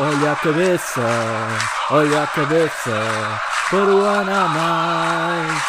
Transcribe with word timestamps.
Olha 0.00 0.32
a 0.32 0.36
cabeça, 0.36 1.06
olha 1.90 2.22
a 2.22 2.26
cabeça, 2.26 2.90
mais, 4.54 5.62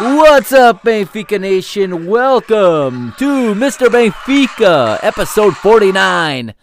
What's 0.00 0.52
up, 0.52 0.84
Benfica 0.84 1.40
Nation? 1.40 2.06
Welcome 2.06 3.14
to 3.18 3.54
Mr. 3.54 3.88
Benfica, 3.88 4.98
episode 5.02 5.56
49. 5.56 6.54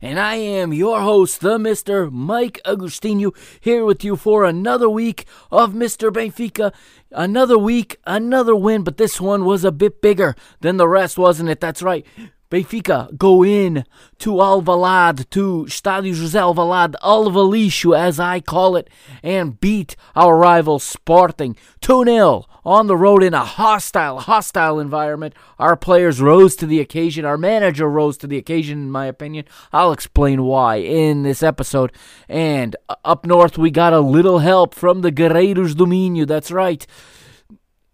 And 0.00 0.20
I 0.20 0.36
am 0.36 0.72
your 0.72 1.00
host, 1.00 1.40
the 1.40 1.58
Mr. 1.58 2.08
Mike 2.08 2.60
Agustino, 2.64 3.34
here 3.60 3.84
with 3.84 4.04
you 4.04 4.14
for 4.14 4.44
another 4.44 4.88
week 4.88 5.26
of 5.50 5.72
Mr. 5.72 6.12
Benfica. 6.12 6.72
Another 7.10 7.58
week, 7.58 7.96
another 8.06 8.54
win, 8.54 8.84
but 8.84 8.96
this 8.96 9.20
one 9.20 9.44
was 9.44 9.64
a 9.64 9.72
bit 9.72 10.00
bigger 10.00 10.36
than 10.60 10.76
the 10.76 10.86
rest, 10.86 11.18
wasn't 11.18 11.48
it? 11.48 11.58
That's 11.58 11.82
right. 11.82 12.06
Benfica 12.50 13.16
go 13.16 13.44
in 13.44 13.84
to 14.18 14.30
Alvalade, 14.32 15.28
to 15.30 15.66
Estádio 15.68 16.14
José 16.14 16.40
Alvalade, 16.40 16.94
Alvalixo 17.02 17.96
as 17.96 18.18
I 18.18 18.40
call 18.40 18.76
it, 18.76 18.88
and 19.22 19.60
beat 19.60 19.96
our 20.16 20.36
rival 20.36 20.78
Sporting 20.78 21.56
2-0 21.82 22.44
on 22.64 22.86
the 22.86 22.96
road 22.96 23.22
in 23.22 23.34
a 23.34 23.44
hostile, 23.44 24.20
hostile 24.20 24.80
environment. 24.80 25.34
Our 25.58 25.76
players 25.76 26.20
rose 26.20 26.56
to 26.56 26.66
the 26.66 26.80
occasion. 26.80 27.24
Our 27.24 27.38
manager 27.38 27.88
rose 27.88 28.16
to 28.18 28.26
the 28.26 28.38
occasion, 28.38 28.78
in 28.78 28.90
my 28.90 29.06
opinion. 29.06 29.44
I'll 29.72 29.92
explain 29.92 30.42
why 30.42 30.76
in 30.76 31.22
this 31.22 31.42
episode. 31.42 31.92
And 32.28 32.76
up 33.04 33.26
north, 33.26 33.58
we 33.58 33.70
got 33.70 33.92
a 33.92 34.00
little 34.00 34.38
help 34.38 34.74
from 34.74 35.02
the 35.02 35.12
Guerreiros 35.12 35.76
do 35.76 35.86
Minho. 35.86 36.24
That's 36.24 36.50
right. 36.50 36.86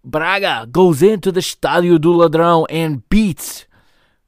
Braga 0.05 0.69
goes 0.71 1.03
into 1.03 1.33
the 1.33 1.41
Estádio 1.41 2.01
do 2.01 2.13
Ladrão 2.13 2.67
and 2.69 3.09
beats 3.09 3.67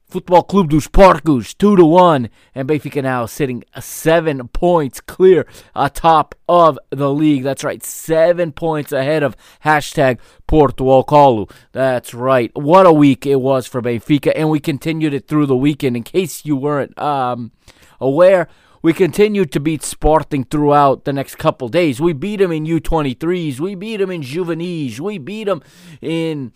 Futebol 0.09 0.47
Clube 0.47 0.69
dos 0.69 0.87
Porcos 0.87 1.53
2 1.53 1.75
to 1.75 1.85
1 1.85 2.29
and 2.55 2.69
Benfica 2.69 3.03
now 3.03 3.25
sitting 3.25 3.65
7 3.77 4.47
points 4.47 5.01
clear 5.01 5.45
atop 5.75 6.33
of 6.47 6.79
the 6.91 7.13
league. 7.13 7.43
That's 7.43 7.61
right, 7.61 7.83
7 7.83 8.53
points 8.53 8.93
ahead 8.93 9.21
of 9.21 9.35
hashtag 9.65 10.19
Porto 10.47 10.89
ao 10.89 11.03
Colo. 11.03 11.49
That's 11.73 12.13
right. 12.13 12.51
What 12.55 12.85
a 12.85 12.93
week 12.93 13.25
it 13.25 13.41
was 13.41 13.67
for 13.67 13.81
Benfica 13.81 14.31
and 14.33 14.49
we 14.49 14.61
continued 14.61 15.13
it 15.13 15.27
through 15.27 15.47
the 15.47 15.57
weekend 15.57 15.97
in 15.97 16.03
case 16.03 16.45
you 16.45 16.55
weren't 16.55 16.97
um, 16.97 17.51
aware. 17.99 18.47
We 18.81 18.93
continued 18.93 19.51
to 19.51 19.59
beat 19.59 19.83
Sporting 19.83 20.45
throughout 20.45 21.03
the 21.03 21.11
next 21.11 21.37
couple 21.37 21.67
days. 21.67 21.99
We 21.99 22.13
beat 22.13 22.37
them 22.37 22.53
in 22.53 22.65
U23s. 22.65 23.59
We 23.59 23.75
beat 23.75 23.97
them 23.97 24.11
in 24.11 24.21
Juvenis. 24.21 25.01
We 25.01 25.17
beat 25.17 25.45
them 25.45 25.61
in 25.99 26.53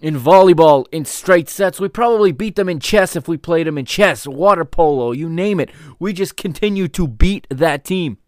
in 0.00 0.18
volleyball 0.18 0.86
in 0.92 1.04
straight 1.04 1.48
sets. 1.48 1.80
We 1.80 1.88
probably 1.88 2.32
beat 2.32 2.56
them 2.56 2.68
in 2.68 2.80
chess 2.80 3.16
if 3.16 3.28
we 3.28 3.36
played 3.36 3.66
them 3.66 3.78
in 3.78 3.86
chess, 3.86 4.26
water 4.26 4.64
polo, 4.64 5.12
you 5.12 5.28
name 5.28 5.60
it. 5.60 5.70
We 5.98 6.12
just 6.12 6.36
continue 6.36 6.88
to 6.88 7.08
beat 7.08 7.46
that 7.50 7.84
team. 7.84 8.18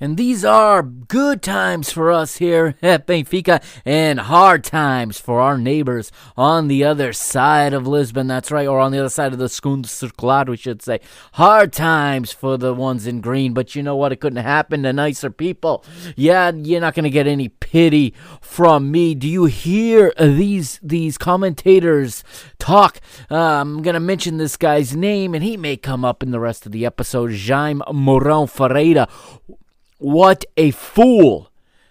And 0.00 0.16
these 0.16 0.46
are 0.46 0.82
good 0.82 1.42
times 1.42 1.92
for 1.92 2.10
us 2.10 2.38
here 2.38 2.74
at 2.82 3.06
Benfica 3.06 3.62
and 3.84 4.18
hard 4.18 4.64
times 4.64 5.20
for 5.20 5.40
our 5.40 5.58
neighbors 5.58 6.10
on 6.38 6.68
the 6.68 6.82
other 6.84 7.12
side 7.12 7.74
of 7.74 7.86
Lisbon. 7.86 8.26
That's 8.26 8.50
right, 8.50 8.66
or 8.66 8.80
on 8.80 8.92
the 8.92 8.98
other 8.98 9.10
side 9.10 9.34
of 9.34 9.38
the 9.38 9.48
Segundo 9.48 9.86
Circular, 9.86 10.44
we 10.48 10.56
should 10.56 10.80
say. 10.80 11.00
Hard 11.34 11.72
times 11.72 12.32
for 12.32 12.56
the 12.56 12.72
ones 12.72 13.06
in 13.06 13.20
green, 13.20 13.52
but 13.52 13.76
you 13.76 13.82
know 13.82 13.94
what? 13.94 14.10
It 14.10 14.20
couldn't 14.20 14.42
happen 14.42 14.84
to 14.84 14.92
nicer 14.92 15.30
people. 15.30 15.84
Yeah, 16.16 16.50
you're 16.50 16.80
not 16.80 16.94
going 16.94 17.04
to 17.04 17.10
get 17.10 17.26
any 17.26 17.48
pity 17.48 18.14
from 18.40 18.90
me. 18.90 19.14
Do 19.14 19.28
you 19.28 19.44
hear 19.44 20.14
these 20.18 20.80
these 20.82 21.18
commentators 21.18 22.24
talk? 22.58 23.00
Uh, 23.30 23.36
I'm 23.36 23.82
going 23.82 23.94
to 23.94 24.00
mention 24.00 24.38
this 24.38 24.56
guy's 24.56 24.96
name, 24.96 25.34
and 25.34 25.44
he 25.44 25.58
may 25.58 25.76
come 25.76 26.06
up 26.06 26.22
in 26.22 26.30
the 26.30 26.40
rest 26.40 26.64
of 26.64 26.72
the 26.72 26.86
episode. 26.86 27.34
Jaime 27.34 27.82
Mourão 27.88 28.48
Ferreira. 28.48 29.06
What 30.00 30.46
a 30.56 30.70
fool! 30.70 31.50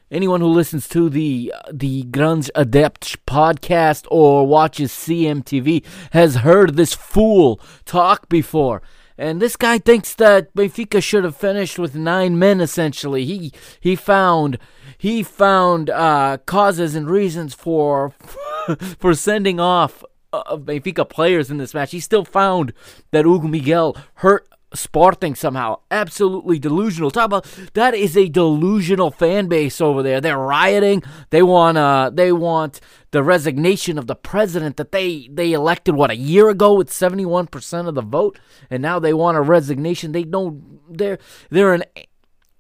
Anyone 0.10 0.42
who 0.42 0.48
listens 0.48 0.88
to 0.90 1.10
the 1.12 1.54
the 1.72 2.06
Grunge 2.06 2.50
Adept 2.56 3.24
podcast 3.28 4.08
or 4.10 4.48
watches 4.48 4.92
CMTV 4.92 5.86
has 6.12 6.38
heard 6.38 6.76
this 6.76 6.96
fool 6.96 7.62
talk 7.86 8.28
before. 8.28 8.82
And 9.16 9.40
this 9.40 9.56
guy 9.56 9.78
thinks 9.78 10.16
that 10.16 10.56
Benfica 10.56 11.04
should 11.04 11.24
have 11.24 11.38
finished 11.38 11.78
with 11.78 11.94
nine 11.94 12.40
men. 12.40 12.62
Essentially, 12.62 13.26
he 13.26 13.54
he 13.80 13.96
found 13.96 14.58
he 14.98 15.22
found 15.22 15.92
uh, 15.92 16.40
causes 16.48 16.96
and 16.96 17.08
reasons 17.08 17.54
for 17.54 18.10
for 18.98 19.14
sending 19.14 19.60
off 19.60 20.04
uh, 20.34 20.58
Benfica 20.58 21.08
players 21.08 21.52
in 21.52 21.58
this 21.58 21.76
match. 21.76 21.92
He 21.92 22.00
still 22.00 22.26
found 22.26 22.74
that 23.12 23.26
Hugo 23.26 23.48
Miguel 23.48 23.96
hurt 24.16 24.50
Sporting 24.72 25.34
somehow. 25.34 25.80
Absolutely 25.90 26.60
delusional. 26.60 27.10
Talk 27.10 27.26
about 27.26 27.48
that 27.74 27.96
is 27.96 28.16
a 28.16 28.30
delusional 28.30 29.10
fan 29.10 29.48
base 29.48 29.82
over 29.82 30.04
there. 30.04 30.22
They're 30.22 30.38
rioting. 30.38 31.02
They 31.32 31.42
want 31.42 31.78
uh 31.80 32.12
they 32.14 32.32
want 32.32 32.80
the 33.10 33.24
resignation 33.24 33.98
of 33.98 34.06
the 34.06 34.16
president 34.16 34.78
that 34.78 34.92
they 34.92 35.28
they 35.32 35.54
elected 35.54 35.96
what 35.96 36.12
a 36.12 36.16
year 36.16 36.50
ago 36.50 36.76
with 36.76 36.92
71% 36.92 37.88
of 37.88 37.96
the 37.96 38.04
vote 38.04 38.38
and 38.70 38.84
now 38.84 39.00
they 39.00 39.14
want 39.14 39.38
a 39.38 39.42
resignation. 39.42 40.12
They 40.12 40.24
know 40.24 40.62
they're 40.88 41.18
they're 41.50 41.74
an 41.74 41.84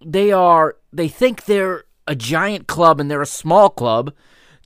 they 0.03 0.31
are 0.31 0.77
they 0.91 1.07
think 1.09 1.45
they're 1.45 1.83
a 2.07 2.15
giant 2.15 2.65
club 2.65 2.99
and 2.99 3.11
they're 3.11 3.21
a 3.21 3.27
small 3.27 3.69
club. 3.69 4.13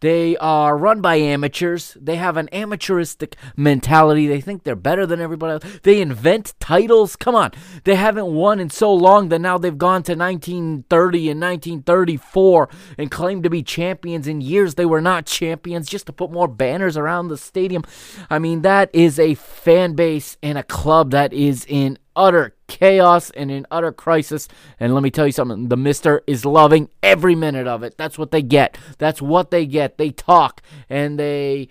They 0.04 0.36
are 0.36 0.78
run 0.78 1.00
by 1.00 1.16
amateurs. 1.16 1.96
They 1.98 2.18
have 2.18 2.36
an 2.36 2.50
amateuristic 2.52 3.36
mentality. 3.56 4.28
They 4.28 4.42
think 4.42 4.66
they're 4.66 4.76
better 4.76 5.06
than 5.06 5.22
everybody 5.22 5.54
else. 5.54 5.80
They 5.84 6.02
invent 6.02 6.56
titles. 6.60 7.16
Come 7.16 7.36
on. 7.36 7.52
They 7.86 7.96
haven't 7.96 8.26
won 8.26 8.60
in 8.60 8.70
so 8.70 8.94
long 8.94 9.30
that 9.30 9.40
now 9.40 9.58
they've 9.58 9.78
gone 9.78 10.04
to 10.04 10.14
1930 10.14 11.30
and 11.30 11.40
1934 11.40 12.70
and 12.98 13.10
claim 13.10 13.44
to 13.44 13.50
be 13.50 13.64
champions 13.64 14.28
in 14.28 14.42
years 14.42 14.76
they 14.76 14.86
were 14.86 15.00
not 15.00 15.26
champions 15.26 15.88
just 15.88 16.08
to 16.08 16.12
put 16.12 16.34
more 16.34 16.50
banners 16.50 16.98
around 16.98 17.30
the 17.30 17.38
stadium. 17.38 17.86
I 18.30 18.40
mean, 18.40 18.62
that 18.64 18.90
is 18.92 19.18
a 19.18 19.36
fan 19.36 19.94
base 19.94 20.36
and 20.44 20.58
a 20.58 20.64
club 20.64 21.12
that 21.12 21.32
is 21.32 21.66
in 21.70 21.98
utter 22.14 22.58
chaos 22.80 23.30
and 23.32 23.52
in 23.52 23.66
utter 23.70 23.92
crisis. 23.92 24.48
And 24.80 24.94
let 24.94 25.04
me 25.04 25.12
tell 25.12 25.28
you 25.28 25.32
something 25.32 25.70
the 25.70 25.78
Mister 25.78 26.24
is 26.26 26.44
loving 26.46 26.90
every 27.02 27.36
minute 27.36 27.68
of 27.68 27.84
it. 27.84 27.98
That's 27.98 28.18
what 28.18 28.32
they 28.32 28.42
get. 28.42 28.78
That's 28.98 29.22
what 29.22 29.52
they 29.52 29.66
get. 29.66 29.98
They 29.98 30.12
talk 30.12 30.62
and 30.90 31.20
they. 31.20 31.70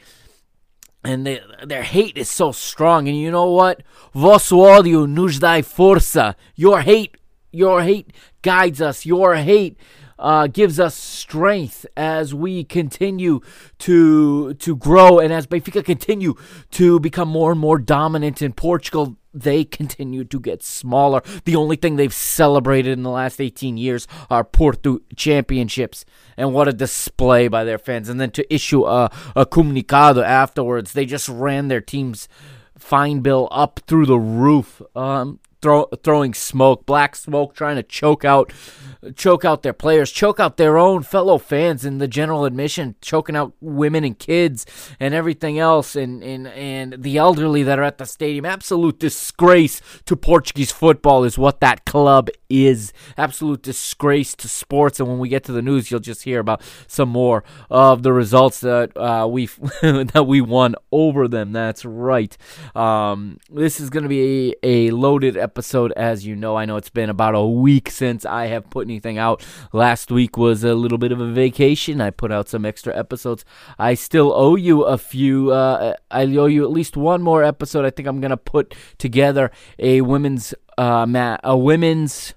And 1.04 1.26
they, 1.26 1.40
their 1.66 1.82
hate 1.82 2.16
is 2.16 2.30
so 2.30 2.52
strong. 2.52 3.08
And 3.08 3.18
you 3.18 3.32
know 3.32 3.50
what? 3.50 3.82
Vosso 4.14 4.58
ódio 4.58 5.04
nos 5.08 5.40
dá 5.40 5.60
força. 5.62 6.36
Your 6.54 6.82
hate, 6.82 7.16
your 7.50 7.82
hate 7.82 8.12
guides 8.40 8.80
us. 8.80 9.04
Your 9.04 9.34
hate 9.34 9.76
uh, 10.16 10.46
gives 10.46 10.78
us 10.78 10.94
strength 10.94 11.86
as 11.96 12.32
we 12.32 12.62
continue 12.62 13.40
to 13.78 14.54
to 14.54 14.76
grow 14.76 15.18
and 15.18 15.32
as 15.32 15.48
Benfica 15.48 15.84
continue 15.84 16.34
to 16.70 17.00
become 17.00 17.28
more 17.28 17.50
and 17.50 17.60
more 17.60 17.80
dominant 17.80 18.40
in 18.40 18.52
Portugal. 18.52 19.16
They 19.34 19.64
continue 19.64 20.24
to 20.24 20.38
get 20.38 20.62
smaller. 20.62 21.22
The 21.44 21.56
only 21.56 21.76
thing 21.76 21.96
they've 21.96 22.12
celebrated 22.12 22.92
in 22.92 23.02
the 23.02 23.10
last 23.10 23.40
18 23.40 23.76
years 23.76 24.06
are 24.30 24.44
Porto 24.44 25.00
championships. 25.16 26.04
And 26.36 26.52
what 26.52 26.68
a 26.68 26.72
display 26.72 27.48
by 27.48 27.64
their 27.64 27.78
fans. 27.78 28.08
And 28.08 28.20
then 28.20 28.30
to 28.32 28.54
issue 28.54 28.84
a, 28.84 29.10
a 29.34 29.46
comunicado 29.46 30.22
afterwards, 30.22 30.92
they 30.92 31.06
just 31.06 31.28
ran 31.28 31.68
their 31.68 31.80
team's 31.80 32.28
fine 32.76 33.20
bill 33.20 33.48
up 33.50 33.80
through 33.86 34.06
the 34.06 34.18
roof. 34.18 34.82
Um, 34.94 35.40
throw, 35.62 35.84
throwing 36.02 36.34
smoke, 36.34 36.84
black 36.84 37.16
smoke, 37.16 37.54
trying 37.54 37.76
to 37.76 37.82
choke 37.82 38.24
out, 38.24 38.52
choke 39.16 39.44
out 39.44 39.62
their 39.62 39.72
players, 39.72 40.10
choke 40.10 40.38
out 40.38 40.56
their 40.56 40.78
own 40.78 41.02
fellow 41.02 41.38
fans 41.38 41.84
in 41.84 41.98
the 41.98 42.08
general 42.08 42.44
admission, 42.44 42.94
choking 43.00 43.36
out 43.36 43.52
women 43.60 44.04
and 44.04 44.18
kids 44.18 44.64
and 45.00 45.14
everything 45.14 45.58
else, 45.58 45.96
and 45.96 46.22
and 46.22 46.46
and 46.48 47.02
the 47.02 47.16
elderly 47.16 47.62
that 47.62 47.78
are 47.78 47.84
at 47.84 47.98
the 47.98 48.06
stadium. 48.06 48.44
Absolute 48.44 48.98
disgrace 48.98 49.80
to 50.06 50.16
Portuguese 50.16 50.70
football 50.70 51.24
is 51.24 51.36
what 51.36 51.60
that 51.60 51.84
club 51.84 52.28
is. 52.48 52.92
Absolute 53.16 53.62
disgrace 53.62 54.34
to 54.36 54.48
sports. 54.48 55.00
And 55.00 55.08
when 55.08 55.18
we 55.18 55.28
get 55.28 55.44
to 55.44 55.52
the 55.52 55.62
news, 55.62 55.90
you'll 55.90 56.00
just 56.00 56.22
hear 56.22 56.38
about 56.38 56.62
some 56.86 57.08
more 57.08 57.42
of 57.70 58.02
the 58.02 58.12
results 58.12 58.60
that 58.60 58.96
uh, 58.96 59.26
we 59.26 59.46
that 59.82 60.26
we 60.26 60.40
won 60.40 60.74
over 60.92 61.26
them. 61.26 61.52
That's 61.52 61.84
right. 61.84 62.36
Um, 62.76 63.38
this 63.50 63.80
is 63.80 63.90
going 63.90 64.04
to 64.04 64.08
be 64.08 64.54
a, 64.62 64.88
a 64.88 64.90
loaded 64.90 65.36
episode 65.36 65.92
as 65.92 66.24
you 66.26 66.36
know. 66.36 66.56
I 66.56 66.66
know 66.66 66.76
it's 66.76 66.90
been 66.90 67.10
about 67.10 67.34
a 67.34 67.44
week 67.44 67.90
since 67.90 68.24
I 68.24 68.46
have 68.46 68.70
put 68.70 68.86
anything 68.92 69.18
out. 69.18 69.44
Last 69.72 70.10
week 70.10 70.36
was 70.36 70.64
a 70.64 70.74
little 70.74 70.98
bit 70.98 71.12
of 71.12 71.20
a 71.20 71.30
vacation. 71.32 72.00
I 72.00 72.10
put 72.10 72.30
out 72.30 72.48
some 72.48 72.64
extra 72.64 72.96
episodes. 72.96 73.44
I 73.78 73.94
still 73.94 74.32
owe 74.32 74.56
you 74.56 74.82
a 74.82 74.98
few. 74.98 75.50
Uh, 75.50 75.94
I 76.10 76.24
owe 76.36 76.46
you 76.46 76.64
at 76.64 76.70
least 76.70 76.96
one 76.96 77.22
more 77.22 77.42
episode. 77.42 77.84
I 77.84 77.90
think 77.90 78.06
I'm 78.06 78.20
gonna 78.20 78.36
put 78.36 78.74
together 78.98 79.50
a 79.78 80.02
women's 80.02 80.54
uh, 80.78 81.06
ma- 81.06 81.38
a 81.42 81.56
women's. 81.56 82.34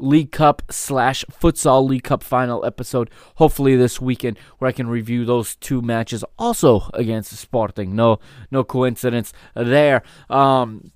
League 0.00 0.30
Cup 0.30 0.62
slash 0.70 1.24
Futsal 1.24 1.88
League 1.88 2.04
Cup 2.04 2.22
final 2.22 2.64
episode, 2.64 3.10
hopefully 3.34 3.74
this 3.74 4.00
weekend, 4.00 4.38
where 4.58 4.68
I 4.68 4.72
can 4.72 4.86
review 4.88 5.24
those 5.24 5.56
two 5.56 5.82
matches 5.82 6.24
also 6.38 6.88
against 6.94 7.32
Sporting. 7.36 7.96
No, 7.96 8.20
no 8.52 8.62
coincidence 8.62 9.32
there. 9.56 10.04
Um, 10.30 10.92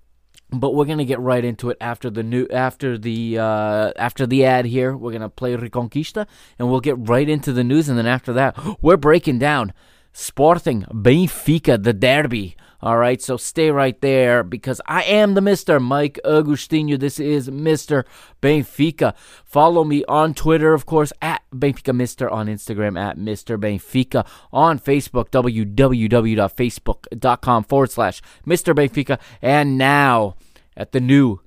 but 0.52 0.75
we're 0.75 0.84
gonna 0.84 1.04
get 1.04 1.20
right 1.20 1.44
into 1.44 1.70
it 1.70 1.76
after 1.81 2.10
the 2.10 2.22
new 2.22 2.46
after 2.52 2.99
the 2.99 3.38
uh, 3.38 3.93
after 3.96 4.26
the 4.26 4.44
ad 4.44 4.66
here. 4.66 4.96
We're 4.96 5.12
gonna 5.12 5.28
play 5.28 5.56
Reconquista, 5.56 6.26
and 6.58 6.70
we'll 6.70 6.81
get 6.81 6.96
right 6.99 7.28
into 7.28 7.52
the 7.52 7.64
news. 7.64 7.88
And 7.88 7.99
then 7.99 8.06
after 8.06 8.32
that, 8.34 8.56
we're 8.82 8.96
breaking 8.96 9.38
down 9.38 9.72
Sporting 10.12 10.82
Benfica, 10.90 11.82
the 11.82 11.93
derby. 11.93 12.56
All 12.84 12.99
right, 12.99 13.23
so 13.23 13.37
stay 13.37 13.70
right 13.70 14.00
there 14.00 14.43
because 14.43 14.81
I 14.87 15.05
am 15.05 15.34
the 15.34 15.40
Mister 15.40 15.79
Mike 15.79 16.19
Agostinho. 16.25 16.99
This 16.99 17.20
is 17.20 17.49
Mister 17.49 18.05
Benfica. 18.43 19.14
Follow 19.44 19.84
me 19.84 20.05
on 20.06 20.34
Twitter, 20.34 20.75
of 20.75 20.84
course, 20.84 21.12
at 21.23 21.43
Benfica 21.55 21.94
Mister 21.94 22.29
on 22.29 22.49
Instagram 22.49 23.00
at 23.00 23.17
Mister 23.17 23.56
Benfica 23.56 24.26
on 24.52 24.81
Facebook 24.81 25.31
www.facebook.com 25.31 27.64
forward 27.64 27.93
slash 27.93 28.20
Mister 28.44 28.75
Benfica, 28.75 29.20
and 29.40 29.78
now 29.78 30.35
at 30.76 30.90
the 30.90 31.00
new 31.00 31.38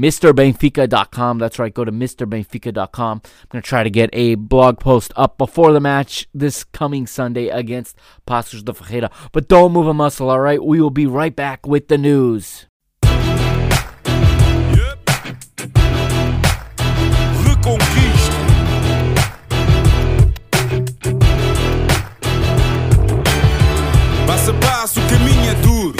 MrBenfica.com. 0.00 1.38
That's 1.38 1.58
right, 1.58 1.74
go 1.74 1.84
to 1.84 1.92
MrBenfica.com. 1.92 3.20
I'm 3.24 3.48
going 3.50 3.62
to 3.62 3.68
try 3.68 3.82
to 3.82 3.90
get 3.90 4.08
a 4.14 4.36
blog 4.36 4.80
post 4.80 5.12
up 5.14 5.36
before 5.36 5.72
the 5.72 5.80
match 5.80 6.26
this 6.32 6.64
coming 6.64 7.06
Sunday 7.06 7.48
against 7.48 7.98
Paços 8.26 8.64
de 8.64 8.72
Ferreira. 8.72 9.10
But 9.32 9.48
don't 9.48 9.72
move 9.72 9.86
a 9.86 9.94
muscle, 9.94 10.30
all 10.30 10.40
right? 10.40 10.64
We 10.64 10.80
will 10.80 10.90
be 10.90 11.06
right 11.06 11.36
back 11.36 11.66
with 11.66 11.88
the 11.88 11.98
news. 11.98 12.66
Passo, 24.80 24.98
o 24.98 25.08
caminho 25.08 25.50
é 25.50 25.54
duro. 25.56 25.94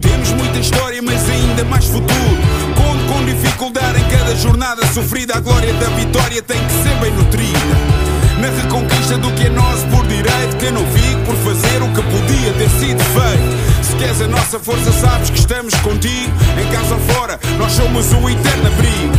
Temos 0.00 0.32
muita 0.32 0.58
história, 0.58 1.00
mas 1.00 1.30
ainda 1.30 1.64
mais 1.64 1.86
futuro. 1.86 2.47
Dificuldade 3.58 4.00
em 4.00 4.04
cada 4.04 4.36
jornada 4.36 4.86
sofrida. 4.94 5.36
A 5.36 5.40
glória 5.40 5.74
da 5.74 5.88
vitória 5.88 6.40
tem 6.40 6.56
que 6.64 6.72
ser 6.74 6.94
bem 7.00 7.10
nutrida. 7.10 7.58
Na 8.38 8.46
reconquista 8.62 9.18
do 9.18 9.32
que 9.32 9.48
é 9.48 9.50
nosso 9.50 9.84
por 9.88 10.06
direito. 10.06 10.56
Que 10.60 10.66
eu 10.66 10.72
não 10.74 10.86
fico 10.86 11.20
por 11.26 11.34
fazer 11.38 11.82
o 11.82 11.88
que 11.88 12.00
podia 12.02 12.52
ter 12.52 12.70
sido 12.78 13.02
feito. 13.02 13.84
Se 13.84 13.96
queres 13.96 14.20
a 14.20 14.28
nossa 14.28 14.60
força, 14.60 14.92
sabes 14.92 15.30
que 15.30 15.40
estamos 15.40 15.74
contigo. 15.80 16.32
Em 16.56 16.70
casa 16.72 16.94
ou 16.94 17.00
fora, 17.00 17.40
nós 17.58 17.72
somos 17.72 18.12
o 18.12 18.30
eterno 18.30 18.68
abrigo. 18.68 19.18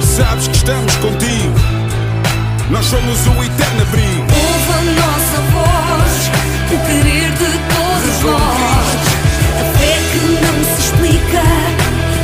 Sabes 0.00 0.48
que 0.48 0.56
estamos 0.56 0.96
contigo. 0.96 1.54
Nós 2.70 2.86
somos 2.86 3.26
o 3.26 3.44
eterno 3.44 3.82
abrigo. 3.82 4.24
Ouve 4.32 4.72
a 4.72 4.82
nossa 5.02 5.38
voz, 5.52 6.30
o 6.72 6.86
querer 6.86 7.30
de 7.32 7.58
todos 7.76 8.22
nós. 8.24 8.96
A 9.60 9.78
fé 9.78 9.98
que 10.12 10.18
não 10.18 10.64
se 10.64 10.80
explica. 10.80 11.77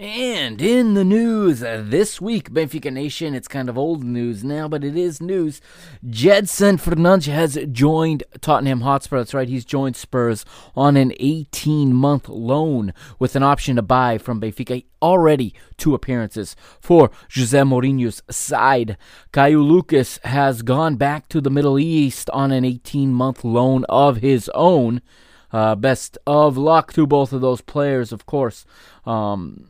And 0.00 0.62
in 0.62 0.94
the 0.94 1.02
news 1.02 1.58
this 1.58 2.20
week, 2.20 2.52
Benfica 2.52 2.92
Nation, 2.92 3.34
it's 3.34 3.48
kind 3.48 3.68
of 3.68 3.76
old 3.76 4.04
news 4.04 4.44
now, 4.44 4.68
but 4.68 4.84
it 4.84 4.96
is 4.96 5.20
news. 5.20 5.60
Jedson 6.06 6.80
Fernandes 6.80 7.26
has 7.26 7.58
joined 7.72 8.22
Tottenham 8.40 8.82
Hotspur. 8.82 9.18
That's 9.18 9.34
right, 9.34 9.48
he's 9.48 9.64
joined 9.64 9.96
Spurs 9.96 10.44
on 10.76 10.96
an 10.96 11.12
18 11.18 11.92
month 11.92 12.28
loan 12.28 12.94
with 13.18 13.34
an 13.34 13.42
option 13.42 13.74
to 13.74 13.82
buy 13.82 14.18
from 14.18 14.40
Benfica. 14.40 14.84
Already 15.02 15.52
two 15.76 15.94
appearances 15.94 16.54
for 16.80 17.10
Jose 17.34 17.58
Mourinho's 17.58 18.22
side. 18.30 18.96
Caio 19.32 19.58
Lucas 19.58 20.20
has 20.22 20.62
gone 20.62 20.94
back 20.94 21.28
to 21.30 21.40
the 21.40 21.50
Middle 21.50 21.76
East 21.76 22.30
on 22.30 22.52
an 22.52 22.64
18 22.64 23.12
month 23.12 23.42
loan 23.42 23.84
of 23.88 24.18
his 24.18 24.48
own. 24.54 25.02
Uh, 25.50 25.74
best 25.74 26.18
of 26.26 26.56
luck 26.56 26.92
to 26.92 27.06
both 27.06 27.32
of 27.32 27.40
those 27.40 27.62
players, 27.62 28.12
of 28.12 28.26
course. 28.26 28.64
Um, 29.04 29.67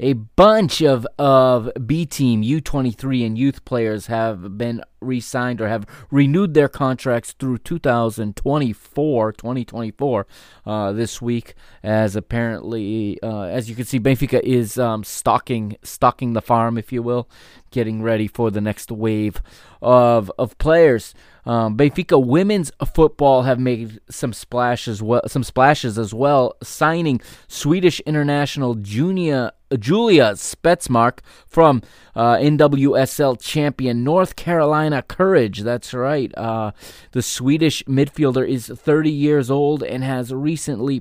a 0.00 0.12
bunch 0.12 0.80
of, 0.80 1.06
of 1.18 1.70
B 1.84 2.06
team, 2.06 2.42
U23, 2.42 3.26
and 3.26 3.36
youth 3.38 3.64
players 3.64 4.06
have 4.06 4.56
been 4.56 4.82
re 5.00 5.20
signed 5.20 5.60
or 5.60 5.68
have 5.68 5.86
renewed 6.10 6.54
their 6.54 6.68
contracts 6.68 7.32
through 7.32 7.58
2024, 7.58 9.32
2024 9.32 10.26
uh, 10.68 10.92
this 10.92 11.22
week. 11.22 11.54
As 11.82 12.14
apparently, 12.14 13.18
uh, 13.22 13.44
as 13.44 13.70
you 13.70 13.74
can 13.74 13.86
see, 13.86 13.98
Benfica 13.98 14.40
is 14.40 14.78
um, 14.78 15.02
stocking, 15.02 15.76
stocking 15.82 16.34
the 16.34 16.42
farm, 16.42 16.76
if 16.76 16.92
you 16.92 17.02
will, 17.02 17.26
getting 17.70 18.02
ready 18.02 18.28
for 18.28 18.50
the 18.50 18.60
next 18.60 18.92
wave 18.92 19.40
of, 19.80 20.30
of 20.38 20.56
players. 20.58 21.14
Um, 21.46 21.78
Benfica 21.78 22.22
women's 22.22 22.70
football 22.94 23.42
have 23.42 23.58
made 23.58 24.00
some 24.10 24.34
splashes, 24.34 25.02
well, 25.02 25.26
some 25.26 25.42
splashes 25.42 25.98
as 25.98 26.12
well, 26.12 26.54
signing 26.62 27.22
Swedish 27.48 28.00
international 28.00 28.74
Junia 28.74 29.54
Julia 29.76 30.32
Spetsmark 30.32 31.18
from 31.46 31.82
uh, 32.14 32.36
NWSL 32.36 33.40
champion 33.40 34.02
North 34.02 34.36
Carolina 34.36 35.02
Courage. 35.02 35.60
That's 35.60 35.92
right. 35.92 36.36
Uh, 36.36 36.72
the 37.12 37.22
Swedish 37.22 37.82
midfielder 37.84 38.48
is 38.48 38.68
30 38.68 39.10
years 39.10 39.50
old 39.50 39.82
and 39.82 40.02
has 40.04 40.32
recently 40.32 40.57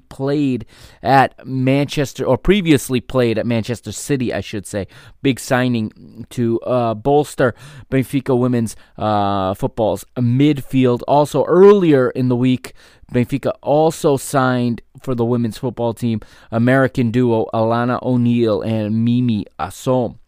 played 0.10 0.66
at 1.02 1.46
Manchester, 1.46 2.26
or 2.26 2.38
previously 2.38 3.02
played 3.02 3.38
at 3.38 3.46
Manchester 3.46 3.92
City, 3.92 4.34
I 4.34 4.42
should 4.42 4.66
say. 4.66 4.88
Big 5.22 5.40
signing 5.40 6.26
to 6.32 6.60
uh, 6.62 6.94
bolster 6.94 7.54
Benfica 7.90 8.38
women's 8.38 8.76
uh, 8.98 9.54
football's 9.54 10.06
midfield. 10.18 11.02
Also, 11.08 11.44
earlier 11.46 12.10
in 12.10 12.30
the 12.30 12.36
week, 12.36 12.74
Benfica 13.12 13.54
also 13.62 14.18
signed 14.18 14.82
for 15.02 15.16
the 15.16 15.26
women's 15.26 15.58
football 15.58 15.94
team 15.94 16.20
American 16.52 17.12
duo 17.12 17.48
Alana 17.54 18.02
O'Neill 18.02 18.62
and 18.62 19.06
Mimi 19.06 19.46
Assom. 19.60 20.20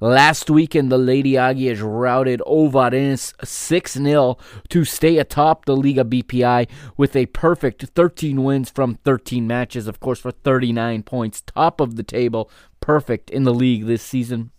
Last 0.00 0.50
weekend, 0.50 0.92
the 0.92 0.98
Lady 0.98 1.32
Águias 1.32 1.80
routed 1.82 2.40
Ovarense 2.46 3.32
6 3.42 3.92
0 3.94 4.36
to 4.68 4.84
stay 4.84 5.16
atop 5.16 5.64
the 5.64 5.74
Liga 5.74 6.04
BPI 6.04 6.68
with 6.98 7.16
a 7.16 7.26
perfect 7.26 7.82
13 7.94 8.44
wins 8.44 8.68
from 8.68 8.96
13 8.96 9.46
matches, 9.46 9.86
of 9.86 9.98
course, 9.98 10.18
for 10.18 10.32
39 10.32 11.02
points. 11.02 11.40
Top 11.40 11.80
of 11.80 11.96
the 11.96 12.02
table, 12.02 12.50
perfect 12.80 13.30
in 13.30 13.44
the 13.44 13.54
league 13.54 13.86
this 13.86 14.02
season. 14.02 14.50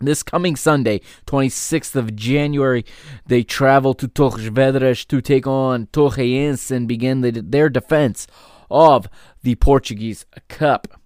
This 0.00 0.22
coming 0.22 0.54
Sunday, 0.54 1.00
26th 1.26 1.94
of 1.96 2.14
January, 2.14 2.84
they 3.26 3.42
travel 3.42 3.94
to 3.94 4.06
Torres 4.06 5.04
to 5.06 5.20
take 5.22 5.46
on 5.46 5.86
Torreense 5.86 6.70
and 6.70 6.86
begin 6.86 7.22
the, 7.22 7.30
their 7.30 7.70
defense 7.70 8.26
of 8.70 9.08
the 9.42 9.54
Portuguese 9.54 10.26
Cup. 10.48 11.00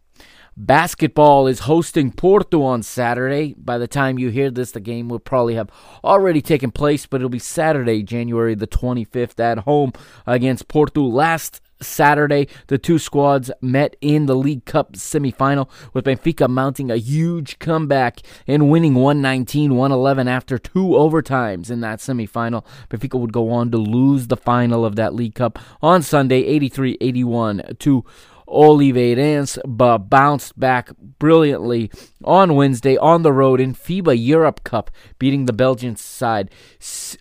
Basketball 0.60 1.46
is 1.46 1.60
hosting 1.60 2.10
Porto 2.10 2.64
on 2.64 2.82
Saturday. 2.82 3.54
By 3.56 3.78
the 3.78 3.86
time 3.86 4.18
you 4.18 4.30
hear 4.30 4.50
this, 4.50 4.72
the 4.72 4.80
game 4.80 5.08
will 5.08 5.20
probably 5.20 5.54
have 5.54 5.70
already 6.02 6.42
taken 6.42 6.72
place, 6.72 7.06
but 7.06 7.20
it'll 7.20 7.28
be 7.28 7.38
Saturday, 7.38 8.02
January 8.02 8.56
the 8.56 8.66
25th, 8.66 9.38
at 9.38 9.58
home 9.58 9.92
against 10.26 10.66
Porto. 10.66 11.02
Last 11.04 11.60
Saturday, 11.80 12.48
the 12.66 12.76
two 12.76 12.98
squads 12.98 13.52
met 13.60 13.94
in 14.00 14.26
the 14.26 14.34
League 14.34 14.64
Cup 14.64 14.94
semifinal, 14.94 15.68
with 15.92 16.06
Benfica 16.06 16.48
mounting 16.48 16.90
a 16.90 16.96
huge 16.96 17.60
comeback 17.60 18.18
and 18.48 18.68
winning 18.68 18.94
119 18.94 19.76
111 19.76 20.26
after 20.26 20.58
two 20.58 20.88
overtimes 20.88 21.70
in 21.70 21.82
that 21.82 22.00
semifinal. 22.00 22.64
Benfica 22.90 23.16
would 23.16 23.32
go 23.32 23.50
on 23.50 23.70
to 23.70 23.78
lose 23.78 24.26
the 24.26 24.36
final 24.36 24.84
of 24.84 24.96
that 24.96 25.14
League 25.14 25.36
Cup 25.36 25.56
on 25.80 26.02
Sunday 26.02 26.40
83 26.40 26.98
81 27.00 27.76
to 27.78 28.04
Oliveirense, 28.48 29.58
but 29.66 29.98
bounced 30.10 30.58
back 30.58 30.90
brilliantly 31.18 31.90
on 32.24 32.54
Wednesday 32.54 32.96
on 32.96 33.22
the 33.22 33.32
road 33.32 33.60
in 33.60 33.74
FIBA 33.74 34.16
Europe 34.18 34.64
Cup, 34.64 34.90
beating 35.18 35.46
the 35.46 35.52
Belgian 35.52 35.96
side 35.96 36.50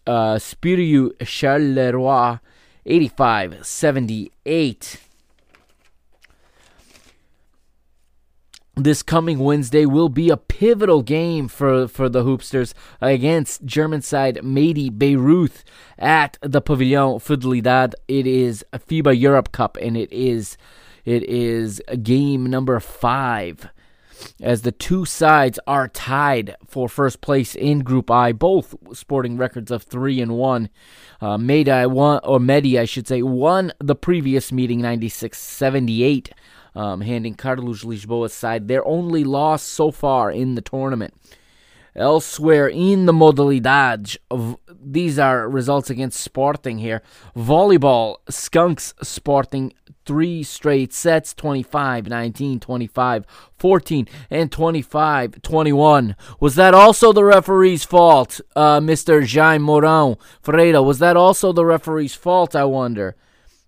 uh, 0.05 0.35
Spirou 0.35 1.11
Charleroi 1.17 2.39
85 2.85 3.65
78. 3.65 5.01
This 8.79 9.01
coming 9.01 9.39
Wednesday 9.39 9.87
will 9.87 10.07
be 10.07 10.29
a 10.29 10.37
pivotal 10.37 11.01
game 11.01 11.47
for, 11.47 11.87
for 11.87 12.09
the 12.09 12.23
Hoopsters 12.23 12.75
against 13.01 13.65
German 13.65 14.03
side 14.03 14.35
Mady 14.43 14.91
Bayreuth 14.91 15.63
at 15.97 16.37
the 16.41 16.61
Pavilion 16.61 17.19
Fidelidade. 17.19 17.95
It 18.07 18.27
is 18.27 18.63
a 18.71 18.77
FIBA 18.77 19.19
Europe 19.19 19.51
Cup 19.51 19.77
and 19.81 19.97
it 19.97 20.13
is 20.13 20.57
it 21.07 21.23
is 21.23 21.81
game 22.03 22.45
number 22.47 22.81
five 22.81 23.69
as 24.41 24.63
the 24.63 24.73
two 24.73 25.05
sides 25.05 25.57
are 25.65 25.87
tied 25.87 26.57
for 26.65 26.89
first 26.89 27.21
place 27.21 27.55
in 27.55 27.79
Group 27.79 28.11
I, 28.11 28.33
both 28.33 28.75
sporting 28.91 29.37
records 29.37 29.71
of 29.71 29.83
three 29.83 30.19
and 30.19 30.33
one. 30.33 30.69
Uh, 31.21 31.37
Meda 31.37 31.87
won, 31.87 32.19
or 32.25 32.41
Medi, 32.41 32.77
I 32.77 32.83
should 32.83 33.07
say, 33.07 33.21
won 33.21 33.71
the 33.79 33.95
previous 33.95 34.51
meeting 34.51 34.81
96-78, 34.81 36.31
um, 36.75 36.99
handing 36.99 37.35
Carlos 37.35 37.85
Lisboa's 37.85 38.33
side 38.33 38.67
their 38.67 38.85
only 38.85 39.23
loss 39.23 39.63
so 39.63 39.91
far 39.91 40.29
in 40.29 40.55
the 40.55 40.61
tournament. 40.61 41.13
Elsewhere 41.97 42.67
in 42.67 43.07
the 43.07 43.11
modalidades, 43.11 44.17
these 44.69 45.17
are 45.17 45.49
results 45.49 45.89
against 45.89 46.21
Sporting 46.21 46.77
here. 46.77 47.01
Volleyball, 47.35 48.17
Skunks 48.29 48.93
Sporting 49.01 49.73
three 50.05 50.41
straight 50.41 50.93
sets 50.93 51.33
25 51.33 52.07
19 52.07 52.61
25 52.61 53.25
14 53.57 54.07
and 54.29 54.51
25 54.51 55.41
21 55.41 56.15
was 56.39 56.55
that 56.55 56.73
also 56.73 57.11
the 57.11 57.25
referee's 57.25 57.83
fault 57.83 58.39
uh, 58.55 58.79
mr 58.79 59.27
Jaime 59.29 59.65
Mourão 59.65 60.17
Ferreira? 60.41 60.81
Was 60.81 60.99
that 60.99 61.17
also 61.17 61.51
the 61.51 61.65
referee's 61.65 62.15
fault 62.15 62.55
i 62.55 62.63
wonder 62.63 63.17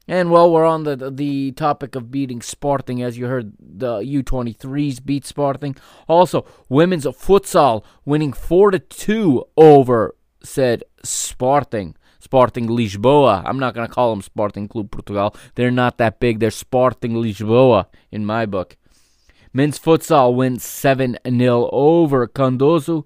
and 0.09 0.31
while 0.31 0.51
we're 0.51 0.65
on 0.65 0.83
the 0.83 0.95
the 0.95 1.51
topic 1.51 1.95
of 1.95 2.09
beating 2.09 2.41
Sporting, 2.41 3.03
as 3.03 3.17
you 3.17 3.27
heard, 3.27 3.53
the 3.59 3.99
U23s 3.99 5.05
beat 5.05 5.23
Sporting. 5.23 5.75
Also, 6.07 6.45
women's 6.67 7.05
futsal 7.05 7.83
winning 8.05 8.33
four 8.33 8.71
to 8.71 8.79
two 8.79 9.45
over 9.55 10.15
said 10.43 10.83
Sporting. 11.03 11.95
Sporting 12.19 12.67
Lisboa. 12.67 13.43
I'm 13.45 13.59
not 13.59 13.73
going 13.73 13.87
to 13.87 13.93
call 13.93 14.09
them 14.09 14.21
Sporting 14.21 14.67
Club 14.67 14.91
Portugal. 14.91 15.35
They're 15.55 15.71
not 15.71 15.97
that 15.99 16.19
big. 16.19 16.39
They're 16.39 16.51
Sporting 16.51 17.13
Lisboa 17.13 17.85
in 18.11 18.25
my 18.25 18.45
book. 18.45 18.75
Men's 19.53 19.79
futsal 19.79 20.35
wins 20.35 20.63
7 20.63 21.17
0 21.27 21.69
over 21.71 22.27
Candoso, 22.27 23.05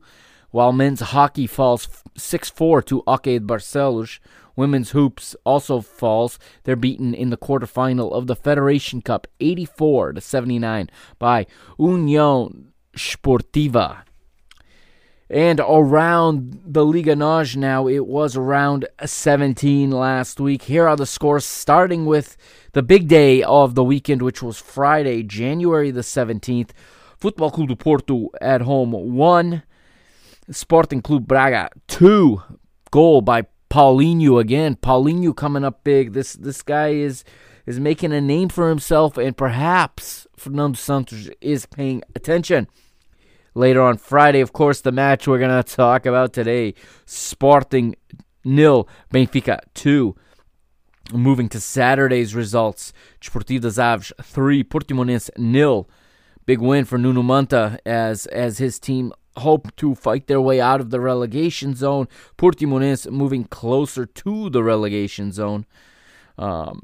while 0.51 0.71
men's 0.71 1.01
hockey 1.01 1.47
falls 1.47 1.87
6 2.15 2.49
4 2.49 2.81
to 2.83 3.03
Hockey 3.05 3.39
Barcelos. 3.39 4.19
Women's 4.55 4.91
hoops 4.91 5.35
also 5.43 5.81
falls. 5.81 6.37
They're 6.63 6.75
beaten 6.75 7.13
in 7.13 7.29
the 7.29 7.37
quarterfinal 7.37 8.11
of 8.11 8.27
the 8.27 8.35
Federation 8.35 9.01
Cup 9.01 9.27
84 9.39 10.13
to 10.13 10.21
79 10.21 10.89
by 11.19 11.47
União 11.79 12.65
Sportiva. 12.95 14.03
And 15.29 15.59
around 15.61 16.61
the 16.63 16.85
Liga 16.85 17.15
NOS 17.15 17.55
now, 17.55 17.87
it 17.87 18.05
was 18.05 18.35
around 18.35 18.87
17 19.03 19.89
last 19.89 20.39
week. 20.39 20.63
Here 20.63 20.87
are 20.87 20.95
the 20.95 21.07
scores, 21.07 21.43
starting 21.43 22.05
with 22.05 22.37
the 22.73 22.83
big 22.83 23.07
day 23.07 23.41
of 23.41 23.73
the 23.73 23.83
weekend, 23.83 24.21
which 24.21 24.43
was 24.43 24.59
Friday, 24.59 25.23
January 25.23 25.89
the 25.89 26.01
17th. 26.01 26.69
Football 27.17 27.49
Club 27.49 27.69
do 27.69 27.75
Porto 27.75 28.29
at 28.41 28.61
home 28.61 28.91
1. 28.91 29.63
Sporting 30.51 31.01
Club 31.01 31.25
Braga 31.25 31.69
2. 31.87 32.41
Goal 32.91 33.21
by 33.21 33.47
Paulinho 33.73 34.39
again. 34.39 34.75
Paulinho 34.75 35.35
coming 35.35 35.63
up 35.63 35.83
big. 35.83 36.13
This 36.13 36.33
this 36.33 36.61
guy 36.61 36.89
is 36.89 37.23
is 37.65 37.79
making 37.79 38.13
a 38.13 38.21
name 38.21 38.49
for 38.49 38.69
himself, 38.69 39.17
and 39.17 39.35
perhaps 39.35 40.27
Fernando 40.37 40.77
Santos 40.77 41.27
is 41.41 41.65
paying 41.65 42.03
attention 42.15 42.67
later 43.55 43.81
on 43.81 43.97
Friday. 43.97 44.41
Of 44.41 44.53
course, 44.53 44.81
the 44.81 44.91
match 44.91 45.27
we're 45.27 45.39
to 45.39 45.63
talk 45.75 46.05
about 46.05 46.33
today 46.33 46.75
Sporting 47.07 47.95
nil, 48.45 48.87
Benfica 49.11 49.57
2. 49.73 50.15
Moving 51.11 51.49
to 51.49 51.59
Saturday's 51.59 52.35
results 52.35 52.93
Desportivo 53.19 53.61
das 53.61 53.79
Aves 53.79 54.13
3, 54.21 54.63
Portimonense 54.65 55.31
nil. 55.35 55.89
Big 56.45 56.59
win 56.59 56.85
for 56.85 56.99
Nuno 56.99 57.23
Manta 57.23 57.79
as 57.87 58.27
as 58.27 58.59
his 58.59 58.77
team 58.77 59.11
hope 59.37 59.75
to 59.77 59.95
fight 59.95 60.27
their 60.27 60.41
way 60.41 60.61
out 60.61 60.79
of 60.79 60.89
the 60.89 60.99
relegation 60.99 61.75
zone. 61.75 62.07
Portimonense 62.37 63.09
moving 63.09 63.45
closer 63.45 64.05
to 64.05 64.49
the 64.49 64.63
relegation 64.63 65.31
zone. 65.31 65.65
Um, 66.37 66.81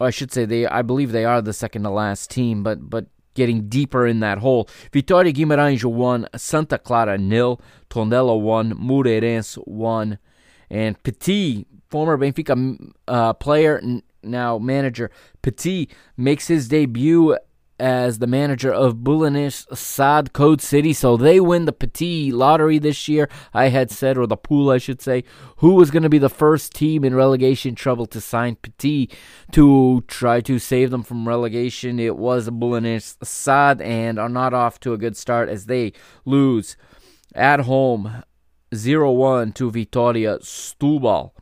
I 0.00 0.10
should 0.10 0.32
say 0.32 0.44
they 0.44 0.66
I 0.66 0.82
believe 0.82 1.12
they 1.12 1.24
are 1.24 1.42
the 1.42 1.52
second 1.52 1.82
to 1.82 1.90
last 1.90 2.30
team, 2.30 2.62
but 2.62 2.88
but 2.88 3.06
getting 3.34 3.68
deeper 3.68 4.06
in 4.06 4.20
that 4.20 4.38
hole. 4.38 4.68
Vitória 4.92 5.32
Guimarães 5.32 5.84
won, 5.84 6.26
Santa 6.36 6.78
Clara 6.78 7.16
nil, 7.16 7.60
Tondela 7.88 8.38
won, 8.40 8.72
Moreirense 8.72 9.56
won, 9.66 10.18
and 10.68 11.00
Petit, 11.02 11.66
former 11.88 12.18
Benfica 12.18 12.92
uh, 13.06 13.32
player, 13.34 13.80
now 14.22 14.58
manager 14.58 15.10
Petit 15.42 15.88
makes 16.16 16.48
his 16.48 16.68
debut 16.68 17.36
as 17.80 18.18
the 18.18 18.26
manager 18.26 18.72
of 18.72 19.02
Belenenses 19.02 19.66
SAD 19.76 20.32
Code 20.32 20.60
City. 20.60 20.92
So 20.92 21.16
they 21.16 21.40
win 21.40 21.64
the 21.64 21.72
Petit 21.72 22.30
lottery 22.30 22.78
this 22.78 23.08
year. 23.08 23.28
I 23.54 23.68
had 23.68 23.90
said, 23.90 24.18
or 24.18 24.26
the 24.26 24.36
pool, 24.36 24.70
I 24.70 24.78
should 24.78 25.00
say, 25.00 25.24
who 25.56 25.74
was 25.74 25.90
going 25.90 26.02
to 26.02 26.08
be 26.08 26.18
the 26.18 26.28
first 26.28 26.74
team 26.74 27.04
in 27.04 27.14
relegation 27.14 27.74
trouble 27.74 28.06
to 28.06 28.20
sign 28.20 28.56
Petit 28.56 29.10
to 29.52 30.04
try 30.06 30.40
to 30.42 30.58
save 30.58 30.90
them 30.90 31.02
from 31.02 31.26
relegation. 31.26 31.98
It 31.98 32.16
was 32.16 32.48
Belenenses 32.50 33.16
SAD 33.22 33.80
and 33.80 34.18
are 34.18 34.28
not 34.28 34.54
off 34.54 34.78
to 34.80 34.92
a 34.92 34.98
good 34.98 35.16
start 35.16 35.48
as 35.48 35.66
they 35.66 35.92
lose 36.24 36.76
at 37.34 37.60
home 37.60 38.22
0 38.74 39.10
1 39.12 39.52
to 39.52 39.70
Vitoria 39.70 40.38
Setúbal. 40.38 41.32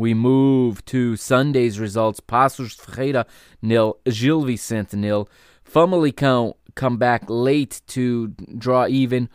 We 0.00 0.14
move 0.14 0.82
to 0.86 1.14
Sunday's 1.14 1.78
results. 1.78 2.20
Paços 2.20 2.74
Ferreira 2.74 3.26
nil, 3.60 3.98
Gil 4.08 4.40
Vicente 4.46 4.96
nil. 4.96 5.28
Famalicão 5.62 6.54
come 6.74 6.96
back 6.96 7.24
late 7.28 7.82
to 7.88 8.28
draw 8.56 8.86
even 8.86 9.28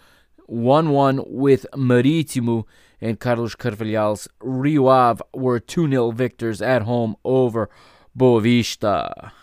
1-1 0.50 1.30
with 1.30 1.68
Marítimo 1.76 2.66
and 3.00 3.20
Carlos 3.20 3.54
Carvalhal's 3.54 4.28
Rio 4.42 4.88
Ave 4.88 5.22
were 5.36 5.60
2-0 5.60 6.16
victors 6.16 6.64
at 6.64 6.82
home 6.82 7.16
over 7.24 7.70
Boavista. 8.18 9.34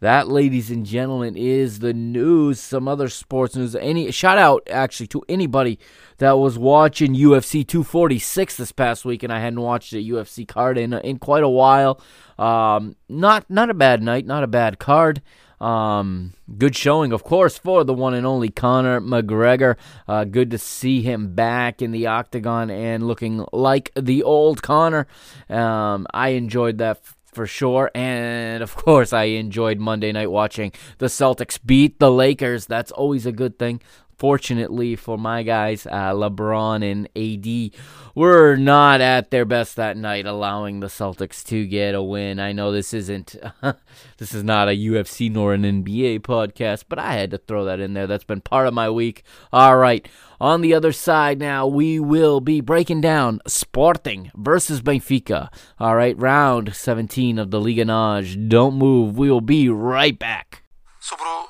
That, 0.00 0.28
ladies 0.28 0.70
and 0.70 0.86
gentlemen, 0.86 1.36
is 1.36 1.80
the 1.80 1.92
news. 1.92 2.58
Some 2.58 2.88
other 2.88 3.10
sports 3.10 3.54
news. 3.54 3.76
Any 3.76 4.10
shout 4.10 4.38
out 4.38 4.66
actually 4.70 5.08
to 5.08 5.22
anybody 5.28 5.78
that 6.16 6.38
was 6.38 6.58
watching 6.58 7.14
UFC 7.14 7.66
246 7.66 8.56
this 8.56 8.72
past 8.72 9.04
week, 9.04 9.22
and 9.22 9.30
I 9.30 9.40
hadn't 9.40 9.60
watched 9.60 9.92
a 9.92 9.96
UFC 9.96 10.48
card 10.48 10.78
in 10.78 10.94
in 10.94 11.18
quite 11.18 11.42
a 11.42 11.48
while. 11.48 12.00
Um, 12.38 12.96
not 13.10 13.50
not 13.50 13.68
a 13.68 13.74
bad 13.74 14.02
night, 14.02 14.24
not 14.24 14.42
a 14.42 14.46
bad 14.46 14.78
card. 14.78 15.20
Um, 15.60 16.32
good 16.56 16.74
showing, 16.74 17.12
of 17.12 17.22
course, 17.22 17.58
for 17.58 17.84
the 17.84 17.92
one 17.92 18.14
and 18.14 18.26
only 18.26 18.48
Conor 18.48 19.00
McGregor. 19.00 19.76
Uh, 20.08 20.24
good 20.24 20.50
to 20.52 20.58
see 20.58 21.02
him 21.02 21.34
back 21.34 21.82
in 21.82 21.90
the 21.90 22.06
octagon 22.06 22.70
and 22.70 23.06
looking 23.06 23.44
like 23.52 23.92
the 23.94 24.22
old 24.22 24.62
Conor. 24.62 25.06
Um, 25.50 26.06
I 26.14 26.30
enjoyed 26.30 26.78
that 26.78 27.02
for 27.32 27.46
sure. 27.46 27.90
And 27.94 28.62
of 28.62 28.76
course, 28.76 29.12
I 29.12 29.24
enjoyed 29.24 29.78
Monday 29.78 30.12
night 30.12 30.30
watching 30.30 30.72
the 30.98 31.06
Celtics 31.06 31.58
beat 31.64 31.98
the 31.98 32.10
Lakers. 32.10 32.66
That's 32.66 32.92
always 32.92 33.26
a 33.26 33.32
good 33.32 33.58
thing. 33.58 33.80
Fortunately 34.20 34.96
for 34.96 35.16
my 35.16 35.42
guys, 35.42 35.86
uh, 35.86 36.12
LeBron 36.12 36.84
and 36.84 37.08
AD 37.16 37.80
were 38.14 38.54
not 38.54 39.00
at 39.00 39.30
their 39.30 39.46
best 39.46 39.76
that 39.76 39.96
night, 39.96 40.26
allowing 40.26 40.80
the 40.80 40.88
Celtics 40.88 41.42
to 41.46 41.66
get 41.66 41.94
a 41.94 42.02
win. 42.02 42.38
I 42.38 42.52
know 42.52 42.70
this 42.70 42.92
isn't, 42.92 43.34
this 44.18 44.34
is 44.34 44.44
not 44.44 44.68
a 44.68 44.76
UFC 44.76 45.32
nor 45.32 45.54
an 45.54 45.62
NBA 45.62 46.20
podcast, 46.20 46.84
but 46.86 46.98
I 46.98 47.14
had 47.14 47.30
to 47.30 47.38
throw 47.38 47.64
that 47.64 47.80
in 47.80 47.94
there. 47.94 48.06
That's 48.06 48.24
been 48.24 48.42
part 48.42 48.66
of 48.66 48.74
my 48.74 48.90
week. 48.90 49.24
All 49.54 49.78
right, 49.78 50.06
on 50.38 50.60
the 50.60 50.74
other 50.74 50.92
side 50.92 51.38
now, 51.38 51.66
we 51.66 51.98
will 51.98 52.42
be 52.42 52.60
breaking 52.60 53.00
down 53.00 53.40
Sporting 53.46 54.30
versus 54.36 54.82
Benfica. 54.82 55.48
All 55.78 55.96
right, 55.96 56.18
round 56.18 56.76
17 56.76 57.38
of 57.38 57.50
the 57.50 57.58
Liga 57.58 57.86
NOS. 57.86 58.36
Don't 58.36 58.74
move. 58.74 59.16
We 59.16 59.30
will 59.30 59.40
be 59.40 59.70
right 59.70 60.18
back. 60.18 60.62
Sobrou, 61.00 61.46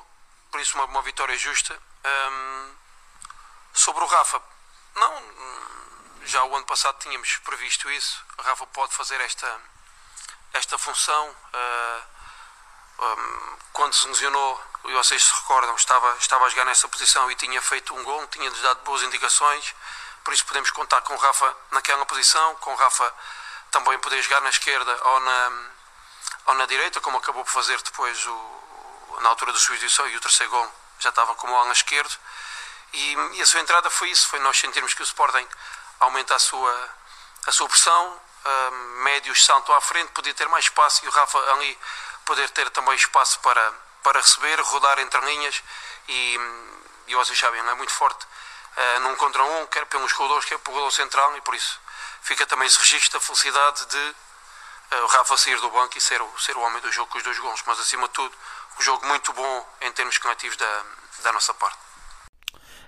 por 0.53 0.61
isso, 0.61 0.77
uma, 0.77 0.85
uma 0.85 1.01
vitória 1.01 1.35
justa. 1.37 1.73
Um, 2.03 2.75
sobre 3.73 4.03
o 4.03 4.07
Rafa, 4.07 4.41
não, 4.95 5.23
já 6.23 6.43
o 6.43 6.55
ano 6.55 6.65
passado 6.65 6.97
tínhamos 6.99 7.37
previsto 7.37 7.89
isso. 7.91 8.23
O 8.37 8.41
Rafa 8.41 8.65
pode 8.67 8.93
fazer 8.93 9.19
esta, 9.21 9.61
esta 10.53 10.77
função. 10.77 11.29
Uh, 11.29 12.11
um, 13.01 13.57
quando 13.73 13.93
se 13.93 14.07
lesionou, 14.07 14.63
e 14.85 14.93
vocês 14.93 15.23
se 15.23 15.33
recordam, 15.33 15.75
estava, 15.75 16.15
estava 16.17 16.45
a 16.45 16.49
jogar 16.49 16.65
nessa 16.65 16.87
posição 16.87 17.29
e 17.31 17.35
tinha 17.35 17.61
feito 17.61 17.95
um 17.95 18.03
gol, 18.03 18.27
tinha-nos 18.27 18.59
dado 18.61 18.83
boas 18.83 19.01
indicações. 19.03 19.75
Por 20.23 20.33
isso 20.33 20.45
podemos 20.45 20.69
contar 20.71 21.01
com 21.01 21.13
o 21.13 21.17
Rafa 21.17 21.55
naquela 21.71 22.05
posição, 22.05 22.55
com 22.57 22.73
o 22.73 22.75
Rafa 22.75 23.13
também 23.71 23.97
poder 23.99 24.21
jogar 24.21 24.41
na 24.41 24.49
esquerda 24.49 24.99
ou 25.03 25.19
na, 25.21 25.51
ou 26.47 26.53
na 26.55 26.65
direita, 26.65 27.01
como 27.01 27.17
acabou 27.17 27.43
por 27.43 27.51
fazer 27.51 27.81
depois 27.81 28.25
o, 28.27 29.17
na 29.21 29.29
altura 29.29 29.51
do 29.51 29.59
substituição 29.59 30.07
e 30.09 30.17
o 30.17 30.21
terceiro 30.21 30.51
gol 30.51 30.80
já 31.01 31.09
estava 31.09 31.33
como 31.35 31.55
ala 31.55 31.71
esquerdo 31.71 32.15
e, 32.93 33.15
e, 33.33 33.41
a 33.41 33.45
sua 33.45 33.61
entrada 33.61 33.89
foi 33.89 34.09
isso, 34.09 34.27
foi 34.27 34.39
nós 34.39 34.57
sentirmos 34.57 34.93
que 34.93 35.01
o 35.01 35.03
Sporting 35.03 35.47
aumenta 35.99 36.35
a 36.35 36.39
sua, 36.39 36.89
a 37.47 37.51
sua 37.51 37.67
pressão, 37.69 38.19
uh, 38.45 38.71
médios 39.03 39.45
saltam 39.45 39.73
à 39.75 39.81
frente, 39.81 40.11
podia 40.11 40.33
ter 40.33 40.47
mais 40.49 40.65
espaço 40.65 41.05
e 41.05 41.07
o 41.07 41.11
Rafa 41.11 41.37
ali 41.53 41.77
poder 42.25 42.49
ter 42.49 42.69
também 42.71 42.95
espaço 42.95 43.39
para, 43.39 43.73
para 44.03 44.19
receber, 44.19 44.59
rodar 44.59 44.99
entre 44.99 45.21
linhas. 45.21 45.63
E, 46.07 46.39
e 47.07 47.15
vocês 47.15 47.37
sabem, 47.39 47.59
ele 47.61 47.69
é 47.69 47.75
muito 47.75 47.93
forte 47.93 48.25
uh, 48.25 48.99
num 49.01 49.15
contra 49.15 49.41
um, 49.43 49.67
quer 49.67 49.85
pelos 49.85 50.11
corredores, 50.11 50.45
quer 50.45 50.59
pelo 50.59 50.73
goleiro 50.73 50.93
central 50.93 51.35
e 51.37 51.41
por 51.41 51.55
isso 51.55 51.79
fica 52.23 52.45
também 52.45 52.67
esse 52.67 52.77
registro 52.77 53.19
da 53.19 53.25
felicidade 53.25 53.85
de 53.85 54.15
uh, 54.95 55.03
o 55.03 55.07
Rafa 55.07 55.37
sair 55.37 55.59
do 55.61 55.69
banco 55.69 55.97
e 55.97 56.01
ser 56.01 56.21
ser 56.39 56.57
o 56.57 56.61
homem 56.61 56.81
do 56.81 56.91
jogo 56.91 57.09
com 57.09 57.17
os 57.17 57.23
dois 57.23 57.39
gols, 57.39 57.63
mas 57.65 57.79
acima 57.79 58.07
de 58.07 58.13
tudo 58.13 58.35
um 58.81 58.83
jogo 58.83 59.05
muito 59.07 59.31
bom 59.33 59.63
em 59.85 59.91
termos 59.91 60.17
coletivos 60.17 60.57
da, 60.57 60.83
da 61.23 61.31
nossa 61.31 61.53
parte. 61.53 61.77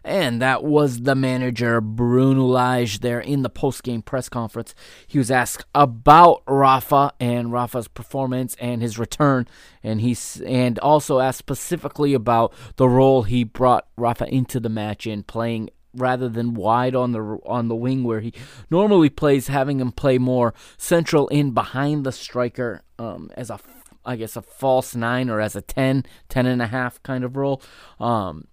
And 0.06 0.42
that 0.42 0.66
was 0.66 1.04
the 1.04 1.16
manager, 1.16 1.80
Bruno 1.80 2.46
Lage, 2.46 3.00
there 3.00 3.22
in 3.22 3.42
the 3.42 3.50
post 3.50 3.84
game 3.84 4.02
press 4.02 4.28
conference. 4.28 4.76
He 5.08 5.18
was 5.18 5.32
asked 5.32 5.66
about 5.74 6.42
Rafa 6.46 7.14
and 7.22 7.54
Rafa's 7.54 7.88
performance 7.88 8.58
and 8.60 8.82
his 8.82 9.00
return. 9.00 9.48
And 9.82 10.02
he's 10.02 10.42
and 10.42 10.78
also 10.80 11.20
asked 11.20 11.38
specifically 11.38 12.14
about 12.14 12.54
the 12.76 12.90
role 12.90 13.24
he 13.24 13.46
brought 13.46 13.88
Rafa 13.96 14.26
into 14.26 14.60
the 14.60 14.68
match 14.68 15.08
in 15.08 15.24
playing 15.24 15.70
rather 15.96 16.28
than 16.28 16.54
wide 16.54 16.96
on 16.96 17.14
the 17.14 17.40
on 17.46 17.70
the 17.70 17.76
wing 17.76 18.04
where 18.04 18.20
he 18.20 18.34
normally 18.70 19.10
plays, 19.10 19.48
having 19.48 19.80
him 19.80 19.94
play 19.94 20.18
more 20.18 20.54
central 20.78 21.30
in 21.30 21.52
behind 21.52 22.04
the 22.04 22.12
striker 22.12 22.82
um, 23.00 23.32
as 23.38 23.50
a 23.50 23.58
I 24.06 24.16
guess 24.16 24.36
a 24.36 24.42
false 24.42 24.96
nine 24.96 25.30
or 25.30 25.40
as 25.40 25.56
a 25.56 25.62
10, 25.62 26.06
10 26.30 26.46
and 26.46 26.62
a 26.62 26.68
half 26.68 27.02
kind 27.04 27.24
of 27.24 27.36
role. 27.36 27.62
Um, 28.00 28.48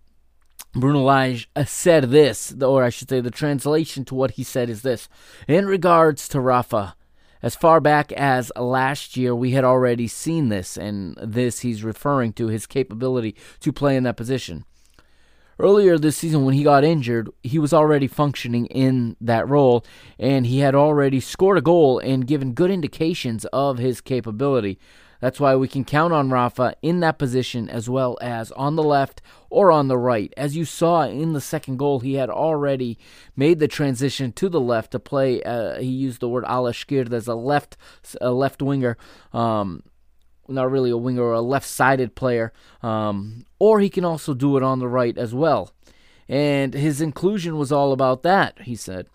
Bruno 0.74 1.02
Lage 1.02 1.50
said 1.66 2.10
this, 2.10 2.54
or 2.62 2.84
I 2.84 2.90
should 2.90 3.08
say, 3.08 3.20
the 3.20 3.30
translation 3.30 4.04
to 4.06 4.14
what 4.14 4.32
he 4.32 4.44
said 4.44 4.70
is 4.70 4.82
this. 4.82 5.08
In 5.48 5.66
regards 5.66 6.28
to 6.28 6.40
Rafa, 6.40 6.94
as 7.42 7.56
far 7.56 7.80
back 7.80 8.12
as 8.12 8.52
last 8.56 9.16
year, 9.16 9.34
we 9.34 9.52
had 9.52 9.64
already 9.64 10.06
seen 10.06 10.48
this, 10.48 10.76
and 10.76 11.16
this 11.22 11.60
he's 11.60 11.82
referring 11.82 12.32
to 12.34 12.48
his 12.48 12.66
capability 12.66 13.34
to 13.60 13.72
play 13.72 13.96
in 13.96 14.04
that 14.04 14.16
position. 14.16 14.64
Earlier 15.58 15.98
this 15.98 16.16
season, 16.16 16.44
when 16.44 16.54
he 16.54 16.62
got 16.62 16.84
injured, 16.84 17.28
he 17.42 17.58
was 17.58 17.74
already 17.74 18.06
functioning 18.06 18.66
in 18.66 19.16
that 19.20 19.48
role, 19.48 19.84
and 20.18 20.46
he 20.46 20.60
had 20.60 20.74
already 20.74 21.20
scored 21.20 21.58
a 21.58 21.62
goal 21.62 21.98
and 21.98 22.26
given 22.26 22.54
good 22.54 22.70
indications 22.70 23.44
of 23.46 23.78
his 23.78 24.00
capability. 24.00 24.78
That's 25.20 25.38
why 25.38 25.54
we 25.54 25.68
can 25.68 25.84
count 25.84 26.12
on 26.12 26.30
Rafa 26.30 26.74
in 26.82 27.00
that 27.00 27.18
position 27.18 27.68
as 27.68 27.88
well 27.88 28.18
as 28.20 28.50
on 28.52 28.76
the 28.76 28.82
left 28.82 29.20
or 29.50 29.70
on 29.70 29.88
the 29.88 29.98
right. 29.98 30.32
As 30.36 30.56
you 30.56 30.64
saw 30.64 31.02
in 31.02 31.34
the 31.34 31.40
second 31.40 31.76
goal, 31.76 32.00
he 32.00 32.14
had 32.14 32.30
already 32.30 32.98
made 33.36 33.58
the 33.58 33.68
transition 33.68 34.32
to 34.32 34.48
the 34.48 34.60
left 34.60 34.92
to 34.92 34.98
play. 34.98 35.42
Uh, 35.42 35.78
he 35.78 35.88
used 35.88 36.20
the 36.20 36.28
word 36.28 36.44
ala 36.48 36.70
esquerdo 36.70 37.14
as 37.14 37.28
a 37.28 37.34
left 37.34 37.76
a 38.20 38.32
left 38.32 38.62
winger. 38.62 38.96
Um, 39.32 39.82
not 40.48 40.70
really 40.70 40.90
a 40.90 40.96
winger 40.96 41.22
or 41.22 41.34
a 41.34 41.40
left-sided 41.40 42.16
player, 42.16 42.52
um, 42.82 43.44
or 43.60 43.78
he 43.78 43.88
can 43.88 44.04
also 44.04 44.34
do 44.34 44.56
it 44.56 44.64
on 44.64 44.80
the 44.80 44.88
right 44.88 45.16
as 45.16 45.32
well. 45.32 45.72
And 46.28 46.74
his 46.74 47.00
inclusion 47.00 47.56
was 47.56 47.70
all 47.70 47.92
about 47.92 48.24
that, 48.24 48.62
he 48.62 48.74
said 48.74 49.06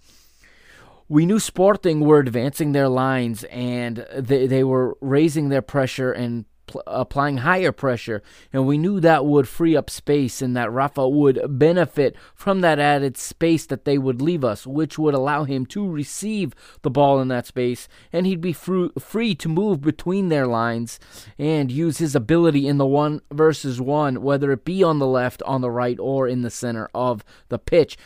we 1.07 1.25
knew 1.25 1.39
Sporting 1.39 1.99
were 1.99 2.19
advancing 2.19 2.71
their 2.71 2.89
lines 2.89 3.43
and 3.45 4.05
they, 4.15 4.47
they 4.47 4.63
were 4.63 4.97
raising 5.01 5.49
their 5.49 5.61
pressure 5.61 6.11
and 6.11 6.45
pl- 6.65 6.81
applying 6.87 7.37
higher 7.37 7.71
pressure. 7.71 8.23
And 8.51 8.65
we 8.65 8.77
knew 8.77 8.99
that 8.99 9.25
would 9.25 9.47
free 9.47 9.75
up 9.75 9.89
space 9.89 10.41
and 10.41 10.57
that 10.57 10.71
Rafa 10.71 11.07
would 11.07 11.39
benefit 11.47 12.15
from 12.33 12.61
that 12.61 12.79
added 12.79 13.17
space 13.17 13.65
that 13.67 13.85
they 13.85 13.97
would 13.97 14.21
leave 14.21 14.43
us, 14.43 14.65
which 14.65 14.97
would 14.97 15.13
allow 15.13 15.43
him 15.43 15.65
to 15.67 15.87
receive 15.87 16.55
the 16.81 16.89
ball 16.89 17.21
in 17.21 17.27
that 17.27 17.45
space. 17.45 17.87
And 18.11 18.25
he'd 18.25 18.41
be 18.41 18.53
fr- 18.53 18.87
free 18.97 19.35
to 19.35 19.49
move 19.49 19.81
between 19.81 20.29
their 20.29 20.47
lines 20.47 20.99
and 21.37 21.71
use 21.71 21.99
his 21.99 22.15
ability 22.15 22.67
in 22.67 22.77
the 22.77 22.87
one 22.87 23.21
versus 23.31 23.79
one, 23.79 24.21
whether 24.21 24.51
it 24.51 24.65
be 24.65 24.83
on 24.83 24.99
the 24.99 25.07
left, 25.07 25.43
on 25.43 25.61
the 25.61 25.71
right, 25.71 25.99
or 25.99 26.27
in 26.27 26.41
the 26.41 26.49
center 26.49 26.89
of 26.93 27.23
the 27.49 27.59
pitch. 27.59 27.97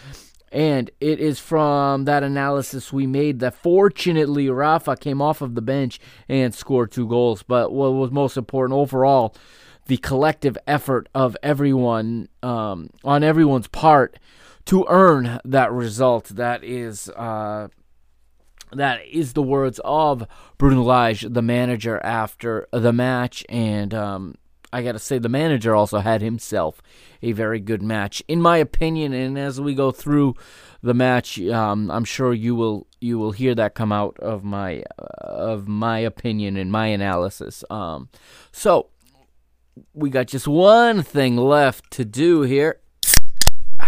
And 0.51 0.89
it 0.99 1.19
is 1.19 1.39
from 1.39 2.05
that 2.05 2.23
analysis 2.23 2.91
we 2.91 3.05
made 3.05 3.39
that 3.39 3.55
fortunately 3.55 4.49
Rafa 4.49 4.95
came 4.95 5.21
off 5.21 5.41
of 5.41 5.55
the 5.55 5.61
bench 5.61 5.99
and 6.27 6.53
scored 6.53 6.91
two 6.91 7.07
goals. 7.07 7.43
But 7.43 7.71
what 7.71 7.93
was 7.93 8.11
most 8.11 8.37
important 8.37 8.77
overall, 8.77 9.35
the 9.87 9.97
collective 9.97 10.57
effort 10.67 11.09
of 11.13 11.37
everyone 11.43 12.29
um, 12.41 12.89
on 13.03 13.23
everyone's 13.23 13.67
part 13.67 14.17
to 14.65 14.85
earn 14.87 15.39
that 15.43 15.71
result. 15.71 16.25
That 16.25 16.63
is 16.63 17.09
uh, 17.09 17.69
that 18.71 19.05
is 19.07 19.33
the 19.33 19.41
words 19.41 19.79
of 19.83 20.27
Bruno 20.57 20.83
Lage, 20.83 21.21
the 21.21 21.41
manager, 21.41 21.99
after 22.03 22.67
the 22.71 22.93
match. 22.93 23.43
And 23.49 23.93
um, 23.93 24.35
I 24.71 24.83
got 24.83 24.91
to 24.91 24.99
say, 24.99 25.17
the 25.17 25.29
manager 25.29 25.75
also 25.75 25.99
had 25.99 26.21
himself 26.21 26.81
a 27.21 27.31
very 27.31 27.59
good 27.59 27.81
match, 27.81 28.21
in 28.27 28.41
my 28.41 28.57
opinion. 28.57 29.13
And 29.13 29.37
as 29.37 29.59
we 29.59 29.73
go 29.73 29.91
through 29.91 30.35
the 30.81 30.93
match, 30.93 31.39
um, 31.41 31.89
I'm 31.89 32.05
sure 32.05 32.33
you 32.33 32.55
will 32.55 32.87
you 33.01 33.17
will 33.17 33.31
hear 33.31 33.55
that 33.55 33.75
come 33.75 33.91
out 33.91 34.19
of 34.19 34.43
my 34.43 34.83
uh, 34.99 35.25
of 35.25 35.67
my 35.67 35.99
opinion 35.99 36.57
and 36.57 36.71
my 36.71 36.87
analysis. 36.87 37.63
Um, 37.69 38.09
so 38.51 38.89
we 39.93 40.09
got 40.09 40.27
just 40.27 40.47
one 40.47 41.01
thing 41.01 41.35
left 41.35 41.91
to 41.91 42.05
do 42.05 42.41
here. 42.41 42.79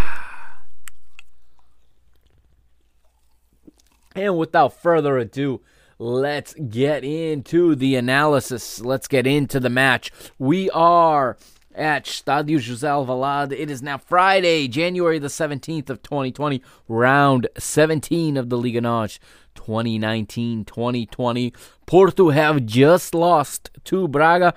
And 4.13 4.38
without 4.38 4.74
further 4.74 5.17
ado, 5.17 5.62
let's 6.01 6.53
get 6.55 7.03
into 7.03 7.75
the 7.75 7.95
analysis. 7.95 8.81
Let's 8.81 9.07
get 9.07 9.27
into 9.27 9.59
the 9.59 9.69
match. 9.69 10.11
We 10.39 10.67
are 10.71 11.37
at 11.75 12.05
Stadio 12.05 12.57
José 12.57 12.89
Alvalade. 12.89 13.51
It 13.51 13.69
is 13.69 13.83
now 13.83 13.99
Friday, 13.99 14.67
January 14.67 15.19
the 15.19 15.27
17th 15.27 15.91
of 15.91 16.01
2020, 16.01 16.63
round 16.87 17.47
17 17.55 18.35
of 18.35 18.49
the 18.49 18.57
Liga 18.57 18.81
NOS 18.81 19.19
2019-2020. 19.55 21.53
Porto 21.85 22.31
have 22.31 22.65
just 22.65 23.13
lost 23.13 23.69
to 23.83 24.07
Braga 24.07 24.55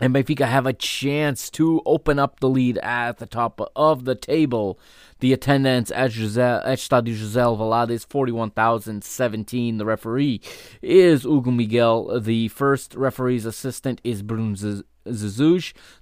and 0.00 0.14
Benfica 0.14 0.46
have 0.46 0.66
a 0.66 0.72
chance 0.72 1.50
to 1.50 1.80
open 1.86 2.18
up 2.18 2.40
the 2.40 2.48
lead 2.48 2.78
at 2.78 3.18
the 3.18 3.26
top 3.26 3.60
of 3.74 4.04
the 4.04 4.14
table. 4.14 4.78
The 5.20 5.32
attendance 5.32 5.90
at, 5.90 6.14
Jose, 6.14 6.42
at 6.42 6.78
Stadio 6.78 7.14
José 7.14 7.56
Alvalade 7.56 7.90
is 7.90 8.04
41,017. 8.04 9.78
The 9.78 9.86
referee 9.86 10.40
is 10.82 11.22
Hugo 11.22 11.50
Miguel. 11.50 12.20
The 12.20 12.48
first 12.48 12.94
referee's 12.94 13.46
assistant 13.46 14.00
is 14.04 14.22
Bruno 14.22 14.54
Jesus. 14.54 14.82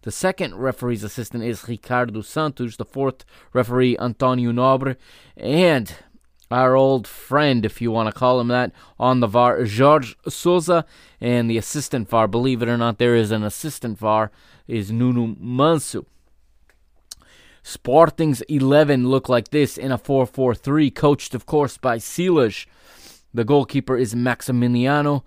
The 0.03 0.11
second 0.11 0.57
referee's 0.57 1.05
assistant 1.05 1.45
is 1.45 1.69
Ricardo 1.69 2.23
Santos. 2.23 2.77
The 2.77 2.85
fourth 2.85 3.25
referee, 3.53 3.97
Antonio 3.99 4.51
Nobre. 4.51 4.97
And 5.37 5.95
our 6.51 6.77
old 6.77 7.07
friend, 7.07 7.65
if 7.65 7.81
you 7.81 7.91
want 7.91 8.13
to 8.13 8.19
call 8.19 8.41
him 8.41 8.49
that, 8.49 8.73
on 8.99 9.21
the 9.21 9.27
VAR, 9.27 9.65
Jorge 9.67 10.15
Sousa, 10.29 10.85
and 11.21 11.51
the 11.51 11.59
assistant 11.59 12.09
VAR, 12.09 12.29
believe 12.29 12.63
it 12.63 12.69
or 12.69 12.77
not, 12.77 12.99
there 12.99 13.17
is 13.17 13.31
an 13.31 13.43
assistant 13.43 13.99
VAR, 13.99 14.31
is 14.67 14.93
Nuno 14.93 15.37
Manso. 15.39 16.07
Sporting's 17.63 18.43
11 18.43 19.09
look 19.09 19.29
like 19.29 19.49
this 19.49 19.79
in 19.79 19.91
a 19.91 19.99
4 19.99 20.27
4 20.27 20.55
3, 20.55 20.91
coached, 20.91 21.35
of 21.35 21.47
course, 21.47 21.79
by 21.79 21.99
Silas. 21.99 22.67
The 23.33 23.45
goalkeeper 23.45 23.97
is 23.97 24.15
Maximiliano. 24.15 25.25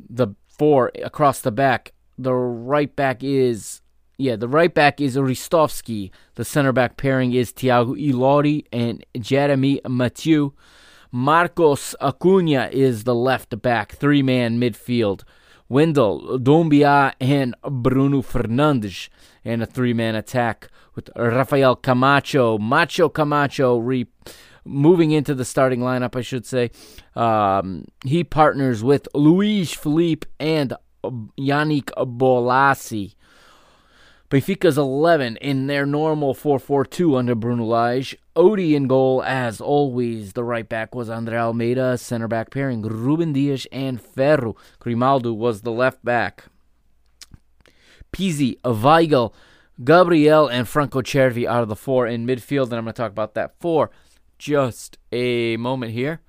The 0.00 0.28
four 0.58 0.90
across 1.02 1.40
the 1.40 1.52
back. 1.52 1.92
The 2.18 2.32
right 2.32 2.94
back 2.94 3.22
is, 3.22 3.80
yeah, 4.16 4.36
the 4.36 4.48
right 4.48 4.72
back 4.72 5.00
is 5.00 5.16
Ristovski. 5.16 6.10
The 6.34 6.44
center 6.44 6.72
back 6.72 6.96
pairing 6.96 7.32
is 7.32 7.52
Tiago 7.52 7.94
Ilori 7.94 8.64
and 8.72 9.04
Jeremy 9.18 9.80
Mathieu. 9.88 10.52
Marcos 11.10 11.94
Acuna 12.00 12.68
is 12.72 13.04
the 13.04 13.14
left 13.14 13.60
back, 13.62 13.92
three 13.92 14.22
man 14.22 14.58
midfield. 14.60 15.22
Wendell, 15.68 16.38
Doumbia, 16.38 17.14
and 17.20 17.54
Bruno 17.62 18.20
Fernandes, 18.20 19.08
and 19.44 19.62
a 19.62 19.66
three 19.66 19.94
man 19.94 20.14
attack 20.14 20.68
with 20.94 21.10
Rafael 21.16 21.76
Camacho, 21.76 22.58
Macho 22.58 23.08
Camacho, 23.08 23.78
re- 23.78 24.06
moving 24.64 25.10
into 25.10 25.34
the 25.34 25.44
starting 25.44 25.80
lineup, 25.80 26.16
I 26.16 26.20
should 26.20 26.46
say. 26.46 26.70
Um, 27.16 27.86
he 28.04 28.24
partners 28.24 28.82
with 28.82 29.08
Luiz 29.14 29.74
Phellype 29.74 30.24
and 30.38 30.74
Yannick 31.04 31.90
Bolasie. 31.96 33.14
Benfica's 34.34 34.76
11 34.76 35.36
in 35.36 35.68
their 35.68 35.86
normal 35.86 36.34
4-4-2 36.34 37.16
under 37.16 37.36
Bruno 37.36 37.62
Lage. 37.66 38.16
Odi 38.34 38.74
in 38.74 38.88
goal, 38.88 39.22
as 39.22 39.60
always. 39.60 40.32
The 40.32 40.42
right 40.42 40.68
back 40.68 40.92
was 40.92 41.08
Andre 41.08 41.38
Almeida. 41.38 41.96
Center 41.96 42.26
back 42.26 42.50
pairing, 42.50 42.82
Ruben 42.82 43.32
Dias 43.32 43.68
and 43.70 44.02
Ferro. 44.02 44.56
Grimaldo 44.80 45.32
was 45.32 45.62
the 45.62 45.70
left 45.70 46.04
back. 46.04 46.46
Pizzi, 48.10 48.60
Weigl, 48.62 49.32
Gabriel, 49.84 50.48
and 50.48 50.66
Franco 50.66 51.00
Cervi 51.00 51.48
are 51.48 51.64
the 51.64 51.76
four 51.76 52.08
in 52.08 52.26
midfield, 52.26 52.64
and 52.64 52.74
I'm 52.74 52.84
going 52.86 52.86
to 52.86 52.92
talk 52.92 53.12
about 53.12 53.34
that 53.34 53.54
for 53.60 53.92
just 54.36 54.98
a 55.12 55.56
moment 55.58 55.92
here. 55.92 56.22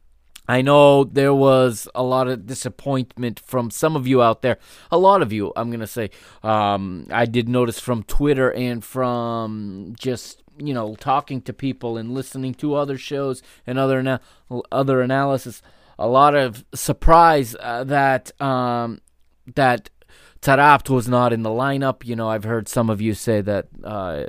I 0.47 0.61
know 0.61 1.03
there 1.03 1.33
was 1.33 1.87
a 1.95 2.03
lot 2.03 2.27
of 2.27 2.45
disappointment 2.45 3.39
from 3.39 3.71
some 3.71 3.95
of 3.95 4.07
you 4.07 4.21
out 4.21 4.41
there. 4.41 4.57
A 4.91 4.97
lot 4.97 5.21
of 5.21 5.33
you, 5.33 5.51
I'm 5.55 5.69
going 5.69 5.79
to 5.79 5.87
say. 5.87 6.09
Um, 6.43 7.07
I 7.11 7.25
did 7.25 7.49
notice 7.49 7.79
from 7.79 8.03
Twitter 8.03 8.51
and 8.51 8.83
from 8.83 9.95
just 9.97 10.43
you 10.57 10.73
know 10.73 10.95
talking 10.95 11.41
to 11.41 11.53
people 11.53 11.97
and 11.97 12.13
listening 12.13 12.53
to 12.55 12.75
other 12.75 12.97
shows 12.97 13.41
and 13.67 13.77
other 13.77 13.99
ana- 13.99 14.21
other 14.71 15.01
analysis. 15.01 15.61
A 15.97 16.07
lot 16.07 16.35
of 16.35 16.65
surprise 16.73 17.55
uh, 17.59 17.83
that 17.85 18.39
um, 18.41 18.99
that 19.55 19.89
Taarabt 20.41 20.89
was 20.89 21.07
not 21.07 21.33
in 21.33 21.41
the 21.41 21.49
lineup. 21.49 22.05
You 22.05 22.15
know, 22.15 22.29
I've 22.29 22.43
heard 22.43 22.67
some 22.67 22.89
of 22.89 23.01
you 23.01 23.13
say 23.13 23.41
that. 23.41 23.67
Uh, 23.83 24.25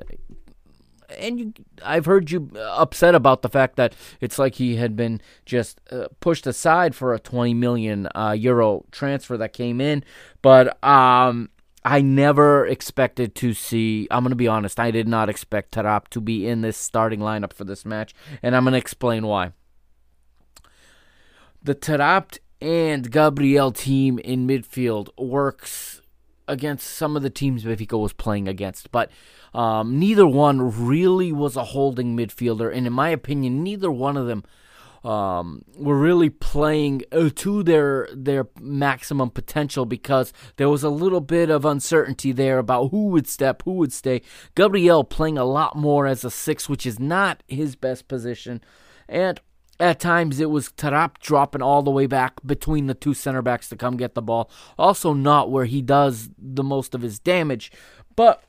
and 1.11 1.39
you, 1.39 1.55
I've 1.85 2.07
heard 2.07 2.31
you 2.31 2.51
upset 2.59 3.15
about 3.15 3.43
the 3.43 3.49
fact 3.49 3.77
that 3.77 3.95
it's 4.21 4.39
like 4.39 4.57
he 4.57 4.77
had 4.77 4.97
been 4.97 5.21
just 5.45 5.81
uh, 5.91 6.09
pushed 6.21 6.47
aside 6.47 6.95
for 6.95 7.15
a 7.15 7.19
20 7.19 7.55
million 7.55 8.09
uh, 8.15 8.35
euro 8.37 8.85
transfer 8.91 9.37
that 9.37 9.53
came 9.53 9.81
in. 9.81 10.05
But 10.43 10.83
um, 10.85 11.51
I 11.85 12.01
never 12.01 12.67
expected 12.67 13.35
to 13.37 13.55
see. 13.55 14.09
I'm 14.11 14.23
going 14.25 14.31
to 14.31 14.37
be 14.37 14.49
honest. 14.49 14.81
I 14.81 14.91
did 14.91 15.07
not 15.07 15.29
expect 15.29 15.75
Taarabt 15.75 16.09
to 16.09 16.21
be 16.21 16.47
in 16.47 16.61
this 16.61 16.77
starting 16.77 17.21
lineup 17.21 17.53
for 17.53 17.65
this 17.65 17.85
match, 17.85 18.15
and 18.43 18.57
I'm 18.57 18.65
going 18.65 18.73
to 18.73 18.79
explain 18.79 19.27
why. 19.27 19.53
The 21.63 21.75
Taarabt 21.75 22.39
and 22.61 23.11
Gabriel 23.11 23.73
team 23.73 24.19
in 24.19 24.47
midfield 24.47 25.09
works 25.19 26.01
against 26.49 26.87
some 26.87 27.17
of 27.17 27.23
the 27.23 27.31
teams 27.31 27.65
Benfica 27.65 27.99
was 27.99 28.13
playing 28.13 28.49
against, 28.49 28.91
but 28.91 29.11
um, 29.55 29.99
neither 29.99 30.27
one 30.27 30.87
really 30.87 31.33
was 31.33 31.57
a 31.57 31.65
holding 31.65 32.17
midfielder, 32.17 32.75
and 32.75 32.87
in 32.87 32.93
my 32.93 33.09
opinion, 33.09 33.63
neither 33.63 33.91
one 33.91 34.17
of 34.17 34.27
them 34.27 34.45
um, 35.07 35.65
were 35.77 35.97
really 35.97 36.31
playing 36.31 37.03
uh, 37.13 37.31
to 37.37 37.63
their 37.63 38.09
their 38.13 38.49
maximum 38.61 39.31
potential 39.31 39.87
because 39.87 40.33
there 40.57 40.69
was 40.69 40.83
a 40.83 40.91
little 40.91 41.21
bit 41.21 41.49
of 41.49 41.65
uncertainty 41.65 42.33
there 42.33 42.59
about 42.59 42.89
who 42.91 43.09
would 43.09 43.29
step, 43.29 43.63
who 43.65 43.73
would 43.75 43.93
stay. 43.93 44.21
Gabriel 44.57 45.05
playing 45.05 45.39
a 45.39 45.45
lot 45.45 45.77
more 45.77 46.07
as 46.07 46.25
a 46.25 46.31
six, 46.31 46.69
which 46.69 46.85
is 46.85 46.99
not 46.99 47.43
his 47.47 47.77
best 47.77 48.09
position, 48.09 48.61
and 49.09 49.41
at 49.79 50.01
times 50.01 50.41
it 50.41 50.51
was 50.51 50.71
Taarabt 50.71 51.19
dropping 51.21 51.63
all 51.63 51.83
the 51.83 51.91
way 51.91 52.07
back 52.07 52.35
between 52.45 52.87
the 52.87 52.95
two 52.95 53.15
center 53.15 53.43
backs 53.43 53.69
to 53.69 53.77
come 53.77 53.97
get 53.97 54.15
the 54.15 54.23
ball. 54.23 54.51
Also, 54.79 55.13
not 55.13 55.51
where 55.51 55.67
he 55.67 55.83
does 55.83 56.31
the 56.39 56.65
most 56.65 56.95
of 56.95 57.03
his 57.03 57.19
damage, 57.19 57.71
but 58.15 58.43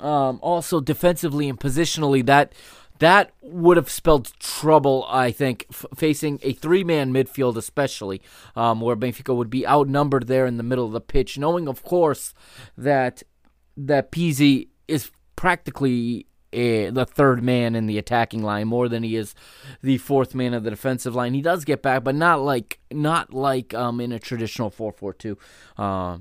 um, 0.00 0.38
also 0.42 0.80
defensively 0.80 1.48
and 1.48 1.58
positionally 1.58 2.24
that 2.26 2.52
that 3.00 3.32
would 3.42 3.76
have 3.76 3.90
spelled 3.90 4.32
trouble, 4.38 5.04
I 5.08 5.32
think, 5.32 5.66
f- 5.70 5.84
facing 5.96 6.38
a 6.42 6.52
three-man 6.52 7.12
midfield, 7.12 7.56
especially 7.56 8.22
um, 8.54 8.80
where 8.80 8.94
Benfica 8.94 9.34
would 9.34 9.50
be 9.50 9.66
outnumbered 9.66 10.28
there 10.28 10.46
in 10.46 10.58
the 10.58 10.62
middle 10.62 10.86
of 10.86 10.92
the 10.92 11.00
pitch, 11.00 11.36
knowing, 11.36 11.66
of 11.66 11.82
course, 11.82 12.34
that 12.78 13.22
that 13.76 14.12
Pizzi 14.12 14.68
is 14.86 15.10
practically 15.34 16.26
uh, 16.54 16.90
the 16.90 17.06
third 17.06 17.42
man 17.42 17.74
in 17.74 17.86
the 17.86 17.98
attacking 17.98 18.42
line 18.42 18.68
more 18.68 18.88
than 18.88 19.02
he 19.02 19.16
is 19.16 19.34
the 19.82 19.98
fourth 19.98 20.34
man 20.34 20.54
of 20.54 20.64
the 20.64 20.70
defensive 20.70 21.14
line. 21.14 21.34
He 21.34 21.42
does 21.42 21.64
get 21.64 21.82
back, 21.82 22.04
but 22.04 22.14
not 22.14 22.40
like 22.40 22.78
not 22.90 23.34
like 23.34 23.74
um, 23.74 24.00
in 24.00 24.12
a 24.12 24.18
traditional 24.18 24.70
four 24.70 24.92
four 24.92 25.12
two. 25.12 25.38
Uh, 25.76 26.18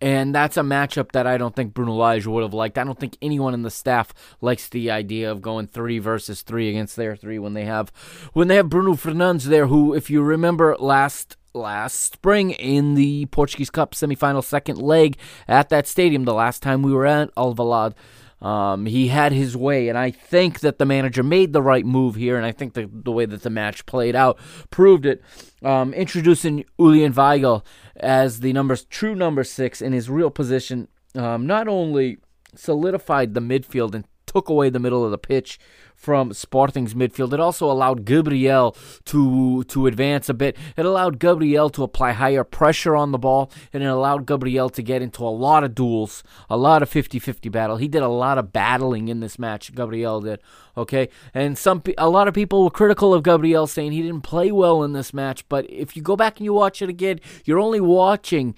and 0.00 0.34
that's 0.34 0.56
a 0.56 0.62
matchup 0.62 1.12
that 1.12 1.26
I 1.26 1.36
don't 1.36 1.54
think 1.54 1.74
Bruno 1.74 1.92
Lage 1.92 2.26
would 2.26 2.42
have 2.42 2.54
liked. 2.54 2.78
I 2.78 2.84
don't 2.84 2.98
think 2.98 3.18
anyone 3.20 3.52
in 3.52 3.62
the 3.62 3.70
staff 3.70 4.14
likes 4.40 4.68
the 4.68 4.90
idea 4.90 5.30
of 5.30 5.42
going 5.42 5.66
three 5.66 5.98
versus 5.98 6.42
three 6.42 6.70
against 6.70 6.96
their 6.96 7.14
three 7.14 7.38
when 7.38 7.52
they 7.52 7.66
have 7.66 7.90
when 8.32 8.48
they 8.48 8.56
have 8.56 8.70
Bruno 8.70 8.94
Fernandes 8.94 9.44
there, 9.44 9.66
who, 9.66 9.94
if 9.94 10.08
you 10.08 10.22
remember 10.22 10.74
last 10.78 11.36
last 11.52 12.12
spring 12.12 12.52
in 12.52 12.94
the 12.94 13.26
Portuguese 13.26 13.70
Cup 13.70 13.92
semifinal 13.92 14.42
second 14.42 14.80
leg 14.80 15.16
at 15.46 15.68
that 15.68 15.86
stadium, 15.86 16.24
the 16.24 16.34
last 16.34 16.62
time 16.62 16.82
we 16.82 16.92
were 16.92 17.06
at 17.06 17.34
Alvalade. 17.34 17.94
Um, 18.42 18.86
he 18.86 19.08
had 19.08 19.32
his 19.32 19.56
way, 19.56 19.88
and 19.88 19.98
I 19.98 20.10
think 20.10 20.60
that 20.60 20.78
the 20.78 20.86
manager 20.86 21.22
made 21.22 21.52
the 21.52 21.62
right 21.62 21.84
move 21.84 22.14
here, 22.14 22.36
and 22.36 22.46
I 22.46 22.52
think 22.52 22.72
the, 22.72 22.88
the 22.90 23.12
way 23.12 23.26
that 23.26 23.42
the 23.42 23.50
match 23.50 23.84
played 23.84 24.16
out 24.16 24.38
proved 24.70 25.04
it. 25.04 25.22
Um, 25.62 25.92
introducing 25.92 26.64
Julian 26.78 27.12
Weigl 27.12 27.64
as 27.96 28.40
the 28.40 28.52
number 28.54 28.76
true 28.76 29.14
number 29.14 29.44
six 29.44 29.82
in 29.82 29.92
his 29.92 30.08
real 30.08 30.30
position, 30.30 30.88
um, 31.14 31.46
not 31.46 31.68
only 31.68 32.18
solidified 32.54 33.34
the 33.34 33.40
midfield 33.40 33.94
and 33.94 34.04
took 34.30 34.48
away 34.48 34.70
the 34.70 34.78
middle 34.78 35.04
of 35.04 35.10
the 35.10 35.18
pitch 35.18 35.58
from 35.96 36.32
Sporting's 36.32 36.94
midfield. 36.94 37.32
It 37.32 37.40
also 37.40 37.70
allowed 37.70 38.04
Gabriel 38.04 38.76
to 39.06 39.64
to 39.64 39.86
advance 39.86 40.28
a 40.28 40.34
bit. 40.34 40.56
It 40.76 40.86
allowed 40.86 41.18
Gabriel 41.18 41.68
to 41.70 41.82
apply 41.82 42.12
higher 42.12 42.44
pressure 42.44 42.94
on 42.94 43.10
the 43.10 43.18
ball, 43.18 43.50
and 43.72 43.82
it 43.82 43.86
allowed 43.86 44.26
Gabriel 44.26 44.70
to 44.70 44.82
get 44.82 45.02
into 45.02 45.24
a 45.24 45.28
lot 45.28 45.64
of 45.64 45.74
duels, 45.74 46.22
a 46.48 46.56
lot 46.56 46.82
of 46.82 46.88
50-50 46.88 47.50
battle. 47.50 47.76
He 47.76 47.88
did 47.88 48.02
a 48.02 48.08
lot 48.08 48.38
of 48.38 48.52
battling 48.52 49.08
in 49.08 49.20
this 49.20 49.38
match. 49.38 49.74
Gabriel 49.74 50.20
did, 50.20 50.40
okay? 50.76 51.08
And 51.34 51.58
some 51.58 51.82
a 51.98 52.08
lot 52.08 52.28
of 52.28 52.34
people 52.34 52.62
were 52.62 52.70
critical 52.70 53.12
of 53.12 53.24
Gabriel 53.24 53.66
saying 53.66 53.92
he 53.92 54.02
didn't 54.02 54.22
play 54.22 54.52
well 54.52 54.84
in 54.84 54.92
this 54.92 55.12
match, 55.12 55.46
but 55.48 55.68
if 55.68 55.96
you 55.96 56.02
go 56.02 56.16
back 56.16 56.38
and 56.38 56.44
you 56.44 56.54
watch 56.54 56.80
it 56.80 56.88
again, 56.88 57.20
you're 57.44 57.58
only 57.58 57.80
watching 57.80 58.54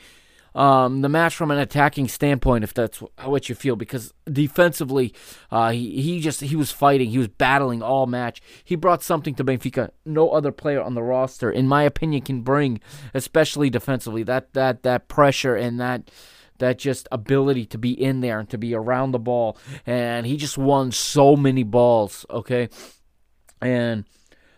um, 0.55 1.01
the 1.01 1.09
match 1.09 1.35
from 1.35 1.51
an 1.51 1.59
attacking 1.59 2.09
standpoint, 2.09 2.65
if 2.65 2.75
that's 2.75 2.99
what 3.25 3.49
you 3.49 3.55
feel, 3.55 3.77
because 3.77 4.13
defensively, 4.31 5.15
uh, 5.51 5.71
he, 5.71 6.03
he 6.03 6.21
just 6.21 6.41
he 6.41 6.57
was 6.57 6.71
fighting, 6.71 7.11
he 7.11 7.19
was 7.19 7.29
battling 7.29 7.83
all 7.83 8.07
match. 8.07 8.43
He 8.65 8.77
brought 8.77 9.03
something 9.03 9.35
to 9.37 9.45
Benfica 9.45 9.91
no 10.05 10.31
other 10.31 10.53
player 10.53 10.83
on 10.83 10.95
the 10.95 11.03
roster, 11.03 11.51
in 11.51 11.69
my 11.69 11.83
opinion, 11.85 12.23
can 12.23 12.43
bring, 12.43 12.81
especially 13.15 13.71
defensively. 13.71 14.23
That 14.23 14.53
that 14.53 14.83
that 14.83 15.09
pressure 15.09 15.57
and 15.57 15.81
that 15.81 16.11
that 16.59 16.79
just 16.79 17.09
ability 17.11 17.67
to 17.67 17.79
be 17.79 17.91
in 17.91 18.21
there 18.21 18.39
and 18.39 18.49
to 18.51 18.59
be 18.59 18.75
around 18.75 19.13
the 19.13 19.19
ball, 19.19 19.57
and 19.87 20.27
he 20.27 20.37
just 20.37 20.59
won 20.59 20.93
so 20.93 21.35
many 21.35 21.63
balls. 21.63 22.27
Okay, 22.31 22.69
and 23.61 24.05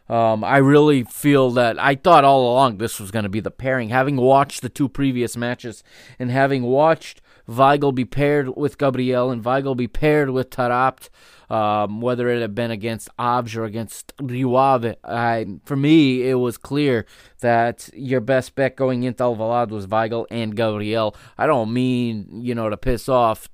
um, 0.08 0.44
I 0.44 0.58
really 0.58 1.02
feel 1.04 1.50
that 1.52 1.78
I 1.78 1.94
thought 1.94 2.24
all 2.24 2.52
along 2.52 2.78
this 2.78 3.00
was 3.00 3.10
going 3.10 3.22
to 3.22 3.28
be 3.28 3.40
the 3.40 3.50
pairing. 3.50 3.88
Having 3.88 4.16
watched 4.16 4.62
the 4.62 4.68
two 4.68 4.88
previous 4.88 5.36
matches 5.36 5.82
and 6.18 6.30
having 6.30 6.62
watched 6.62 7.22
Weigl 7.48 7.94
be 7.94 8.04
paired 8.04 8.56
with 8.56 8.78
Gabriel 8.78 9.30
and 9.30 9.42
Weigl 9.42 9.76
be 9.76 9.88
paired 9.88 10.30
with 10.30 10.50
Taarabt, 10.50 11.08
um, 11.50 12.00
whether 12.00 12.28
it 12.28 12.40
had 12.40 12.54
been 12.54 12.70
against 12.70 13.08
Aves 13.18 13.54
or 13.54 13.64
against 13.64 14.12
Rio 14.20 14.54
Ave, 14.54 14.96
I, 15.04 15.46
for 15.64 15.76
me, 15.76 16.28
it 16.28 16.34
was 16.34 16.56
clear 16.56 17.06
that 17.40 17.88
your 17.92 18.20
best 18.20 18.54
bet 18.54 18.76
going 18.76 19.02
into 19.02 19.22
Alvalade 19.22 19.70
was 19.70 19.86
Weigl 19.86 20.26
and 20.30 20.56
Gabriel. 20.56 21.14
I 21.36 21.46
don't 21.46 21.72
mean, 21.72 22.40
you 22.42 22.54
know, 22.54 22.70
to 22.70 22.76
piss 22.76 23.08
off 23.08 23.48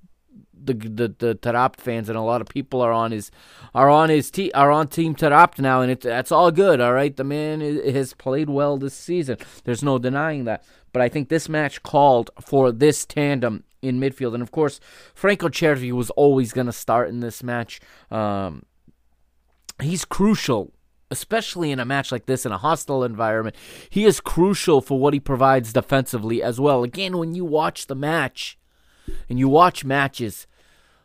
the 0.63 0.75
the 0.75 1.15
the 1.19 1.35
Taarabt 1.35 1.77
fans 1.77 2.09
and 2.09 2.19
a 2.19 2.23
lot 2.23 2.41
of 2.41 2.49
people 2.49 2.81
are 2.81 2.93
on 2.93 3.13
his 3.13 3.31
are 3.75 3.89
on 3.89 4.09
his 4.09 4.31
te- 4.31 4.53
are 4.53 4.71
on 4.71 4.89
team 4.89 5.15
Taarabt 5.15 5.59
now 5.59 5.81
and 5.81 5.91
it's 5.91 6.05
that's 6.05 6.33
all 6.33 6.51
good 6.51 6.81
all 6.81 6.93
right? 6.93 7.17
The 7.17 7.25
man 7.25 7.63
is, 7.63 7.95
has 7.95 8.15
played 8.15 8.51
well 8.51 8.77
this 8.77 8.95
season. 8.95 9.39
There's 9.65 9.83
no 9.83 9.99
denying 9.99 10.45
that. 10.45 10.65
But 10.93 11.03
I 11.03 11.09
think 11.09 11.29
this 11.29 11.49
match 11.49 11.83
called 11.83 12.31
for 12.41 12.73
this 12.73 13.07
tandem 13.07 13.65
in 13.81 14.01
midfield. 14.01 14.35
And 14.35 14.43
of 14.43 14.51
course 14.51 14.81
Franco 15.15 15.49
Cervi 15.49 15.93
was 15.93 16.11
always 16.11 16.53
going 16.53 16.67
to 16.67 16.73
start 16.73 17.09
in 17.09 17.21
this 17.21 17.43
match. 17.43 17.81
Um, 18.11 18.65
he's 19.81 20.05
crucial 20.05 20.73
especially 21.11 21.73
in 21.73 21.81
a 21.81 21.85
match 21.85 22.13
like 22.13 22.27
this 22.27 22.47
in 22.47 22.53
a 22.53 22.59
hostile 22.59 23.03
environment. 23.03 23.57
He 23.89 24.05
is 24.05 24.21
crucial 24.21 24.81
for 24.81 24.99
what 24.99 25.13
he 25.13 25.21
provides 25.21 25.73
defensively 25.73 26.43
as 26.43 26.61
well. 26.61 26.85
Again 26.85 27.19
when 27.19 27.35
you 27.35 27.45
watch 27.45 27.87
the 27.87 27.97
match 27.97 28.59
and 29.29 29.39
you 29.39 29.49
watch 29.49 29.85
matches 29.85 30.47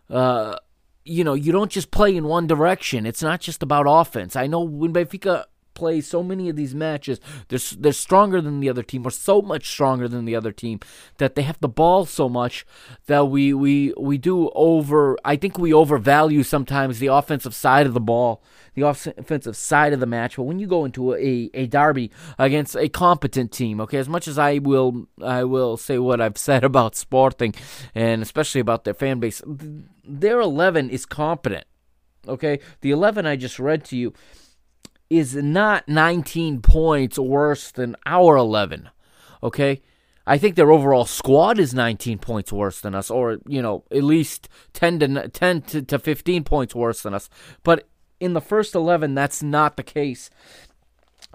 uh, 0.10 0.58
you 1.04 1.24
know, 1.24 1.34
you 1.34 1.52
don't 1.52 1.72
just 1.72 1.92
play 1.92 2.16
in 2.16 2.26
one 2.26 2.48
direction. 2.48 3.06
It's 3.06 3.22
not 3.22 3.40
just 3.40 3.62
about 3.62 3.86
offense. 3.88 4.36
I 4.36 4.48
know 4.48 4.62
when 4.62 4.94
Benfica 4.94 5.46
play 5.76 6.02
so 6.02 6.24
many 6.24 6.50
of 6.50 6.56
these 6.56 6.74
matches, 6.74 7.20
they're 7.50 7.60
they're 7.78 7.92
stronger 7.92 8.42
than 8.42 8.60
the 8.60 8.70
other 8.70 8.82
team, 8.82 9.06
or 9.06 9.12
so 9.12 9.42
much 9.42 9.70
stronger 9.70 10.08
than 10.08 10.26
the 10.26 10.36
other 10.36 10.52
team 10.52 10.80
that 11.18 11.36
they 11.36 11.44
have 11.44 11.60
the 11.60 11.70
ball 11.70 12.06
so 12.06 12.28
much 12.28 12.66
that 13.06 13.26
we 13.26 13.54
we 13.54 13.94
we 13.98 14.18
do 14.18 14.50
over. 14.56 15.18
I 15.24 15.36
think 15.36 15.58
we 15.58 15.74
overvalue 15.74 16.44
sometimes 16.44 17.00
the 17.00 17.08
offensive 17.08 17.54
side 17.54 17.86
of 17.86 17.94
the 17.94 18.00
ball, 18.00 18.42
the 18.74 18.84
offensive 18.84 19.56
side 19.56 19.94
of 19.94 20.00
the 20.00 20.06
match. 20.06 20.38
But 20.38 20.44
when 20.44 20.60
you 20.60 20.68
go 20.68 20.86
into 20.86 21.14
a 21.14 21.50
a 21.54 21.68
derby 21.68 22.12
against 22.40 22.76
a 22.76 22.90
competent 22.90 23.52
team, 23.52 23.80
okay, 23.82 23.98
as 23.98 24.10
much 24.10 24.28
as 24.28 24.40
I 24.40 24.58
will 24.58 25.08
I 25.22 25.44
will 25.44 25.78
say 25.78 26.00
what 26.00 26.22
I've 26.22 26.38
said 26.38 26.64
about 26.72 26.96
Sporting 26.96 27.54
and 27.94 28.22
especially 28.22 28.62
about 28.62 28.86
their 28.86 28.94
fan 28.94 29.20
base, 29.20 29.42
their 30.04 30.40
eleven 30.40 30.90
is 30.90 31.06
competent. 31.06 31.66
Okay, 32.28 32.60
the 32.82 32.92
eleven 32.92 33.26
I 33.26 33.36
just 33.36 33.60
read 33.60 33.84
to 33.86 33.98
you 33.98 34.14
is 35.10 35.36
not 35.36 35.88
19 35.88 36.62
points 36.62 37.20
worse 37.20 37.72
than 37.72 37.96
our 38.06 38.36
11. 38.36 38.90
Okay? 39.44 39.82
I 40.28 40.38
think 40.38 40.56
their 40.56 40.72
overall 40.72 41.06
squad 41.06 41.60
is 41.60 41.74
19 41.74 42.18
points 42.18 42.52
worse 42.52 42.82
than 42.82 42.96
us, 42.96 43.12
or, 43.12 43.38
you 43.48 43.62
know, 43.62 43.84
at 43.92 44.04
least 44.04 44.50
10 44.74 45.00
to, 45.00 45.30
10 45.30 45.62
to, 45.62 45.82
to 45.84 46.00
15 46.00 46.44
points 46.44 46.74
worse 46.74 47.04
than 47.04 47.14
us. 47.14 47.30
But 47.64 47.88
in 48.20 48.34
the 48.34 48.42
first 48.42 48.74
11, 48.74 49.14
that's 49.14 49.44
not 49.44 49.78
the 49.78 49.84
case. 49.84 50.32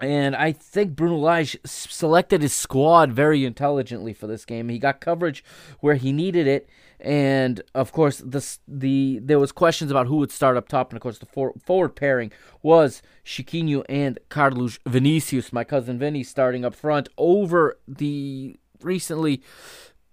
And 0.01 0.35
I 0.35 0.51
think 0.51 0.95
Bruno 0.95 1.15
Lage 1.17 1.57
selected 1.63 2.41
his 2.41 2.53
squad 2.53 3.11
very 3.11 3.45
intelligently 3.45 4.13
for 4.13 4.27
this 4.27 4.45
game. 4.45 4.67
He 4.69 4.79
got 4.79 4.99
coverage 4.99 5.43
where 5.79 5.95
he 5.95 6.11
needed 6.11 6.47
it, 6.47 6.67
and 7.01 7.61
of 7.73 7.91
course, 7.91 8.17
the 8.19 8.45
the 8.67 9.19
there 9.21 9.39
was 9.39 9.51
questions 9.51 9.91
about 9.91 10.07
who 10.07 10.17
would 10.17 10.31
start 10.31 10.57
up 10.57 10.67
top, 10.67 10.91
and 10.91 10.97
of 10.97 11.01
course, 11.01 11.19
the 11.19 11.25
for, 11.25 11.53
forward 11.65 11.95
pairing 11.95 12.31
was 12.61 13.01
Chiquinho 13.25 13.83
and 13.89 14.19
Carlos 14.29 14.79
Vinicius, 14.87 15.51
my 15.51 15.63
cousin 15.63 15.97
Vinny, 15.99 16.23
starting 16.23 16.63
up 16.63 16.75
front 16.75 17.09
over 17.17 17.77
the 17.87 18.55
recently 18.81 19.41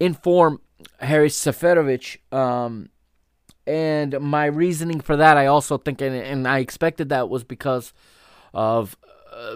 informed 0.01 0.61
Haris 1.01 1.39
Seferovic. 1.39 2.19
Um, 2.33 2.89
and 3.67 4.19
my 4.21 4.47
reasoning 4.47 5.01
for 5.01 5.17
that, 5.17 5.37
I 5.37 5.47
also 5.47 5.77
think, 5.77 6.01
and, 6.01 6.17
and 6.17 6.49
I 6.49 6.61
expected 6.61 7.11
that 7.11 7.29
was 7.29 7.45
because 7.45 7.93
of 8.55 8.97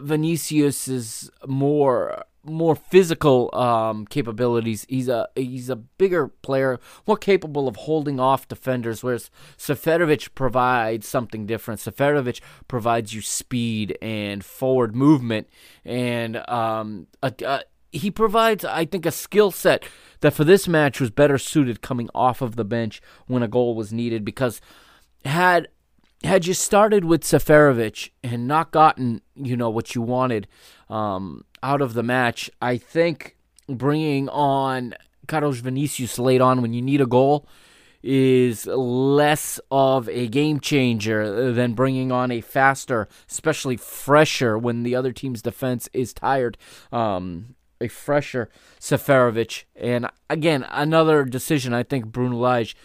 Vinicius 0.00 0.88
is 0.88 1.30
more 1.46 2.24
more 2.44 2.74
physical 2.74 3.50
um, 3.54 4.06
capabilities. 4.06 4.86
He's 4.88 5.08
a 5.08 5.28
he's 5.36 5.70
a 5.70 5.76
bigger 5.76 6.28
player, 6.28 6.80
more 7.06 7.16
capable 7.16 7.68
of 7.68 7.76
holding 7.76 8.18
off 8.18 8.48
defenders. 8.48 9.02
Whereas 9.02 9.30
Seferovic 9.56 10.34
provides 10.34 11.06
something 11.06 11.46
different. 11.46 11.80
Seferovic 11.80 12.40
provides 12.68 13.14
you 13.14 13.20
speed 13.20 13.96
and 14.02 14.44
forward 14.44 14.96
movement, 14.96 15.48
and 15.84 16.48
um, 16.48 17.06
a, 17.22 17.32
a, 17.44 17.62
he 17.92 18.10
provides, 18.10 18.64
I 18.64 18.86
think, 18.86 19.06
a 19.06 19.12
skill 19.12 19.50
set 19.50 19.84
that 20.20 20.32
for 20.32 20.44
this 20.44 20.66
match 20.66 21.00
was 21.00 21.10
better 21.10 21.38
suited 21.38 21.82
coming 21.82 22.08
off 22.14 22.40
of 22.40 22.56
the 22.56 22.64
bench 22.64 23.02
when 23.26 23.42
a 23.42 23.48
goal 23.48 23.74
was 23.74 23.92
needed. 23.92 24.24
Because 24.24 24.60
had 25.24 25.68
had 26.24 26.46
you 26.46 26.54
started 26.54 27.04
with 27.04 27.22
Seferovic 27.22 28.10
and 28.22 28.46
not 28.46 28.70
gotten, 28.70 29.22
you 29.34 29.56
know, 29.56 29.70
what 29.70 29.94
you 29.94 30.02
wanted 30.02 30.46
um, 30.92 31.44
out 31.62 31.80
of 31.80 31.94
the 31.94 32.02
match, 32.02 32.50
I 32.60 32.76
think 32.76 33.36
bringing 33.66 34.28
on 34.28 34.94
Carlos 35.26 35.58
Vinicius 35.60 36.18
late 36.18 36.42
on 36.42 36.60
when 36.60 36.74
you 36.74 36.82
need 36.82 37.00
a 37.00 37.06
goal 37.06 37.48
is 38.02 38.66
less 38.66 39.58
of 39.70 40.08
a 40.08 40.26
game 40.26 40.60
changer 40.60 41.52
than 41.52 41.72
bringing 41.72 42.12
on 42.12 42.30
a 42.30 42.42
faster, 42.42 43.08
especially 43.30 43.76
fresher 43.76 44.58
when 44.58 44.82
the 44.82 44.94
other 44.94 45.12
team's 45.12 45.40
defense 45.40 45.88
is 45.94 46.12
tired. 46.12 46.58
Um, 46.92 47.54
a 47.80 47.88
fresher 47.88 48.50
Seferovic. 48.78 49.64
And 49.74 50.08
again, 50.28 50.66
another 50.70 51.24
decision 51.24 51.72
I 51.72 51.84
think 51.84 52.06
Bruno 52.06 52.36
Lage 52.36 52.76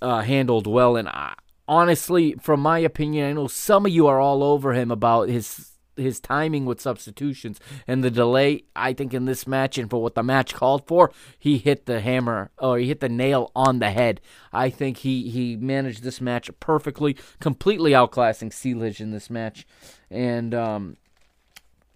uh, 0.00 0.22
handled 0.22 0.66
well. 0.66 0.96
And 0.96 1.08
I, 1.08 1.34
honestly, 1.68 2.34
from 2.40 2.60
my 2.60 2.78
opinion, 2.78 3.28
I 3.28 3.32
know 3.34 3.46
some 3.46 3.84
of 3.84 3.92
you 3.92 4.06
are 4.06 4.20
all 4.20 4.42
over 4.42 4.72
him 4.72 4.90
about 4.90 5.28
his 5.28 5.75
his 5.96 6.20
timing 6.20 6.64
with 6.64 6.80
substitutions 6.80 7.60
and 7.86 8.02
the 8.02 8.10
delay. 8.10 8.64
I 8.74 8.92
think 8.92 9.14
in 9.14 9.24
this 9.24 9.46
match 9.46 9.78
and 9.78 9.90
for 9.90 10.02
what 10.02 10.14
the 10.14 10.22
match 10.22 10.54
called 10.54 10.86
for, 10.86 11.12
he 11.38 11.58
hit 11.58 11.86
the 11.86 12.00
hammer 12.00 12.50
or 12.58 12.78
he 12.78 12.88
hit 12.88 13.00
the 13.00 13.08
nail 13.08 13.50
on 13.54 13.78
the 13.78 13.90
head. 13.90 14.20
I 14.52 14.70
think 14.70 14.98
he 14.98 15.30
he 15.30 15.56
managed 15.56 16.02
this 16.02 16.20
match 16.20 16.50
perfectly, 16.60 17.16
completely 17.40 17.92
outclassing 17.92 18.50
Silic 18.50 19.00
in 19.00 19.10
this 19.10 19.30
match, 19.30 19.66
and 20.10 20.54
um, 20.54 20.96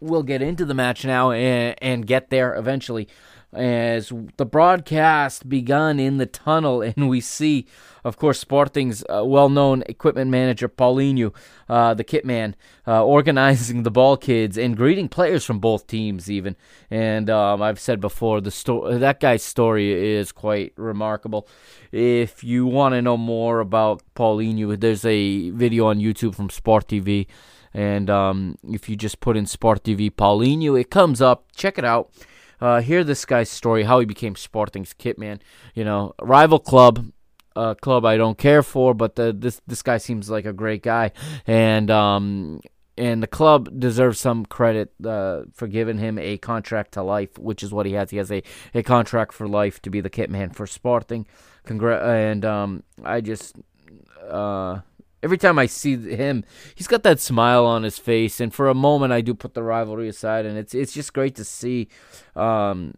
we'll 0.01 0.23
get 0.23 0.43
into 0.43 0.65
the 0.65 0.75
match 0.75 1.05
now 1.05 1.31
and, 1.31 1.77
and 1.81 2.07
get 2.07 2.31
there 2.31 2.55
eventually 2.55 3.09
as 3.53 4.13
the 4.37 4.47
broadcast 4.47 5.49
begun 5.49 5.99
in 5.99 6.19
the 6.19 6.27
tunnel, 6.27 6.83
and 6.97 7.09
we 7.09 7.21
see, 7.21 7.67
of 8.05 8.17
course, 8.17 8.39
Sporting's 8.39 9.03
uh, 9.09 9.25
well-known 9.25 9.83
equipment 9.87 10.31
manager 10.31 10.69
Paulinho, 10.69 11.35
uh, 11.69 11.95
the 11.95 12.05
kit 12.05 12.25
man, 12.25 12.55
uh, 12.87 13.05
organizing 13.05 13.83
the 13.83 13.91
ball 13.91 14.17
kids 14.17 14.57
and 14.57 14.77
greeting 14.77 15.09
players 15.09 15.45
from 15.45 15.59
both 15.59 15.87
teams, 15.87 16.31
even. 16.31 16.57
And 16.91 17.29
um, 17.29 17.61
I've 17.63 17.81
said 17.81 18.01
before, 18.01 18.41
the 18.41 18.51
sto- 18.51 18.99
that 18.99 19.21
guy's 19.21 19.43
story 19.43 19.93
is 19.93 20.33
quite 20.33 20.73
remarkable. 20.77 21.49
If 21.93 22.45
you 22.45 22.67
want 22.67 22.95
to 22.95 23.03
know 23.03 23.17
more 23.17 23.61
about 23.61 24.03
Paulinho, 24.15 24.79
there's 24.79 25.05
a 25.05 25.51
video 25.51 25.87
on 25.87 25.99
YouTube 25.99 26.35
from 26.35 26.51
Sport 26.51 26.89
TV. 26.89 27.27
And 27.73 28.11
um, 28.11 28.59
if 28.65 28.89
you 28.89 28.97
just 28.97 29.21
put 29.21 29.37
in 29.37 29.47
Sport 29.47 29.85
TV 29.85 30.11
Paulinho, 30.11 30.81
it 30.81 30.91
comes 30.91 31.23
up. 31.23 31.47
Check 31.55 31.79
it 31.79 31.85
out 31.85 32.11
uh, 32.61 32.81
hear 32.81 33.05
this 33.05 33.25
guy's 33.25 33.51
story, 33.51 33.85
how 33.85 34.01
he 34.01 34.07
became 34.07 34.37
Sporting's 34.37 34.93
kit 34.93 35.19
man. 35.19 35.41
You 35.75 35.85
know, 35.85 36.15
rival 36.21 36.59
club, 36.59 37.13
a 37.57 37.75
club 37.75 38.05
I 38.05 38.17
don't 38.17 38.39
care 38.39 38.63
for, 38.63 38.95
but 38.95 39.17
the, 39.17 39.33
this 39.33 39.61
this 39.67 39.83
guy 39.83 39.99
seems 39.99 40.31
like 40.31 40.45
a 40.45 40.53
great 40.53 40.83
guy, 40.83 41.13
and 41.47 41.91
um, 41.91 42.61
and 42.97 43.23
the 43.23 43.27
club 43.27 43.81
deserves 43.81 44.21
some 44.21 44.45
credit 44.45 44.93
uh, 45.05 45.43
for 45.55 45.67
giving 45.67 45.99
him 45.99 46.19
a 46.19 46.37
contract 46.37 46.93
to 46.93 47.03
life, 47.03 47.39
which 47.39 47.63
is 47.63 47.73
what 47.73 47.87
he 47.87 47.95
has. 47.95 48.11
He 48.11 48.19
has 48.19 48.31
a, 48.31 48.43
a 48.75 48.83
contract 48.83 49.33
for 49.33 49.49
life 49.49 49.81
to 49.83 49.91
be 49.91 50.01
the 50.01 50.11
kit 50.11 50.31
man 50.31 50.51
for 50.51 50.67
Sporting. 50.67 51.27
Congra- 51.67 52.31
and 52.31 52.45
um, 52.45 52.83
I 53.05 53.21
just 53.21 53.57
uh, 54.29 54.81
every 55.23 55.39
time 55.39 55.59
I 55.59 55.67
see 55.67 55.97
him, 55.97 56.45
he's 56.75 56.87
got 56.87 57.03
that 57.03 57.21
smile 57.21 57.67
on 57.67 57.83
his 57.83 57.99
face, 57.99 58.41
and 58.41 58.53
for 58.53 58.69
a 58.69 58.75
moment 58.75 59.13
I 59.13 59.21
do 59.21 59.35
put 59.35 59.55
the 59.55 59.63
rivalry 59.63 60.09
aside, 60.09 60.47
and 60.47 60.59
it's 60.59 60.75
it's 60.75 60.93
just 60.93 61.13
great 61.13 61.35
to 61.37 61.45
see. 61.45 61.89
Um, 62.35 62.95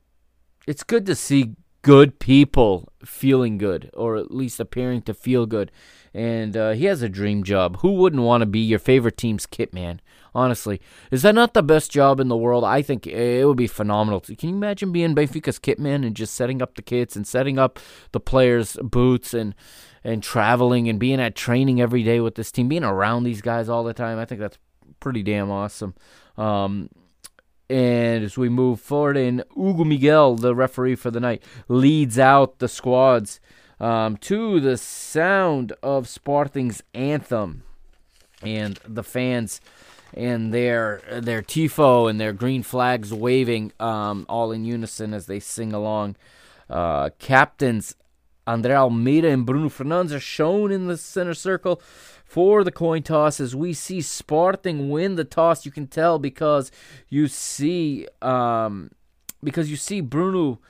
it's 0.67 0.85
good 0.85 1.07
to 1.07 1.15
see 1.15 1.57
good 1.83 2.21
people 2.21 2.93
feeling 3.05 3.59
good, 3.59 3.91
or 3.95 4.17
at 4.17 4.31
least 4.31 4.61
appearing 4.61 5.03
to 5.03 5.15
feel 5.15 5.47
good. 5.47 5.71
And 6.15 6.57
uh, 6.57 6.71
he 6.73 6.85
has 6.87 7.03
a 7.03 7.09
dream 7.09 7.43
job. 7.43 7.79
Who 7.79 7.93
wouldn't 7.95 8.23
want 8.23 8.43
to 8.43 8.47
be 8.47 8.61
your 8.61 8.79
favorite 8.79 9.17
team's 9.17 9.47
kit 9.47 9.75
man? 9.75 10.01
Honestly, 10.35 10.81
is 11.11 11.23
that 11.23 11.35
not 11.35 11.53
the 11.53 11.63
best 11.63 11.91
job 11.91 12.21
in 12.21 12.29
the 12.29 12.37
world? 12.37 12.65
I 12.65 12.81
think 12.81 13.07
it 13.07 13.47
would 13.47 13.57
be 13.57 13.67
phenomenal. 13.67 14.21
Can 14.21 14.49
you 14.49 14.55
imagine 14.55 14.93
being 14.93 15.15
Benfica's 15.15 15.59
kit 15.59 15.79
man 15.79 16.05
and 16.05 16.17
just 16.17 16.35
setting 16.35 16.63
up 16.63 16.75
the 16.75 16.83
kits 16.83 17.17
and 17.17 17.27
setting 17.27 17.59
up 17.59 17.79
the 18.13 18.21
players' 18.21 18.79
boots 18.83 19.35
and 19.35 19.55
and 20.05 20.23
traveling 20.23 20.89
and 20.89 20.99
being 20.99 21.21
at 21.21 21.35
training 21.35 21.81
every 21.81 22.03
day 22.03 22.21
with 22.21 22.35
this 22.35 22.51
team, 22.51 22.69
being 22.69 22.85
around 22.85 23.25
these 23.25 23.41
guys 23.41 23.69
all 23.69 23.85
the 23.85 23.95
time? 23.95 24.19
I 24.19 24.25
think 24.25 24.41
that's 24.41 24.59
pretty 25.01 25.23
damn 25.23 25.51
awesome. 25.51 25.95
Um, 26.37 26.89
and 27.69 28.25
as 28.25 28.37
we 28.37 28.49
move 28.49 28.81
forward, 28.81 29.17
in 29.17 29.45
Hugo 29.57 29.85
Miguel, 29.85 30.37
the 30.37 30.55
referee 30.55 30.97
for 30.97 31.11
the 31.11 31.21
night, 31.21 31.43
leads 31.69 32.19
out 32.19 32.59
the 32.59 32.69
squads 32.69 33.41
um, 33.81 34.17
to 34.19 34.61
the 34.61 34.77
sound 34.77 35.73
of 35.83 36.07
Sporting's 36.07 36.83
anthem, 36.95 37.63
and 38.43 38.79
the 38.87 39.03
fans 39.03 39.61
and 40.15 40.53
their 40.53 41.01
their 41.11 41.43
tifo 41.43 42.11
and 42.11 42.21
their 42.21 42.33
green 42.33 42.63
flags 42.63 43.13
waving 43.13 43.73
um, 43.81 44.27
all 44.29 44.53
in 44.53 44.65
unison 44.65 45.15
as 45.15 45.27
they 45.27 45.41
sing 45.41 45.73
along. 45.73 46.17
Uh, 46.69 47.11
captains 47.19 47.95
Andre 48.47 48.75
Almeida 48.75 49.29
and 49.29 49.47
Bruno 49.47 49.69
Fernandes 49.69 50.13
are 50.13 50.21
shown 50.21 50.73
in 50.73 50.87
the 50.89 50.97
center 50.97 51.35
circle 51.35 51.81
for 52.25 52.65
the 52.65 52.73
coin 52.73 53.03
toss 53.03 53.41
as 53.41 53.55
we 53.55 53.73
see 53.73 54.01
Sporting 54.01 54.91
win 54.91 55.17
the 55.17 55.25
toss. 55.25 55.65
You 55.65 55.71
can 55.71 55.87
tell 55.87 56.19
because 56.19 56.71
you 57.09 57.29
see 57.29 58.09
um, 58.21 58.91
because 59.45 59.71
you 59.71 59.77
see 59.77 60.01
Bruno 60.01 60.61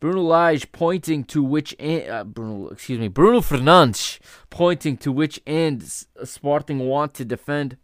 Bruno 0.00 0.22
Lage 0.22 0.72
pointing 0.72 1.22
to 1.24 1.44
which 1.44 1.76
end, 1.78 2.10
uh, 2.10 2.24
Bruno, 2.24 2.70
excuse 2.70 2.98
me, 2.98 3.06
Bruno 3.06 3.40
Fernandes 3.40 4.18
pointing 4.50 4.96
to 4.96 5.12
which 5.12 5.40
end 5.46 5.84
Sporting 6.24 6.80
want 6.80 7.14
to 7.14 7.24
defend. 7.24 7.76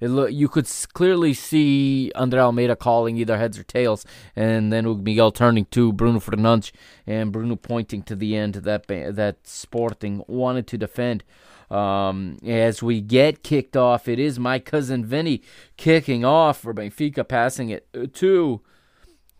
It 0.00 0.32
you 0.32 0.48
could 0.48 0.68
clearly 0.92 1.34
see 1.34 2.12
Andre 2.14 2.40
Almeida 2.40 2.76
calling 2.76 3.16
either 3.16 3.38
heads 3.38 3.58
or 3.58 3.62
tails, 3.62 4.04
and 4.34 4.72
then 4.72 5.02
Miguel 5.02 5.32
turning 5.32 5.66
to 5.66 5.92
Bruno 5.92 6.20
Fernandes 6.20 6.72
and 7.06 7.32
Bruno 7.32 7.56
pointing 7.56 8.02
to 8.04 8.16
the 8.16 8.36
end 8.36 8.54
that 8.54 8.86
that 8.88 9.36
Sporting 9.44 10.22
wanted 10.26 10.66
to 10.68 10.78
defend. 10.78 11.24
Um, 11.70 12.38
as 12.46 12.82
we 12.82 13.00
get 13.00 13.42
kicked 13.42 13.76
off, 13.76 14.06
it 14.06 14.18
is 14.18 14.38
my 14.38 14.58
cousin 14.58 15.04
Vinny 15.04 15.42
kicking 15.76 16.24
off 16.24 16.60
for 16.60 16.72
Benfica, 16.72 17.26
passing 17.26 17.70
it 17.70 17.88
to 18.14 18.60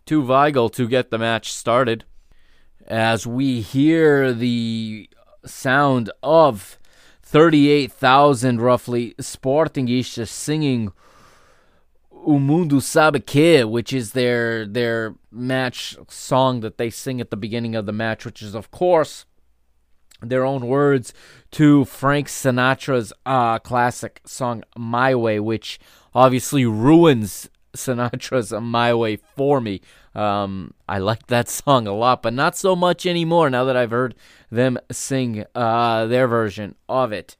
to 0.05 0.21
Weigl 0.21 0.71
to 0.73 0.87
get 0.87 1.11
the 1.11 1.17
match 1.17 1.53
started. 1.53 2.03
As 2.85 3.27
we 3.27 3.61
hear 3.61 4.33
the 4.33 5.09
sound 5.45 6.09
of 6.23 6.79
38,000 7.27 8.61
roughly 8.61 9.13
Sportingistas 9.19 10.29
singing 10.29 10.93
O 12.09 12.39
Mundo 12.39 12.79
Sabe 12.79 13.25
Que, 13.25 13.65
which 13.65 13.91
is 13.91 14.13
their 14.13 14.65
their 14.65 15.15
match 15.29 15.97
song 16.07 16.61
that 16.61 16.77
they 16.77 16.89
sing 16.89 17.19
at 17.19 17.29
the 17.29 17.35
beginning 17.35 17.75
of 17.75 17.85
the 17.85 17.91
match, 17.91 18.23
which 18.23 18.41
is 18.41 18.55
of 18.55 18.71
course 18.71 19.25
their 20.21 20.45
own 20.45 20.67
words 20.67 21.13
to 21.51 21.83
Frank 21.83 22.27
Sinatra's 22.27 23.11
uh, 23.25 23.59
classic 23.59 24.21
song 24.25 24.63
My 24.77 25.13
Way, 25.13 25.41
which 25.41 25.79
obviously 26.15 26.65
ruins 26.65 27.49
Sinatra's 27.77 28.51
My 28.51 28.93
Way 28.93 29.15
for 29.15 29.61
me. 29.61 29.81
Um, 30.13 30.73
I 30.87 30.97
like 30.97 31.27
that 31.27 31.47
song 31.49 31.87
a 31.87 31.93
lot, 31.93 32.21
but 32.21 32.33
not 32.33 32.57
so 32.57 32.75
much 32.75 33.05
anymore 33.05 33.49
now 33.49 33.63
that 33.63 33.77
I've 33.77 33.91
heard 33.91 34.15
them 34.51 34.77
sing 34.91 35.45
uh, 35.55 36.05
their 36.05 36.27
version 36.27 36.75
of 36.89 37.11
it. 37.11 37.37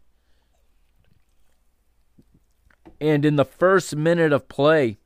And 2.99 3.25
in 3.25 3.35
the 3.35 3.45
first 3.45 3.95
minute 3.95 4.33
of 4.33 4.47
play, 4.47 4.97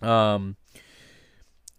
um, 0.00 0.56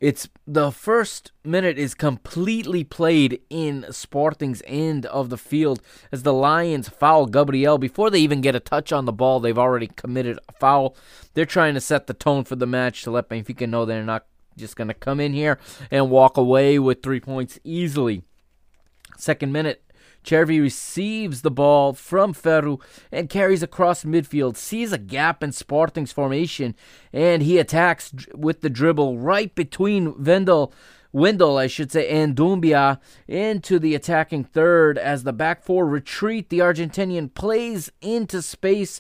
it's 0.03 0.27
the 0.45 0.69
first 0.69 1.31
minute 1.45 1.77
is 1.77 1.95
completely 1.95 2.83
played 2.83 3.39
in 3.49 3.85
Sporting's 3.89 4.61
end 4.65 5.05
of 5.05 5.29
the 5.29 5.37
field 5.37 5.81
as 6.11 6.23
the 6.23 6.33
Lions 6.33 6.89
foul 6.89 7.25
Gabriel 7.25 7.77
before 7.77 8.09
they 8.09 8.19
even 8.19 8.41
get 8.41 8.53
a 8.53 8.59
touch 8.59 8.91
on 8.91 9.05
the 9.05 9.13
ball. 9.13 9.39
They've 9.39 9.57
already 9.57 9.87
committed 9.87 10.39
a 10.49 10.51
foul. 10.51 10.97
They're 11.35 11.45
trying 11.45 11.75
to 11.75 11.79
set 11.79 12.07
the 12.07 12.13
tone 12.13 12.43
for 12.43 12.57
the 12.57 12.67
match 12.67 13.03
to 13.03 13.11
let 13.11 13.29
Benfica 13.29 13.65
know 13.65 13.85
they're 13.85 14.03
not 14.03 14.25
just 14.57 14.75
going 14.75 14.89
to 14.89 14.93
come 14.93 15.21
in 15.21 15.31
here 15.31 15.57
and 15.89 16.09
walk 16.09 16.35
away 16.35 16.77
with 16.79 17.01
three 17.01 17.21
points 17.21 17.57
easily. 17.63 18.23
Second 19.17 19.53
minute, 19.53 19.82
Cervi 20.23 20.61
receives 20.61 21.41
the 21.41 21.51
ball 21.51 21.93
from 21.93 22.33
Ferro 22.33 22.79
and 23.11 23.29
carries 23.29 23.63
across 23.63 24.03
midfield, 24.03 24.57
sees 24.57 24.91
a 24.91 24.97
gap 24.97 25.43
in 25.43 25.51
Sporting's 25.51 26.11
formation, 26.11 26.75
and 27.11 27.43
he 27.43 27.57
attacks 27.57 28.13
with 28.33 28.61
the 28.61 28.69
dribble 28.69 29.17
right 29.17 29.53
between 29.53 30.21
Vendel. 30.21 30.73
Wendel, 31.13 31.59
I 31.59 31.67
should 31.67 31.91
say, 31.91 32.09
and 32.09 32.35
Doumbia 32.35 32.99
into 33.27 33.77
the 33.77 33.93
attacking 33.93 34.45
third 34.45 34.97
as 34.97 35.23
the 35.23 35.31
back 35.31 35.63
four 35.63 35.85
retreat. 35.85 36.49
The 36.49 36.57
Argentinian 36.57 37.31
plays 37.31 37.91
into 38.01 38.41
space 38.41 38.99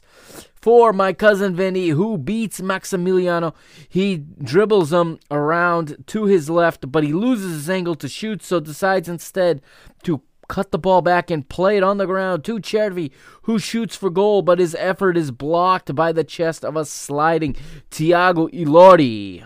for 0.61 0.93
my 0.93 1.11
cousin 1.11 1.55
Vinny, 1.55 1.89
who 1.89 2.19
beats 2.19 2.61
Maximiano. 2.61 3.55
He 3.89 4.17
dribbles 4.17 4.93
him 4.93 5.17
around 5.31 6.03
to 6.07 6.25
his 6.25 6.51
left, 6.51 6.91
but 6.91 7.03
he 7.03 7.11
loses 7.13 7.53
his 7.53 7.69
angle 7.69 7.95
to 7.95 8.07
shoot, 8.07 8.43
so 8.43 8.59
decides 8.59 9.09
instead 9.09 9.63
to 10.03 10.21
cut 10.47 10.71
the 10.71 10.79
ball 10.79 11.01
back 11.01 11.31
and 11.31 11.47
play 11.47 11.77
it 11.77 11.83
on 11.83 11.97
the 11.97 12.05
ground 12.05 12.43
to 12.45 12.59
Cervi, 12.59 13.11
who 13.43 13.59
shoots 13.59 13.95
for 13.95 14.09
goal, 14.09 14.41
but 14.41 14.59
his 14.59 14.75
effort 14.75 15.17
is 15.17 15.31
blocked 15.31 15.93
by 15.95 16.11
the 16.11 16.23
chest 16.23 16.63
of 16.63 16.75
a 16.75 16.85
sliding 16.85 17.55
Tiago 17.89 18.47
Ilori. 18.49 19.45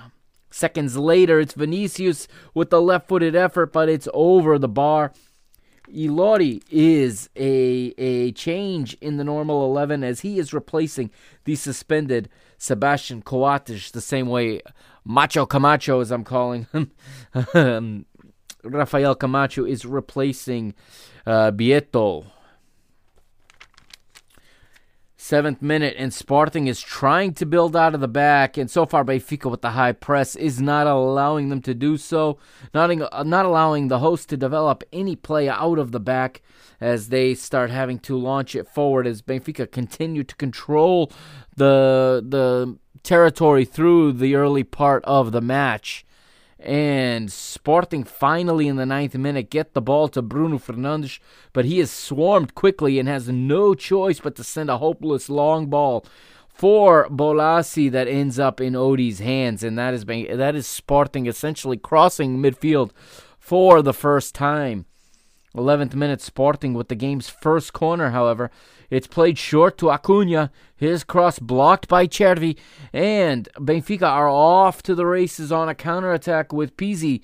Seconds 0.49 0.97
later, 0.97 1.39
it's 1.39 1.53
Vinicius 1.53 2.27
with 2.53 2.69
the 2.69 2.81
left 2.81 3.07
footed 3.07 3.35
effort, 3.35 3.71
but 3.71 3.89
it's 3.89 4.07
over 4.13 4.57
the 4.57 4.67
bar. 4.67 5.13
Ilori 5.93 6.61
is 6.69 7.29
a, 7.35 7.93
a 7.97 8.31
change 8.33 8.95
in 8.95 9.17
the 9.17 9.23
normal 9.23 9.63
11 9.65 10.03
as 10.03 10.21
he 10.21 10.39
is 10.39 10.53
replacing 10.53 11.11
the 11.45 11.55
suspended 11.55 12.29
Sebastian 12.57 13.21
Coates 13.21 13.91
the 13.91 14.01
same 14.01 14.27
way 14.27 14.61
Macho 15.05 15.45
Camacho, 15.45 16.01
as 16.01 16.11
I'm 16.11 16.25
calling 16.25 16.67
him, 16.73 16.91
um, 17.53 18.05
Rafael 18.67 19.15
Camacho 19.15 19.65
is 19.65 19.85
replacing 19.85 20.73
uh, 21.25 21.51
Vietto. 21.51 22.25
Seventh 25.19 25.61
minute, 25.61 25.95
and 25.97 26.13
Sporting 26.13 26.67
is 26.67 26.79
trying 26.79 27.33
to 27.33 27.45
build 27.45 27.75
out 27.75 27.93
of 27.93 27.99
the 27.99 28.07
back, 28.07 28.55
and 28.55 28.71
so 28.71 28.85
far 28.85 29.03
Benfica 29.03 29.51
with 29.51 29.61
the 29.61 29.71
high 29.71 29.91
press 29.91 30.35
is 30.35 30.61
not 30.61 30.87
allowing 30.87 31.49
them 31.49 31.61
to 31.63 31.73
do 31.73 31.97
so, 31.97 32.37
not, 32.73 32.95
not 33.25 33.45
allowing 33.45 33.87
the 33.87 33.99
host 33.99 34.29
to 34.29 34.37
develop 34.37 34.83
any 34.93 35.15
play 35.17 35.49
out 35.49 35.79
of 35.79 35.91
the 35.91 35.99
back 35.99 36.41
as 36.79 37.09
they 37.09 37.33
start 37.33 37.71
having 37.71 37.99
to 37.99 38.17
launch 38.17 38.55
it 38.55 38.67
forward 38.67 39.05
as 39.05 39.21
Benfica 39.21 39.69
continue 39.69 40.23
to 40.23 40.35
control 40.35 41.11
the 41.55 42.23
the 42.25 42.77
territory 43.03 43.65
through 43.65 44.13
the 44.13 44.35
early 44.35 44.63
part 44.63 45.03
of 45.05 45.31
the 45.31 45.41
match. 45.41 46.05
And 46.67 47.31
Sporting 47.31 48.03
finally 48.03 48.67
in 48.67 48.75
the 48.75 48.85
ninth 48.85 49.15
minute 49.15 49.49
get 49.49 49.73
the 49.73 49.81
ball 49.81 50.09
to 50.09 50.21
Bruno 50.21 50.57
Fernandes, 50.57 51.17
but 51.53 51.63
he 51.63 51.79
is 51.79 51.89
swarmed 51.89 52.55
quickly 52.55 52.99
and 52.99 53.07
has 53.07 53.29
no 53.29 53.73
choice 53.73 54.19
but 54.19 54.35
to 54.35 54.43
send 54.43 54.69
a 54.69 54.79
hopeless 54.79 55.29
long 55.29 55.67
ball 55.67 56.05
for 56.49 57.07
Bolasie 57.07 57.89
that 57.91 58.09
ends 58.09 58.37
up 58.37 58.59
in 58.59 58.73
Odie's 58.73 59.19
hands, 59.19 59.63
and 59.63 59.77
that 59.77 59.93
is 59.93 60.03
that 60.03 60.55
is 60.55 60.67
Sporting 60.67 61.25
essentially 61.25 61.77
crossing 61.77 62.39
midfield 62.39 62.91
for 63.39 63.81
the 63.81 63.93
first 63.93 64.35
time. 64.35 64.87
11th 65.55 65.95
minute 65.95 66.21
Sporting 66.21 66.73
with 66.73 66.87
the 66.87 66.95
game's 66.95 67.29
first 67.29 67.73
corner, 67.73 68.11
however, 68.11 68.51
it's 68.89 69.07
played 69.07 69.37
short 69.37 69.77
to 69.79 69.91
Acuna. 69.91 70.51
His 70.75 71.03
cross 71.03 71.39
blocked 71.39 71.87
by 71.87 72.07
Cervi. 72.07 72.57
And 72.93 73.49
Benfica 73.55 74.03
are 74.03 74.29
off 74.29 74.81
to 74.83 74.95
the 74.95 75.05
races 75.05 75.51
on 75.51 75.67
a 75.67 75.75
counterattack 75.75 76.53
with 76.53 76.77
Pizzi. 76.77 77.21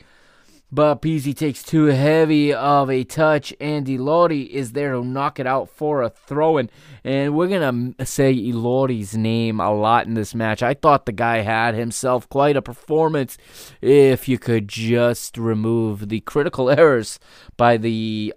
But 0.73 1.03
Pizzi 1.03 1.35
takes 1.35 1.61
too 1.61 1.85
heavy 1.85 2.51
of 2.51 2.89
a 2.89 3.03
touch, 3.03 3.53
and 3.61 3.85
Ilori 3.85 4.49
is 4.49 4.71
there 4.71 4.93
to 4.93 5.03
knock 5.03 5.39
it 5.39 5.45
out 5.45 5.69
for 5.69 6.01
a 6.01 6.09
throw 6.09 6.57
in. 6.57 6.67
And 7.03 7.35
we're 7.35 7.47
going 7.47 7.93
to 7.93 8.05
say 8.07 8.33
Ilori's 8.33 9.15
name 9.15 9.59
a 9.59 9.71
lot 9.71 10.07
in 10.07 10.15
this 10.15 10.33
match. 10.33 10.63
I 10.63 10.73
thought 10.73 11.05
the 11.05 11.11
guy 11.11 11.41
had 11.41 11.75
himself 11.75 12.27
quite 12.27 12.57
a 12.57 12.61
performance 12.63 13.37
if 13.83 14.27
you 14.27 14.39
could 14.39 14.67
just 14.67 15.37
remove 15.37 16.09
the 16.09 16.21
critical 16.21 16.69
errors 16.71 17.19
by 17.55 17.77
the 17.77 18.33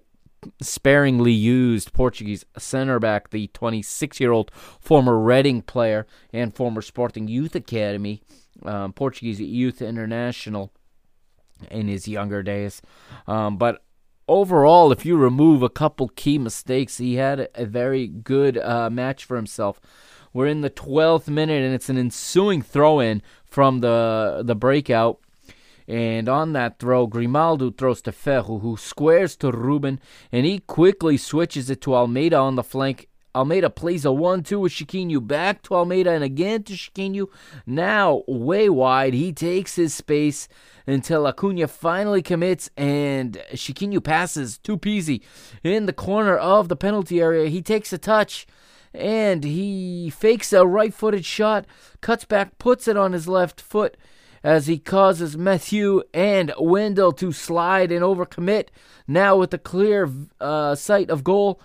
sparingly 0.60 1.32
used 1.32 1.94
Portuguese 1.94 2.44
center 2.58 2.98
back, 2.98 3.30
the 3.30 3.46
26 3.48 4.20
year 4.20 4.32
old 4.32 4.50
former 4.78 5.18
Reading 5.18 5.62
player 5.62 6.06
and 6.34 6.54
former 6.54 6.82
Sporting 6.82 7.28
Youth 7.28 7.54
Academy, 7.54 8.20
um, 8.62 8.92
Portuguese 8.92 9.40
Youth 9.40 9.80
International 9.80 10.70
in 11.70 11.88
his 11.88 12.08
younger 12.08 12.42
days. 12.42 12.82
Um, 13.26 13.56
but 13.56 13.82
overall, 14.28 14.92
if 14.92 15.04
you 15.04 15.16
remove 15.16 15.62
a 15.62 15.68
couple 15.68 16.08
key 16.08 16.38
mistakes, 16.38 16.98
he 16.98 17.14
had 17.14 17.48
a 17.54 17.66
very 17.66 18.06
good 18.06 18.58
uh, 18.58 18.90
match 18.90 19.24
for 19.24 19.36
himself. 19.36 19.80
We're 20.32 20.48
in 20.48 20.60
the 20.60 20.70
12th 20.70 21.28
minute, 21.28 21.62
and 21.62 21.74
it's 21.74 21.88
an 21.88 21.96
ensuing 21.96 22.60
throw 22.62 23.00
in 23.00 23.22
from 23.44 23.80
the 23.80 24.42
the 24.44 24.54
breakout. 24.54 25.20
And 25.88 26.28
on 26.28 26.52
that 26.52 26.78
throw, 26.78 27.06
Grimaldo 27.06 27.70
throws 27.70 28.02
to 28.02 28.12
Ferro, 28.12 28.58
who 28.58 28.76
squares 28.76 29.36
to 29.36 29.52
Ruben, 29.52 30.00
and 30.32 30.44
he 30.44 30.58
quickly 30.58 31.16
switches 31.16 31.70
it 31.70 31.80
to 31.82 31.94
Almeida 31.94 32.36
on 32.36 32.56
the 32.56 32.64
flank. 32.64 33.08
Almeida 33.36 33.68
plays 33.68 34.06
a 34.06 34.12
1 34.12 34.44
2 34.44 34.60
with 34.60 34.72
Chiquinho 34.72 35.24
back 35.24 35.62
to 35.62 35.74
Almeida 35.74 36.10
and 36.10 36.24
again 36.24 36.62
to 36.62 36.72
Chiquinho. 36.72 37.28
Now, 37.66 38.22
way 38.26 38.70
wide, 38.70 39.12
he 39.12 39.30
takes 39.30 39.76
his 39.76 39.92
space 39.92 40.48
until 40.86 41.26
Acuna 41.26 41.68
finally 41.68 42.22
commits 42.22 42.70
and 42.78 43.34
Chiquinho 43.52 44.02
passes 44.02 44.56
to 44.58 44.78
Pizzi 44.78 45.20
in 45.62 45.84
the 45.84 45.92
corner 45.92 46.36
of 46.36 46.68
the 46.68 46.76
penalty 46.76 47.20
area. 47.20 47.50
He 47.50 47.60
takes 47.60 47.92
a 47.92 47.98
touch 47.98 48.46
and 48.94 49.44
he 49.44 50.08
fakes 50.08 50.54
a 50.54 50.66
right 50.66 50.94
footed 50.94 51.26
shot, 51.26 51.66
cuts 52.00 52.24
back, 52.24 52.56
puts 52.58 52.88
it 52.88 52.96
on 52.96 53.12
his 53.12 53.28
left 53.28 53.60
foot 53.60 53.98
as 54.42 54.66
he 54.66 54.78
causes 54.78 55.36
Mathieu 55.36 56.02
and 56.14 56.54
Wendel 56.58 57.12
to 57.12 57.32
slide 57.32 57.92
and 57.92 58.02
overcommit. 58.02 58.68
Now 59.06 59.36
with 59.36 59.52
a 59.52 59.58
clear 59.58 60.08
uh, 60.40 60.74
sight 60.74 61.10
of 61.10 61.24
goal, 61.24 61.60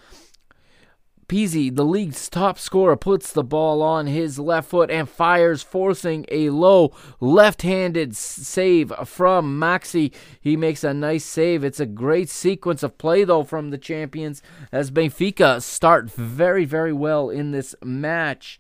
Pizzi, 1.32 1.74
the 1.74 1.86
league's 1.86 2.28
top 2.28 2.60
scorer, 2.60 2.98
puts 2.98 3.32
the 3.32 3.42
ball 3.42 3.82
on 3.82 4.06
his 4.06 4.38
left 4.38 4.70
foot 4.70 4.92
and 4.92 5.08
fires, 5.08 5.64
forcing 5.64 6.26
a 6.28 6.50
low 6.50 6.92
left 7.22 7.62
handed 7.62 8.18
save 8.18 8.92
from 9.06 9.58
Maxi. 9.58 10.14
He 10.42 10.58
makes 10.58 10.84
a 10.84 10.94
nice 10.94 11.24
save. 11.24 11.64
It's 11.64 11.80
a 11.80 11.86
great 11.86 12.30
sequence 12.30 12.84
of 12.84 12.98
play, 12.98 13.24
though, 13.24 13.46
from 13.46 13.70
the 13.70 13.78
champions 13.78 14.42
as 14.74 14.92
Benfica 14.92 15.62
start 15.62 16.12
very, 16.12 16.66
very 16.66 16.92
well 16.92 17.30
in 17.30 17.52
this 17.52 17.76
match. 17.82 18.60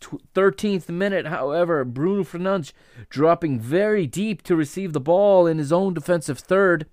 13th 0.00 0.88
minute, 0.88 1.26
however, 1.26 1.84
Bruno 1.84 2.22
Fernandes 2.22 2.72
dropping 3.08 3.58
very 3.58 4.06
deep 4.06 4.42
to 4.42 4.54
receive 4.54 4.92
the 4.92 5.00
ball 5.00 5.48
in 5.48 5.58
his 5.58 5.72
own 5.72 5.94
defensive 5.94 6.38
third 6.38 6.86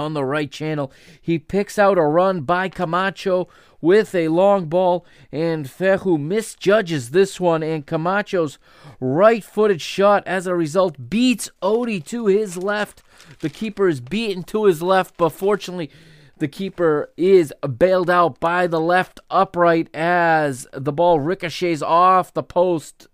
on 0.00 0.14
the 0.14 0.24
right 0.24 0.50
channel. 0.50 0.90
He 1.20 1.38
picks 1.38 1.78
out 1.78 1.98
a 1.98 2.02
run 2.02 2.40
by 2.40 2.68
Camacho 2.68 3.48
with 3.80 4.14
a 4.14 4.28
long 4.28 4.66
ball, 4.66 5.06
and 5.30 5.70
Ferro 5.70 6.16
misjudges 6.16 7.10
this 7.10 7.40
one, 7.40 7.62
and 7.62 7.86
Camacho's 7.86 8.58
right 8.98 9.44
footed 9.44 9.80
shot 9.80 10.26
as 10.26 10.46
a 10.46 10.54
result 10.54 11.08
beats 11.08 11.50
Odie 11.62 12.04
to 12.06 12.26
his 12.26 12.56
left. 12.56 13.02
The 13.40 13.50
keeper 13.50 13.88
is 13.88 14.00
beaten 14.00 14.42
to 14.44 14.64
his 14.64 14.82
left, 14.82 15.16
but 15.16 15.30
fortunately, 15.30 15.90
the 16.38 16.48
keeper 16.48 17.10
is 17.18 17.52
bailed 17.78 18.08
out 18.08 18.40
by 18.40 18.66
the 18.66 18.80
left 18.80 19.20
upright 19.30 19.94
as 19.94 20.66
the 20.72 20.92
ball 20.92 21.20
ricochets 21.20 21.82
off 21.82 22.32
the 22.32 22.42
post 22.42 23.08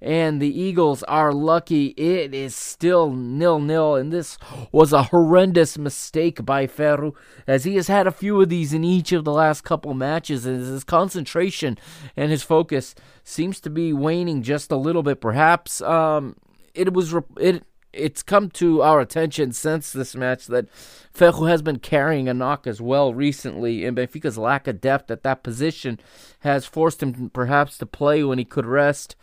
and 0.00 0.40
the 0.40 0.60
Eagles 0.60 1.02
are 1.04 1.32
lucky. 1.32 1.88
It 1.96 2.34
is 2.34 2.54
still 2.54 3.12
nil 3.12 3.58
nil, 3.58 3.96
and 3.96 4.12
this 4.12 4.38
was 4.72 4.92
a 4.92 5.04
horrendous 5.04 5.78
mistake 5.78 6.44
by 6.44 6.66
Ferro, 6.66 7.14
as 7.46 7.64
he 7.64 7.76
has 7.76 7.88
had 7.88 8.06
a 8.06 8.12
few 8.12 8.40
of 8.40 8.48
these 8.48 8.72
in 8.72 8.84
each 8.84 9.12
of 9.12 9.24
the 9.24 9.32
last 9.32 9.62
couple 9.62 9.94
matches, 9.94 10.46
and 10.46 10.58
his 10.58 10.84
concentration 10.84 11.78
and 12.16 12.30
his 12.30 12.42
focus 12.42 12.94
seems 13.24 13.60
to 13.60 13.70
be 13.70 13.92
waning 13.92 14.42
just 14.42 14.70
a 14.70 14.76
little 14.76 15.02
bit. 15.02 15.20
Perhaps 15.20 15.80
um, 15.82 16.36
it 16.74 16.92
was 16.92 17.14
it 17.38 17.64
it's 17.96 18.22
come 18.22 18.50
to 18.50 18.82
our 18.82 19.00
attention 19.00 19.52
since 19.52 19.92
this 19.92 20.14
match 20.14 20.46
that 20.46 20.68
Ferro 21.12 21.44
has 21.44 21.62
been 21.62 21.78
carrying 21.78 22.28
a 22.28 22.34
knock 22.34 22.66
as 22.66 22.80
well 22.80 23.14
recently, 23.14 23.84
and 23.84 23.96
Benfica's 23.96 24.38
lack 24.38 24.66
of 24.66 24.80
depth 24.80 25.10
at 25.10 25.22
that 25.22 25.42
position 25.42 25.98
has 26.40 26.66
forced 26.66 27.02
him 27.02 27.30
perhaps 27.30 27.78
to 27.78 27.86
play 27.86 28.22
when 28.22 28.38
he 28.38 28.44
could 28.44 28.66
rest 28.66 29.16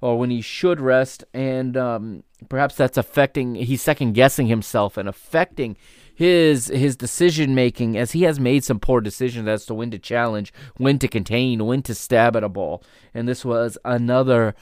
or 0.00 0.18
when 0.18 0.30
he 0.30 0.40
should 0.40 0.80
rest, 0.80 1.24
and 1.34 1.76
um, 1.76 2.22
perhaps 2.48 2.76
that's 2.76 2.96
affecting. 2.96 3.54
He's 3.54 3.82
second 3.82 4.12
guessing 4.12 4.46
himself 4.46 4.96
and 4.96 5.08
affecting 5.08 5.76
his 6.14 6.66
his 6.68 6.96
decision 6.96 7.54
making 7.54 7.96
as 7.96 8.12
he 8.12 8.22
has 8.22 8.38
made 8.40 8.64
some 8.64 8.80
poor 8.80 9.00
decisions 9.00 9.48
as 9.48 9.66
to 9.66 9.74
when 9.74 9.90
to 9.90 9.98
challenge, 9.98 10.52
when 10.76 10.98
to 10.98 11.08
contain, 11.08 11.66
when 11.66 11.82
to 11.82 11.94
stab 11.94 12.36
at 12.36 12.44
a 12.44 12.48
ball, 12.48 12.82
and 13.14 13.28
this 13.28 13.44
was 13.44 13.78
another 13.84 14.54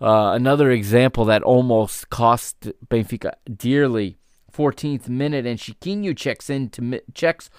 uh, 0.00 0.32
another 0.34 0.70
example 0.70 1.24
that 1.26 1.42
almost 1.42 2.10
cost 2.10 2.68
Benfica 2.88 3.32
dearly. 3.56 4.16
14th 4.52 5.08
minute, 5.08 5.46
and 5.46 5.60
Chiquinho 5.60 6.14
checks 6.16 6.50
in 6.50 6.70
to 6.70 7.00
checks 7.14 7.50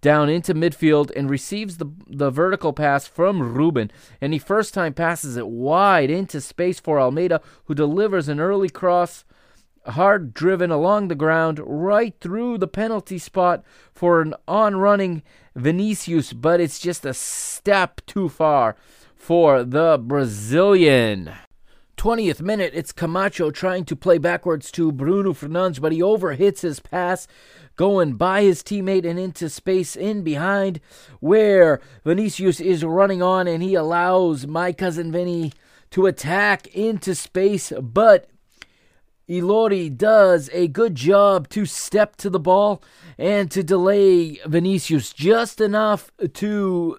down 0.00 0.28
into 0.28 0.54
midfield 0.54 1.10
and 1.14 1.28
receives 1.28 1.76
the 1.76 1.90
the 2.06 2.30
vertical 2.30 2.72
pass 2.72 3.06
from 3.06 3.54
Ruben, 3.54 3.90
and 4.20 4.32
he 4.32 4.38
first 4.38 4.74
time 4.74 4.94
passes 4.94 5.36
it 5.36 5.48
wide 5.48 6.10
into 6.10 6.40
space 6.40 6.80
for 6.80 7.00
Almeida, 7.00 7.40
who 7.64 7.74
delivers 7.74 8.28
an 8.28 8.40
early 8.40 8.68
cross, 8.68 9.24
hard 9.86 10.34
driven 10.34 10.70
along 10.70 11.08
the 11.08 11.14
ground 11.14 11.60
right 11.64 12.14
through 12.20 12.58
the 12.58 12.68
penalty 12.68 13.18
spot 13.18 13.62
for 13.92 14.20
an 14.20 14.34
on 14.46 14.76
running 14.76 15.22
Vinicius, 15.54 16.32
but 16.32 16.60
it's 16.60 16.78
just 16.78 17.04
a 17.04 17.14
step 17.14 18.00
too 18.06 18.28
far 18.28 18.76
for 19.16 19.64
the 19.64 19.98
Brazilian. 20.02 21.32
20th 22.00 22.40
minute, 22.40 22.72
it's 22.74 22.92
Camacho 22.92 23.50
trying 23.50 23.84
to 23.84 23.94
play 23.94 24.16
backwards 24.16 24.72
to 24.72 24.90
Bruno 24.90 25.34
Fernandes, 25.34 25.82
but 25.82 25.92
he 25.92 26.00
overhits 26.00 26.62
his 26.62 26.80
pass, 26.80 27.28
going 27.76 28.14
by 28.14 28.40
his 28.40 28.62
teammate 28.62 29.06
and 29.06 29.18
into 29.18 29.50
space 29.50 29.96
in 29.96 30.22
behind, 30.22 30.80
where 31.20 31.78
Vinicius 32.02 32.58
is 32.58 32.82
running 32.82 33.22
on, 33.22 33.46
and 33.46 33.62
he 33.62 33.74
allows 33.74 34.46
my 34.46 34.72
cousin 34.72 35.12
Vinny 35.12 35.52
to 35.90 36.06
attack 36.06 36.68
into 36.68 37.14
space, 37.14 37.70
but 37.78 38.30
Ilori 39.28 39.94
does 39.94 40.48
a 40.54 40.68
good 40.68 40.94
job 40.94 41.50
to 41.50 41.66
step 41.66 42.16
to 42.16 42.30
the 42.30 42.40
ball 42.40 42.82
and 43.18 43.50
to 43.50 43.62
delay 43.62 44.40
Vinicius 44.46 45.12
just 45.12 45.60
enough 45.60 46.10
to 46.32 46.98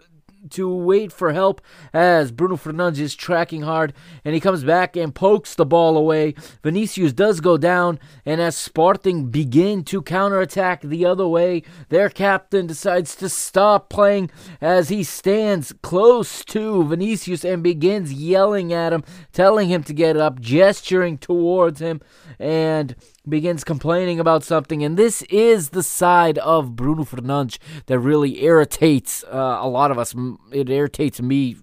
to 0.49 0.73
wait 0.73 1.11
for 1.11 1.33
help 1.33 1.61
as 1.93 2.31
Bruno 2.31 2.55
Fernandes 2.55 2.99
is 2.99 3.15
tracking 3.15 3.61
hard 3.61 3.93
and 4.25 4.33
he 4.33 4.39
comes 4.39 4.63
back 4.63 4.95
and 4.95 5.13
pokes 5.13 5.55
the 5.55 5.65
ball 5.65 5.97
away. 5.97 6.33
Vinicius 6.63 7.13
does 7.13 7.39
go 7.39 7.57
down, 7.57 7.99
and 8.25 8.41
as 8.41 8.57
Sporting 8.57 9.27
begin 9.27 9.83
to 9.85 10.01
counterattack 10.01 10.81
the 10.81 11.05
other 11.05 11.27
way, 11.27 11.63
their 11.89 12.09
captain 12.09 12.67
decides 12.67 13.15
to 13.15 13.29
stop 13.29 13.89
playing 13.89 14.29
as 14.59 14.89
he 14.89 15.03
stands 15.03 15.73
close 15.81 16.43
to 16.45 16.83
Vinicius 16.85 17.43
and 17.43 17.63
begins 17.63 18.13
yelling 18.13 18.73
at 18.73 18.93
him, 18.93 19.03
telling 19.31 19.69
him 19.69 19.83
to 19.83 19.93
get 19.93 20.17
up, 20.17 20.39
gesturing 20.39 21.17
towards 21.17 21.79
him, 21.79 22.01
and 22.39 22.95
begins 23.27 23.63
complaining 23.63 24.19
about 24.19 24.43
something, 24.43 24.83
and 24.83 24.97
this 24.97 25.21
is 25.23 25.69
the 25.69 25.83
side 25.83 26.37
of 26.39 26.75
Bruno 26.75 27.03
Fernandes 27.03 27.57
that 27.85 27.99
really 27.99 28.43
irritates 28.43 29.23
uh, 29.25 29.59
a 29.61 29.67
lot 29.67 29.91
of 29.91 29.97
us. 29.97 30.15
It 30.51 30.69
irritates 30.69 31.21
me 31.21 31.57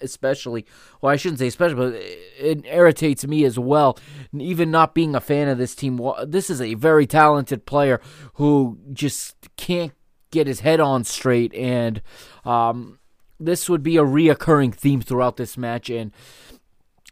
especially. 0.00 0.66
Well, 1.00 1.12
I 1.12 1.16
shouldn't 1.16 1.38
say 1.38 1.46
especially, 1.46 1.76
but 1.76 1.94
it 1.94 2.64
irritates 2.66 3.26
me 3.26 3.44
as 3.44 3.58
well. 3.58 3.98
Even 4.36 4.70
not 4.70 4.94
being 4.94 5.14
a 5.14 5.20
fan 5.20 5.48
of 5.48 5.58
this 5.58 5.74
team, 5.74 6.00
this 6.26 6.50
is 6.50 6.60
a 6.60 6.74
very 6.74 7.06
talented 7.06 7.66
player 7.66 8.00
who 8.34 8.78
just 8.92 9.36
can't 9.56 9.92
get 10.30 10.46
his 10.46 10.60
head 10.60 10.80
on 10.80 11.04
straight, 11.04 11.52
and 11.54 12.02
um, 12.44 12.98
this 13.38 13.68
would 13.68 13.82
be 13.82 13.96
a 13.96 14.04
reoccurring 14.04 14.74
theme 14.74 15.00
throughout 15.00 15.36
this 15.36 15.56
match, 15.56 15.90
and 15.90 16.12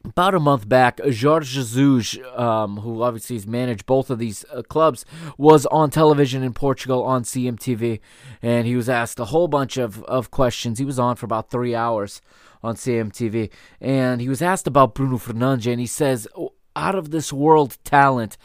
about 0.05 0.35
a 0.35 0.41
month 0.41 0.69
back, 0.69 1.01
Jorge 1.01 1.47
Jesus, 1.47 2.19
um, 2.35 2.79
who 2.79 3.03
obviously 3.03 3.37
has 3.37 3.47
managed 3.47 3.87
both 3.87 4.11
of 4.11 4.19
these 4.19 4.45
uh, 4.53 4.63
clubs, 4.63 5.05
was 5.37 5.67
on 5.67 5.91
television 5.91 6.43
in 6.43 6.53
Portugal 6.53 7.03
on 7.03 7.25
CMTV, 7.25 8.01
and 8.43 8.67
he 8.67 8.77
was 8.77 8.89
asked 8.89 9.19
a 9.19 9.27
whole 9.27 9.49
bunch 9.49 9.77
of, 9.77 10.03
of 10.05 10.31
questions. 10.31 10.79
He 10.79 10.85
was 10.85 10.99
on 10.99 11.17
for 11.17 11.27
about 11.27 11.51
three 11.51 11.75
hours 11.75 12.23
on 12.63 12.77
CMTV, 12.77 13.51
and 13.81 14.21
he 14.21 14.29
was 14.29 14.43
asked 14.43 14.67
about 14.67 14.95
Bruno 14.95 15.17
Fernandes, 15.19 15.71
and 15.71 15.81
he 15.81 15.87
says, 15.87 16.29
oh, 16.37 16.53
out 16.77 16.95
of 16.95 17.11
this 17.11 17.33
world 17.33 17.77
talent, 17.85 18.37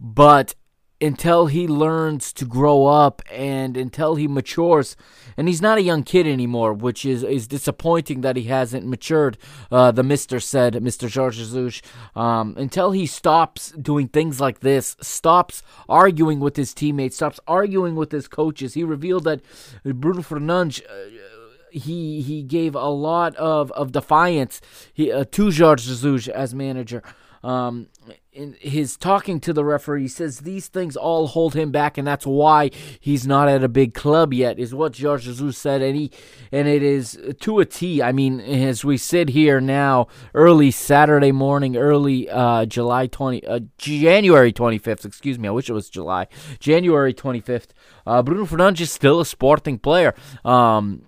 but 0.00 0.54
until 1.00 1.46
he 1.46 1.68
learns 1.68 2.32
to 2.32 2.44
grow 2.44 2.86
up 2.86 3.20
and 3.30 3.76
until 3.76 4.14
he 4.14 4.26
matures. 4.26 4.96
And 5.36 5.48
he's 5.48 5.60
not 5.60 5.76
a 5.76 5.82
young 5.82 6.02
kid 6.02 6.26
anymore, 6.26 6.72
which 6.72 7.04
is, 7.04 7.22
is 7.22 7.46
disappointing 7.46 8.22
that 8.22 8.36
he 8.36 8.44
hasn't 8.44 8.86
matured, 8.86 9.36
uh, 9.70 9.90
the 9.90 10.02
mister 10.02 10.40
said, 10.40 10.74
Mr. 10.74 11.08
George 11.08 11.36
Jesus. 11.36 11.82
Um, 12.14 12.54
until 12.56 12.92
he 12.92 13.06
stops 13.06 13.72
doing 13.72 14.08
things 14.08 14.40
like 14.40 14.60
this, 14.60 14.96
stops 15.00 15.62
arguing 15.88 16.40
with 16.40 16.56
his 16.56 16.72
teammates, 16.72 17.16
stops 17.16 17.40
arguing 17.46 17.94
with 17.94 18.10
his 18.12 18.28
coaches. 18.28 18.74
He 18.74 18.84
revealed 18.84 19.24
that 19.24 19.42
Bruno 19.84 20.22
Fernandes. 20.22 20.82
Uh, 20.82 21.22
he 21.70 22.22
he 22.22 22.42
gave 22.42 22.74
a 22.74 22.88
lot 22.88 23.36
of, 23.36 23.70
of 23.72 23.92
defiance 23.92 24.62
he, 24.94 25.12
uh, 25.12 25.24
to 25.32 25.50
Jorge 25.50 25.82
Jesus 25.82 26.28
as 26.28 26.54
manager. 26.54 27.02
Um, 27.42 27.88
in 28.32 28.56
his 28.60 28.96
talking 28.96 29.40
to 29.40 29.52
the 29.52 29.64
referee, 29.64 30.02
he 30.02 30.08
says 30.08 30.40
these 30.40 30.68
things 30.68 30.96
all 30.96 31.26
hold 31.26 31.54
him 31.54 31.70
back, 31.70 31.96
and 31.96 32.06
that's 32.06 32.26
why 32.26 32.70
he's 33.00 33.26
not 33.26 33.48
at 33.48 33.64
a 33.64 33.68
big 33.68 33.94
club 33.94 34.34
yet. 34.34 34.58
Is 34.58 34.74
what 34.74 34.92
George 34.92 35.24
Jesus 35.24 35.56
said, 35.56 35.80
and 35.82 35.96
he 35.96 36.10
and 36.52 36.68
it 36.68 36.82
is 36.82 37.18
to 37.40 37.60
a 37.60 37.64
T. 37.64 38.02
I 38.02 38.12
mean, 38.12 38.40
as 38.40 38.84
we 38.84 38.96
sit 38.96 39.30
here 39.30 39.60
now, 39.60 40.08
early 40.34 40.70
Saturday 40.70 41.32
morning, 41.32 41.76
early 41.76 42.28
uh, 42.28 42.66
July 42.66 43.06
twenty, 43.06 43.46
uh, 43.46 43.60
January 43.78 44.52
twenty 44.52 44.78
fifth. 44.78 45.04
Excuse 45.04 45.38
me, 45.38 45.48
I 45.48 45.52
wish 45.52 45.70
it 45.70 45.74
was 45.74 45.88
July, 45.88 46.26
January 46.58 47.14
twenty 47.14 47.40
fifth. 47.40 47.72
Uh, 48.06 48.22
Bruno 48.22 48.44
Fernandes 48.44 48.80
is 48.80 48.92
still 48.92 49.20
a 49.20 49.26
sporting 49.26 49.78
player. 49.78 50.14
Um, 50.44 51.02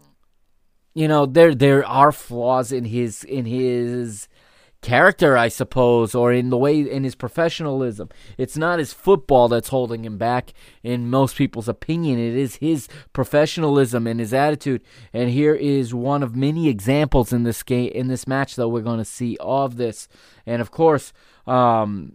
you 0.95 1.07
know, 1.07 1.27
there 1.27 1.55
there 1.55 1.87
are 1.87 2.13
flaws 2.13 2.73
in 2.73 2.85
his 2.85 3.23
in 3.25 3.45
his 3.45 4.28
character, 4.81 5.37
I 5.37 5.49
suppose, 5.49 6.15
or 6.15 6.33
in 6.33 6.51
the 6.51 6.57
way 6.57 6.81
in 6.81 7.05
his 7.05 7.15
professionalism. 7.15 8.09
It's 8.37 8.57
not 8.57 8.79
his 8.79 8.93
football 8.93 9.49
that's 9.49 9.69
holding 9.69 10.05
him 10.05 10.19
back 10.19 10.53
in 10.83 11.11
most 11.11 11.37
people's 11.37 11.69
opinion. 11.69 12.19
It 12.19 12.35
is 12.35 12.57
his 12.57 12.89
professionalism 13.13 14.07
and 14.07 14.21
his 14.21 14.33
attitude. 14.33 14.83
And 15.13 15.31
here 15.31 15.55
is 15.55 15.95
one 15.95 16.23
of 16.23 16.37
many 16.37 16.69
examples 16.69 17.33
in 17.33 17.43
this 17.43 17.63
game 17.63 17.91
in 17.93 18.09
this 18.09 18.27
match 18.27 18.57
that 18.57 18.69
we're 18.69 18.83
going 18.83 18.99
to 18.99 19.05
see 19.05 19.37
of 19.41 19.77
this. 19.77 20.09
And 20.47 20.63
of 20.63 20.71
course, 20.71 21.13
um, 21.47 22.15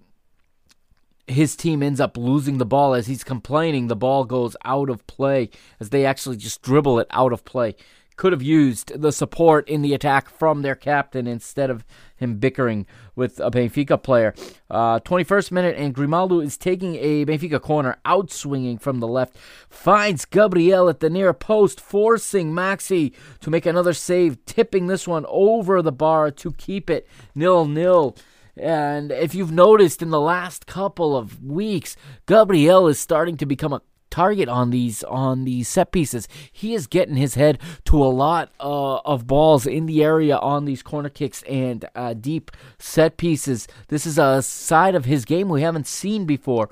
his 1.28 1.56
team 1.56 1.82
ends 1.82 2.00
up 2.00 2.18
losing 2.18 2.58
the 2.58 2.66
ball 2.66 2.94
as 2.94 3.08
he's 3.08 3.24
complaining. 3.24 3.88
The 3.88 3.96
ball 3.96 4.26
goes 4.26 4.56
out 4.66 4.90
of 4.90 5.06
play 5.08 5.50
as 5.80 5.90
they 5.90 6.06
actually 6.06 6.38
just 6.38 6.62
dribble 6.62 7.00
it 7.00 7.08
out 7.12 7.34
of 7.34 7.46
play 7.46 7.76
could 8.16 8.32
have 8.32 8.42
used 8.42 9.00
the 9.00 9.12
support 9.12 9.68
in 9.68 9.82
the 9.82 9.94
attack 9.94 10.30
from 10.30 10.62
their 10.62 10.76
captain 10.76 11.28
instead 11.28 11.70
of 11.70 11.84
him 12.16 12.38
bickering 12.38 12.86
with 13.16 13.40
a 13.40 13.52
Benfica 13.52 14.02
player. 14.02 14.34
Uh, 14.70 15.00
21st 15.00 15.52
minute, 15.52 15.76
and 15.78 15.94
Grimaldo 15.94 16.40
is 16.40 16.58
taking 16.58 16.96
a 16.96 17.26
Benfica 17.26 17.62
corner, 17.62 17.98
outswinging 18.06 18.80
from 18.80 19.00
the 19.00 19.08
left, 19.08 19.36
finds 19.70 20.26
Gabriel 20.26 20.90
at 20.90 21.00
the 21.00 21.10
near 21.10 21.34
post, 21.34 21.80
forcing 21.80 22.52
Maxi 22.52 23.14
to 23.42 23.50
make 23.50 23.66
another 23.66 23.94
save, 23.94 24.44
tipping 24.46 24.88
this 24.88 25.08
one 25.08 25.26
over 25.28 25.82
the 25.82 25.92
bar 25.92 26.32
to 26.32 26.52
keep 26.54 26.90
it 26.90 27.08
nil 27.36 27.66
nil. 27.66 28.16
And 28.56 29.12
if 29.12 29.34
you've 29.34 29.52
noticed 29.52 30.02
in 30.02 30.12
the 30.12 30.22
last 30.22 30.68
couple 30.68 31.18
of 31.18 31.44
weeks, 31.44 31.96
Gabriel 32.28 32.88
is 32.88 33.00
starting 33.00 33.36
to 33.38 33.46
become 33.48 33.74
a 33.74 33.82
target 34.14 34.48
on 34.48 34.70
these 34.70 35.04
on 35.06 35.44
these 35.44 35.68
set 35.68 35.92
pieces. 35.92 36.28
He 36.52 36.76
is 36.76 36.86
getting 36.86 37.16
his 37.16 37.34
head 37.34 37.60
to 37.86 37.98
a 37.98 38.06
lot 38.06 38.52
uh, 38.60 38.98
of 38.98 39.26
balls 39.26 39.66
in 39.66 39.88
the 39.88 40.04
area 40.04 40.38
on 40.38 40.66
these 40.66 40.84
corner 40.84 41.10
kicks 41.10 41.42
and 41.44 41.84
uh, 41.96 42.14
deep 42.14 42.52
set 42.78 43.18
pieces. 43.18 43.68
This 43.88 44.06
is 44.06 44.20
a 44.20 44.44
side 44.44 44.94
of 44.94 45.06
his 45.06 45.26
game 45.26 45.50
we 45.50 45.64
haven't 45.64 45.88
seen 45.88 46.26
before 46.26 46.70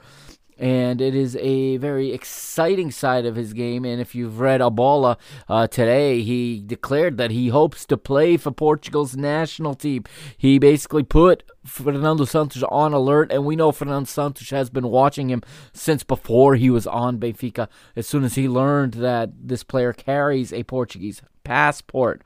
and 0.61 1.01
it 1.01 1.15
is 1.15 1.35
a 1.37 1.77
very 1.77 2.13
exciting 2.13 2.91
side 2.91 3.25
of 3.25 3.35
his 3.35 3.51
game. 3.51 3.83
And 3.83 3.99
if 3.99 4.13
you've 4.13 4.39
read 4.39 4.61
A 4.61 4.69
Bola 4.69 5.17
uh, 5.49 5.65
today, 5.65 6.21
he 6.21 6.61
declared 6.63 7.17
that 7.17 7.31
he 7.31 7.47
hopes 7.47 7.83
to 7.87 7.97
play 7.97 8.37
for 8.37 8.51
Portugal's 8.51 9.17
national 9.17 9.73
team. 9.73 10.03
He 10.37 10.59
basically 10.59 11.01
put 11.01 11.41
Fernando 11.65 12.25
Santos 12.25 12.61
on 12.69 12.93
alert, 12.93 13.31
and 13.31 13.43
we 13.43 13.55
know 13.55 13.71
Fernando 13.71 14.05
Santos 14.05 14.51
has 14.51 14.69
been 14.69 14.87
watching 14.87 15.31
him 15.31 15.41
since 15.73 16.03
before 16.03 16.55
he 16.55 16.69
was 16.69 16.85
on 16.85 17.17
Benfica. 17.17 17.67
As 17.95 18.05
soon 18.05 18.23
as 18.23 18.35
he 18.35 18.47
learned 18.47 18.93
that 18.93 19.31
this 19.35 19.63
player 19.63 19.93
carries 19.93 20.53
a 20.53 20.63
Portuguese 20.63 21.23
passport. 21.43 22.21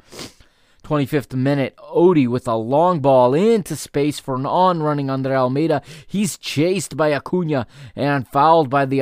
25th 0.86 1.34
minute, 1.34 1.76
Odie 1.78 2.28
with 2.28 2.48
a 2.48 2.56
long 2.56 3.00
ball 3.00 3.34
into 3.34 3.76
space 3.76 4.20
for 4.20 4.36
an 4.36 4.46
on 4.46 4.84
running 4.84 5.10
Andre 5.10 5.36
Almeida. 5.36 5.82
He's 6.06 6.38
chased 6.38 6.96
by 6.96 7.12
Acuna 7.12 7.66
and 7.96 8.28
fouled 8.28 8.70
by 8.70 8.86
the 8.86 9.02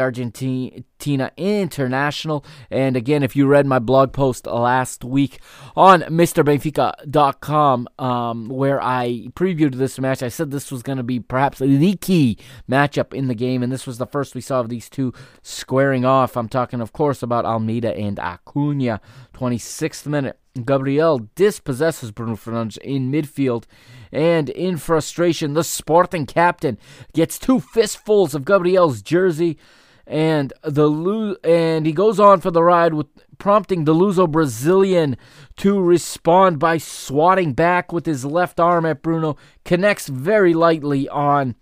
Argentina 1.04 1.32
international. 1.36 2.46
And 2.72 2.96
again, 2.96 3.24
if 3.24 3.36
you 3.36 3.46
read 3.46 3.66
my 3.68 3.80
blog 3.80 4.14
post 4.14 4.46
last 4.46 5.04
week 5.04 5.40
on 5.76 6.02
MrBenfica.com, 6.02 7.88
um, 8.00 8.48
where 8.48 8.82
I 8.82 9.28
previewed 9.34 9.76
this 9.76 10.00
match, 10.00 10.24
I 10.24 10.30
said 10.30 10.52
this 10.52 10.72
was 10.72 10.82
going 10.82 10.98
to 10.98 11.04
be 11.04 11.20
perhaps 11.20 11.60
the 11.60 11.98
key 11.98 12.38
matchup 12.72 13.14
in 13.14 13.28
the 13.28 13.36
game, 13.36 13.62
and 13.64 13.72
this 13.72 13.86
was 13.86 13.98
the 13.98 14.08
first 14.08 14.34
we 14.34 14.40
saw 14.40 14.62
of 14.62 14.70
these 14.70 14.90
two 14.90 15.14
squaring 15.42 16.06
off. 16.06 16.38
I'm 16.38 16.48
talking, 16.48 16.80
of 16.80 16.94
course, 16.94 17.22
about 17.22 17.46
Almeida 17.46 17.94
and 17.94 18.18
Acuna. 18.18 19.02
26th 19.34 20.06
minute. 20.06 20.40
Gabriel 20.66 21.28
dispossesses 21.36 22.12
Bruno 22.12 22.36
Fernandes 22.36 22.78
in 22.78 23.12
midfield, 23.12 23.64
and 24.12 24.50
in 24.52 24.78
frustration, 24.78 25.54
the 25.54 25.64
Sporting 25.64 26.28
captain 26.28 26.78
gets 27.14 27.40
two 27.40 27.60
fistfuls 27.60 28.36
of 28.36 28.46
Gabriel's 28.46 29.02
jersey, 29.02 29.58
and 30.06 30.52
the 30.64 31.38
and 31.44 31.86
he 31.86 31.94
goes 31.94 32.20
on 32.20 32.42
for 32.42 32.52
the 32.52 32.64
ride 32.64 32.94
with 32.94 33.08
prompting 33.38 33.86
the 33.86 33.94
Luso 33.94 34.30
Brazilian 34.30 35.18
to 35.58 35.80
respond 35.80 36.60
by 36.60 36.78
swatting 36.78 37.54
back 37.54 37.92
with 37.92 38.06
his 38.06 38.26
left 38.26 38.60
arm 38.60 38.86
at 38.86 39.02
Bruno, 39.02 39.38
connects 39.66 40.08
very 40.08 40.54
lightly 40.54 41.08
on 41.10 41.56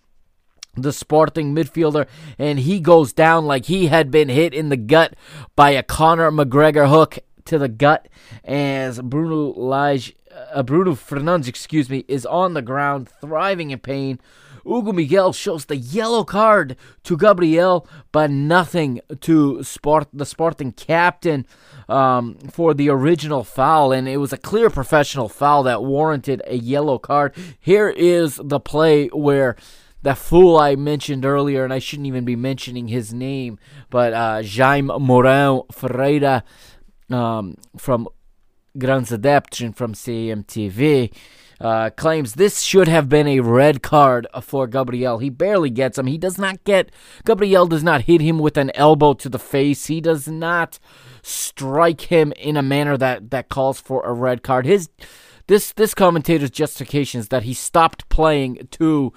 the 0.75 0.93
Sporting 0.93 1.53
midfielder, 1.53 2.07
and 2.37 2.59
he 2.59 2.79
goes 2.79 3.13
down 3.13 3.45
like 3.45 3.65
he 3.65 3.87
had 3.87 4.09
been 4.09 4.29
hit 4.29 4.53
in 4.53 4.69
the 4.69 4.77
gut 4.77 5.15
by 5.55 5.71
a 5.71 5.83
Conor 5.83 6.31
McGregor 6.31 6.89
hook 6.89 7.19
to 7.45 7.57
the 7.57 7.67
gut 7.67 8.07
as 8.43 9.01
Bruno 9.01 9.53
Lage, 9.59 10.15
uh, 10.53 10.63
Bruno 10.63 10.93
Fernandes, 10.93 11.47
excuse 11.47 11.89
me, 11.89 12.05
is 12.07 12.25
on 12.25 12.53
the 12.53 12.61
ground, 12.61 13.09
thriving 13.09 13.71
in 13.71 13.79
pain. 13.79 14.19
Hugo 14.63 14.91
Miguel 14.91 15.33
shows 15.33 15.65
the 15.65 15.77
yellow 15.77 16.23
card 16.23 16.75
to 17.03 17.17
Gabriel, 17.17 17.87
but 18.11 18.29
nothing 18.29 19.01
to 19.21 19.63
Sport 19.63 20.07
the 20.13 20.25
Sporting 20.25 20.71
captain 20.71 21.45
um, 21.89 22.35
for 22.51 22.73
the 22.73 22.89
original 22.89 23.43
foul, 23.43 23.91
and 23.91 24.07
it 24.07 24.17
was 24.17 24.33
a 24.33 24.37
clear 24.37 24.69
professional 24.69 25.29
foul 25.29 25.63
that 25.63 25.83
warranted 25.83 26.41
a 26.47 26.55
yellow 26.55 26.97
card. 26.97 27.35
Here 27.59 27.89
is 27.89 28.39
the 28.43 28.59
play 28.59 29.07
where 29.07 29.55
that 30.03 30.17
fool 30.17 30.57
I 30.57 30.75
mentioned 30.75 31.25
earlier, 31.25 31.63
and 31.63 31.73
I 31.73 31.79
shouldn't 31.79 32.07
even 32.07 32.25
be 32.25 32.35
mentioning 32.35 32.87
his 32.87 33.13
name, 33.13 33.59
but 33.89 34.13
uh, 34.13 34.41
Jaime 34.43 34.89
Mourão 34.89 35.71
Ferreira 35.71 36.43
um, 37.09 37.55
from 37.77 38.07
Grandes 38.77 39.11
Adeptos 39.11 39.75
from 39.75 39.93
CMTV. 39.93 41.13
Uh, 41.61 41.91
claims 41.91 42.33
this 42.33 42.61
should 42.61 42.87
have 42.87 43.07
been 43.07 43.27
a 43.27 43.39
red 43.39 43.83
card 43.83 44.25
for 44.41 44.65
Gabriel. 44.65 45.19
He 45.19 45.29
barely 45.29 45.69
gets 45.69 45.99
him. 45.99 46.07
He 46.07 46.17
does 46.17 46.39
not 46.39 46.63
get. 46.63 46.91
Gabriel 47.23 47.67
does 47.67 47.83
not 47.83 48.03
hit 48.03 48.19
him 48.19 48.39
with 48.39 48.57
an 48.57 48.71
elbow 48.73 49.13
to 49.13 49.29
the 49.29 49.37
face. 49.37 49.85
He 49.85 50.01
does 50.01 50.27
not 50.27 50.79
strike 51.21 52.01
him 52.01 52.33
in 52.33 52.57
a 52.57 52.63
manner 52.63 52.97
that, 52.97 53.29
that 53.29 53.49
calls 53.49 53.79
for 53.79 54.03
a 54.03 54.11
red 54.11 54.41
card. 54.41 54.65
His 54.65 54.89
this 55.47 55.73
this 55.73 55.93
commentator's 55.93 56.49
justification 56.49 57.19
is 57.19 57.27
that 57.27 57.43
he 57.43 57.53
stopped 57.53 58.07
playing 58.09 58.67
to 58.71 59.11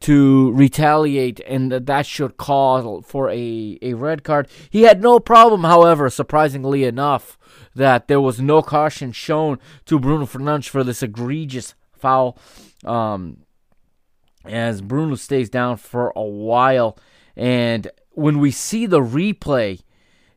to 0.00 0.52
retaliate, 0.52 1.40
and 1.40 1.72
that, 1.72 1.86
that 1.86 2.06
should 2.06 2.36
call 2.36 3.02
for 3.02 3.28
a, 3.28 3.78
a 3.82 3.94
red 3.94 4.22
card. 4.22 4.48
He 4.70 4.82
had 4.82 5.02
no 5.02 5.18
problem, 5.18 5.64
however, 5.64 6.08
surprisingly 6.08 6.84
enough, 6.84 7.36
that 7.74 8.08
there 8.08 8.20
was 8.20 8.40
no 8.40 8.62
caution 8.62 9.12
shown 9.12 9.58
to 9.86 9.98
Bruno 9.98 10.26
Fernandes 10.26 10.68
for 10.68 10.84
this 10.84 11.02
egregious 11.02 11.74
foul. 12.00 12.38
Um, 12.84 13.38
as 14.44 14.80
Bruno 14.80 15.16
stays 15.16 15.50
down 15.50 15.76
for 15.76 16.12
a 16.16 16.22
while, 16.22 16.98
and 17.36 17.90
when 18.12 18.38
we 18.38 18.50
see 18.50 18.86
the 18.86 19.00
replay, 19.00 19.80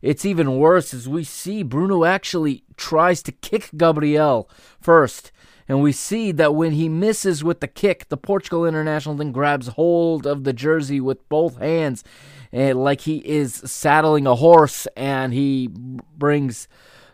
it's 0.01 0.26
even 0.26 0.57
worse 0.57 0.93
as 0.93 1.07
we 1.07 1.24
see 1.24 1.64
Bruno 1.64 2.03
actually 2.03 2.64
tries 2.76 3.24
to 3.24 3.32
kick 3.32 3.70
Gabriel 3.78 4.49
first. 4.82 5.32
And 5.66 5.82
we 5.82 5.93
see 5.93 6.34
that 6.34 6.53
when 6.53 6.74
he 6.74 6.89
misses 6.89 7.41
with 7.41 7.61
the 7.61 7.70
kick, 7.70 8.09
the 8.09 8.18
Portugal 8.18 8.66
international 8.66 9.16
then 9.16 9.32
grabs 9.32 9.68
hold 9.68 10.28
of 10.28 10.43
the 10.43 10.51
jersey 10.51 10.99
with 10.99 11.28
both 11.30 11.57
hands, 11.57 12.03
and 12.51 12.84
like 12.84 13.01
he 13.01 13.18
is 13.20 13.55
saddling 13.55 14.28
a 14.28 14.36
horse, 14.36 14.88
and 14.97 15.34
he 15.34 15.70
brings 15.70 16.68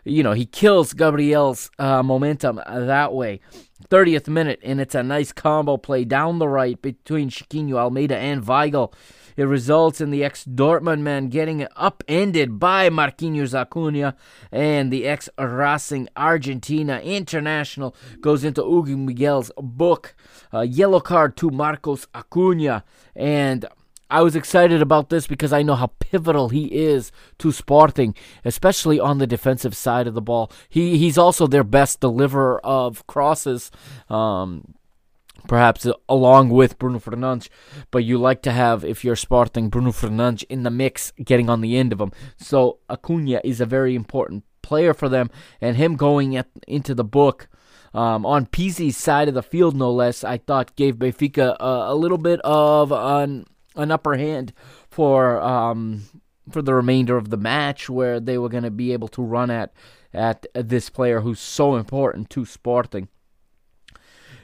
you 0.04 0.22
know, 0.22 0.32
he 0.32 0.46
kills 0.46 0.92
Gabriel's 0.92 1.70
uh, 1.78 2.02
momentum 2.02 2.60
that 2.66 3.12
way. 3.12 3.40
30th 3.88 4.28
minute, 4.28 4.60
and 4.62 4.80
it's 4.80 4.94
a 4.94 5.02
nice 5.02 5.32
combo 5.32 5.76
play 5.76 6.04
down 6.04 6.38
the 6.38 6.48
right 6.48 6.80
between 6.80 7.30
Chiquinho, 7.30 7.74
Almeida, 7.74 8.16
and 8.16 8.44
Weigl. 8.44 8.92
It 9.36 9.44
results 9.44 10.00
in 10.00 10.10
the 10.10 10.22
ex 10.22 10.44
Dortmund 10.44 11.00
man 11.00 11.28
getting 11.28 11.66
upended 11.76 12.58
by 12.58 12.90
Marquinhos 12.90 13.54
Acuna, 13.54 14.14
and 14.52 14.92
the 14.92 15.06
ex 15.06 15.28
Racing 15.38 16.08
Argentina 16.16 17.00
international 17.00 17.94
goes 18.20 18.44
into 18.44 18.62
Hugo 18.62 18.96
Miguel's 18.96 19.50
book. 19.56 20.14
Uh, 20.52 20.60
yellow 20.60 21.00
card 21.00 21.36
to 21.38 21.50
Marcos 21.50 22.06
Acuna, 22.14 22.84
and 23.14 23.66
I 24.10 24.22
was 24.22 24.36
excited 24.36 24.82
about 24.82 25.08
this 25.08 25.26
because 25.26 25.52
I 25.52 25.62
know 25.62 25.76
how 25.76 25.92
pivotal 25.98 26.48
he 26.48 26.66
is 26.66 27.12
to 27.38 27.52
Sporting, 27.52 28.14
especially 28.44 28.98
on 28.98 29.18
the 29.18 29.26
defensive 29.26 29.76
side 29.76 30.06
of 30.06 30.14
the 30.14 30.20
ball. 30.20 30.50
He 30.68 30.98
he's 30.98 31.16
also 31.16 31.46
their 31.46 31.64
best 31.64 32.00
deliverer 32.00 32.64
of 32.64 33.06
crosses. 33.06 33.70
Um, 34.08 34.74
perhaps 35.48 35.86
along 36.06 36.50
with 36.50 36.78
Bruno 36.78 36.98
Fernandes, 36.98 37.48
but 37.90 38.04
you 38.04 38.18
like 38.18 38.42
to 38.42 38.52
have, 38.52 38.84
if 38.84 39.02
you're 39.04 39.16
Sporting, 39.16 39.70
Bruno 39.70 39.90
Fernandes 39.90 40.44
in 40.50 40.64
the 40.64 40.70
mix, 40.70 41.12
getting 41.24 41.48
on 41.48 41.62
the 41.62 41.78
end 41.78 41.92
of 41.92 41.98
them. 41.98 42.12
So 42.36 42.78
Acuna 42.90 43.40
is 43.42 43.58
a 43.58 43.66
very 43.66 43.94
important 43.94 44.44
player 44.60 44.92
for 44.92 45.08
them, 45.08 45.30
and 45.58 45.76
him 45.76 45.96
going 45.96 46.36
at, 46.36 46.48
into 46.68 46.94
the 46.94 47.04
book 47.04 47.48
um, 47.92 48.24
on 48.24 48.46
Pizzi's 48.46 48.96
side 48.96 49.28
of 49.28 49.34
the 49.34 49.42
field, 49.42 49.74
no 49.74 49.90
less, 49.90 50.22
I 50.22 50.38
thought 50.38 50.76
gave 50.76 50.96
Benfica 50.96 51.56
a 51.58 51.94
little 51.94 52.18
bit 52.18 52.40
of 52.44 52.92
an 52.92 53.46
an 53.76 53.90
upper 53.90 54.16
hand 54.16 54.52
for 54.88 55.40
um, 55.40 56.02
for 56.50 56.62
the 56.62 56.74
remainder 56.74 57.16
of 57.16 57.30
the 57.30 57.36
match, 57.36 57.88
where 57.88 58.20
they 58.20 58.38
were 58.38 58.48
going 58.48 58.64
to 58.64 58.70
be 58.70 58.92
able 58.92 59.08
to 59.08 59.22
run 59.22 59.50
at 59.50 59.72
at 60.12 60.46
this 60.54 60.90
player 60.90 61.20
who's 61.20 61.40
so 61.40 61.76
important 61.76 62.30
to 62.30 62.44
Sporting. 62.44 63.08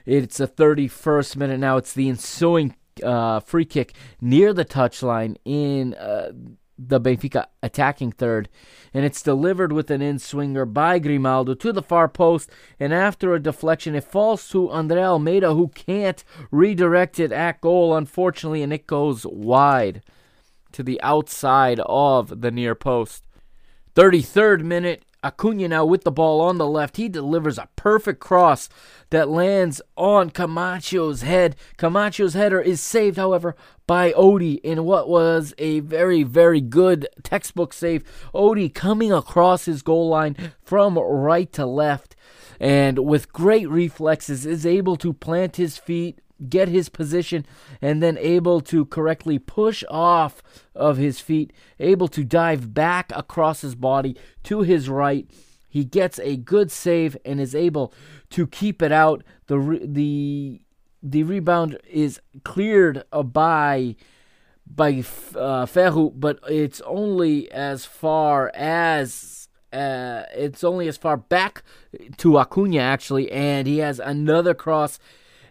It's 0.05 0.37
the 0.37 0.47
31st 0.47 1.37
minute 1.37 1.59
now. 1.59 1.77
It's 1.77 1.93
the 1.93 2.09
ensuing 2.09 2.77
uh, 3.03 3.41
free 3.41 3.65
kick 3.65 3.95
near 4.21 4.53
the 4.53 4.65
touchline 4.65 5.37
in 5.45 5.95
uh, 5.95 6.31
the 6.79 7.01
Benfica 7.01 7.47
attacking 7.63 8.13
third, 8.13 8.49
and 8.93 9.05
it's 9.05 9.23
delivered 9.23 9.73
with 9.73 9.91
an 9.91 10.03
in 10.03 10.19
swinger 10.19 10.65
by 10.65 10.99
Grimaldo 10.99 11.55
to 11.55 11.73
the 11.73 11.83
far 11.83 12.09
post. 12.09 12.51
And 12.79 12.93
after 12.93 13.35
a 13.35 13.43
deflection, 13.43 13.95
it 13.95 14.05
falls 14.05 14.49
to 14.51 14.71
Andre 14.71 15.03
Almeida, 15.03 15.55
who 15.55 15.69
can't 15.69 16.23
redirect 16.51 17.19
it 17.19 17.33
at 17.33 17.61
goal, 17.61 17.97
unfortunately, 17.97 18.63
and 18.63 18.73
it 18.73 18.87
goes 18.87 19.25
wide 19.27 20.03
to 20.73 20.83
the 20.83 21.01
outside 21.01 21.81
of 21.87 22.43
the 22.43 22.51
near 22.51 22.75
post. 22.75 23.27
33rd 23.95 24.63
minute, 24.63 25.06
Acuna 25.25 25.69
now 25.69 25.85
with 25.85 26.05
the 26.05 26.11
ball 26.11 26.41
on 26.41 26.59
the 26.59 26.67
left. 26.67 26.97
He 26.97 27.09
delivers 27.09 27.59
a 27.59 27.69
perfect 27.77 28.21
cross 28.21 28.69
that 29.11 29.29
lands 29.29 29.81
on 29.97 30.31
Camacho's 30.31 31.23
head. 31.23 31.57
Camacho's 31.77 32.35
header 32.35 32.61
is 32.61 32.81
saved, 32.81 33.17
however, 33.17 33.57
by 33.87 34.13
Odie 34.13 34.61
in 34.63 34.85
what 34.85 35.09
was 35.09 35.55
a 35.59 35.81
very, 35.81 36.23
very 36.23 36.61
good 36.61 37.09
textbook 37.23 37.73
save. 37.73 38.05
Odie 38.35 38.73
coming 38.73 39.13
across 39.13 39.65
his 39.65 39.83
goal 39.83 40.09
line 40.09 40.37
from 40.63 40.99
right 40.99 41.53
to 41.53 41.67
left 41.67 42.17
and 42.61 42.99
with 43.01 43.33
great 43.33 43.69
reflexes 43.69 44.47
is 44.47 44.65
able 44.65 44.97
to 44.97 45.13
plant 45.13 45.57
his 45.57 45.77
feet 45.77 46.21
get 46.49 46.69
his 46.69 46.89
position 46.89 47.47
and 47.81 48.03
then 48.03 48.19
able 48.19 48.61
to 48.61 48.85
correctly 48.85 49.39
push 49.39 49.83
off 49.89 50.43
of 50.75 50.97
his 50.97 51.21
feet, 51.21 51.53
able 51.79 52.09
to 52.09 52.25
dive 52.25 52.75
back 52.75 53.11
across 53.15 53.63
his 53.63 53.75
body 53.75 54.17
to 54.45 54.63
his 54.63 54.89
right. 54.89 55.31
He 55.69 55.85
gets 55.85 56.19
a 56.21 56.37
good 56.37 56.71
save 56.71 57.17
and 57.25 57.41
is 57.41 57.55
able 57.55 57.93
to 58.31 58.47
keep 58.47 58.83
it 58.83 58.93
out. 58.93 59.23
The 59.47 59.59
re- 59.59 59.87
the 59.87 60.61
the 61.03 61.23
rebound 61.23 61.79
is 61.89 62.21
cleared 62.45 63.05
by 63.11 63.97
by 64.67 65.05
uh, 65.35 65.67
Ferro, 65.67 66.11
but 66.11 66.41
it's 66.49 66.81
only 66.83 67.51
as 67.53 67.85
far 67.85 68.51
as 68.55 69.49
uh, 69.73 70.23
it's 70.35 70.65
only 70.65 70.89
as 70.89 70.97
far 70.97 71.17
back 71.17 71.63
to 72.17 72.39
Acuna 72.39 72.79
actually, 72.79 73.31
and 73.31 73.67
he 73.67 73.79
has 73.79 74.01
another 74.01 74.55
cross 74.55 74.99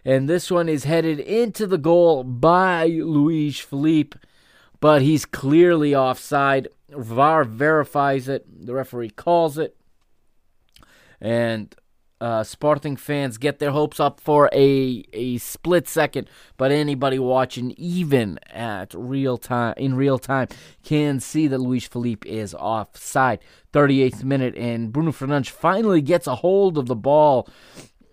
and 0.06 0.28
this 0.28 0.52
one 0.52 0.68
is 0.68 0.84
headed 0.84 1.18
into 1.18 1.66
the 1.66 1.78
goal 1.78 2.22
by 2.22 2.86
Luiz 2.86 3.56
Phellype, 3.56 4.14
but 4.78 5.02
he's 5.02 5.26
clearly 5.26 5.96
offside. 5.96 6.68
VAR 6.90 7.42
verifies 7.42 8.28
it, 8.28 8.46
the 8.66 8.72
referee 8.72 9.10
calls 9.10 9.58
it, 9.58 9.76
and 11.20 11.74
uh, 12.20 12.44
Sporting 12.44 12.94
fans 12.94 13.36
get 13.36 13.58
their 13.58 13.72
hopes 13.72 13.98
up 13.98 14.20
for 14.20 14.48
a 14.52 15.04
a 15.12 15.38
split 15.38 15.88
second, 15.88 16.30
but 16.56 16.70
anybody 16.70 17.18
watching 17.18 17.74
even 17.76 18.38
at 18.46 18.94
real 18.94 19.36
time 19.36 19.74
in 19.76 19.96
real 19.96 20.20
time 20.20 20.46
can 20.84 21.18
see 21.18 21.48
that 21.48 21.58
Luiz 21.58 21.88
Phellype 21.88 22.24
is 22.24 22.54
offside. 22.54 23.40
38th 23.72 24.22
minute, 24.22 24.56
and 24.56 24.92
Bruno 24.92 25.10
Fernandes 25.10 25.50
finally 25.50 26.00
gets 26.00 26.28
a 26.28 26.36
hold 26.36 26.78
of 26.78 26.86
the 26.86 26.94
ball 26.94 27.48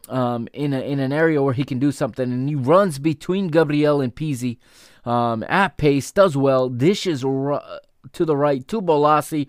um, 0.10 0.47
in 0.54 0.74
a, 0.74 0.82
in 0.82 0.99
an 0.99 1.14
area 1.14 1.41
where 1.41 1.54
he 1.54 1.64
can 1.64 1.80
do 1.80 1.91
something, 1.91 2.32
and 2.32 2.49
he 2.49 2.56
runs 2.56 2.99
between 2.99 3.47
Gabriel 3.47 4.01
and 4.01 4.16
Pizzi 4.16 4.58
um, 5.06 5.43
at 5.47 5.78
pace, 5.78 6.12
does 6.12 6.36
well, 6.36 6.70
dishes 6.70 7.24
r- 7.24 7.64
to 8.12 8.26
the 8.26 8.36
right 8.36 8.68
to 8.68 8.82
Bolasie, 8.82 9.47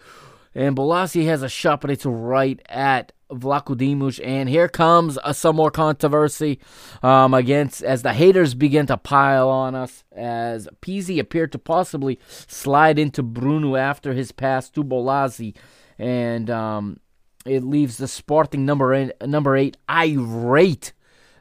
and 0.54 0.76
Bolasie 0.76 1.26
has 1.26 1.42
a 1.42 1.48
shot, 1.48 1.80
but 1.80 1.90
it's 1.90 2.06
right 2.06 2.60
at 2.68 3.12
Vlachodimos, 3.30 4.20
and 4.24 4.48
here 4.48 4.68
comes 4.68 5.18
a, 5.24 5.34
some 5.34 5.56
more 5.56 5.70
controversy 5.70 6.60
um, 7.02 7.34
against 7.34 7.82
as 7.82 8.02
the 8.02 8.12
haters 8.12 8.54
begin 8.54 8.86
to 8.86 8.96
pile 8.96 9.48
on 9.48 9.74
us 9.74 10.04
as 10.12 10.68
Pizzi 10.80 11.18
appeared 11.18 11.50
to 11.52 11.58
possibly 11.58 12.20
slide 12.46 12.98
into 12.98 13.22
Bruno 13.22 13.76
after 13.76 14.12
his 14.12 14.30
pass 14.30 14.70
to 14.70 14.84
Bolasie, 14.84 15.54
and 15.98 16.48
um, 16.50 17.00
it 17.44 17.62
leaves 17.62 17.96
the 17.96 18.08
Sporting 18.08 18.64
number 18.64 18.94
eight, 18.94 19.12
number 19.24 19.56
eight 19.56 19.76
irate 19.88 20.92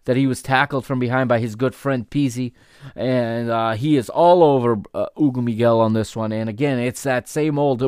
that 0.06 0.18
he 0.18 0.28
was 0.28 0.42
tackled 0.42 0.86
from 0.86 1.00
behind 1.00 1.30
by 1.30 1.40
his 1.40 1.56
good 1.56 1.74
friend 1.74 2.10
Pizzi, 2.10 2.52
and 2.96 3.50
uh, 3.50 3.72
he 3.72 3.96
is 3.96 4.10
all 4.10 4.44
over 4.44 4.82
uh, 4.94 5.08
Hugo 5.18 5.42
Miguel 5.42 5.80
on 5.80 5.94
this 5.94 6.16
one. 6.16 6.32
And 6.32 6.50
again, 6.50 6.78
it's 6.78 7.04
that 7.04 7.30
same 7.30 7.58
old 7.58 7.80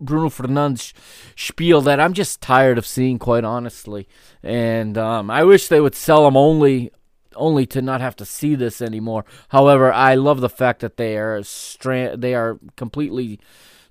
Bruno 0.00 0.28
Fernandes 0.28 0.92
spiel 1.36 1.80
that 1.82 2.00
I'm 2.00 2.14
just 2.14 2.40
tired 2.40 2.78
of 2.78 2.86
seeing, 2.86 3.18
quite 3.18 3.44
honestly. 3.44 4.08
And 4.42 4.96
um, 4.96 5.30
I 5.30 5.44
wish 5.44 5.68
they 5.68 5.80
would 5.80 5.94
sell 5.94 6.26
him 6.26 6.36
only 6.36 6.90
only 7.36 7.66
to 7.66 7.82
not 7.82 8.00
have 8.00 8.14
to 8.14 8.24
see 8.24 8.54
this 8.54 8.80
anymore. 8.80 9.24
However, 9.48 9.92
I 9.92 10.14
love 10.14 10.40
the 10.40 10.48
fact 10.48 10.80
that 10.80 10.96
they 10.96 11.18
are 11.18 11.42
stra- 11.42 12.16
they 12.16 12.34
are 12.34 12.58
completely 12.76 13.40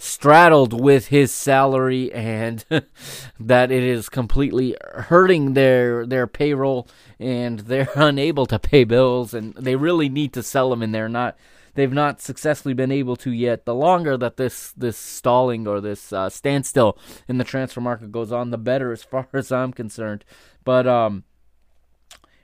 straddled 0.04 0.74
with 0.74 1.08
his 1.08 1.32
salary 1.32 2.12
and 2.12 2.66
that 3.40 3.72
it 3.72 3.84
is 3.84 4.10
completely 4.10 4.76
hurting 4.94 5.54
their 5.54 6.06
their 6.06 6.28
payroll 6.28 6.86
and 7.20 7.60
they're 7.62 7.90
unable 7.96 8.46
to 8.46 8.60
pay 8.60 8.84
bills 8.84 9.34
and 9.34 9.54
they 9.54 9.78
really 9.78 10.10
need 10.10 10.34
to 10.34 10.44
sell 10.44 10.74
him 10.74 10.82
and 10.82 10.94
they're 10.94 11.08
not 11.08 11.38
they've 11.76 11.94
not 11.94 12.20
successfully 12.20 12.74
been 12.74 12.92
able 12.92 13.16
to 13.16 13.32
yet 13.32 13.64
the 13.64 13.74
longer 13.74 14.18
that 14.18 14.36
this 14.36 14.74
this 14.74 14.98
stalling 14.98 15.66
or 15.66 15.80
this 15.80 16.12
uh, 16.12 16.30
standstill 16.30 16.98
in 17.30 17.38
the 17.38 17.46
transfer 17.46 17.80
market 17.80 18.12
goes 18.12 18.32
on 18.32 18.52
the 18.52 18.58
better 18.58 18.92
as 18.92 19.04
far 19.04 19.28
as 19.32 19.54
I'm 19.54 19.72
concerned 19.72 20.26
but 20.66 20.86
um 20.86 21.24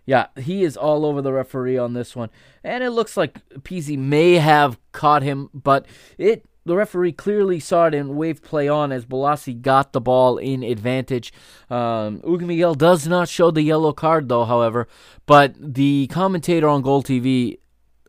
yeah, 0.06 0.26
he 0.38 0.64
is 0.64 0.76
all 0.76 1.06
over 1.06 1.22
the 1.22 1.32
referee 1.32 1.78
on 1.78 1.94
this 1.94 2.16
one. 2.16 2.32
And 2.64 2.84
it 2.84 2.90
looks 2.90 3.16
like 3.16 3.48
Pizzi 3.60 3.96
may 3.96 4.38
have 4.38 4.80
caught 4.92 5.22
him, 5.22 5.52
but 5.54 5.86
it 6.18 6.49
the 6.66 6.76
referee 6.76 7.14
clearly 7.14 7.60
saw 7.60 7.88
it 7.88 7.94
and 7.94 8.16
waved 8.16 8.44
play 8.44 8.68
on 8.68 8.92
as 8.92 9.06
Bolasie 9.06 9.60
got 9.62 9.94
the 9.94 10.02
ball 10.02 10.38
in 10.38 10.64
advantage. 10.64 11.34
Um, 11.70 12.22
Miguel 12.24 12.76
does 12.76 13.08
not 13.08 13.30
show 13.30 13.52
the 13.52 13.62
yellow 13.62 13.94
card, 13.94 14.30
though, 14.30 14.46
however, 14.46 14.88
but 15.26 15.56
the 15.58 16.08
commentator 16.08 16.68
on 16.68 16.82
Goal 16.82 17.02
TV 17.02 17.60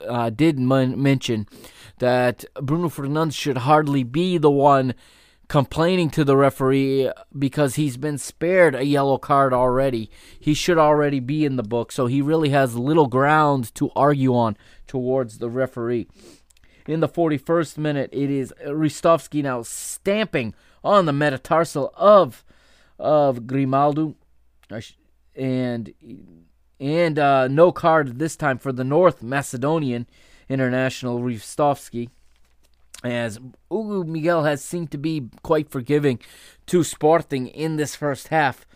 uh, 0.06 0.30
did 0.30 0.58
mention 0.58 1.46
that 1.98 2.44
Bruno 2.60 2.88
Fernandes 2.88 3.34
should 3.34 3.58
hardly 3.58 4.02
be 4.02 4.38
the 4.38 4.50
one 4.50 4.94
complaining 5.48 6.08
to 6.10 6.24
the 6.24 6.36
referee 6.36 7.10
because 7.36 7.74
he's 7.74 7.96
been 7.96 8.16
spared 8.16 8.74
a 8.74 8.84
yellow 8.84 9.18
card 9.18 9.52
already. 9.52 10.10
He 10.38 10.54
should 10.54 10.78
already 10.78 11.18
be 11.18 11.44
in 11.44 11.56
the 11.56 11.62
book, 11.62 11.90
so 11.92 12.06
he 12.06 12.22
really 12.22 12.50
has 12.50 12.76
little 12.76 13.08
ground 13.08 13.74
to 13.74 13.90
argue 13.96 14.34
on 14.34 14.56
towards 14.86 15.38
the 15.38 15.50
referee 15.50 16.06
in 16.90 17.00
the 17.00 17.08
41st 17.08 17.78
minute. 17.78 18.10
It 18.12 18.30
is 18.30 18.52
Ristovski 18.66 19.42
now 19.42 19.62
stamping 19.62 20.54
on 20.82 21.06
the 21.06 21.12
metatarsal 21.12 21.92
of 21.96 22.44
of 22.98 23.46
Grimaldo, 23.46 24.16
and 25.34 25.94
and 26.78 27.18
uh, 27.18 27.48
no 27.48 27.72
card 27.72 28.18
this 28.18 28.36
time 28.36 28.58
for 28.58 28.72
the 28.72 28.84
North 28.84 29.22
Macedonian 29.22 30.06
international 30.48 31.20
Ristovski. 31.20 32.10
as 33.04 33.38
Hugo 33.70 34.04
Miguel 34.04 34.44
has 34.44 34.62
seemed 34.62 34.90
to 34.90 34.98
be 34.98 35.28
quite 35.42 35.70
forgiving 35.70 36.18
to 36.66 36.84
Sporting 36.84 37.46
in 37.46 37.76
this 37.76 37.94
first 37.94 38.28
half. 38.28 38.66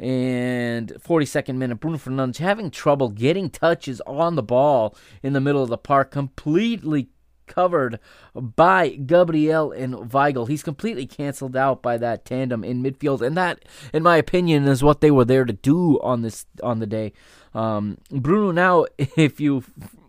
And 0.00 0.92
42nd 0.94 1.56
minute, 1.56 1.80
Bruno 1.80 1.98
Fernandes 1.98 2.36
having 2.38 2.70
trouble 2.70 3.08
getting 3.08 3.50
touches 3.50 4.00
on 4.06 4.36
the 4.36 4.44
ball 4.44 4.96
in 5.24 5.32
the 5.32 5.40
middle 5.40 5.62
of 5.62 5.70
the 5.70 5.76
park, 5.78 6.12
completely 6.12 7.08
covered 7.48 7.98
by 8.34 8.90
Gabriel 8.90 9.72
and 9.72 9.94
Weigl. 9.94 10.48
He's 10.48 10.62
completely 10.62 11.06
canceled 11.06 11.56
out 11.56 11.82
by 11.82 11.96
that 11.98 12.24
tandem 12.24 12.62
in 12.62 12.82
midfield, 12.82 13.22
and 13.22 13.36
that, 13.36 13.64
in 13.92 14.02
my 14.02 14.16
opinion, 14.16 14.66
is 14.66 14.82
what 14.82 15.00
they 15.00 15.10
were 15.10 15.24
there 15.24 15.44
to 15.44 15.52
do 15.52 15.98
on 16.00 16.22
this 16.22 16.46
on 16.62 16.78
the 16.78 16.86
day. 16.86 17.12
Um, 17.54 17.98
Bruno 18.10 18.50
now, 18.50 18.86
if 18.98 19.40
you 19.40 19.64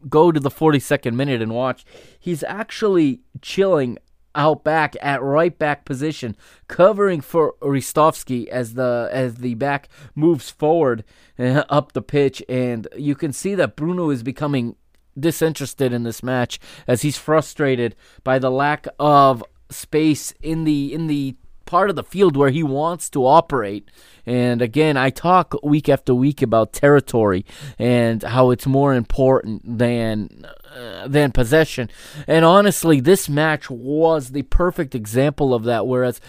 go 0.08 0.32
to 0.32 0.40
the 0.40 0.52
42nd 0.52 1.14
minute 1.14 1.42
and 1.42 1.54
watch, 1.54 1.86
he's 2.20 2.44
actually 2.44 3.22
chilling 3.42 3.98
out 4.36 4.64
back 4.64 4.96
at 5.02 5.22
right 5.22 5.58
back 5.58 5.86
position, 5.86 6.36
covering 6.68 7.22
for 7.22 7.56
Ristovski 7.62 8.48
as 8.48 8.76
the 8.76 9.10
as 9.12 9.36
the 9.36 9.56
back 9.56 9.90
moves 10.16 10.50
forward 10.50 11.04
up 11.40 11.94
the 11.94 12.02
pitch, 12.02 12.44
and 12.48 12.88
you 12.96 13.16
can 13.16 13.34
see 13.34 13.56
that 13.56 13.76
Bruno 13.76 14.10
is 14.10 14.24
becoming 14.24 14.76
disinterested 15.20 15.94
in 15.94 16.04
this 16.04 16.24
match 16.24 16.60
as 16.88 17.02
he's 17.02 17.18
frustrated 17.18 17.96
by 18.24 18.40
the 18.40 18.52
lack 18.52 18.88
of 19.00 19.44
space 19.70 20.34
in 20.42 20.64
the 20.64 20.94
in 20.94 21.08
the 21.08 21.36
part 21.70 21.92
of 21.92 21.96
the 21.96 22.04
field 22.04 22.36
where 22.36 22.50
he 22.50 22.64
wants 22.64 23.12
to 23.12 23.26
operate. 23.26 23.88
And 24.26 24.60
again, 24.60 24.98
I 24.98 25.12
talk 25.12 25.54
week 25.64 25.88
after 25.88 26.16
week 26.16 26.42
about 26.42 26.74
territory 26.74 27.46
and 27.78 28.24
how 28.24 28.50
it's 28.50 28.66
more 28.66 28.96
important 28.96 29.78
than 29.78 30.48
uh, 30.76 31.08
than 31.08 31.32
possession. 31.32 31.90
And 32.28 32.44
honestly, 32.44 33.00
this 33.00 33.30
match 33.30 33.70
was 33.70 34.32
the 34.32 34.42
perfect 34.44 34.96
example 34.96 35.54
of 35.54 35.64
that 35.66 35.86
whereas 35.86 36.20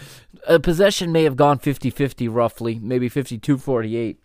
a 0.47 0.59
possession 0.59 1.11
may 1.11 1.23
have 1.23 1.35
gone 1.35 1.59
50-50 1.59 2.27
roughly, 2.31 2.79
maybe 2.79 3.09
52-48. 3.09 4.17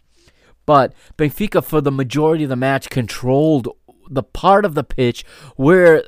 But 0.66 0.92
Benfica 1.16 1.64
for 1.64 1.80
the 1.80 1.92
majority 1.92 2.44
of 2.44 2.50
the 2.50 2.56
match 2.56 2.90
controlled 2.90 3.68
the 4.08 4.22
part 4.22 4.64
of 4.64 4.74
the 4.74 4.84
pitch 4.84 5.24
where 5.56 6.02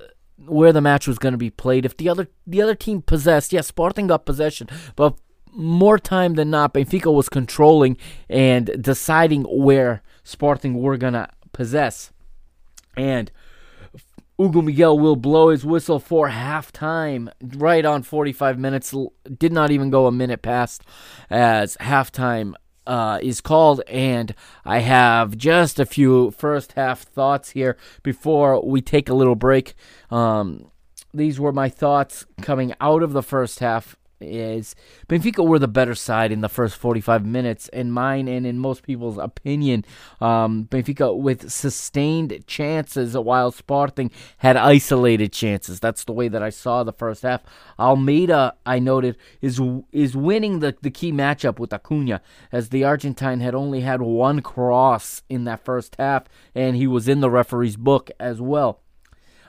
where 0.46 0.72
the 0.72 0.80
match 0.80 1.06
was 1.06 1.18
going 1.18 1.32
to 1.32 1.38
be 1.38 1.50
played. 1.50 1.84
If 1.84 1.96
the 1.96 2.08
other 2.08 2.28
the 2.46 2.62
other 2.62 2.74
team 2.74 3.02
possessed, 3.02 3.52
yes, 3.52 3.66
Sporting 3.66 4.06
got 4.06 4.24
possession, 4.24 4.68
but 4.96 5.16
more 5.52 5.98
time 5.98 6.34
than 6.34 6.50
not, 6.50 6.74
Benfica 6.74 7.12
was 7.12 7.28
controlling 7.28 7.96
and 8.28 8.70
deciding 8.80 9.42
where 9.44 10.02
Sporting 10.22 10.74
were 10.74 10.96
going 10.96 11.14
to 11.14 11.28
possess. 11.52 12.12
And 12.96 13.30
Hugo 14.38 14.62
Miguel 14.62 14.98
will 14.98 15.16
blow 15.16 15.48
his 15.48 15.64
whistle 15.64 15.98
for 15.98 16.30
halftime 16.30 17.28
right 17.42 17.84
on 17.84 18.02
45 18.02 18.58
minutes. 18.58 18.94
Did 19.36 19.52
not 19.52 19.70
even 19.70 19.90
go 19.90 20.06
a 20.06 20.12
minute 20.12 20.42
past 20.42 20.82
as 21.28 21.76
halftime 21.78 22.54
uh, 22.88 23.20
is 23.22 23.40
called, 23.40 23.82
and 23.86 24.34
I 24.64 24.78
have 24.78 25.36
just 25.36 25.78
a 25.78 25.86
few 25.86 26.32
first 26.32 26.72
half 26.72 27.02
thoughts 27.02 27.50
here 27.50 27.76
before 28.02 28.64
we 28.64 28.80
take 28.80 29.08
a 29.08 29.14
little 29.14 29.36
break. 29.36 29.74
Um, 30.10 30.70
these 31.12 31.38
were 31.38 31.52
my 31.52 31.68
thoughts 31.68 32.24
coming 32.40 32.74
out 32.80 33.02
of 33.02 33.12
the 33.12 33.22
first 33.22 33.60
half 33.60 33.96
is 34.20 34.74
Benfica 35.08 35.46
were 35.46 35.58
the 35.58 35.68
better 35.68 35.94
side 35.94 36.32
in 36.32 36.40
the 36.40 36.48
first 36.48 36.76
45 36.76 37.24
minutes, 37.24 37.68
in 37.68 37.90
mine 37.90 38.28
and 38.28 38.46
in 38.46 38.58
most 38.58 38.82
people's 38.82 39.18
opinion. 39.18 39.84
Um, 40.20 40.68
Benfica 40.70 41.16
with 41.16 41.50
sustained 41.50 42.44
chances, 42.46 43.16
while 43.16 43.50
Sporting 43.50 44.10
had 44.38 44.56
isolated 44.56 45.32
chances. 45.32 45.80
That's 45.80 46.04
the 46.04 46.12
way 46.12 46.28
that 46.28 46.42
I 46.42 46.50
saw 46.50 46.84
the 46.84 46.92
first 46.92 47.22
half. 47.22 47.42
Almeida, 47.78 48.54
I 48.66 48.78
noted, 48.78 49.16
is 49.40 49.60
is 49.92 50.16
winning 50.16 50.60
the, 50.60 50.76
the 50.82 50.90
key 50.90 51.12
matchup 51.12 51.58
with 51.58 51.72
Acuna, 51.72 52.20
as 52.52 52.68
the 52.68 52.84
Argentine 52.84 53.40
had 53.40 53.54
only 53.54 53.80
had 53.80 54.02
one 54.02 54.40
cross 54.42 55.22
in 55.28 55.44
that 55.44 55.64
first 55.64 55.96
half, 55.98 56.24
and 56.54 56.76
he 56.76 56.86
was 56.86 57.08
in 57.08 57.20
the 57.20 57.30
referee's 57.30 57.76
book 57.76 58.10
as 58.18 58.40
well. 58.40 58.80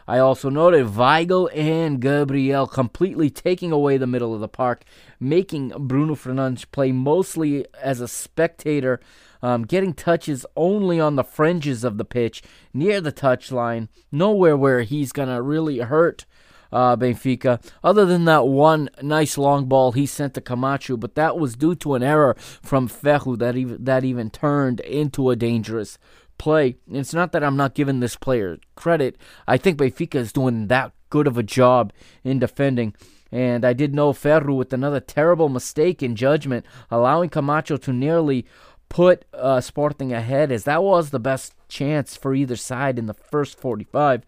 I 0.09 0.17
also 0.17 0.49
noted 0.49 0.87
Weigl 0.87 1.55
and 1.55 2.01
Gabriel 2.01 2.65
completely 2.65 3.29
taking 3.29 3.71
away 3.71 3.97
the 3.97 4.07
middle 4.07 4.33
of 4.33 4.39
the 4.39 4.47
park, 4.47 4.83
making 5.19 5.71
Bruno 5.77 6.15
Fernandes 6.15 6.65
play 6.71 6.91
mostly 6.91 7.67
as 7.79 8.01
a 8.01 8.07
spectator, 8.07 8.99
um, 9.43 9.67
getting 9.67 9.93
touches 9.93 10.47
only 10.55 10.99
on 10.99 11.15
the 11.15 11.23
fringes 11.23 11.83
of 11.83 11.99
the 11.99 12.05
pitch, 12.05 12.41
near 12.73 12.99
the 12.99 13.11
touchline, 13.11 13.87
nowhere 14.11 14.57
where 14.57 14.81
he's 14.81 15.11
going 15.11 15.29
to 15.29 15.43
really 15.43 15.77
hurt 15.77 16.25
uh, 16.71 16.95
Benfica, 16.95 17.63
other 17.83 18.07
than 18.07 18.25
that 18.25 18.47
one 18.47 18.89
nice 19.03 19.37
long 19.37 19.65
ball 19.65 19.91
he 19.91 20.07
sent 20.07 20.33
to 20.33 20.41
Camacho, 20.41 20.97
but 20.97 21.13
that 21.13 21.37
was 21.37 21.55
due 21.55 21.75
to 21.75 21.93
an 21.93 22.01
error 22.01 22.35
from 22.39 22.87
Ferro 22.87 23.35
that 23.35 23.55
even, 23.55 23.83
that 23.83 24.03
even 24.03 24.31
turned 24.31 24.79
into 24.79 25.29
a 25.29 25.35
dangerous 25.35 25.99
play. 26.39 26.77
It's 26.89 27.13
not 27.13 27.31
that 27.33 27.43
I'm 27.43 27.57
not 27.57 27.75
giving 27.75 27.99
this 27.99 28.15
player 28.15 28.57
credit. 28.75 29.17
I 29.47 29.57
think 29.57 29.77
Benfica 29.77 30.15
is 30.15 30.33
doing 30.33 30.67
that 30.67 30.91
good 31.09 31.27
of 31.27 31.37
a 31.37 31.43
job 31.43 31.93
in 32.23 32.39
defending. 32.39 32.95
And 33.31 33.63
I 33.63 33.73
did 33.73 33.93
know 33.93 34.13
Ferro 34.13 34.55
with 34.55 34.73
another 34.73 34.99
terrible 34.99 35.49
mistake 35.49 36.01
in 36.01 36.15
judgment, 36.15 36.65
allowing 36.89 37.29
Camacho 37.29 37.77
to 37.77 37.93
nearly 37.93 38.47
put 38.89 39.25
uh, 39.33 39.61
Sporting 39.61 40.11
ahead, 40.11 40.51
as 40.51 40.63
that 40.63 40.81
was 40.81 41.11
the 41.11 41.19
best 41.19 41.53
chance 41.67 42.17
for 42.17 42.33
either 42.33 42.55
side 42.55 42.97
in 42.97 43.05
the 43.05 43.13
first 43.13 43.59
45. 43.59 44.25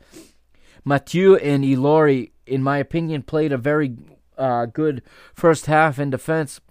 Mathieu 0.86 1.36
and 1.38 1.64
Ilori, 1.64 2.32
in 2.45 2.62
my 2.62 2.78
opinion, 2.78 3.24
played 3.24 3.51
a 3.51 3.57
very 3.57 3.95
uh, 4.38 4.66
good 4.68 5.01
first 5.34 5.66
half 5.66 5.99
in 5.99 6.12
defense, 6.12 6.62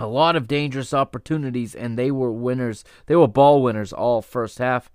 a 0.00 0.06
lot 0.06 0.34
of 0.34 0.48
dangerous 0.48 0.94
opportunities, 0.94 1.74
and 1.74 1.98
they 1.98 2.10
were 2.10 2.32
winners. 2.32 2.84
They 3.06 3.16
were 3.16 3.28
ball 3.28 3.62
winners 3.62 3.92
all 3.92 4.22
first 4.22 4.58
half. 4.58 4.90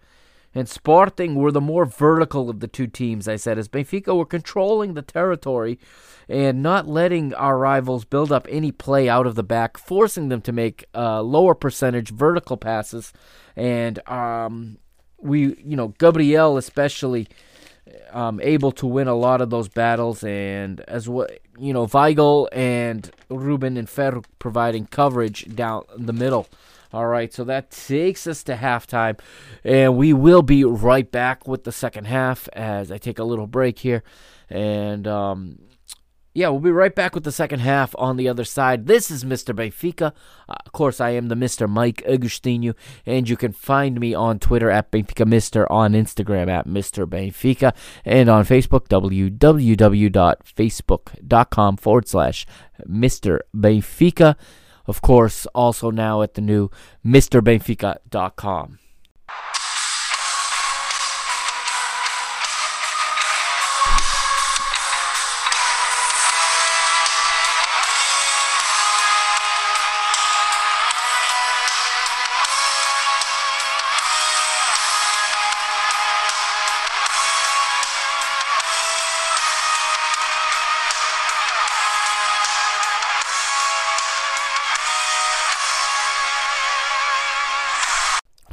And 0.55 0.67
Sporting 0.67 1.35
were 1.35 1.51
the 1.51 1.61
more 1.61 1.85
vertical 1.85 2.49
of 2.49 2.59
the 2.59 2.67
two 2.67 2.87
teams, 2.87 3.27
I 3.27 3.35
said, 3.35 3.59
as 3.59 3.67
Benfica 3.67 4.15
were 4.15 4.25
controlling 4.25 4.93
the 4.93 5.01
territory 5.01 5.77
and 6.29 6.63
not 6.63 6.87
letting 6.87 7.33
our 7.33 7.57
rivals 7.57 8.05
build 8.05 8.31
up 8.31 8.47
any 8.49 8.71
play 8.71 9.07
out 9.07 9.27
of 9.27 9.35
the 9.35 9.43
back, 9.43 9.77
forcing 9.77 10.29
them 10.29 10.41
to 10.41 10.53
make 10.53 10.85
uh, 10.95 11.21
lower 11.21 11.53
percentage 11.53 12.09
vertical 12.09 12.57
passes. 12.57 13.11
And 13.55 13.99
um, 14.09 14.77
we, 15.19 15.55
you 15.61 15.75
know, 15.75 15.89
Gabriel 15.99 16.57
especially 16.57 17.27
um, 18.11 18.39
able 18.41 18.71
to 18.73 18.87
win 18.87 19.07
a 19.07 19.15
lot 19.15 19.41
of 19.41 19.49
those 19.49 19.67
battles, 19.67 20.23
and 20.23 20.81
as 20.81 21.07
well, 21.07 21.27
you 21.57 21.73
know, 21.73 21.87
Weigl 21.87 22.47
and 22.51 23.11
Ruben 23.29 23.77
and 23.77 23.89
Ferro 23.89 24.23
providing 24.39 24.87
coverage 24.87 25.53
down 25.55 25.83
the 25.95 26.13
middle. 26.13 26.47
All 26.93 27.07
right, 27.07 27.33
so 27.33 27.43
that 27.43 27.71
takes 27.71 28.25
us 28.25 28.43
to 28.43 28.55
halftime, 28.55 29.19
and 29.63 29.97
we 29.97 30.13
will 30.13 30.41
be 30.41 30.63
right 30.63 31.11
back 31.11 31.47
with 31.47 31.63
the 31.63 31.71
second 31.71 32.05
half 32.05 32.47
as 32.53 32.91
I 32.91 32.97
take 32.97 33.19
a 33.19 33.23
little 33.23 33.47
break 33.47 33.79
here, 33.79 34.03
and 34.49 35.05
um, 35.07 35.59
yeah, 36.35 36.49
we'll 36.49 36.59
be 36.59 36.69
right 36.69 36.93
back 36.93 37.15
with 37.15 37.23
the 37.23 37.31
second 37.31 37.61
half 37.61 37.95
on 37.97 38.17
the 38.17 38.27
other 38.27 38.43
side. 38.43 38.87
This 38.87 39.09
is 39.09 39.23
Mr. 39.23 39.55
Benfica. 39.55 40.11
Uh, 40.49 40.55
of 40.65 40.73
course, 40.73 40.99
I 40.99 41.11
am 41.11 41.29
the 41.29 41.35
Mr. 41.35 41.69
Mike 41.69 42.03
Agostinho, 42.05 42.75
and 43.05 43.29
you 43.29 43.37
can 43.37 43.53
find 43.53 44.01
me 44.01 44.13
on 44.13 44.39
Twitter 44.39 44.69
at 44.69 44.91
Benfica 44.91 45.25
Mister, 45.25 45.71
on 45.71 45.93
Instagram 45.93 46.49
at 46.49 46.67
Mr. 46.67 47.05
Benfica, 47.05 47.73
and 48.03 48.27
on 48.27 48.43
Facebook, 48.43 48.89
www.facebook.com 48.89 51.77
forward 51.77 52.09
slash 52.09 52.45
Mr. 52.85 53.39
Benfica. 53.55 54.35
Of 54.87 55.01
course, 55.01 55.45
also 55.55 55.89
now 55.89 56.21
at 56.21 56.33
the 56.33 56.41
new 56.41 56.69
MrBenfica.com. 57.05 58.79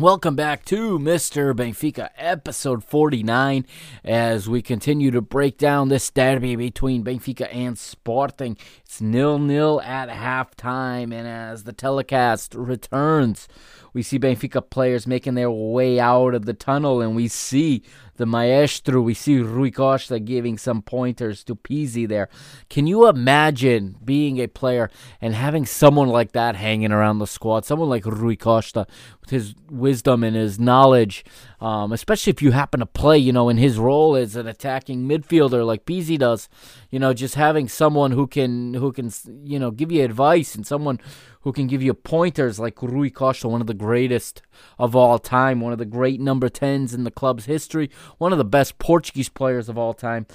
Welcome 0.02 0.34
back 0.34 0.64
to 0.64 0.98
Mr. 0.98 1.54
Benfica, 1.54 2.10
episode 2.16 2.82
49, 2.82 3.64
as 4.02 4.48
we 4.48 4.60
continue 4.60 5.12
to 5.12 5.20
break 5.20 5.58
down 5.58 5.90
this 5.90 6.10
derby 6.10 6.56
between 6.56 7.04
Benfica 7.04 7.46
and 7.54 7.78
Sporting. 7.78 8.56
It's 8.84 9.00
nil 9.00 9.38
nil 9.38 9.80
at 9.80 10.08
halftime, 10.08 11.14
and 11.14 11.28
as 11.28 11.62
the 11.62 11.72
telecast 11.72 12.56
returns, 12.56 13.46
we 13.92 14.02
see 14.02 14.18
Benfica 14.18 14.68
players 14.68 15.06
making 15.06 15.34
their 15.34 15.50
way 15.50 16.00
out 16.00 16.34
of 16.34 16.46
the 16.46 16.54
tunnel, 16.54 17.00
and 17.00 17.14
we 17.14 17.28
see 17.28 17.82
the 18.16 18.26
maestro. 18.26 19.00
We 19.00 19.14
see 19.14 19.38
Rui 19.38 19.70
Costa 19.70 20.20
giving 20.20 20.58
some 20.58 20.82
pointers 20.82 21.42
to 21.44 21.54
Pizzi 21.54 22.06
there. 22.06 22.28
Can 22.70 22.86
you 22.86 23.08
imagine 23.08 23.96
being 24.04 24.38
a 24.38 24.46
player 24.46 24.90
and 25.20 25.34
having 25.34 25.66
someone 25.66 26.08
like 26.08 26.32
that 26.32 26.56
hanging 26.56 26.92
around 26.92 27.18
the 27.18 27.26
squad? 27.26 27.64
Someone 27.64 27.88
like 27.88 28.06
Rui 28.06 28.36
Costa 28.36 28.86
with 29.20 29.30
his 29.30 29.54
wisdom 29.70 30.22
and 30.24 30.36
his 30.36 30.58
knowledge, 30.58 31.24
um, 31.60 31.92
especially 31.92 32.30
if 32.30 32.42
you 32.42 32.52
happen 32.52 32.80
to 32.80 32.86
play, 32.86 33.18
you 33.18 33.32
know, 33.32 33.48
in 33.48 33.56
his 33.56 33.78
role 33.78 34.14
as 34.14 34.36
an 34.36 34.46
attacking 34.46 35.08
midfielder 35.08 35.66
like 35.66 35.84
Pizzi 35.84 36.18
does. 36.18 36.48
You 36.90 36.98
know, 36.98 37.12
just 37.14 37.34
having 37.34 37.68
someone 37.68 38.12
who 38.12 38.26
can 38.26 38.74
who 38.74 38.92
can 38.92 39.10
you 39.44 39.58
know 39.58 39.70
give 39.70 39.90
you 39.90 40.04
advice 40.04 40.54
and 40.54 40.66
someone 40.66 41.00
who 41.42 41.52
can 41.52 41.66
give 41.66 41.82
you 41.82 41.94
pointers 41.94 42.58
like 42.58 42.80
Rui 42.82 43.10
Costa, 43.10 43.48
one 43.48 43.60
of 43.60 43.66
the 43.66 43.74
greatest 43.74 44.42
of 44.78 44.96
all 44.96 45.18
time, 45.18 45.60
one 45.60 45.72
of 45.72 45.78
the 45.78 45.84
great 45.84 46.20
number 46.20 46.48
10s 46.48 46.94
in 46.94 47.04
the 47.04 47.10
club's 47.10 47.46
history, 47.46 47.90
one 48.18 48.32
of 48.32 48.38
the 48.38 48.44
best 48.44 48.78
Portuguese 48.78 49.28
players 49.28 49.68
of 49.68 49.76
all 49.76 49.94
time, 49.94 50.26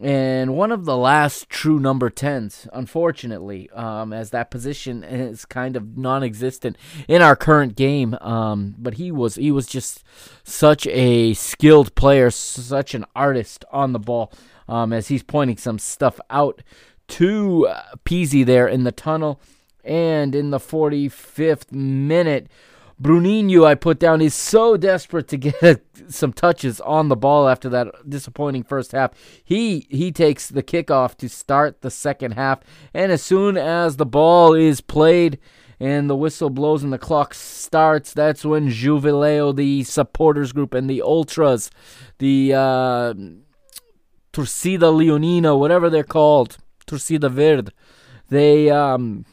and 0.00 0.56
one 0.56 0.70
of 0.70 0.84
the 0.84 0.96
last 0.96 1.48
true 1.50 1.80
number 1.80 2.10
10s, 2.10 2.68
unfortunately, 2.72 3.68
um, 3.70 4.12
as 4.12 4.30
that 4.30 4.50
position 4.50 5.02
is 5.02 5.44
kind 5.44 5.76
of 5.76 5.98
non 5.98 6.22
existent 6.22 6.78
in 7.08 7.22
our 7.22 7.34
current 7.34 7.74
game. 7.76 8.16
Um, 8.20 8.76
but 8.78 8.94
he 8.94 9.10
was, 9.10 9.34
he 9.34 9.50
was 9.50 9.66
just 9.66 10.04
such 10.44 10.86
a 10.86 11.34
skilled 11.34 11.94
player, 11.96 12.30
such 12.30 12.94
an 12.94 13.04
artist 13.16 13.64
on 13.72 13.92
the 13.92 13.98
ball 13.98 14.32
um, 14.68 14.92
as 14.92 15.08
he's 15.08 15.24
pointing 15.24 15.56
some 15.56 15.78
stuff 15.78 16.20
out 16.30 16.62
to 17.08 17.66
uh, 17.66 17.82
Pizzi 18.04 18.46
there 18.46 18.68
in 18.68 18.84
the 18.84 18.92
tunnel. 18.92 19.40
And 19.84 20.34
in 20.34 20.50
the 20.50 20.58
45th 20.58 21.72
minute, 21.72 22.48
Bruninho, 23.00 23.64
I 23.64 23.76
put 23.76 23.98
down, 23.98 24.20
is 24.20 24.34
so 24.34 24.76
desperate 24.76 25.26
to 25.28 25.38
get 25.38 25.82
some 26.08 26.34
touches 26.34 26.80
on 26.82 27.08
the 27.08 27.16
ball 27.16 27.48
after 27.48 27.70
that 27.70 27.88
disappointing 28.08 28.62
first 28.62 28.92
half. 28.92 29.12
He 29.42 29.86
he 29.88 30.12
takes 30.12 30.48
the 30.48 30.62
kickoff 30.62 31.16
to 31.16 31.28
start 31.28 31.80
the 31.80 31.90
second 31.90 32.32
half, 32.32 32.60
and 32.92 33.10
as 33.10 33.22
soon 33.22 33.56
as 33.56 33.96
the 33.96 34.04
ball 34.04 34.52
is 34.52 34.82
played 34.82 35.38
and 35.78 36.10
the 36.10 36.16
whistle 36.16 36.50
blows 36.50 36.82
and 36.82 36.92
the 36.92 36.98
clock 36.98 37.32
starts, 37.32 38.12
that's 38.12 38.44
when 38.44 38.68
Juve 38.68 39.04
Leo, 39.04 39.50
the 39.50 39.82
supporters 39.84 40.52
group, 40.52 40.74
and 40.74 40.90
the 40.90 41.00
ultras, 41.00 41.70
the 42.18 42.52
uh, 42.54 43.14
Torcida 44.30 44.86
Leonina, 44.86 45.58
whatever 45.58 45.88
they're 45.88 46.04
called, 46.04 46.58
Torcida 46.86 47.30
Verde, 47.30 47.72
they 48.28 48.68
um 48.68 49.24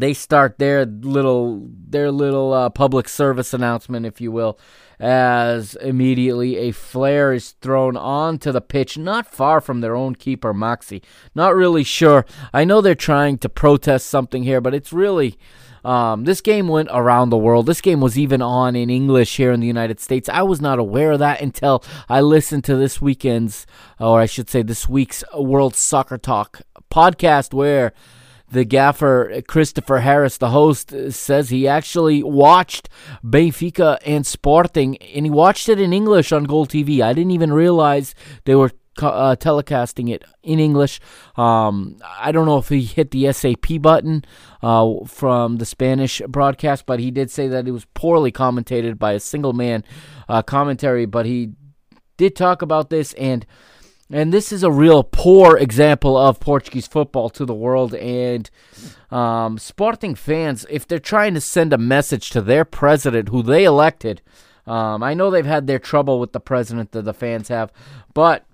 they 0.00 0.14
start 0.14 0.58
their 0.58 0.84
little 0.84 1.68
their 1.88 2.10
little 2.10 2.52
uh, 2.52 2.70
public 2.70 3.08
service 3.08 3.54
announcement, 3.54 4.06
if 4.06 4.20
you 4.20 4.32
will, 4.32 4.58
as 4.98 5.74
immediately 5.76 6.56
a 6.56 6.72
flare 6.72 7.32
is 7.32 7.52
thrown 7.60 7.96
onto 7.96 8.52
the 8.52 8.60
pitch, 8.60 8.96
not 8.98 9.26
far 9.26 9.60
from 9.60 9.80
their 9.80 9.94
own 9.94 10.14
keeper 10.14 10.52
Moxie. 10.52 11.02
Not 11.34 11.54
really 11.54 11.84
sure. 11.84 12.24
I 12.52 12.64
know 12.64 12.80
they're 12.80 12.94
trying 12.94 13.38
to 13.38 13.48
protest 13.48 14.06
something 14.06 14.42
here, 14.42 14.60
but 14.60 14.74
it's 14.74 14.92
really. 14.92 15.38
Um, 15.84 16.24
this 16.24 16.40
game 16.40 16.66
went 16.66 16.88
around 16.90 17.30
the 17.30 17.38
world. 17.38 17.66
This 17.66 17.80
game 17.80 18.00
was 18.00 18.18
even 18.18 18.42
on 18.42 18.74
in 18.74 18.90
English 18.90 19.36
here 19.36 19.52
in 19.52 19.60
the 19.60 19.68
United 19.68 20.00
States. 20.00 20.28
I 20.28 20.42
was 20.42 20.60
not 20.60 20.80
aware 20.80 21.12
of 21.12 21.20
that 21.20 21.40
until 21.40 21.84
I 22.08 22.22
listened 22.22 22.64
to 22.64 22.74
this 22.74 23.00
weekend's, 23.00 23.68
or 24.00 24.20
I 24.20 24.26
should 24.26 24.50
say, 24.50 24.62
this 24.62 24.88
week's 24.88 25.22
World 25.32 25.76
Soccer 25.76 26.18
Talk 26.18 26.62
podcast, 26.90 27.54
where 27.54 27.92
the 28.50 28.64
gaffer 28.64 29.42
Christopher 29.48 30.00
Harris, 30.00 30.38
the 30.38 30.50
host, 30.50 30.94
says 31.10 31.50
he 31.50 31.66
actually 31.66 32.22
watched 32.22 32.88
Benfica 33.24 33.98
and 34.04 34.26
Sporting, 34.26 34.96
and 34.98 35.26
he 35.26 35.30
watched 35.30 35.68
it 35.68 35.80
in 35.80 35.92
English 35.92 36.32
on 36.32 36.44
Goal 36.44 36.66
TV. 36.66 37.00
I 37.00 37.12
didn't 37.12 37.32
even 37.32 37.52
realize 37.52 38.14
they 38.44 38.54
were 38.54 38.70
uh, 39.02 39.36
telecasting 39.36 40.10
it 40.10 40.24
in 40.42 40.58
English. 40.58 41.00
Um, 41.36 41.98
I 42.18 42.32
don't 42.32 42.46
know 42.46 42.58
if 42.58 42.68
he 42.68 42.82
hit 42.82 43.10
the 43.10 43.32
SAP 43.32 43.80
button 43.80 44.24
uh, 44.62 45.04
from 45.06 45.56
the 45.56 45.66
Spanish 45.66 46.22
broadcast, 46.28 46.86
but 46.86 47.00
he 47.00 47.10
did 47.10 47.30
say 47.30 47.48
that 47.48 47.66
it 47.66 47.72
was 47.72 47.86
poorly 47.94 48.32
commentated 48.32 48.98
by 48.98 49.12
a 49.12 49.20
single 49.20 49.52
man 49.52 49.84
uh, 50.28 50.42
commentary. 50.42 51.06
But 51.06 51.26
he 51.26 51.52
did 52.16 52.36
talk 52.36 52.62
about 52.62 52.90
this 52.90 53.12
and 53.14 53.44
and 54.10 54.32
this 54.32 54.52
is 54.52 54.62
a 54.62 54.70
real 54.70 55.02
poor 55.02 55.56
example 55.56 56.16
of 56.16 56.40
Portuguese 56.40 56.86
football 56.86 57.28
to 57.30 57.44
the 57.44 57.54
world. 57.54 57.94
And 57.94 58.48
um, 59.10 59.58
Sporting 59.58 60.14
fans, 60.14 60.66
if 60.70 60.86
they're 60.86 60.98
trying 60.98 61.34
to 61.34 61.40
send 61.40 61.72
a 61.72 61.78
message 61.78 62.30
to 62.30 62.40
their 62.40 62.64
president 62.64 63.28
who 63.30 63.42
they 63.42 63.64
elected, 63.64 64.22
um, 64.66 65.02
I 65.02 65.14
know 65.14 65.30
they've 65.30 65.46
had 65.46 65.66
their 65.66 65.78
trouble 65.78 66.18
with 66.20 66.32
the 66.32 66.40
president 66.40 66.92
that 66.92 67.02
the 67.02 67.14
fans 67.14 67.48
have, 67.48 67.72
but, 68.14 68.44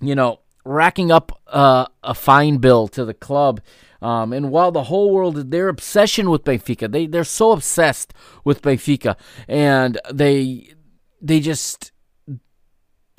you 0.00 0.14
know, 0.14 0.40
racking 0.64 1.10
up 1.10 1.40
uh, 1.46 1.86
a 2.02 2.14
fine 2.14 2.58
bill 2.58 2.88
to 2.88 3.04
the 3.04 3.14
club. 3.14 3.60
Um, 4.02 4.32
and 4.32 4.50
while 4.50 4.72
the 4.72 4.84
whole 4.84 5.12
world, 5.12 5.50
their 5.50 5.68
obsession 5.68 6.30
with 6.30 6.44
Benfica, 6.44 6.90
they, 6.90 7.06
they're 7.06 7.24
so 7.24 7.52
obsessed 7.52 8.14
with 8.44 8.62
Benfica, 8.62 9.16
and 9.46 10.00
they 10.10 10.72
they 11.20 11.38
just 11.38 11.92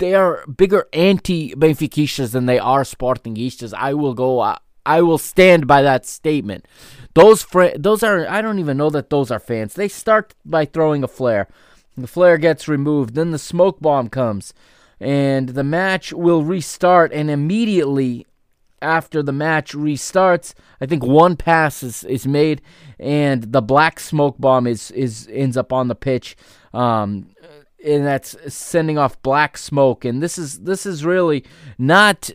they 0.02 0.14
are 0.14 0.44
bigger 0.48 0.88
anti 0.92 1.54
Benfiquistas 1.54 2.32
than 2.32 2.46
they 2.46 2.58
are 2.58 2.82
Sportingistas. 2.82 3.72
I 3.72 3.94
will 3.94 4.14
go. 4.14 4.40
Uh, 4.40 4.56
I 4.84 5.00
will 5.00 5.16
stand 5.16 5.68
by 5.68 5.80
that 5.82 6.04
statement. 6.04 6.66
Those 7.14 7.44
fr- 7.44 7.78
those 7.78 8.02
are. 8.02 8.28
I 8.28 8.42
don't 8.42 8.58
even 8.58 8.76
know 8.76 8.90
that 8.90 9.10
those 9.10 9.30
are 9.30 9.38
fans. 9.38 9.74
They 9.74 9.86
start 9.86 10.34
by 10.44 10.64
throwing 10.64 11.04
a 11.04 11.08
flare. 11.08 11.46
The 11.96 12.08
flare 12.08 12.36
gets 12.36 12.66
removed. 12.66 13.14
Then 13.14 13.30
the 13.30 13.38
smoke 13.38 13.78
bomb 13.80 14.08
comes, 14.08 14.52
and 14.98 15.50
the 15.50 15.62
match 15.62 16.12
will 16.12 16.42
restart. 16.42 17.12
And 17.12 17.30
immediately 17.30 18.26
after 18.80 19.22
the 19.22 19.32
match 19.32 19.72
restarts, 19.72 20.52
I 20.80 20.86
think 20.86 21.04
one 21.04 21.36
pass 21.36 21.84
is, 21.84 22.02
is 22.02 22.26
made, 22.26 22.60
and 22.98 23.52
the 23.52 23.62
black 23.62 24.00
smoke 24.00 24.36
bomb 24.40 24.66
is 24.66 24.90
is 24.90 25.28
ends 25.32 25.56
up 25.56 25.72
on 25.72 25.86
the 25.86 25.94
pitch. 25.94 26.36
Um, 26.74 27.28
and 27.84 28.06
that's 28.06 28.36
sending 28.52 28.98
off 28.98 29.20
black 29.22 29.58
smoke. 29.58 30.04
And 30.04 30.22
this 30.22 30.38
is 30.38 30.60
this 30.60 30.86
is 30.86 31.04
really 31.04 31.44
not 31.78 32.30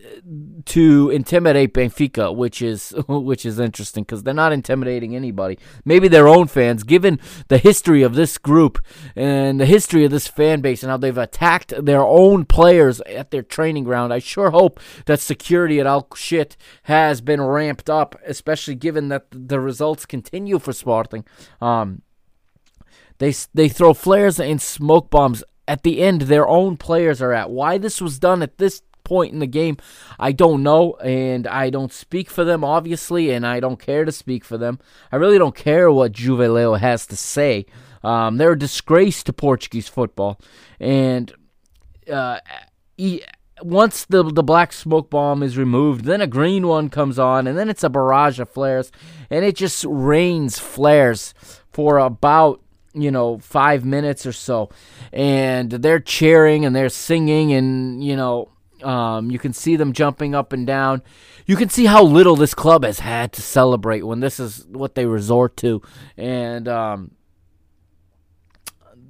to 0.66 1.10
intimidate 1.10 1.74
Benfica, 1.74 2.36
which 2.36 2.62
is 2.62 2.94
which 3.08 3.46
is 3.46 3.60
interesting 3.60 4.04
because 4.04 4.24
they're 4.24 4.34
not 4.34 4.54
intimidating 4.54 5.16
anybody. 5.16 5.58
Maybe 5.86 6.08
their 6.08 6.28
own 6.28 6.48
fans, 6.48 6.84
given 6.84 7.20
the 7.48 7.58
history 7.58 8.04
of 8.04 8.16
this 8.16 8.38
group 8.38 8.84
and 9.16 9.60
the 9.60 9.66
history 9.66 10.04
of 10.06 10.12
this 10.12 10.28
fan 10.28 10.62
base 10.62 10.84
and 10.84 10.90
how 10.90 10.98
they've 10.98 11.18
attacked 11.18 11.74
their 11.84 12.04
own 12.04 12.46
players 12.46 13.02
at 13.02 13.32
their 13.32 13.44
training 13.44 13.84
ground. 13.84 14.14
I 14.14 14.20
sure 14.20 14.52
hope 14.52 14.80
that 15.06 15.20
security 15.20 15.80
at 15.80 15.86
Alcochete 15.86 16.56
has 16.84 17.22
been 17.22 17.42
ramped 17.42 17.90
up, 17.90 18.20
especially 18.26 18.76
given 18.76 19.10
that 19.10 19.26
the 19.32 19.60
results 19.60 20.06
continue 20.06 20.60
for 20.60 20.74
Sporting. 20.74 21.26
Um, 21.62 22.02
they 23.20 23.34
they 23.54 23.70
throw 23.70 23.94
flares 23.94 24.40
and 24.40 24.62
smoke 24.62 25.10
bombs 25.10 25.44
at 25.68 25.84
the 25.84 26.02
end. 26.02 26.22
Their 26.22 26.48
own 26.48 26.78
players 26.78 27.22
are 27.22 27.34
at. 27.34 27.50
Why 27.50 27.78
this 27.78 28.02
was 28.02 28.20
done 28.20 28.42
at 28.42 28.58
this 28.58 28.82
point 29.08 29.32
in 29.32 29.40
the 29.40 29.48
game, 29.48 29.78
I 30.20 30.34
don't 30.34 30.64
know, 30.64 30.94
and 30.96 31.48
I 31.48 31.70
don't 31.70 31.94
speak 31.94 32.30
for 32.30 32.44
them, 32.44 32.64
obviously, 32.64 33.32
and 33.32 33.48
I 33.48 33.62
don't 33.62 33.80
care 33.80 34.04
to 34.04 34.12
speak 34.12 34.44
for 34.44 34.58
them. 34.58 34.80
I 35.12 35.16
really 35.16 35.38
don't 35.38 35.56
care 35.56 35.90
what 35.90 36.12
Juve 36.12 36.40
Leo 36.40 36.74
has 36.74 37.08
to 37.08 37.16
say. 37.16 37.66
Um, 38.04 38.38
they're 38.38 38.52
a 38.52 38.60
disgrace 38.60 39.24
to 39.24 39.34
Portuguese 39.34 39.88
football, 39.88 40.40
and 40.80 41.34
uh, 42.12 42.40
once 43.62 44.06
the 44.06 44.24
the 44.24 44.44
black 44.44 44.72
smoke 44.72 45.10
bomb 45.10 45.42
is 45.42 45.58
removed, 45.58 46.06
then 46.06 46.22
a 46.22 46.28
green 46.28 46.68
one 46.68 46.90
comes 46.90 47.18
on, 47.18 47.48
and 47.48 47.58
then 47.58 47.70
it's 47.70 47.84
a 47.84 47.90
barrage 47.90 48.40
of 48.40 48.50
flares, 48.50 48.92
and 49.30 49.44
it 49.44 49.56
just 49.56 49.86
rains 49.88 50.60
flares 50.60 51.34
for 51.72 51.98
about 51.98 52.62
you 53.02 53.12
know, 53.12 53.38
five 53.38 53.86
minutes 53.86 54.26
or 54.26 54.34
so. 54.34 54.70
And 55.12 55.72
they're 55.72 56.00
cheering 56.00 56.66
and 56.66 56.76
they're 56.76 56.90
singing, 56.90 57.54
and, 57.54 58.04
you 58.04 58.16
know, 58.16 58.50
um, 58.84 59.32
you 59.32 59.40
can 59.40 59.54
see 59.54 59.76
them 59.76 59.94
jumping 59.94 60.36
up 60.36 60.54
and 60.54 60.68
down. 60.68 61.02
You 61.46 61.56
can 61.56 61.70
see 61.70 61.86
how 61.86 62.04
little 62.04 62.36
this 62.36 62.54
club 62.54 62.84
has 62.84 63.00
had 63.00 63.34
to 63.34 63.42
celebrate 63.42 64.04
when 64.04 64.20
this 64.20 64.40
is 64.40 64.66
what 64.68 64.96
they 64.96 65.06
resort 65.06 65.58
to. 65.58 65.82
And, 66.18 66.68
um, 66.68 67.12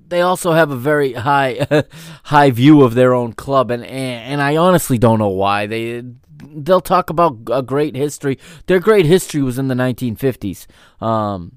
they 0.09 0.21
also 0.21 0.53
have 0.53 0.71
a 0.71 0.75
very 0.75 1.13
high 1.13 1.65
high 2.23 2.51
view 2.51 2.81
of 2.81 2.93
their 2.93 3.13
own 3.13 3.33
club 3.33 3.71
and, 3.71 3.83
and 3.83 4.41
I 4.41 4.55
honestly 4.55 4.97
don't 4.97 5.19
know 5.19 5.29
why 5.29 5.67
they 5.67 6.03
they'll 6.41 6.81
talk 6.81 7.09
about 7.09 7.39
a 7.51 7.61
great 7.61 7.95
history 7.95 8.39
their 8.67 8.79
great 8.79 9.05
history 9.05 9.41
was 9.41 9.57
in 9.57 9.67
the 9.67 9.75
1950s 9.75 10.65
um, 11.01 11.57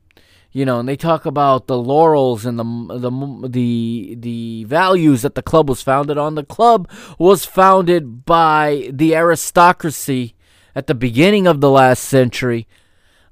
you 0.53 0.65
know, 0.65 0.81
and 0.81 0.89
they 0.89 0.97
talk 0.97 1.27
about 1.27 1.67
the 1.67 1.79
laurels 1.79 2.45
and 2.45 2.59
the 2.59 2.65
the 2.99 3.49
the 3.49 4.17
the 4.19 4.65
values 4.65 5.23
that 5.23 5.37
the 5.37 5.43
club 5.43 5.69
was 5.69 5.83
founded 5.83 6.19
on. 6.19 6.35
The 6.35 6.45
club 6.45 6.91
was 7.19 7.45
founded 7.45 8.25
by 8.25 8.91
the 8.93 9.15
aristocracy 9.15 10.35
at 10.75 10.87
the 10.89 10.95
beginning 10.95 11.47
of 11.47 11.61
the 11.61 11.71
last 11.71 12.03
century, 12.03 12.67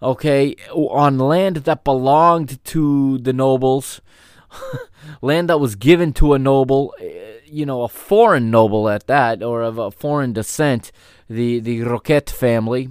okay, 0.00 0.54
on 0.72 1.18
land 1.18 1.56
that 1.56 1.82
belonged 1.82 2.62
to 2.66 3.18
the 3.18 3.32
nobles, 3.32 4.00
land 5.22 5.48
that 5.48 5.60
was 5.60 5.74
given 5.74 6.12
to 6.14 6.34
a 6.34 6.38
noble, 6.38 6.94
eh, 7.00 7.38
you 7.46 7.66
know, 7.66 7.82
a 7.82 7.88
foreign 7.88 8.48
noble 8.48 8.88
at 8.88 9.08
that, 9.08 9.42
or 9.42 9.62
of 9.62 9.76
a 9.76 9.90
foreign 9.90 10.32
descent, 10.32 10.92
the 11.28 11.58
the 11.58 11.80
Roquette 11.80 12.30
family, 12.30 12.90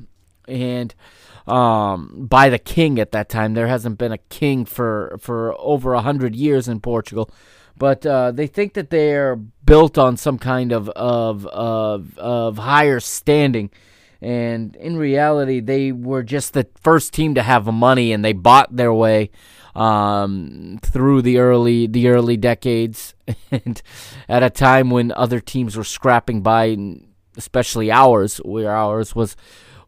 and 0.50 0.94
um, 1.48 2.28
by 2.30 2.50
the 2.50 2.60
king 2.60 3.00
at 3.00 3.12
that 3.14 3.30
time. 3.30 3.54
There 3.54 3.68
hasn't 3.68 3.98
been 3.98 4.12
a 4.12 4.18
king 4.18 4.66
for 4.66 5.18
for 5.20 5.56
over 5.60 5.93
a 5.93 6.02
hundred 6.02 6.36
years 6.36 6.68
in 6.68 6.80
Portugal, 6.82 7.32
but 7.78 8.06
uh, 8.06 8.32
they 8.32 8.48
think 8.48 8.74
that 8.74 8.89
they're 8.89 9.36
built 9.36 9.98
on 9.98 10.18
some 10.18 10.38
kind 10.38 10.72
of 10.72 10.89
of 10.89 11.45
of, 11.48 12.18
of 12.18 12.58
higher 12.58 13.00
standing. 13.00 13.72
And 14.20 14.76
in 14.78 14.98
reality, 14.98 15.60
they 15.60 15.91
were 15.91 16.24
just 16.24 16.54
the 16.54 16.68
first 16.82 17.14
team 17.14 17.36
to 17.36 17.43
have 17.43 17.66
money, 17.68 18.12
and 18.12 18.26
they 18.26 18.34
bought 18.34 18.76
their 18.76 18.91
way 18.91 19.30
um, 19.76 20.80
through 20.82 21.22
the 21.22 21.38
early 21.38 21.86
the 21.86 22.08
early 22.10 22.36
decades, 22.36 23.14
and 23.52 23.82
at 24.28 24.41
a 24.43 24.50
time 24.50 24.89
when 24.89 25.12
other 25.12 25.39
teams 25.39 25.78
were 25.78 25.84
scrapping 25.84 26.41
by, 26.41 26.76
especially 27.38 27.91
ours, 27.91 28.38
where 28.38 28.76
ours 28.76 29.16
was 29.16 29.36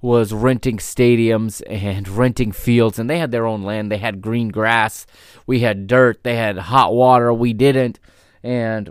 was 0.02 0.34
renting 0.34 0.78
stadiums 0.78 1.62
and 1.68 2.08
renting 2.08 2.52
fields, 2.52 3.00
and 3.00 3.10
they 3.10 3.20
had 3.20 3.32
their 3.32 3.46
own 3.46 3.64
land. 3.64 3.92
They 3.92 3.98
had 3.98 4.22
green 4.22 4.50
grass, 4.50 5.06
we 5.46 5.60
had 5.60 5.88
dirt, 5.88 6.24
they 6.24 6.36
had 6.36 6.58
hot 6.58 6.94
water, 6.94 7.34
we 7.34 7.54
didn't, 7.54 8.00
and 8.44 8.90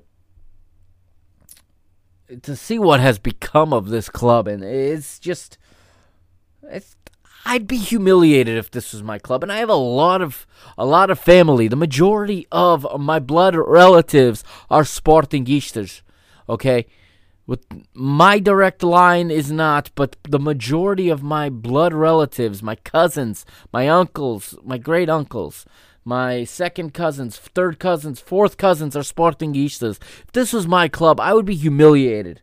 to 2.43 2.55
see 2.55 2.79
what 2.79 3.01
has 3.01 3.19
become 3.19 3.73
of 3.73 3.89
this 3.89 4.09
club, 4.09 4.47
and 4.49 4.63
it's 4.63 5.19
just, 5.19 5.57
it's 6.63 6.95
I'd 7.45 7.67
be 7.67 7.79
humiliated 7.79 8.59
if 8.59 8.71
this 8.71 8.93
was 8.93 9.03
my 9.03 9.19
club, 9.19 9.43
and 9.43 9.51
I 9.51 9.57
have 9.59 9.71
a 9.71 9.75
lot 9.75 10.21
of 10.21 10.47
a 10.77 10.85
lot 10.85 11.11
of 11.11 11.19
family. 11.19 11.67
The 11.67 11.77
majority 11.77 12.47
of 12.53 12.87
my 13.01 13.19
blood 13.21 13.55
relatives 13.57 14.45
are 14.69 14.83
Sportingistas. 14.83 16.03
Okay, 16.47 16.87
with 17.49 17.65
my 17.95 18.39
direct 18.39 18.83
line 18.83 19.31
is 19.31 19.51
not, 19.51 19.91
but 19.95 20.17
the 20.23 20.39
majority 20.39 21.09
of 21.09 21.23
my 21.23 21.49
blood 21.49 21.95
relatives, 21.95 22.63
my 22.63 22.75
cousins, 22.75 23.47
my 23.73 23.89
uncles, 23.89 24.55
my 24.63 24.77
great 24.77 25.09
uncles, 25.09 25.65
my 26.05 26.45
second 26.45 26.93
cousins, 26.93 27.39
third 27.39 27.79
cousins, 27.79 28.21
fourth 28.21 28.59
cousins 28.59 28.95
are 28.95 29.01
Sportingistas. 29.01 29.99
If 29.99 30.33
this 30.33 30.53
was 30.53 30.69
my 30.69 30.89
club, 30.89 31.19
I 31.21 31.33
would 31.33 31.47
be 31.47 31.55
humiliated. 31.55 32.43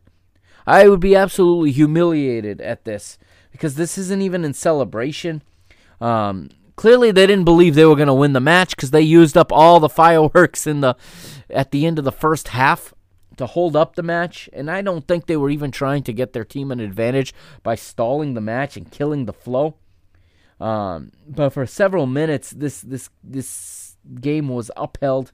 I 0.66 0.88
would 0.88 1.00
be 1.00 1.14
absolutely 1.14 1.70
humiliated 1.70 2.60
at 2.60 2.84
this 2.84 3.16
because 3.52 3.76
this 3.76 3.96
isn't 3.96 4.22
even 4.22 4.44
in 4.44 4.54
celebration. 4.54 5.44
Um, 6.00 6.50
clearly, 6.74 7.12
they 7.12 7.28
didn't 7.28 7.44
believe 7.44 7.76
they 7.76 7.86
were 7.86 7.94
going 7.94 8.08
to 8.08 8.14
win 8.14 8.32
the 8.32 8.40
match 8.40 8.74
because 8.74 8.90
they 8.90 9.02
used 9.02 9.36
up 9.36 9.52
all 9.52 9.78
the 9.78 9.88
fireworks 9.88 10.66
in 10.66 10.80
the 10.80 10.96
at 11.48 11.70
the 11.70 11.86
end 11.86 12.00
of 12.00 12.04
the 12.04 12.10
first 12.10 12.48
half 12.48 12.92
to 13.36 13.46
hold 13.46 13.76
up 13.76 13.94
the 13.94 14.02
match, 14.02 14.48
and 14.52 14.70
I 14.70 14.82
don't 14.82 15.06
think 15.06 15.26
they 15.26 15.36
were 15.36 15.50
even 15.50 15.70
trying 15.70 16.02
to 16.04 16.12
get 16.12 16.32
their 16.32 16.44
team 16.44 16.70
an 16.70 16.80
advantage 16.80 17.34
by 17.62 17.74
stalling 17.74 18.34
the 18.34 18.40
match 18.40 18.76
and 18.76 18.90
killing 18.90 19.26
the 19.26 19.32
flow. 19.32 19.76
Um, 20.60 21.12
but 21.28 21.50
for 21.50 21.66
several 21.66 22.06
minutes, 22.06 22.50
this 22.50 22.80
this 22.80 23.10
this 23.22 23.96
game 24.20 24.48
was 24.48 24.70
upheld, 24.76 25.32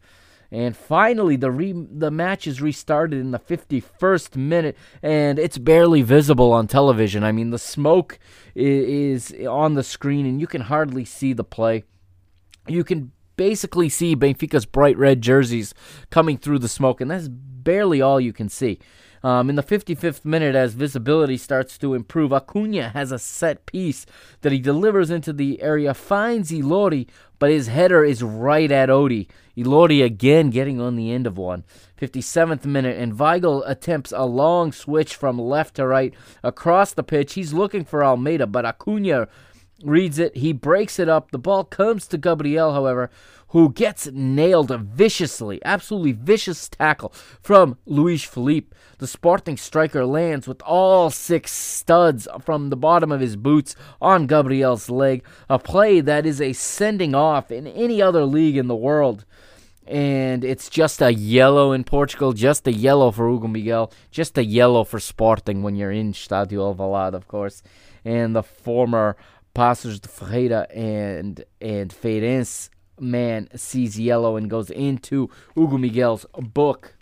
and 0.50 0.76
finally 0.76 1.36
the 1.36 1.50
re- 1.50 1.72
the 1.72 2.10
match 2.10 2.46
is 2.46 2.60
restarted 2.60 3.20
in 3.20 3.30
the 3.30 3.38
51st 3.38 4.36
minute, 4.36 4.76
and 5.02 5.38
it's 5.38 5.58
barely 5.58 6.02
visible 6.02 6.52
on 6.52 6.66
television. 6.66 7.22
I 7.22 7.30
mean, 7.30 7.50
the 7.50 7.58
smoke 7.58 8.18
is, 8.54 9.30
is 9.30 9.46
on 9.46 9.74
the 9.74 9.84
screen, 9.84 10.26
and 10.26 10.40
you 10.40 10.46
can 10.48 10.62
hardly 10.62 11.04
see 11.04 11.32
the 11.32 11.44
play. 11.44 11.84
You 12.66 12.82
can 12.82 13.12
basically 13.36 13.88
see 13.88 14.16
Benfica's 14.16 14.66
bright 14.66 14.96
red 14.96 15.22
jerseys 15.22 15.74
coming 16.10 16.38
through 16.38 16.58
the 16.60 16.68
smoke, 16.68 17.00
and 17.00 17.10
that's 17.10 17.28
barely 17.28 18.00
all 18.00 18.20
you 18.20 18.32
can 18.32 18.48
see. 18.48 18.78
Um, 19.24 19.48
in 19.48 19.54
the 19.54 19.62
55th 19.62 20.24
minute, 20.24 20.56
as 20.56 20.74
visibility 20.74 21.36
starts 21.36 21.78
to 21.78 21.94
improve, 21.94 22.32
Acuna 22.32 22.88
has 22.88 23.12
a 23.12 23.20
set 23.20 23.66
piece 23.66 24.04
that 24.40 24.50
he 24.50 24.58
delivers 24.58 25.10
into 25.10 25.32
the 25.32 25.62
area, 25.62 25.94
finds 25.94 26.50
Ilori, 26.50 27.06
but 27.38 27.50
his 27.50 27.68
header 27.68 28.04
is 28.04 28.22
right 28.22 28.70
at 28.70 28.90
Odi. 28.90 29.28
Ilori 29.56 30.04
again 30.04 30.50
getting 30.50 30.80
on 30.80 30.96
the 30.96 31.12
end 31.12 31.28
of 31.28 31.38
one. 31.38 31.64
57th 32.00 32.64
minute, 32.64 32.98
and 32.98 33.16
Weigl 33.16 33.62
attempts 33.64 34.10
a 34.10 34.24
long 34.24 34.72
switch 34.72 35.14
from 35.14 35.38
left 35.38 35.76
to 35.76 35.86
right 35.86 36.12
across 36.42 36.92
the 36.92 37.04
pitch. 37.04 37.34
He's 37.34 37.52
looking 37.52 37.84
for 37.84 38.04
Almeida, 38.04 38.48
but 38.48 38.64
Acuna 38.64 39.28
reads 39.82 40.18
it. 40.18 40.36
He 40.36 40.52
breaks 40.52 40.98
it 40.98 41.08
up. 41.08 41.30
The 41.30 41.38
ball 41.38 41.64
comes 41.64 42.06
to 42.08 42.18
Gabriel, 42.18 42.72
however, 42.72 43.10
who 43.48 43.70
gets 43.70 44.06
nailed 44.06 44.70
viciously, 44.70 45.60
absolutely 45.64 46.12
vicious 46.12 46.68
tackle 46.70 47.12
from 47.42 47.76
Luiz 47.84 48.22
Phellype. 48.24 48.72
The 48.96 49.06
Sporting 49.06 49.58
striker 49.58 50.06
lands 50.06 50.48
with 50.48 50.62
all 50.62 51.10
six 51.10 51.52
studs 51.52 52.26
from 52.40 52.70
the 52.70 52.76
bottom 52.76 53.12
of 53.12 53.20
his 53.20 53.36
boots 53.36 53.76
on 54.00 54.26
Gabriel's 54.26 54.88
leg, 54.88 55.24
a 55.50 55.58
play 55.58 56.00
that 56.00 56.24
is 56.24 56.40
a 56.40 56.54
sending 56.54 57.14
off 57.14 57.50
in 57.50 57.66
any 57.66 58.00
other 58.00 58.24
league 58.24 58.56
in 58.56 58.68
the 58.68 58.74
world. 58.74 59.26
And 59.86 60.44
it's 60.44 60.70
just 60.70 61.02
a 61.02 61.12
yellow 61.12 61.72
in 61.72 61.84
Portugal, 61.84 62.32
just 62.32 62.66
a 62.66 62.72
yellow 62.72 63.10
for 63.10 63.28
Hugo 63.28 63.48
Miguel, 63.48 63.92
just 64.10 64.38
a 64.38 64.44
yellow 64.44 64.84
for 64.84 65.00
Sporting 65.00 65.62
when 65.62 65.74
you're 65.74 65.90
in 65.90 66.12
Stadio 66.12 66.74
Alvalade, 66.74 67.14
of 67.14 67.28
course. 67.28 67.62
And 68.04 68.34
the 68.34 68.42
former 68.42 69.16
Paços 69.54 70.00
de 70.00 70.08
Ferreira 70.08 70.66
and 70.74 71.44
and 71.60 71.92
Feirense 71.92 72.70
man 72.98 73.48
sees 73.54 73.98
yellow 73.98 74.36
and 74.36 74.48
goes 74.48 74.70
into 74.70 75.28
Hugo 75.54 75.76
Miguel's 75.76 76.24
book. 76.34 76.96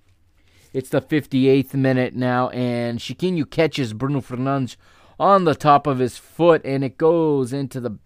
It's 0.72 0.90
the 0.90 1.00
58th 1.00 1.74
minute 1.74 2.14
now, 2.14 2.48
and 2.50 2.98
Chiquinho 2.98 3.48
catches 3.48 3.92
Bruno 3.92 4.20
Fernandes 4.20 4.76
on 5.18 5.44
the 5.44 5.54
top 5.54 5.86
of 5.86 5.98
his 5.98 6.16
foot, 6.16 6.62
and 6.64 6.84
it 6.84 6.96
goes 6.96 7.52
into 7.52 7.80
the 7.80 7.98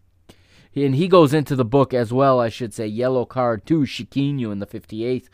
and 0.75 0.97
he 0.97 1.07
goes 1.07 1.33
into 1.33 1.55
the 1.55 1.65
book 1.65 1.95
as 1.95 2.13
well, 2.13 2.41
I 2.41 2.49
should 2.49 2.75
say. 2.75 2.87
Yellow 2.87 3.25
card 3.25 3.65
to 3.67 3.83
Chiquinho 3.83 4.51
in 4.51 4.59
the 4.59 4.67
58th. 4.67 5.29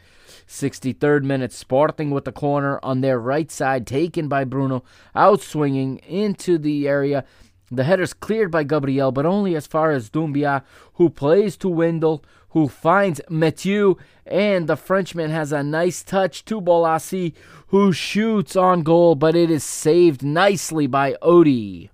63rd 0.46 1.22
minute, 1.22 1.52
Sporting 1.52 2.10
with 2.10 2.24
the 2.24 2.32
corner 2.32 2.78
on 2.82 3.00
their 3.00 3.18
right 3.18 3.50
side, 3.50 3.86
taken 3.86 4.28
by 4.28 4.44
Bruno, 4.44 4.84
outswinging 5.14 6.00
into 6.06 6.58
the 6.58 6.86
area. 6.86 7.24
The 7.70 7.84
header's 7.84 8.12
cleared 8.12 8.50
by 8.50 8.64
Gabriel, 8.64 9.12
but 9.12 9.26
only 9.26 9.54
as 9.54 9.66
far 9.66 9.92
as 9.92 10.10
Doumbia, 10.10 10.64
who 10.94 11.08
plays 11.08 11.56
to 11.58 11.68
Wendel, 11.68 12.24
who 12.50 12.66
finds 12.66 13.20
Mathieu, 13.28 13.96
and 14.26 14.66
the 14.66 14.76
Frenchman 14.76 15.30
has 15.30 15.52
a 15.52 15.62
nice 15.62 16.02
touch 16.02 16.44
to 16.46 16.60
Bolasie, 16.60 17.34
who 17.68 17.92
shoots 17.92 18.56
on 18.56 18.82
goal, 18.82 19.14
but 19.14 19.36
it 19.36 19.50
is 19.50 19.62
saved 19.62 20.24
nicely 20.24 20.88
by 20.88 21.16
Odi. 21.22 21.90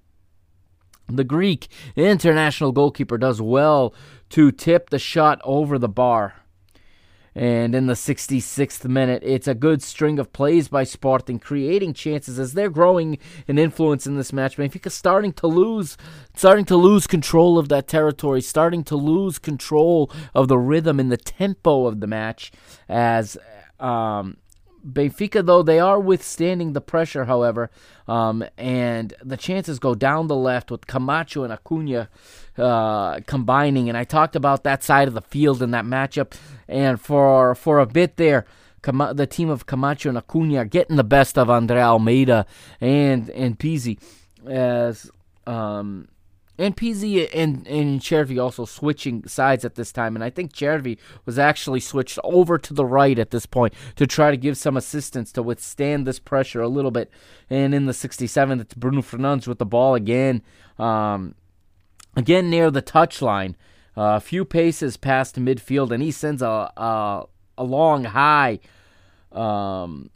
The 1.08 1.24
Greek 1.24 1.68
international 1.94 2.72
goalkeeper 2.72 3.18
does 3.18 3.40
well 3.42 3.94
to 4.30 4.50
tip 4.50 4.90
the 4.90 4.98
shot 4.98 5.40
over 5.44 5.78
the 5.78 5.88
bar. 5.88 6.34
And 7.36 7.74
in 7.74 7.86
the 7.86 7.92
66th 7.92 8.88
minute, 8.88 9.22
it's 9.22 9.46
a 9.46 9.54
good 9.54 9.82
string 9.82 10.18
of 10.18 10.32
plays 10.32 10.68
by 10.68 10.84
Sporting, 10.84 11.38
creating 11.38 11.92
chances 11.92 12.38
as 12.38 12.54
they're 12.54 12.70
growing 12.70 13.18
in 13.46 13.58
influence 13.58 14.06
in 14.06 14.16
this 14.16 14.32
match. 14.32 14.56
Benfica 14.56 14.90
starting 14.90 15.34
to 15.34 15.46
lose, 15.46 15.98
starting 16.34 16.64
to 16.64 16.76
lose 16.76 17.06
control 17.06 17.58
of 17.58 17.68
that 17.68 17.88
territory, 17.88 18.40
starting 18.40 18.82
to 18.84 18.96
lose 18.96 19.38
control 19.38 20.10
of 20.34 20.48
the 20.48 20.56
rhythm 20.56 20.98
and 20.98 21.12
the 21.12 21.18
tempo 21.18 21.84
of 21.84 22.00
the 22.00 22.06
match. 22.06 22.52
As 22.88 23.36
um, 23.78 24.38
Benfica, 24.82 25.44
though, 25.44 25.62
they 25.62 25.78
are 25.78 26.00
withstanding 26.00 26.72
the 26.72 26.80
pressure, 26.80 27.26
however, 27.26 27.70
um, 28.08 28.44
and 28.56 29.12
the 29.22 29.36
chances 29.36 29.78
go 29.78 29.94
down 29.94 30.28
the 30.28 30.36
left 30.36 30.70
with 30.70 30.86
Camacho 30.86 31.42
and 31.42 31.52
Acuna 31.52 32.08
uh, 32.58 33.20
combining. 33.26 33.88
And 33.88 33.96
I 33.96 34.04
talked 34.04 34.36
about 34.36 34.64
that 34.64 34.82
side 34.82 35.08
of 35.08 35.14
the 35.14 35.22
field 35.22 35.62
in 35.62 35.70
that 35.72 35.84
matchup. 35.84 36.34
And 36.68 37.00
for 37.00 37.54
for 37.54 37.78
a 37.78 37.86
bit 37.86 38.16
there, 38.16 38.44
the 38.82 39.26
team 39.28 39.48
of 39.48 39.66
Camacho 39.66 40.08
and 40.08 40.18
Acuna 40.18 40.64
getting 40.64 40.96
the 40.96 41.04
best 41.04 41.38
of 41.38 41.50
Andre 41.50 41.80
Almeida 41.80 42.46
and 42.80 43.28
and 43.30 43.58
Pizzi 43.58 43.98
as 44.46 45.10
um, 45.46 46.08
and 46.58 46.76
Pizzi 46.76 47.28
and 47.34 47.66
and 47.66 48.00
Cervi 48.00 48.42
also 48.42 48.64
switching 48.64 49.26
sides 49.26 49.64
at 49.64 49.74
this 49.74 49.92
time, 49.92 50.14
and 50.14 50.24
I 50.24 50.30
think 50.30 50.52
Cervi 50.52 50.98
was 51.24 51.38
actually 51.38 51.80
switched 51.80 52.18
over 52.24 52.58
to 52.58 52.74
the 52.74 52.84
right 52.84 53.18
at 53.18 53.30
this 53.30 53.46
point 53.46 53.74
to 53.96 54.06
try 54.06 54.30
to 54.30 54.36
give 54.36 54.56
some 54.56 54.76
assistance 54.76 55.32
to 55.32 55.42
withstand 55.42 56.06
this 56.06 56.18
pressure 56.18 56.60
a 56.60 56.68
little 56.68 56.90
bit. 56.90 57.10
And 57.50 57.74
in 57.74 57.86
the 57.86 57.92
67th, 57.92 58.60
it's 58.60 58.74
Bruno 58.74 59.02
Fernandes 59.02 59.46
with 59.46 59.58
the 59.58 59.66
ball 59.66 59.94
again, 59.94 60.42
um, 60.78 61.34
again 62.16 62.50
near 62.50 62.70
the 62.70 62.82
touchline, 62.82 63.54
uh, 63.96 64.16
a 64.16 64.20
few 64.20 64.44
paces 64.44 64.96
past 64.96 65.36
midfield, 65.36 65.92
and 65.92 66.02
he 66.02 66.10
sends 66.10 66.42
a 66.42 66.72
a, 66.76 67.24
a 67.56 67.64
long 67.64 68.04
high. 68.04 68.58
Um, 69.30 70.10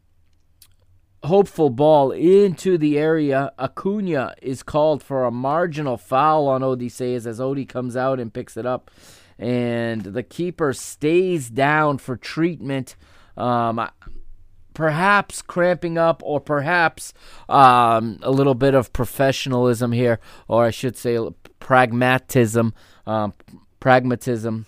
hopeful 1.23 1.71
ball 1.71 2.13
into 2.13 2.79
the 2.79 2.99
area. 2.99 3.53
Acuna 3.59 4.35
is 4.41 4.63
called 4.63 5.03
for 5.03 5.25
a 5.25 5.31
marginal 5.31 5.99
foul 5.99 6.49
on 6.49 6.63
Odysseus 6.63 7.27
as 7.27 7.39
Odie 7.39 7.69
comes 7.69 7.97
out 7.97 8.19
and 8.19 8.33
picks 8.33 8.57
it 8.57 8.65
up. 8.65 8.91
And 9.39 10.03
the 10.03 10.23
keeper 10.23 10.73
stays 10.73 11.51
down 11.51 11.99
for 11.99 12.17
treatment. 12.17 12.97
Um, 13.37 13.87
perhaps 14.75 15.43
cramping 15.43 15.99
up, 15.99 16.23
or 16.25 16.41
perhaps 16.41 17.13
um, 17.49 18.19
a 18.23 18.31
little 18.31 18.55
bit 18.55 18.75
of 18.75 18.93
professionalism 18.93 19.93
here, 19.93 20.21
or 20.49 20.65
I 20.65 20.71
should 20.71 20.97
say 20.97 21.19
pragmatism. 21.61 22.75
Um, 23.07 23.35
pragmatism, 23.79 24.67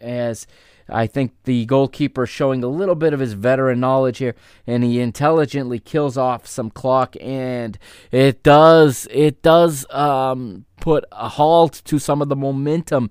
as 0.00 0.46
I 0.88 1.06
think 1.06 1.32
the 1.44 1.66
goalkeeper 1.66 2.26
showing 2.26 2.64
a 2.64 2.68
little 2.68 2.94
bit 2.94 3.12
of 3.12 3.20
his 3.20 3.34
veteran 3.34 3.80
knowledge 3.80 4.18
here, 4.18 4.34
and 4.66 4.82
he 4.82 5.00
intelligently 5.00 5.78
kills 5.78 6.16
off 6.16 6.46
some 6.46 6.70
clock, 6.70 7.14
and 7.20 7.78
it 8.10 8.42
does 8.42 9.06
it 9.10 9.42
does 9.42 9.84
um, 9.90 10.64
put 10.80 11.04
a 11.12 11.28
halt 11.28 11.82
to 11.84 11.98
some 11.98 12.22
of 12.22 12.28
the 12.28 12.36
momentum 12.36 13.10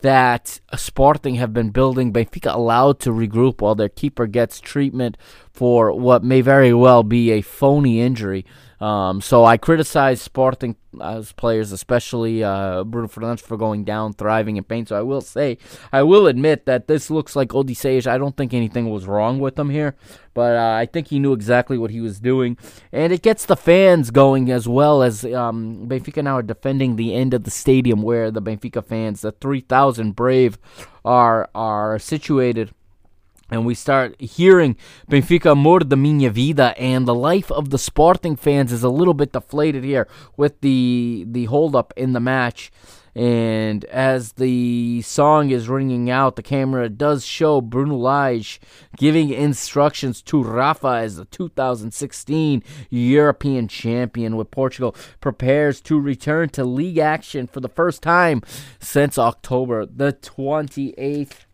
that 0.00 0.60
Sporting 0.76 1.34
have 1.34 1.52
been 1.52 1.70
building. 1.70 2.12
Benfica 2.12 2.54
allowed 2.54 3.00
to 3.00 3.10
regroup 3.10 3.60
while 3.60 3.74
their 3.74 3.88
keeper 3.88 4.26
gets 4.26 4.60
treatment 4.60 5.16
for 5.58 5.90
what 5.90 6.22
may 6.22 6.40
very 6.40 6.72
well 6.72 7.02
be 7.02 7.32
a 7.32 7.40
phony 7.42 8.00
injury. 8.00 8.46
Um, 8.80 9.20
so 9.20 9.44
I 9.44 9.56
criticize 9.56 10.22
Sporting 10.22 10.76
as 11.02 11.32
players, 11.32 11.72
especially 11.72 12.44
uh, 12.44 12.84
Bruno 12.84 13.08
Fernandes, 13.08 13.40
for 13.40 13.56
going 13.56 13.82
down, 13.82 14.12
thriving 14.12 14.56
in 14.56 14.62
pain. 14.62 14.86
So 14.86 14.96
I 14.96 15.02
will 15.02 15.20
say, 15.20 15.58
I 15.92 16.04
will 16.04 16.28
admit 16.28 16.64
that 16.66 16.86
this 16.86 17.10
looks 17.10 17.34
like 17.34 17.52
Odysseus. 17.52 18.06
I 18.06 18.18
don't 18.18 18.36
think 18.36 18.54
anything 18.54 18.88
was 18.88 19.06
wrong 19.06 19.40
with 19.40 19.58
him 19.58 19.70
here, 19.70 19.96
but 20.32 20.54
uh, 20.54 20.76
I 20.76 20.86
think 20.86 21.08
he 21.08 21.18
knew 21.18 21.32
exactly 21.32 21.76
what 21.76 21.90
he 21.90 22.00
was 22.00 22.20
doing, 22.20 22.56
and 22.92 23.12
it 23.12 23.22
gets 23.22 23.44
the 23.44 23.56
fans 23.56 24.12
going 24.12 24.48
as 24.52 24.68
well 24.68 25.02
as 25.02 25.24
um, 25.24 25.88
Benfica 25.88 26.22
now 26.22 26.36
are 26.36 26.42
defending 26.42 26.94
the 26.94 27.14
end 27.14 27.34
of 27.34 27.42
the 27.42 27.50
stadium 27.50 28.00
where 28.02 28.30
the 28.30 28.42
Benfica 28.42 28.84
fans, 28.84 29.22
the 29.22 29.32
3,000 29.32 30.14
brave, 30.14 30.56
are 31.04 31.50
are 31.52 31.98
situated 31.98 32.70
and 33.50 33.64
we 33.64 33.74
start 33.74 34.20
hearing 34.20 34.76
Benfica 35.10 35.52
Amor 35.52 35.80
da 35.80 35.96
Minha 35.96 36.30
Vida, 36.30 36.78
and 36.78 37.06
the 37.06 37.14
life 37.14 37.50
of 37.50 37.70
the 37.70 37.78
Sporting 37.78 38.36
fans 38.36 38.72
is 38.72 38.82
a 38.82 38.88
little 38.88 39.14
bit 39.14 39.32
deflated 39.32 39.84
here 39.84 40.06
with 40.36 40.60
the 40.60 41.24
the 41.26 41.46
holdup 41.46 41.92
in 41.96 42.12
the 42.12 42.20
match. 42.20 42.70
And 43.14 43.84
as 43.86 44.34
the 44.34 45.02
song 45.02 45.50
is 45.50 45.68
ringing 45.68 46.08
out, 46.08 46.36
the 46.36 46.42
camera 46.42 46.88
does 46.88 47.24
show 47.26 47.60
Bruno 47.60 47.96
Lage 47.96 48.60
giving 48.96 49.30
instructions 49.30 50.22
to 50.22 50.40
Rafa 50.40 51.00
as 51.02 51.16
the 51.16 51.24
2016 51.24 52.62
European 52.90 53.66
champion 53.66 54.36
with 54.36 54.52
Portugal 54.52 54.94
prepares 55.20 55.80
to 55.80 55.98
return 55.98 56.50
to 56.50 56.64
league 56.64 56.98
action 56.98 57.48
for 57.48 57.58
the 57.58 57.68
first 57.68 58.02
time 58.02 58.40
since 58.78 59.18
October 59.18 59.84
the 59.84 60.12
28th. 60.12 61.47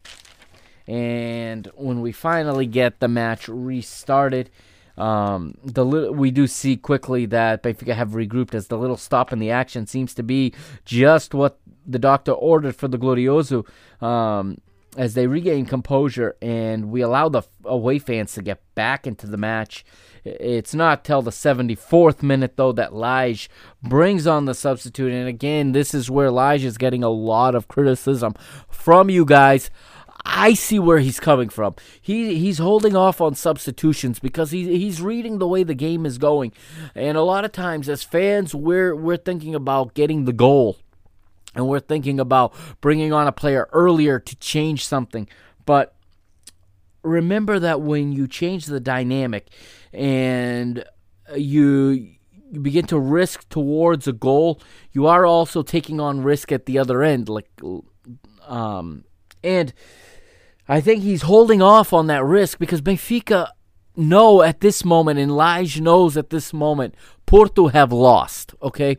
And 0.87 1.69
when 1.75 2.01
we 2.01 2.13
finally 2.13 2.67
get 2.67 3.01
the 3.01 3.09
match 3.09 3.49
restarted, 3.49 4.51
um, 4.97 5.57
the 5.65 5.85
li- 5.85 6.11
we 6.11 6.31
do 6.31 6.47
see 6.47 6.77
quickly 6.77 7.27
that 7.27 7.63
Benfica 7.63 7.95
have 7.95 8.11
regrouped 8.11 8.55
as 8.55 8.69
the 8.69 8.79
little 8.79 8.97
stop 8.97 9.33
in 9.33 9.39
the 9.39 9.51
action 9.51 9.87
seems 9.87 10.15
to 10.15 10.23
be 10.23 10.53
just 10.85 11.35
what 11.35 11.59
the 11.87 11.99
doctor 11.99 12.33
ordered 12.33 12.77
for 12.77 12.89
the 12.89 12.99
Glorioso. 12.99 13.67
Um, 14.03 14.59
as 14.97 15.15
they 15.15 15.27
regain 15.27 15.67
composure 15.67 16.37
and 16.41 16.91
we 16.91 17.01
allow 17.01 17.29
the 17.29 17.43
away 17.65 17.99
fans 17.99 18.33
to 18.33 18.43
get 18.43 18.61
back 18.75 19.07
into 19.07 19.27
the 19.27 19.37
match. 19.37 19.85
It's 20.25 20.75
not 20.75 21.05
till 21.05 21.21
the 21.21 21.31
74th 21.31 22.23
minute, 22.23 22.57
though, 22.57 22.73
that 22.73 22.95
Lage 22.95 23.51
brings 23.83 24.27
on 24.27 24.47
the 24.47 24.55
substitute. 24.55 25.13
And 25.13 25.29
again, 25.29 25.73
this 25.73 25.93
is 25.93 26.11
where 26.11 26.31
Lage 26.31 26.65
is 26.65 26.79
getting 26.79 27.05
a 27.05 27.11
lot 27.11 27.55
of 27.55 27.69
criticism 27.69 28.35
from 28.71 29.11
you 29.11 29.27
guys. 29.27 29.71
I 30.25 30.55
see 30.55 30.79
where 30.79 30.99
he's 30.99 31.21
coming 31.21 31.49
from. 31.49 31.75
He 32.01 32.39
he's 32.39 32.59
holding 32.59 32.97
off 32.97 33.21
on 33.21 33.35
substitutions 33.35 34.19
because 34.19 34.51
he 34.51 34.79
he's 34.79 35.03
reading 35.03 35.39
the 35.39 35.47
way 35.47 35.63
the 35.63 35.75
game 35.75 36.07
is 36.07 36.19
going, 36.19 36.53
and 36.95 37.17
a 37.17 37.23
lot 37.23 37.45
of 37.45 37.53
times 37.53 37.89
as 37.89 38.03
fans 38.03 38.55
we're 38.55 38.95
we're 38.97 39.19
thinking 39.19 39.55
about 39.55 39.95
getting 39.95 40.25
the 40.25 40.33
goal, 40.33 40.79
and 41.55 41.69
we're 41.69 41.81
thinking 41.81 42.19
about 42.19 42.55
bringing 42.81 43.13
on 43.13 43.27
a 43.27 43.33
player 43.33 43.69
earlier 43.73 44.19
to 44.19 44.37
change 44.37 44.87
something, 44.87 45.29
but 45.67 45.95
remember 47.03 47.59
that 47.59 47.83
when 47.83 48.13
you 48.13 48.27
change 48.27 48.65
the 48.65 48.81
dynamic 48.81 49.51
and 49.93 50.85
you 51.37 52.15
you 52.51 52.61
begin 52.61 52.87
to 52.87 52.99
risk 52.99 53.49
towards 53.51 54.07
a 54.09 54.13
goal, 54.13 54.61
you 54.93 55.07
are 55.07 55.27
also 55.27 55.63
taking 55.63 56.01
on 56.01 56.23
risk 56.23 56.51
at 56.51 56.67
the 56.67 56.79
other 56.79 57.03
end, 57.03 57.29
like 57.29 57.51
um 58.47 59.05
and 59.43 59.75
I 60.69 60.81
think 60.81 61.03
he's 61.03 61.23
holding 61.23 61.61
off 61.61 61.93
on 61.93 62.07
that 62.07 62.25
risk 62.25 62.59
because 62.59 62.81
Benfica 62.81 63.49
know 63.97 64.43
at 64.43 64.61
this 64.61 64.85
moment, 64.85 65.19
and 65.19 65.37
Lage 65.37 65.81
knows 65.81 66.17
at 66.17 66.31
this 66.31 66.53
moment, 66.53 66.95
Porto 67.27 67.69
have 67.69 67.93
lost. 67.93 68.55
Okay, 68.63 68.97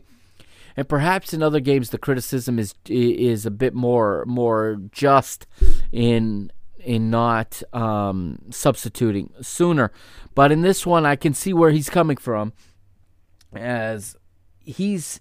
and 0.76 0.88
perhaps 0.88 1.32
in 1.32 1.42
other 1.42 1.60
games 1.60 1.90
the 1.90 1.98
criticism 1.98 2.58
is 2.58 2.74
is 2.86 3.46
a 3.46 3.50
bit 3.50 3.74
more 3.74 4.24
more 4.26 4.78
just 4.92 5.46
in 5.92 6.50
in 6.78 7.10
not 7.10 7.62
um, 7.72 8.38
substituting 8.50 9.32
sooner, 9.40 9.90
but 10.34 10.52
in 10.52 10.62
this 10.62 10.86
one 10.86 11.04
I 11.04 11.16
can 11.16 11.34
see 11.34 11.52
where 11.52 11.70
he's 11.70 11.90
coming 11.90 12.16
from, 12.16 12.52
as 13.54 14.16
he's 14.60 15.20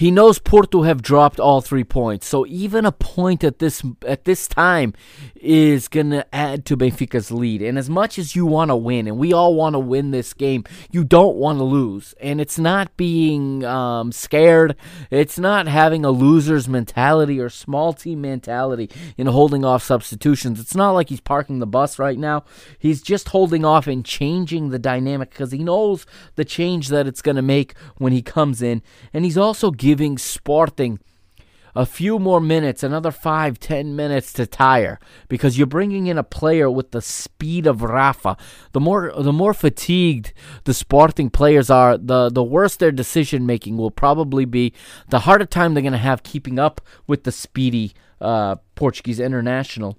he 0.00 0.10
knows 0.10 0.38
Porto 0.38 0.80
have 0.80 1.02
dropped 1.02 1.38
all 1.38 1.60
three 1.60 1.84
points, 1.84 2.26
so 2.26 2.46
even 2.46 2.86
a 2.86 2.90
point 2.90 3.44
at 3.44 3.58
this 3.58 3.82
at 4.06 4.24
this 4.24 4.48
time 4.48 4.94
is 5.34 5.88
gonna 5.88 6.24
add 6.32 6.64
to 6.64 6.76
Benfica's 6.76 7.30
lead. 7.30 7.60
And 7.60 7.76
as 7.76 7.90
much 7.90 8.18
as 8.18 8.34
you 8.34 8.46
want 8.46 8.70
to 8.70 8.76
win, 8.76 9.06
and 9.06 9.18
we 9.18 9.34
all 9.34 9.54
want 9.54 9.74
to 9.74 9.78
win 9.78 10.10
this 10.10 10.32
game, 10.32 10.64
you 10.90 11.04
don't 11.04 11.36
want 11.36 11.58
to 11.58 11.64
lose. 11.64 12.14
And 12.18 12.40
it's 12.40 12.58
not 12.58 12.96
being 12.96 13.62
um, 13.66 14.10
scared. 14.10 14.74
It's 15.10 15.38
not 15.38 15.68
having 15.68 16.06
a 16.06 16.10
loser's 16.10 16.66
mentality 16.66 17.38
or 17.38 17.50
small 17.50 17.92
team 17.92 18.22
mentality 18.22 18.88
in 19.18 19.26
holding 19.26 19.66
off 19.66 19.82
substitutions. 19.82 20.60
It's 20.60 20.74
not 20.74 20.92
like 20.92 21.10
he's 21.10 21.20
parking 21.20 21.58
the 21.58 21.66
bus 21.66 21.98
right 21.98 22.18
now. 22.18 22.44
He's 22.78 23.02
just 23.02 23.28
holding 23.28 23.66
off 23.66 23.86
and 23.86 24.02
changing 24.02 24.70
the 24.70 24.78
dynamic 24.78 25.28
because 25.28 25.52
he 25.52 25.58
knows 25.58 26.06
the 26.36 26.44
change 26.46 26.88
that 26.88 27.06
it's 27.06 27.20
gonna 27.20 27.42
make 27.42 27.76
when 27.98 28.14
he 28.14 28.22
comes 28.22 28.62
in, 28.62 28.80
and 29.12 29.26
he's 29.26 29.36
also 29.36 29.70
giving 29.70 29.89
giving 29.90 30.16
Sporting 30.16 31.00
a 31.74 31.84
few 31.84 32.20
more 32.20 32.40
minutes, 32.40 32.84
another 32.84 33.10
five, 33.10 33.58
ten 33.58 33.96
minutes 33.96 34.32
to 34.32 34.46
tire, 34.46 35.00
because 35.28 35.58
you're 35.58 35.66
bringing 35.66 36.06
in 36.06 36.16
a 36.16 36.22
player 36.22 36.70
with 36.70 36.92
the 36.92 37.02
speed 37.02 37.66
of 37.66 37.82
Rafa. 37.82 38.36
The 38.70 38.78
more 38.78 39.12
the 39.18 39.32
more 39.32 39.52
fatigued 39.52 40.32
the 40.62 40.74
Sporting 40.74 41.28
players 41.28 41.70
are, 41.70 41.98
the 41.98 42.30
the 42.30 42.44
worse 42.44 42.76
their 42.76 42.92
decision 42.92 43.46
making 43.46 43.78
will 43.78 43.90
probably 43.90 44.44
be. 44.44 44.72
The 45.08 45.20
harder 45.20 45.44
time 45.44 45.74
they're 45.74 45.82
going 45.82 45.92
to 45.92 45.98
have 45.98 46.22
keeping 46.22 46.60
up 46.60 46.80
with 47.08 47.24
the 47.24 47.32
speedy 47.32 47.92
uh, 48.20 48.56
Portuguese 48.76 49.18
international. 49.18 49.98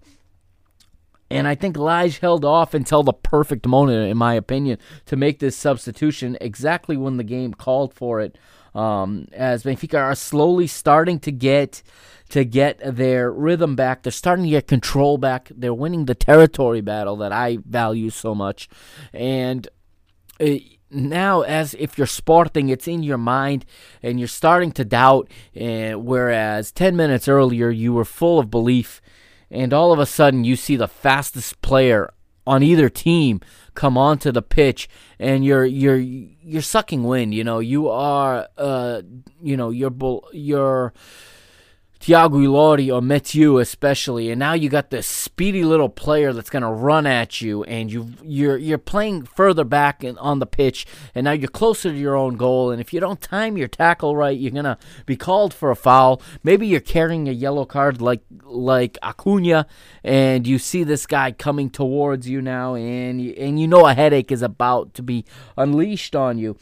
And 1.30 1.50
I 1.50 1.56
think 1.56 1.76
Lage 1.78 2.20
held 2.20 2.46
off 2.46 2.74
until 2.74 3.04
the 3.04 3.14
perfect 3.14 3.66
moment, 3.68 4.10
in 4.10 4.18
my 4.18 4.36
opinion, 4.36 4.78
to 5.06 5.18
make 5.18 5.40
this 5.40 5.56
substitution 5.58 6.38
exactly 6.40 6.96
when 6.96 7.18
the 7.18 7.26
game 7.26 7.54
called 7.54 7.94
for 7.94 8.22
it 8.22 8.38
um, 8.74 9.28
as 9.34 9.64
Benfica 9.64 10.00
are 10.00 10.16
slowly 10.16 10.68
starting 10.68 11.20
to 11.20 11.32
get 11.32 11.84
to 12.30 12.46
get 12.46 12.80
their 12.84 13.30
rhythm 13.32 13.76
back. 13.76 14.04
They're 14.04 14.12
starting 14.12 14.46
to 14.46 14.52
get 14.52 14.68
control 14.68 15.18
back. 15.18 15.52
They're 15.54 15.74
winning 15.74 16.06
the 16.06 16.16
territory 16.16 16.80
battle 16.80 17.18
that 17.18 17.32
I 17.32 17.58
value 17.66 18.10
so 18.10 18.36
much, 18.36 18.70
and. 19.14 19.68
It, 20.40 20.64
now 20.94 21.42
as 21.42 21.74
if 21.76 21.98
you're 21.98 22.08
sporting 22.08 22.70
it's 22.70 22.88
in 22.88 23.02
your 23.02 23.18
mind 23.18 23.66
and 24.04 24.20
you're 24.20 24.28
starting 24.28 24.72
to 24.74 24.84
doubt 24.84 25.30
and 25.56 26.06
whereas 26.06 26.72
10 26.72 26.96
minutes 26.96 27.28
earlier 27.28 27.70
you 27.70 27.94
were 27.94 28.06
full 28.06 28.40
of 28.40 28.52
belief 28.52 29.02
and 29.50 29.74
all 29.74 29.94
of 29.94 30.00
a 30.00 30.06
sudden 30.06 30.44
you 30.44 30.56
see 30.56 30.76
the 30.76 30.88
fastest 30.88 31.62
player 31.62 32.12
on 32.46 32.64
either 32.64 32.90
team 32.90 33.40
come 33.74 33.98
onto 33.98 34.32
the 34.32 34.42
pitch 34.42 34.90
and 35.22 35.46
you're 35.46 35.64
you're 35.64 35.98
you're 35.98 36.64
sucking 36.64 37.04
wind 37.04 37.34
you 37.34 37.44
know 37.44 37.60
you 37.60 37.88
are 37.88 38.48
uh 38.58 39.02
you 39.42 39.56
know 39.56 39.70
you're 39.70 39.92
bull. 39.92 40.28
you're 40.34 40.92
Tiago 42.02 42.40
Ilori 42.40 42.92
or 42.92 43.00
Mathieu 43.00 43.60
especially, 43.60 44.32
and 44.32 44.40
now 44.40 44.54
you 44.54 44.70
got 44.70 44.90
this 44.90 45.06
speedy 45.06 45.64
little 45.64 45.88
player 45.88 46.34
that's 46.34 46.50
going 46.50 46.64
to 46.64 46.70
run 46.70 47.06
at 47.06 47.42
you, 47.42 47.64
and 47.66 47.92
you 47.92 48.14
you're 48.24 48.58
you're 48.58 48.80
playing 48.80 49.24
further 49.24 49.64
back 49.64 50.04
in, 50.04 50.18
on 50.18 50.40
the 50.40 50.48
pitch, 50.48 50.88
and 51.14 51.26
now 51.26 51.32
you're 51.32 51.48
closer 51.48 51.92
to 51.92 51.98
your 51.98 52.16
own 52.16 52.38
goal, 52.38 52.72
and 52.72 52.82
if 52.82 52.92
you 52.92 53.00
don't 53.00 53.22
time 53.22 53.56
your 53.56 53.68
tackle 53.68 54.16
right, 54.16 54.36
you're 54.36 54.52
going 54.52 54.66
to 54.66 54.80
be 55.06 55.16
called 55.16 55.54
for 55.54 55.70
a 55.70 55.76
foul. 55.76 56.24
Maybe 56.44 56.66
you're 56.66 56.80
carrying 56.80 57.30
a 57.30 57.34
yellow 57.34 57.66
card 57.66 58.02
like 58.02 58.24
like 58.46 58.98
Acuna, 59.04 59.68
and 60.04 60.48
you 60.48 60.58
see 60.58 60.84
this 60.84 61.06
guy 61.06 61.32
coming 61.32 61.70
towards 61.70 62.28
you 62.28 62.42
now, 62.42 62.74
and 62.74 63.22
and 63.38 63.60
you 63.60 63.68
know 63.68 63.86
a 63.86 63.94
headache 63.94 64.32
is 64.32 64.42
about 64.42 64.96
to 64.96 65.04
be 65.04 65.24
unleashed 65.56 66.16
on 66.16 66.40
you. 66.40 66.58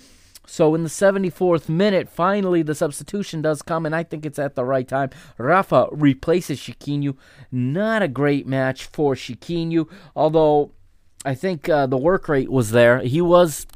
So 0.49 0.73
in 0.73 0.83
the 0.83 0.89
74th 0.89 1.69
minute, 1.69 2.09
finally 2.09 2.63
the 2.63 2.73
substitution 2.73 3.41
does 3.41 3.61
come, 3.61 3.85
and 3.85 3.95
I 3.95 4.03
think 4.03 4.25
it's 4.25 4.39
at 4.39 4.55
the 4.55 4.65
right 4.65 4.87
time. 4.87 5.11
Rafa 5.37 5.87
replaces 5.91 6.59
Chiquinho. 6.59 7.15
Not 7.51 8.01
a 8.01 8.07
great 8.07 8.47
match 8.47 8.85
for 8.85 9.13
Chiquinho, 9.13 9.87
although 10.15 10.71
I 11.23 11.35
think 11.35 11.69
uh, 11.69 11.85
the 11.85 11.97
work 11.97 12.27
rate 12.27 12.51
was 12.51 12.71
there. 12.71 12.99
He 12.99 13.21
was 13.21 13.67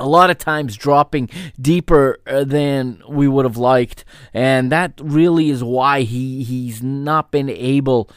a 0.00 0.08
lot 0.08 0.30
of 0.30 0.38
times 0.38 0.76
dropping 0.76 1.28
deeper 1.60 2.18
uh, 2.26 2.44
than 2.44 3.02
we 3.08 3.28
would 3.28 3.44
have 3.44 3.58
liked, 3.58 4.04
and 4.32 4.72
that 4.72 4.98
really 5.02 5.50
is 5.50 5.62
why 5.62 6.02
he 6.02 6.42
he's 6.42 6.82
not 6.82 7.30
been 7.30 7.50
able 7.50 8.10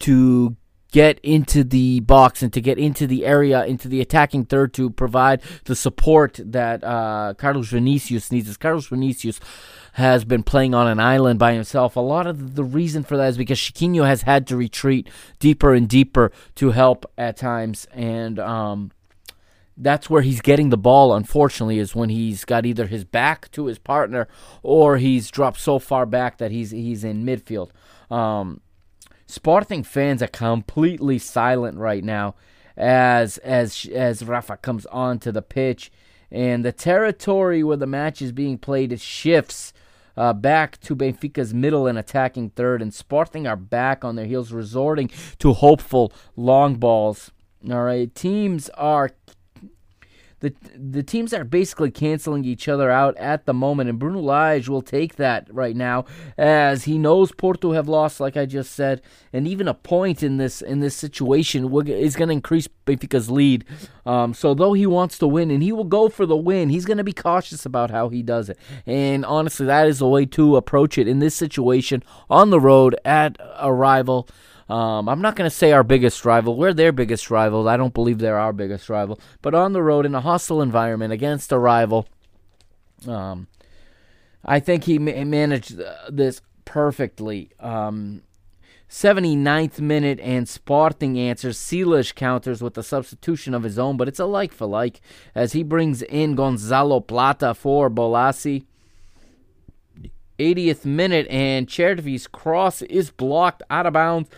to 0.00 0.56
get 0.92 1.18
into 1.20 1.64
the 1.64 2.00
box 2.00 2.42
and 2.42 2.52
to 2.52 2.60
get 2.60 2.78
into 2.78 3.06
the 3.06 3.26
area, 3.26 3.64
into 3.64 3.88
the 3.88 4.00
attacking 4.00 4.44
third 4.44 4.72
to 4.74 4.90
provide 4.90 5.42
the 5.64 5.74
support 5.74 6.38
that 6.44 6.84
uh, 6.84 7.34
Carlos 7.36 7.70
Vinicius 7.70 8.30
needs. 8.30 8.48
As 8.48 8.56
Carlos 8.56 8.86
Vinicius 8.86 9.40
has 9.94 10.24
been 10.24 10.42
playing 10.42 10.74
on 10.74 10.86
an 10.86 11.00
island 11.00 11.38
by 11.38 11.52
himself. 11.52 11.96
A 11.96 12.00
lot 12.00 12.26
of 12.26 12.54
the 12.54 12.64
reason 12.64 13.02
for 13.02 13.16
that 13.16 13.28
is 13.28 13.36
because 13.36 13.58
Chiquinho 13.58 14.06
has 14.06 14.22
had 14.22 14.46
to 14.46 14.56
retreat 14.56 15.08
deeper 15.38 15.74
and 15.74 15.88
deeper 15.88 16.30
to 16.54 16.70
help 16.70 17.04
at 17.18 17.36
times, 17.36 17.86
and 17.92 18.38
um, 18.38 18.90
that's 19.76 20.08
where 20.08 20.22
he's 20.22 20.40
getting 20.40 20.70
the 20.70 20.78
ball. 20.78 21.14
Unfortunately, 21.14 21.78
is 21.78 21.94
when 21.94 22.10
he's 22.10 22.44
got 22.44 22.64
either 22.66 22.86
his 22.86 23.04
back 23.04 23.50
to 23.52 23.66
his 23.66 23.78
partner 23.78 24.28
or 24.62 24.98
he's 24.98 25.30
dropped 25.30 25.60
so 25.60 25.78
far 25.78 26.06
back 26.06 26.38
that 26.38 26.50
he's 26.50 26.70
he's 26.70 27.04
in 27.04 27.24
midfield. 27.24 27.70
Um, 28.10 28.60
Sporting 29.32 29.82
fans 29.82 30.22
are 30.22 30.26
completely 30.26 31.18
silent 31.18 31.78
right 31.78 32.04
now 32.04 32.34
as 32.76 33.38
as 33.38 33.88
as 33.90 34.22
Rafa 34.22 34.58
comes 34.58 34.84
onto 34.84 35.32
the 35.32 35.40
pitch, 35.40 35.90
and 36.30 36.62
the 36.62 36.70
territory 36.70 37.64
where 37.64 37.78
the 37.78 37.86
match 37.86 38.20
is 38.20 38.30
being 38.30 38.58
played 38.58 39.00
shifts 39.00 39.72
uh, 40.18 40.34
back 40.34 40.78
to 40.82 40.94
Benfica's 40.94 41.54
middle 41.54 41.86
and 41.86 41.98
attacking 41.98 42.50
third, 42.50 42.82
and 42.82 42.92
Sporting 42.92 43.46
are 43.46 43.56
back 43.56 44.04
on 44.04 44.16
their 44.16 44.26
heels, 44.26 44.52
resorting 44.52 45.10
to 45.38 45.54
hopeful 45.54 46.12
long 46.36 46.74
balls. 46.74 47.30
All 47.70 47.84
right, 47.84 48.14
teams 48.14 48.68
are 48.70 49.12
the 50.42 50.52
the 50.76 51.04
teams 51.04 51.32
are 51.32 51.44
basically 51.44 51.90
canceling 51.90 52.44
each 52.44 52.68
other 52.68 52.90
out 52.90 53.16
at 53.16 53.46
the 53.46 53.54
moment, 53.54 53.88
and 53.88 53.98
Bruno 53.98 54.18
Lage 54.18 54.68
will 54.68 54.82
take 54.82 55.14
that 55.16 55.46
right 55.52 55.76
now 55.76 56.04
as 56.36 56.84
he 56.84 56.98
knows 56.98 57.30
Porto 57.30 57.72
have 57.72 57.88
lost, 57.88 58.18
like 58.18 58.36
I 58.36 58.44
just 58.44 58.72
said, 58.72 59.00
and 59.32 59.46
even 59.46 59.68
a 59.68 59.74
point 59.74 60.20
in 60.22 60.38
this 60.38 60.60
in 60.60 60.80
this 60.80 60.96
situation 60.96 61.72
is 61.86 62.16
going 62.16 62.28
to 62.28 62.34
increase 62.34 62.68
Benfica's 62.86 63.30
lead. 63.30 63.64
Um, 64.04 64.34
so 64.34 64.52
though 64.52 64.72
he 64.72 64.84
wants 64.84 65.16
to 65.18 65.28
win, 65.28 65.52
and 65.52 65.62
he 65.62 65.70
will 65.70 65.84
go 65.84 66.08
for 66.08 66.26
the 66.26 66.36
win, 66.36 66.70
he's 66.70 66.86
going 66.86 66.98
to 66.98 67.04
be 67.04 67.12
cautious 67.12 67.64
about 67.64 67.92
how 67.92 68.08
he 68.08 68.22
does 68.22 68.48
it. 68.48 68.58
And 68.84 69.24
honestly, 69.24 69.66
that 69.66 69.86
is 69.86 70.00
the 70.00 70.08
way 70.08 70.26
to 70.26 70.56
approach 70.56 70.98
it 70.98 71.06
in 71.06 71.20
this 71.20 71.36
situation 71.36 72.02
on 72.28 72.50
the 72.50 72.60
road 72.60 72.96
at 73.04 73.36
a 73.56 73.72
rival. 73.72 74.28
Um, 74.72 75.06
I'm 75.06 75.20
not 75.20 75.36
going 75.36 75.50
to 75.50 75.54
say 75.54 75.72
our 75.72 75.82
biggest 75.82 76.24
rival. 76.24 76.56
We're 76.56 76.72
their 76.72 76.92
biggest 76.92 77.30
rival. 77.30 77.68
I 77.68 77.76
don't 77.76 77.92
believe 77.92 78.18
they're 78.18 78.38
our 78.38 78.54
biggest 78.54 78.88
rival. 78.88 79.20
But 79.42 79.54
on 79.54 79.74
the 79.74 79.82
road 79.82 80.06
in 80.06 80.14
a 80.14 80.22
hostile 80.22 80.62
environment 80.62 81.12
against 81.12 81.52
a 81.52 81.58
rival, 81.58 82.08
um, 83.06 83.48
I 84.42 84.60
think 84.60 84.84
he 84.84 84.98
ma- 84.98 85.24
managed 85.26 85.78
uh, 85.78 85.94
this 86.08 86.40
perfectly. 86.64 87.50
Um, 87.60 88.22
79th 88.88 89.78
minute 89.78 90.18
and 90.20 90.48
Sporting 90.48 91.18
answers. 91.18 91.58
Silas 91.58 92.10
counters 92.12 92.62
with 92.62 92.72
the 92.72 92.82
substitution 92.82 93.52
of 93.52 93.64
his 93.64 93.78
own, 93.78 93.98
but 93.98 94.08
it's 94.08 94.20
a 94.20 94.24
like 94.24 94.54
for 94.54 94.66
like 94.66 95.02
as 95.34 95.52
he 95.52 95.62
brings 95.62 96.00
in 96.00 96.34
Gonzalo 96.34 97.00
Plata 97.00 97.52
for 97.52 97.90
Bolasie. 97.90 98.64
80th 100.38 100.86
minute 100.86 101.26
and 101.28 101.68
Cervi's 101.68 102.26
cross 102.26 102.80
is 102.82 103.10
blocked 103.10 103.62
out 103.68 103.84
of 103.84 103.92
bounds 103.92 104.30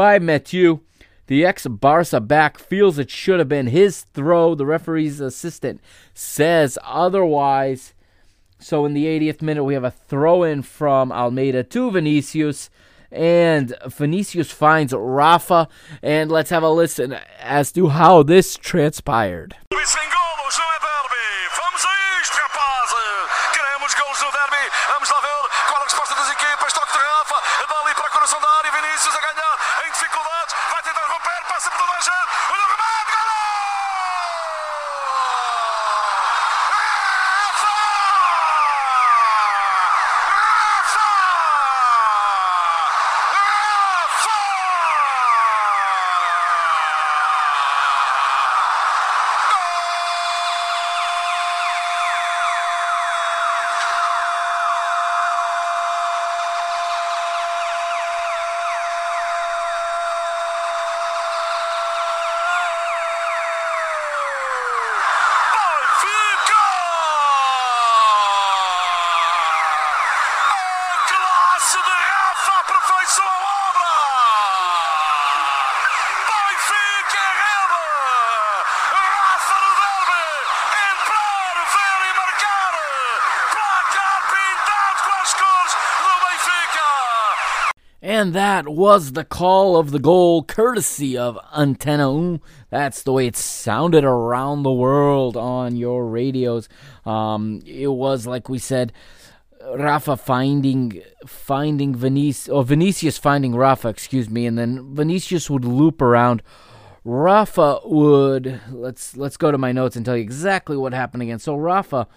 by 0.00 0.18
Mathieu. 0.18 0.80
The 1.26 1.44
ex 1.44 1.66
Barca 1.66 2.22
back 2.22 2.58
feels 2.58 2.98
it 2.98 3.10
should 3.10 3.38
have 3.38 3.50
been 3.50 3.66
his 3.66 4.00
throw. 4.00 4.54
The 4.54 4.64
referee's 4.64 5.20
assistant 5.20 5.82
says 6.14 6.78
otherwise. 6.82 7.92
So 8.58 8.86
in 8.86 8.94
the 8.94 9.04
80th 9.04 9.42
minute, 9.42 9.64
we 9.64 9.74
have 9.74 9.84
a 9.84 9.90
throw 9.90 10.42
in 10.42 10.62
from 10.62 11.12
Almeida 11.12 11.62
to 11.64 11.90
Vinicius. 11.90 12.70
And 13.12 13.76
Vinicius 13.88 14.50
finds 14.50 14.94
Rafa. 14.94 15.68
And 16.02 16.30
let's 16.30 16.48
have 16.48 16.62
a 16.62 16.70
listen 16.70 17.18
as 17.38 17.70
to 17.72 17.88
how 17.88 18.22
this 18.22 18.56
transpired. 18.56 19.54
And 88.10 88.32
that 88.32 88.66
was 88.66 89.12
the 89.12 89.24
call 89.24 89.76
of 89.76 89.92
the 89.92 90.00
goal, 90.00 90.42
courtesy 90.42 91.16
of 91.16 91.38
Antena 91.56 92.12
1. 92.12 92.40
That's 92.68 93.04
the 93.04 93.12
way 93.12 93.28
it 93.28 93.36
sounded 93.36 94.02
around 94.02 94.64
the 94.64 94.72
world 94.72 95.36
on 95.36 95.76
your 95.76 96.08
radios. 96.08 96.68
Um, 97.06 97.62
it 97.64 97.86
was, 97.86 98.26
like 98.26 98.48
we 98.48 98.58
said, 98.58 98.92
Rafa 99.76 100.16
finding 100.16 101.00
finding 101.24 101.94
Vinicius, 101.94 102.48
or 102.48 102.64
Vinicius 102.64 103.16
finding 103.16 103.54
Rafa, 103.54 103.86
excuse 103.86 104.28
me, 104.28 104.44
and 104.44 104.58
then 104.58 104.92
Vinicius 104.92 105.48
would 105.48 105.64
loop 105.64 106.02
around. 106.02 106.42
Rafa 107.04 107.78
would 107.84 108.60
let's 108.72 109.16
let's 109.16 109.36
go 109.36 109.52
to 109.52 109.56
my 109.56 109.70
notes 109.70 109.94
and 109.94 110.04
tell 110.04 110.16
you 110.16 110.22
exactly 110.22 110.76
what 110.76 110.92
happened 110.92 111.22
again. 111.22 111.38
So 111.38 111.54
Rafa, 111.54 112.08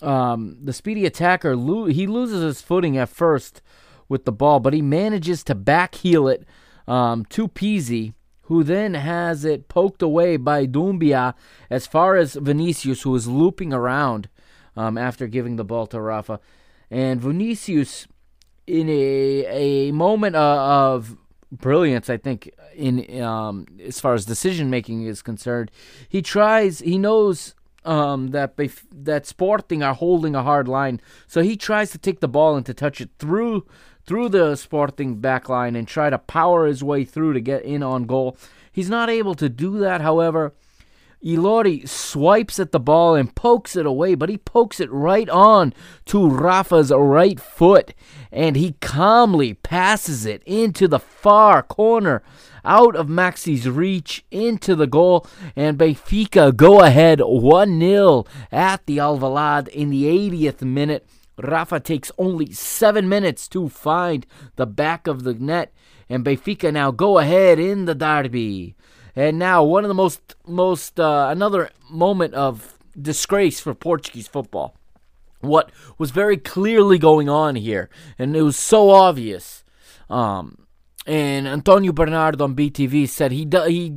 um, 0.00 0.56
the 0.64 0.72
speedy 0.72 1.04
attacker, 1.04 1.54
lo- 1.54 1.84
he 1.84 2.06
loses 2.06 2.42
his 2.42 2.62
footing 2.62 2.96
at 2.96 3.10
first 3.10 3.60
with 4.08 4.24
the 4.24 4.32
ball, 4.32 4.60
but 4.60 4.72
he 4.72 4.82
manages 4.82 5.44
to 5.44 5.54
backheel 5.54 6.32
it 6.32 6.44
um, 6.86 7.24
to 7.26 7.48
Pizzi, 7.48 8.14
who 8.42 8.64
then 8.64 8.94
has 8.94 9.44
it 9.44 9.68
poked 9.68 10.02
away 10.02 10.36
by 10.36 10.66
Doumbia 10.66 11.34
as 11.68 11.86
far 11.86 12.16
as 12.16 12.34
Vinicius, 12.34 13.02
who 13.02 13.14
is 13.14 13.28
looping 13.28 13.72
around 13.72 14.28
um, 14.76 14.96
after 14.96 15.26
giving 15.26 15.56
the 15.56 15.64
ball 15.64 15.86
to 15.88 16.00
Rafa. 16.00 16.40
And 16.90 17.20
Vinicius, 17.20 18.06
in 18.66 18.88
a, 18.88 19.44
a 19.46 19.92
moment 19.92 20.36
of 20.36 21.16
brilliance, 21.52 22.08
I 22.08 22.16
think, 22.16 22.50
in 22.74 23.20
um, 23.20 23.66
as 23.84 24.00
far 24.00 24.14
as 24.14 24.24
decision 24.24 24.70
making 24.70 25.02
is 25.02 25.20
concerned, 25.20 25.70
he 26.08 26.22
tries, 26.22 26.78
he 26.78 26.96
knows 26.96 27.54
um, 27.84 28.28
that 28.28 28.56
Bef- 28.56 28.86
that 28.92 29.26
Sporting 29.26 29.82
are 29.82 29.94
holding 29.94 30.34
a 30.34 30.42
hard 30.42 30.68
line. 30.68 31.00
So 31.26 31.42
he 31.42 31.56
tries 31.56 31.90
to 31.90 31.98
take 31.98 32.20
the 32.20 32.28
ball 32.28 32.56
and 32.56 32.64
to 32.66 32.74
touch 32.74 33.00
it 33.00 33.10
through 33.18 33.66
through 34.08 34.30
the 34.30 34.56
Sporting 34.56 35.20
backline 35.20 35.76
and 35.76 35.86
try 35.86 36.08
to 36.08 36.16
power 36.16 36.66
his 36.66 36.82
way 36.82 37.04
through 37.04 37.34
to 37.34 37.40
get 37.40 37.62
in 37.62 37.82
on 37.82 38.06
goal. 38.06 38.38
He's 38.72 38.88
not 38.88 39.10
able 39.10 39.34
to 39.34 39.50
do 39.50 39.78
that, 39.80 40.00
however. 40.00 40.54
Ilori 41.22 41.86
swipes 41.86 42.58
at 42.58 42.72
the 42.72 42.80
ball 42.80 43.14
and 43.14 43.34
pokes 43.34 43.76
it 43.76 43.84
away, 43.84 44.14
but 44.14 44.30
he 44.30 44.38
pokes 44.38 44.80
it 44.80 44.90
right 44.90 45.28
on 45.28 45.74
to 46.06 46.26
Rafa's 46.26 46.90
right 46.90 47.38
foot, 47.38 47.92
and 48.32 48.56
he 48.56 48.76
calmly 48.80 49.52
passes 49.52 50.24
it 50.24 50.42
into 50.46 50.88
the 50.88 51.00
far 51.00 51.62
corner, 51.62 52.22
out 52.64 52.96
of 52.96 53.08
Maxi's 53.08 53.68
reach, 53.68 54.24
into 54.30 54.74
the 54.74 54.86
goal, 54.86 55.26
and 55.54 55.76
Benfica 55.76 56.56
go 56.56 56.80
ahead 56.80 57.20
1 57.20 57.80
0 57.80 58.24
at 58.50 58.86
the 58.86 58.98
Alvalade 58.98 59.68
in 59.68 59.90
the 59.90 60.04
80th 60.04 60.62
minute. 60.62 61.06
Rafa 61.38 61.80
takes 61.80 62.10
only 62.18 62.52
seven 62.52 63.08
minutes 63.08 63.48
to 63.48 63.68
find 63.68 64.26
the 64.56 64.66
back 64.66 65.06
of 65.06 65.22
the 65.22 65.34
net, 65.34 65.72
and 66.08 66.24
Benfica 66.24 66.72
now 66.72 66.90
go 66.90 67.18
ahead 67.18 67.58
in 67.58 67.84
the 67.84 67.94
derby. 67.94 68.74
And 69.14 69.38
now 69.38 69.64
one 69.64 69.84
of 69.84 69.88
the 69.88 69.94
most 69.94 70.34
most 70.46 71.00
uh, 71.00 71.28
another 71.30 71.70
moment 71.90 72.34
of 72.34 72.78
disgrace 73.00 73.60
for 73.60 73.74
Portuguese 73.74 74.28
football. 74.28 74.74
What 75.40 75.70
was 75.98 76.10
very 76.10 76.36
clearly 76.36 76.98
going 76.98 77.28
on 77.28 77.56
here, 77.56 77.88
and 78.18 78.36
it 78.36 78.42
was 78.42 78.56
so 78.56 78.90
obvious. 78.90 79.64
Um, 80.10 80.66
and 81.06 81.46
Antonio 81.48 81.92
Bernardo 81.92 82.44
on 82.44 82.54
BTV 82.54 83.08
said 83.08 83.32
he 83.32 83.44
do, 83.44 83.62
he 83.64 83.94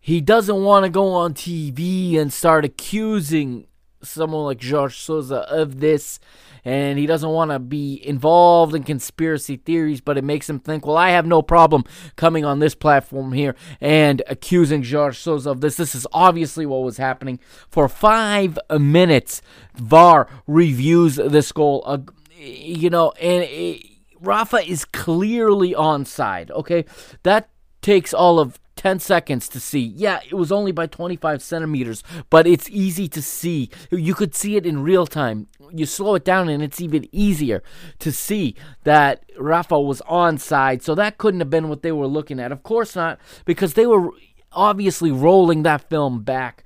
he 0.00 0.20
doesn't 0.20 0.64
want 0.64 0.84
to 0.84 0.90
go 0.90 1.12
on 1.12 1.34
TV 1.34 2.18
and 2.18 2.32
start 2.32 2.64
accusing 2.64 3.67
someone 4.02 4.44
like 4.44 4.62
Jorge 4.62 4.94
Sousa 4.94 5.40
of 5.48 5.80
this 5.80 6.20
and 6.64 6.98
he 6.98 7.06
doesn't 7.06 7.30
want 7.30 7.50
to 7.50 7.58
be 7.58 8.06
involved 8.06 8.74
in 8.74 8.82
conspiracy 8.82 9.56
theories, 9.56 10.00
but 10.00 10.18
it 10.18 10.24
makes 10.24 10.48
him 10.48 10.58
think, 10.58 10.86
well, 10.86 10.96
I 10.96 11.10
have 11.10 11.26
no 11.26 11.40
problem 11.40 11.84
coming 12.16 12.44
on 12.44 12.58
this 12.58 12.74
platform 12.74 13.32
here 13.32 13.54
and 13.80 14.22
accusing 14.26 14.84
Jorge 14.84 15.16
Sousa 15.16 15.50
of 15.50 15.60
this. 15.60 15.76
This 15.76 15.94
is 15.94 16.06
obviously 16.12 16.66
what 16.66 16.82
was 16.82 16.96
happening. 16.96 17.40
For 17.70 17.88
five 17.88 18.58
minutes, 18.78 19.40
VAR 19.76 20.28
reviews 20.46 21.16
this 21.16 21.52
goal. 21.52 21.82
Uh, 21.86 21.98
you 22.36 22.90
know, 22.90 23.12
and 23.12 23.44
it, 23.44 23.86
Rafa 24.20 24.58
is 24.58 24.84
clearly 24.84 25.74
onside. 25.74 26.50
Okay, 26.50 26.84
that 27.22 27.48
takes 27.80 28.12
all 28.12 28.38
of 28.38 28.58
10 28.78 29.00
seconds 29.00 29.48
to 29.48 29.58
see. 29.58 29.80
Yeah, 29.80 30.20
it 30.24 30.34
was 30.34 30.52
only 30.52 30.70
by 30.70 30.86
25 30.86 31.42
centimeters, 31.42 32.04
but 32.30 32.46
it's 32.46 32.70
easy 32.70 33.08
to 33.08 33.20
see. 33.20 33.70
You 33.90 34.14
could 34.14 34.34
see 34.34 34.56
it 34.56 34.64
in 34.64 34.84
real 34.84 35.06
time. 35.06 35.48
You 35.72 35.84
slow 35.84 36.14
it 36.14 36.24
down, 36.24 36.48
and 36.48 36.62
it's 36.62 36.80
even 36.80 37.08
easier 37.12 37.62
to 37.98 38.12
see 38.12 38.54
that 38.84 39.24
Rafa 39.36 39.78
was 39.80 40.00
onside. 40.02 40.82
So 40.82 40.94
that 40.94 41.18
couldn't 41.18 41.40
have 41.40 41.50
been 41.50 41.68
what 41.68 41.82
they 41.82 41.92
were 41.92 42.06
looking 42.06 42.38
at. 42.38 42.52
Of 42.52 42.62
course 42.62 42.94
not, 42.94 43.18
because 43.44 43.74
they 43.74 43.84
were 43.84 44.10
obviously 44.52 45.10
rolling 45.10 45.64
that 45.64 45.88
film 45.90 46.22
back. 46.22 46.64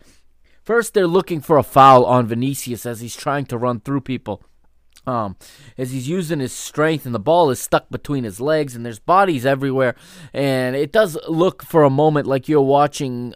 First, 0.62 0.92
they're 0.94 1.06
looking 1.06 1.40
for 1.40 1.56
a 1.56 1.64
foul 1.64 2.04
on 2.04 2.26
Vinicius 2.26 2.84
as 2.86 3.00
he's 3.00 3.16
trying 3.16 3.46
to 3.46 3.58
run 3.58 3.80
through 3.80 4.02
people 4.02 4.44
um, 5.06 5.36
as 5.76 5.90
he's 5.90 6.08
using 6.08 6.40
his 6.40 6.52
strength 6.52 7.06
and 7.06 7.14
the 7.14 7.18
ball 7.18 7.50
is 7.50 7.60
stuck 7.60 7.88
between 7.90 8.24
his 8.24 8.40
legs 8.40 8.74
and 8.74 8.84
there's 8.84 8.98
bodies 8.98 9.44
everywhere. 9.44 9.94
And 10.32 10.76
it 10.76 10.92
does 10.92 11.18
look 11.28 11.62
for 11.62 11.82
a 11.82 11.90
moment 11.90 12.26
like 12.26 12.48
you're 12.48 12.60
watching 12.60 13.34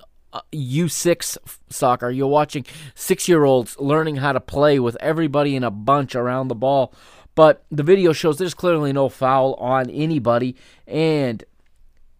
U6 0.52 1.36
uh, 1.36 1.40
soccer. 1.70 2.10
You're 2.10 2.28
watching 2.28 2.64
6-year-olds 2.94 3.78
learning 3.78 4.16
how 4.16 4.32
to 4.32 4.40
play 4.40 4.78
with 4.78 4.96
everybody 5.00 5.56
in 5.56 5.64
a 5.64 5.70
bunch 5.70 6.14
around 6.14 6.48
the 6.48 6.54
ball. 6.54 6.92
But 7.34 7.64
the 7.70 7.82
video 7.82 8.12
shows 8.12 8.38
there's 8.38 8.54
clearly 8.54 8.92
no 8.92 9.08
foul 9.08 9.54
on 9.54 9.90
anybody. 9.90 10.56
And 10.86 11.44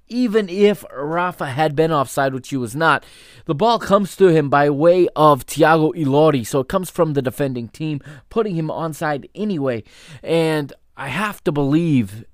even 0.09 0.49
if 0.49 0.85
Rafa 0.93 1.47
had 1.47 1.75
been 1.75 1.93
offside, 1.93 2.35
which 2.35 2.51
he 2.51 2.57
was 2.57 2.77
not, 2.77 3.05
the 3.47 3.55
ball 3.55 3.79
comes 3.79 4.17
to 4.17 4.29
him 4.29 4.49
by 4.49 4.71
way 4.71 5.09
of 5.17 5.47
Tiago 5.47 5.93
Ilori. 5.93 6.47
So 6.47 6.61
it 6.61 6.69
comes 6.69 6.91
from 6.91 7.15
the 7.15 7.23
defending 7.23 7.69
team, 7.69 8.01
putting 8.31 8.55
him 8.55 8.69
onside 8.69 9.29
anyway. 9.35 9.83
And 10.23 10.73
I 10.97 11.09
have 11.09 11.43
to 11.45 11.53
believe 11.53 12.25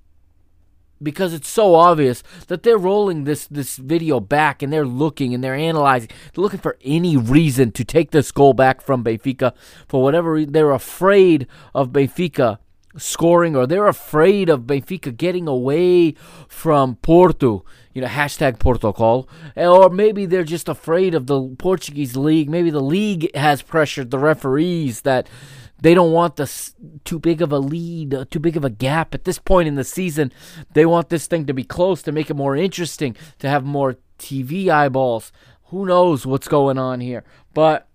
because 1.02 1.34
it's 1.34 1.48
so 1.48 1.74
obvious 1.74 2.22
that 2.46 2.62
they're 2.62 2.78
rolling 2.78 3.24
this 3.24 3.46
this 3.48 3.76
video 3.76 4.20
back 4.20 4.62
and 4.62 4.72
they're 4.72 4.86
looking 4.86 5.34
and 5.34 5.42
they're 5.42 5.54
analyzing. 5.54 6.10
They're 6.32 6.42
looking 6.42 6.60
for 6.60 6.78
any 6.84 7.16
reason 7.16 7.72
to 7.72 7.84
take 7.84 8.10
this 8.12 8.30
goal 8.30 8.52
back 8.52 8.80
from 8.80 9.02
Benfica 9.02 9.52
for 9.88 10.02
whatever 10.02 10.32
reason. 10.32 10.52
They're 10.52 10.70
afraid 10.70 11.46
of 11.74 11.90
Benfica 11.90 12.58
scoring 12.96 13.56
or 13.56 13.66
they're 13.66 13.86
afraid 13.86 14.48
of 14.48 14.62
Benfica 14.62 15.16
getting 15.16 15.48
away 15.48 16.12
from 16.48 16.96
Porto, 16.96 17.64
you 17.92 18.02
know, 18.02 18.08
hashtag 18.08 18.58
Portugal, 18.58 19.28
or 19.56 19.90
maybe 19.90 20.26
they're 20.26 20.44
just 20.44 20.68
afraid 20.68 21.14
of 21.14 21.26
the 21.26 21.54
Portuguese 21.58 22.16
league. 22.16 22.50
Maybe 22.50 22.70
the 22.70 22.80
league 22.80 23.34
has 23.34 23.62
pressured 23.62 24.10
the 24.10 24.18
referees 24.18 25.02
that 25.02 25.28
they 25.80 25.94
don't 25.94 26.12
want 26.12 26.36
this 26.36 26.74
too 27.04 27.18
big 27.18 27.42
of 27.42 27.52
a 27.52 27.58
lead, 27.58 28.14
uh, 28.14 28.24
too 28.30 28.38
big 28.38 28.56
of 28.56 28.64
a 28.64 28.70
gap 28.70 29.14
at 29.14 29.24
this 29.24 29.38
point 29.38 29.66
in 29.66 29.74
the 29.74 29.84
season. 29.84 30.32
They 30.74 30.86
want 30.86 31.08
this 31.08 31.26
thing 31.26 31.46
to 31.46 31.54
be 31.54 31.64
close 31.64 32.02
to 32.02 32.12
make 32.12 32.30
it 32.30 32.34
more 32.34 32.56
interesting, 32.56 33.16
to 33.40 33.48
have 33.48 33.64
more 33.64 33.96
TV 34.18 34.68
eyeballs. 34.68 35.32
Who 35.66 35.84
knows 35.84 36.24
what's 36.24 36.46
going 36.46 36.78
on 36.78 37.00
here? 37.00 37.24
But 37.52 37.88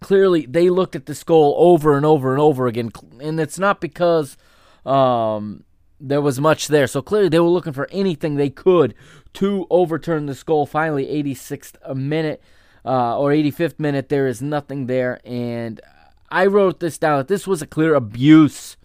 clearly 0.00 0.46
they 0.46 0.70
looked 0.70 0.96
at 0.96 1.06
this 1.06 1.22
goal 1.22 1.54
over 1.58 1.96
and 1.96 2.04
over 2.04 2.32
and 2.32 2.40
over 2.40 2.66
again, 2.66 2.90
and 3.20 3.38
it's 3.38 3.58
not 3.58 3.80
because 3.80 4.36
um, 4.84 5.64
there 6.00 6.20
was 6.20 6.40
much 6.40 6.68
there. 6.68 6.86
So 6.86 7.02
clearly 7.02 7.28
they 7.28 7.40
were 7.40 7.48
looking 7.48 7.72
for 7.72 7.88
anything 7.90 8.36
they 8.36 8.50
could 8.50 8.94
to 9.34 9.66
overturn 9.70 10.26
this 10.26 10.42
goal. 10.42 10.66
Finally, 10.66 11.06
86th 11.06 11.94
minute 11.94 12.42
uh, 12.84 13.18
or 13.18 13.30
85th 13.30 13.78
minute, 13.78 14.08
there 14.08 14.26
is 14.26 14.40
nothing 14.40 14.86
there, 14.86 15.20
and 15.24 15.80
I 16.30 16.46
wrote 16.46 16.80
this 16.80 16.96
down 16.96 17.18
that 17.18 17.28
this 17.28 17.46
was 17.46 17.60
a 17.60 17.66
clear 17.66 17.94
abuse 17.94 18.76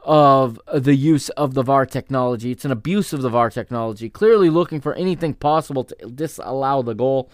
of 0.00 0.60
the 0.72 0.94
use 0.94 1.28
of 1.30 1.54
the 1.54 1.62
VAR 1.62 1.84
technology. 1.84 2.50
It's 2.50 2.64
an 2.64 2.70
abuse 2.70 3.12
of 3.12 3.22
the 3.22 3.28
VAR 3.28 3.50
technology. 3.50 4.08
Clearly 4.08 4.50
looking 4.50 4.80
for 4.80 4.94
anything 4.94 5.34
possible 5.34 5.84
to 5.84 5.94
disallow 6.08 6.82
the 6.82 6.94
goal. 6.94 7.30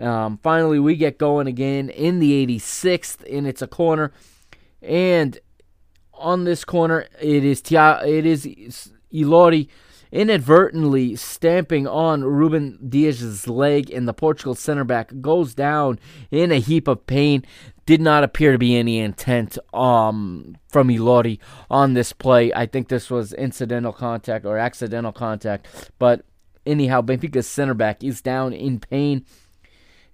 Um, 0.00 0.38
finally, 0.42 0.78
we 0.78 0.96
get 0.96 1.18
going 1.18 1.46
again 1.46 1.90
in 1.90 2.18
the 2.18 2.46
86th, 2.46 3.24
and 3.30 3.46
it's 3.46 3.62
a 3.62 3.66
corner. 3.66 4.12
And 4.82 5.38
on 6.12 6.44
this 6.44 6.64
corner, 6.64 7.06
it 7.20 7.44
is 7.44 7.62
Tia, 7.62 8.00
it 8.04 8.26
is 8.26 8.46
Ilori 9.12 9.68
inadvertently 10.12 11.16
stamping 11.16 11.86
on 11.86 12.24
Ruben 12.24 12.78
Dias's 12.88 13.46
leg, 13.46 13.90
and 13.90 14.08
the 14.08 14.14
Portugal 14.14 14.54
center 14.54 14.84
back 14.84 15.12
goes 15.20 15.54
down 15.54 15.98
in 16.30 16.52
a 16.52 16.60
heap 16.60 16.88
of 16.88 17.06
pain. 17.06 17.44
Did 17.86 18.00
not 18.02 18.22
appear 18.22 18.52
to 18.52 18.58
be 18.58 18.76
any 18.76 18.98
intent 18.98 19.58
um, 19.72 20.56
from 20.68 20.88
Ilori 20.88 21.38
on 21.70 21.94
this 21.94 22.12
play. 22.12 22.52
I 22.52 22.66
think 22.66 22.88
this 22.88 23.08
was 23.08 23.32
incidental 23.32 23.94
contact 23.94 24.44
or 24.44 24.58
accidental 24.58 25.12
contact. 25.12 25.90
But 25.98 26.26
anyhow, 26.66 27.00
Benfica's 27.00 27.48
center 27.48 27.72
back 27.72 28.04
is 28.04 28.20
down 28.20 28.52
in 28.52 28.80
pain 28.80 29.24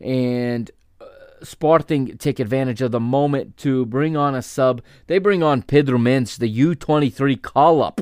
and 0.00 0.70
uh, 1.00 1.06
Sporting 1.42 2.16
take 2.16 2.38
advantage 2.38 2.80
of 2.80 2.92
the 2.92 3.00
moment 3.00 3.56
to 3.58 3.84
bring 3.86 4.16
on 4.16 4.36
a 4.36 4.42
sub. 4.42 4.80
They 5.08 5.18
bring 5.18 5.42
on 5.42 5.62
Pedro 5.62 5.98
Mendes, 5.98 6.38
the 6.38 6.58
U23 6.58 7.42
call 7.42 7.82
up 7.82 8.00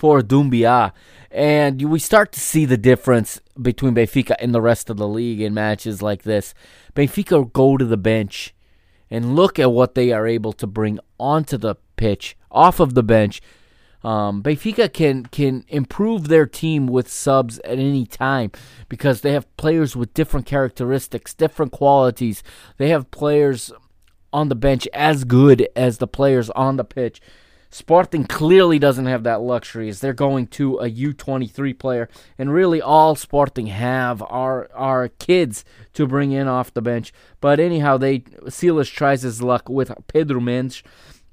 for 0.00 0.22
Doumbia. 0.22 0.92
And 1.30 1.90
we 1.90 1.98
start 1.98 2.32
to 2.32 2.40
see 2.40 2.64
the 2.64 2.78
difference 2.78 3.38
between 3.60 3.94
Benfica 3.94 4.34
and 4.40 4.54
the 4.54 4.62
rest 4.62 4.88
of 4.88 4.96
the 4.96 5.06
league 5.06 5.42
in 5.42 5.52
matches 5.52 6.00
like 6.00 6.22
this. 6.22 6.54
Benfica 6.94 7.52
go 7.52 7.76
to 7.76 7.84
the 7.84 7.98
bench 7.98 8.54
and 9.10 9.36
look 9.36 9.58
at 9.58 9.72
what 9.72 9.94
they 9.94 10.10
are 10.10 10.26
able 10.26 10.54
to 10.54 10.66
bring 10.66 10.98
onto 11.18 11.58
the 11.58 11.74
pitch, 11.96 12.34
off 12.50 12.80
of 12.80 12.94
the 12.94 13.02
bench, 13.02 13.42
um, 14.02 14.42
Benfica 14.42 14.90
can 14.90 15.26
can 15.26 15.64
improve 15.68 16.28
their 16.28 16.46
team 16.46 16.86
with 16.86 17.10
subs 17.10 17.58
at 17.58 17.78
any 17.78 18.06
time 18.06 18.50
because 18.88 19.20
they 19.20 19.32
have 19.32 19.54
players 19.58 19.94
with 19.94 20.14
different 20.14 20.46
characteristics, 20.46 21.34
different 21.34 21.72
qualities. 21.72 22.42
They 22.78 22.88
have 22.88 23.10
players 23.10 23.70
on 24.32 24.48
the 24.48 24.54
bench 24.54 24.88
as 24.94 25.24
good 25.24 25.68
as 25.76 25.98
the 25.98 26.06
players 26.06 26.48
on 26.50 26.76
the 26.76 26.84
pitch. 26.84 27.20
Sporting 27.72 28.24
clearly 28.24 28.80
doesn't 28.80 29.06
have 29.06 29.22
that 29.22 29.40
luxury 29.40 29.88
as 29.88 30.00
they're 30.00 30.12
going 30.12 30.48
to 30.48 30.78
a 30.78 30.90
U23 30.90 31.78
player, 31.78 32.08
and 32.36 32.52
really 32.52 32.82
all 32.82 33.14
Sporting 33.14 33.68
have 33.68 34.22
are 34.22 34.68
are 34.74 35.08
kids 35.08 35.64
to 35.94 36.06
bring 36.06 36.32
in 36.32 36.48
off 36.48 36.74
the 36.74 36.82
bench. 36.82 37.12
But 37.40 37.60
anyhow, 37.60 37.96
they 37.96 38.24
Silas 38.48 38.88
tries 38.88 39.22
his 39.22 39.40
luck 39.40 39.68
with 39.68 39.92
Pedro 40.08 40.40
Mendes 40.40 40.82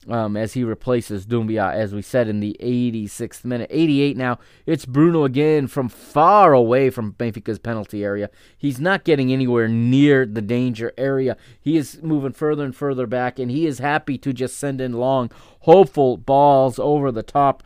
um, 0.10 0.38
as 0.38 0.54
he 0.54 0.64
replaces 0.64 1.26
Doumbia, 1.26 1.74
as 1.74 1.94
we 1.94 2.02
said 2.02 2.28
in 2.28 2.40
the 2.40 2.56
86th 2.62 3.44
minute. 3.44 3.68
88 3.70 4.18
now. 4.18 4.40
It's 4.66 4.86
Bruno 4.86 5.24
again 5.24 5.68
from 5.68 5.90
far 5.90 6.54
away 6.54 6.90
from 6.90 7.14
Benfica's 7.14 7.60
penalty 7.60 8.04
area. 8.04 8.30
He's 8.58 8.80
not 8.80 9.04
getting 9.04 9.32
anywhere 9.32 9.68
near 9.68 10.26
the 10.26 10.42
danger 10.42 10.94
area. 10.98 11.38
He 11.60 11.78
is 11.78 12.02
moving 12.02 12.34
further 12.34 12.64
and 12.64 12.76
further 12.76 13.08
back, 13.08 13.40
and 13.40 13.52
he 13.52 13.66
is 13.66 13.80
happy 13.80 14.18
to 14.20 14.34
just 14.34 14.58
send 14.58 14.80
in 14.82 14.94
long, 14.94 15.32
hopeful 15.62 16.18
balls 16.18 16.80
over 16.80 17.12
the 17.12 17.24
top. 17.24 17.64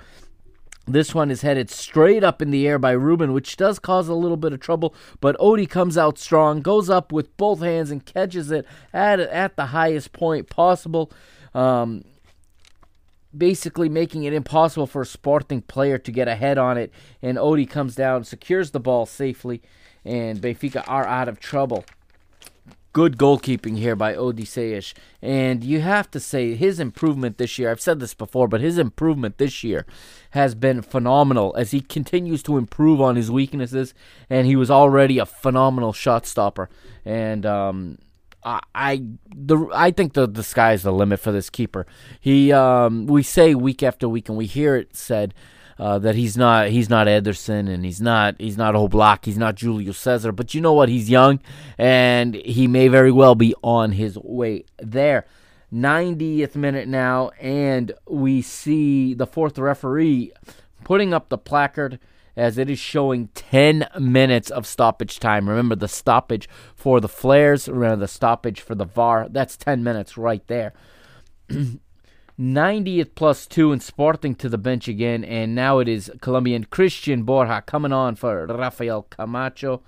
This 0.87 1.13
one 1.13 1.29
is 1.29 1.43
headed 1.43 1.69
straight 1.69 2.23
up 2.23 2.41
in 2.41 2.49
the 2.49 2.67
air 2.67 2.79
by 2.79 2.91
Ruben, 2.91 3.33
which 3.33 3.55
does 3.55 3.77
cause 3.77 4.07
a 4.07 4.15
little 4.15 4.35
bit 4.35 4.51
of 4.51 4.59
trouble. 4.59 4.95
But 5.19 5.37
Odie 5.37 5.69
comes 5.69 5.97
out 5.97 6.17
strong, 6.17 6.61
goes 6.61 6.89
up 6.89 7.11
with 7.11 7.35
both 7.37 7.61
hands, 7.61 7.91
and 7.91 8.03
catches 8.03 8.49
it 8.49 8.65
at 8.91 9.19
at 9.19 9.55
the 9.55 9.67
highest 9.67 10.11
point 10.11 10.49
possible. 10.49 11.11
Um, 11.53 12.03
basically 13.35 13.89
making 13.89 14.23
it 14.23 14.33
impossible 14.33 14.87
for 14.87 15.01
a 15.01 15.05
Sporting 15.05 15.61
player 15.61 15.97
to 15.97 16.11
get 16.11 16.27
ahead 16.27 16.57
on 16.57 16.77
it. 16.77 16.91
And 17.21 17.37
Odie 17.37 17.69
comes 17.69 17.95
down, 17.95 18.23
secures 18.23 18.71
the 18.71 18.79
ball 18.79 19.05
safely, 19.05 19.61
and 20.03 20.39
Benfica 20.39 20.83
are 20.87 21.05
out 21.05 21.27
of 21.27 21.39
trouble. 21.39 21.85
Good 22.93 23.15
goalkeeping 23.17 23.77
here 23.77 23.95
by 23.95 24.15
Odysseus. 24.15 24.93
And 25.21 25.63
you 25.63 25.79
have 25.79 26.11
to 26.11 26.19
say 26.19 26.55
his 26.55 26.77
improvement 26.77 27.37
this 27.37 27.57
year, 27.57 27.71
I've 27.71 27.79
said 27.79 28.01
this 28.01 28.13
before, 28.13 28.49
but 28.49 28.59
his 28.59 28.77
improvement 28.77 29.37
this 29.37 29.63
year 29.63 29.85
has 30.31 30.55
been 30.55 30.81
phenomenal 30.81 31.55
as 31.55 31.71
he 31.71 31.79
continues 31.79 32.43
to 32.43 32.57
improve 32.57 32.99
on 32.99 33.15
his 33.15 33.31
weaknesses. 33.31 33.93
And 34.29 34.45
he 34.45 34.57
was 34.57 34.69
already 34.69 35.19
a 35.19 35.25
phenomenal 35.25 35.93
shot 35.93 36.25
stopper. 36.25 36.69
And, 37.05 37.45
um, 37.45 37.97
I 38.43 39.03
the 39.35 39.69
I 39.73 39.91
think 39.91 40.13
the 40.13 40.27
the 40.27 40.43
sky's 40.43 40.83
the 40.83 40.91
limit 40.91 41.19
for 41.19 41.31
this 41.31 41.49
keeper. 41.49 41.85
He 42.19 42.51
um, 42.51 43.05
we 43.05 43.23
say 43.23 43.55
week 43.55 43.83
after 43.83 44.09
week, 44.09 44.29
and 44.29 44.37
we 44.37 44.45
hear 44.45 44.75
it 44.75 44.95
said 44.95 45.33
uh, 45.77 45.99
that 45.99 46.15
he's 46.15 46.37
not 46.37 46.69
he's 46.69 46.89
not 46.89 47.07
Ederson 47.07 47.67
and 47.67 47.83
he's 47.83 48.01
not 48.01 48.35
he's 48.39 48.57
not 48.57 48.75
Oblak, 48.75 49.25
he's 49.25 49.37
not 49.37 49.59
Julio 49.59 49.91
Cesar. 49.91 50.31
But 50.31 50.53
you 50.53 50.61
know 50.61 50.73
what? 50.73 50.89
He's 50.89 51.09
young, 51.09 51.39
and 51.77 52.35
he 52.35 52.67
may 52.67 52.87
very 52.87 53.11
well 53.11 53.35
be 53.35 53.55
on 53.63 53.93
his 53.93 54.17
way 54.17 54.65
there. 54.79 55.25
90th 55.73 56.55
minute 56.55 56.87
now, 56.87 57.29
and 57.39 57.93
we 58.05 58.41
see 58.41 59.13
the 59.13 59.25
fourth 59.25 59.57
referee 59.57 60.33
putting 60.83 61.13
up 61.13 61.29
the 61.29 61.37
placard 61.37 61.97
as 62.35 62.57
it 62.57 62.69
is 62.69 62.79
showing 62.79 63.29
10 63.29 63.87
minutes 63.99 64.49
of 64.49 64.65
stoppage 64.65 65.19
time. 65.19 65.49
Remember 65.49 65.75
the 65.75 65.87
stoppage 65.87 66.47
for 66.75 66.99
the 66.99 67.09
flares, 67.09 67.67
remember 67.67 67.97
the 67.97 68.07
stoppage 68.07 68.61
for 68.61 68.75
the 68.75 68.85
VAR. 68.85 69.27
That's 69.29 69.57
10 69.57 69.83
minutes 69.83 70.17
right 70.17 70.45
there. 70.47 70.73
90th 72.39 73.13
plus 73.13 73.45
2 73.45 73.71
and 73.71 73.83
Sporting 73.83 74.33
to 74.35 74.49
the 74.49 74.57
bench 74.57 74.87
again, 74.87 75.23
and 75.23 75.53
now 75.53 75.79
it 75.79 75.87
is 75.87 76.11
Colombian 76.21 76.65
Cristian 76.65 77.23
Borja 77.23 77.61
coming 77.61 77.91
on 77.91 78.15
for 78.15 78.47
Rafael 78.47 79.03
Camacho. 79.03 79.83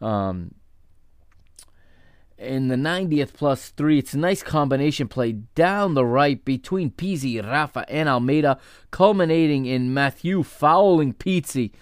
Um, 0.00 0.54
in 2.38 2.68
the 2.68 2.76
90th 2.76 3.32
plus 3.32 3.70
3. 3.70 3.98
It's 3.98 4.14
a 4.14 4.18
nice 4.18 4.42
combination 4.42 5.08
play 5.08 5.32
down 5.32 5.94
the 5.94 6.04
right 6.04 6.42
between 6.44 6.90
Pizzi, 6.90 7.44
Rafa, 7.44 7.84
and 7.90 8.08
Almeida, 8.08 8.58
culminating 8.90 9.66
in 9.66 9.92
Mathieu 9.92 10.42
fouling 10.42 11.12
Pizzi 11.12 11.72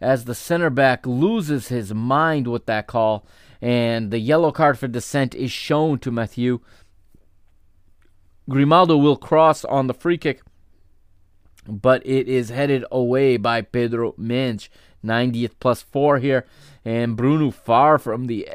as 0.00 0.24
the 0.24 0.34
center 0.34 0.70
back 0.70 1.06
loses 1.06 1.68
his 1.68 1.92
mind 1.92 2.46
with 2.46 2.66
that 2.66 2.86
call. 2.86 3.26
And 3.60 4.10
the 4.10 4.18
yellow 4.18 4.52
card 4.52 4.78
for 4.78 4.88
dissent 4.88 5.34
is 5.34 5.50
shown 5.50 5.98
to 6.00 6.10
Mathieu. 6.10 6.60
Grimaldo 8.48 8.96
will 8.96 9.16
cross 9.16 9.64
on 9.64 9.86
the 9.86 9.94
free 9.94 10.18
kick, 10.18 10.42
but 11.66 12.06
it 12.06 12.28
is 12.28 12.50
headed 12.50 12.84
away 12.90 13.36
by 13.36 13.62
Pedro 13.62 14.14
Mendes. 14.16 14.68
90th 15.04 15.52
plus 15.60 15.82
4 15.82 16.18
here. 16.18 16.46
And 16.84 17.16
Bruno 17.16 17.50
far 17.50 17.98
from 17.98 18.26
the 18.26 18.48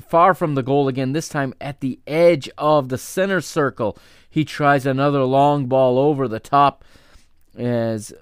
far 0.00 0.34
from 0.34 0.54
the 0.54 0.62
goal 0.62 0.88
again, 0.88 1.12
this 1.12 1.28
time 1.28 1.54
at 1.60 1.80
the 1.80 2.00
edge 2.06 2.48
of 2.58 2.88
the 2.88 2.98
center 2.98 3.40
circle. 3.40 3.96
He 4.28 4.44
tries 4.44 4.86
another 4.86 5.24
long 5.24 5.66
ball 5.66 5.98
over 5.98 6.26
the 6.28 6.40
top 6.40 6.84
as 7.56 8.12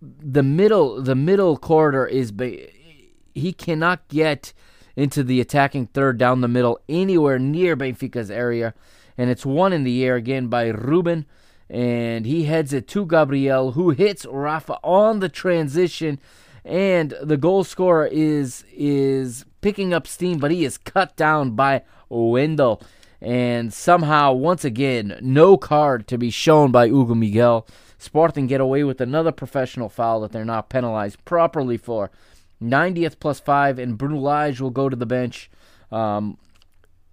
the 0.00 0.42
middle 0.42 1.02
the 1.02 1.14
middle 1.14 1.56
corridor 1.56 2.06
is 2.06 2.32
he 3.34 3.52
cannot 3.52 4.06
get 4.08 4.52
into 4.96 5.22
the 5.22 5.40
attacking 5.40 5.86
third 5.86 6.18
down 6.18 6.40
the 6.40 6.48
middle 6.48 6.80
anywhere 6.88 7.38
near 7.38 7.76
Benfica's 7.76 8.30
area. 8.30 8.74
And 9.16 9.30
it's 9.30 9.46
one 9.46 9.72
in 9.72 9.84
the 9.84 10.04
air 10.04 10.16
again 10.16 10.48
by 10.48 10.68
Ruben. 10.68 11.26
And 11.70 12.26
he 12.26 12.44
heads 12.44 12.72
it 12.72 12.88
to 12.88 13.06
Gabriel 13.06 13.72
who 13.72 13.90
hits 13.90 14.26
Rafa 14.26 14.78
on 14.82 15.20
the 15.20 15.28
transition. 15.28 16.18
And 16.64 17.14
the 17.22 17.36
goal 17.36 17.62
scorer 17.62 18.06
is 18.06 18.64
is 18.72 19.44
picking 19.60 19.92
up 19.92 20.06
steam, 20.06 20.38
but 20.38 20.50
he 20.50 20.64
is 20.64 20.78
cut 20.78 21.16
down 21.16 21.52
by 21.52 21.82
Wendel. 22.08 22.82
And 23.20 23.72
somehow, 23.72 24.32
once 24.32 24.64
again, 24.64 25.18
no 25.20 25.56
card 25.56 26.06
to 26.08 26.18
be 26.18 26.30
shown 26.30 26.70
by 26.70 26.86
Hugo 26.86 27.14
Miguel. 27.14 27.66
Spartan 27.98 28.46
get 28.46 28.60
away 28.60 28.84
with 28.84 29.00
another 29.00 29.32
professional 29.32 29.88
foul 29.88 30.20
that 30.20 30.30
they're 30.30 30.44
not 30.44 30.70
penalized 30.70 31.24
properly 31.24 31.76
for. 31.76 32.10
90th 32.62 33.18
plus 33.18 33.40
5, 33.40 33.78
and 33.78 33.98
Bruno 33.98 34.18
Lage 34.18 34.60
will 34.60 34.70
go 34.70 34.88
to 34.88 34.96
the 34.96 35.06
bench 35.06 35.50
um, 35.90 36.38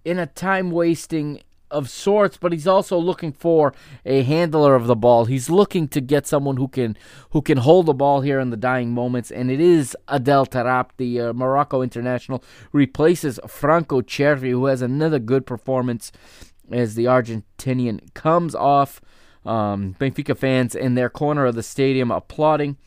in 0.04 0.20
a 0.20 0.28
time 0.28 0.70
wasting 0.72 1.42
of 1.72 1.90
sorts, 1.90 2.38
but 2.38 2.52
he's 2.52 2.68
also 2.68 2.98
looking 2.98 3.32
for 3.32 3.74
a 4.06 4.24
handler 4.24 4.76
of 4.76 4.88
the 4.88 4.96
ball. 4.96 5.26
He's 5.26 5.50
looking 5.50 5.88
to 5.90 6.02
get 6.02 6.28
someone 6.28 6.58
who 6.58 6.68
can 6.68 6.98
who 7.32 7.42
can 7.42 7.58
hold 7.58 7.86
the 7.86 7.94
ball 7.94 8.22
here 8.22 8.40
in 8.40 8.50
the 8.50 8.58
dying 8.58 8.92
moments, 8.92 9.32
and 9.32 9.52
it 9.52 9.60
is 9.60 9.96
Adel 10.08 10.46
Taarabt, 10.46 10.90
the 10.98 11.20
uh, 11.20 11.34
Morocco 11.34 11.82
international, 11.82 12.44
replaces 12.72 13.40
Franco 13.48 14.02
Cervi, 14.02 14.52
who 14.52 14.66
has 14.68 14.82
another 14.82 15.20
good 15.20 15.46
performance 15.46 16.12
as 16.72 16.96
the 16.96 17.06
Argentinian 17.06 18.14
comes 18.14 18.56
off. 18.56 19.02
Um, 19.46 19.96
Benfica 20.00 20.36
fans 20.36 20.74
in 20.74 20.96
their 20.96 21.10
corner 21.10 21.46
of 21.46 21.56
the 21.56 21.64
stadium 21.64 22.10
applauding. 22.10 22.78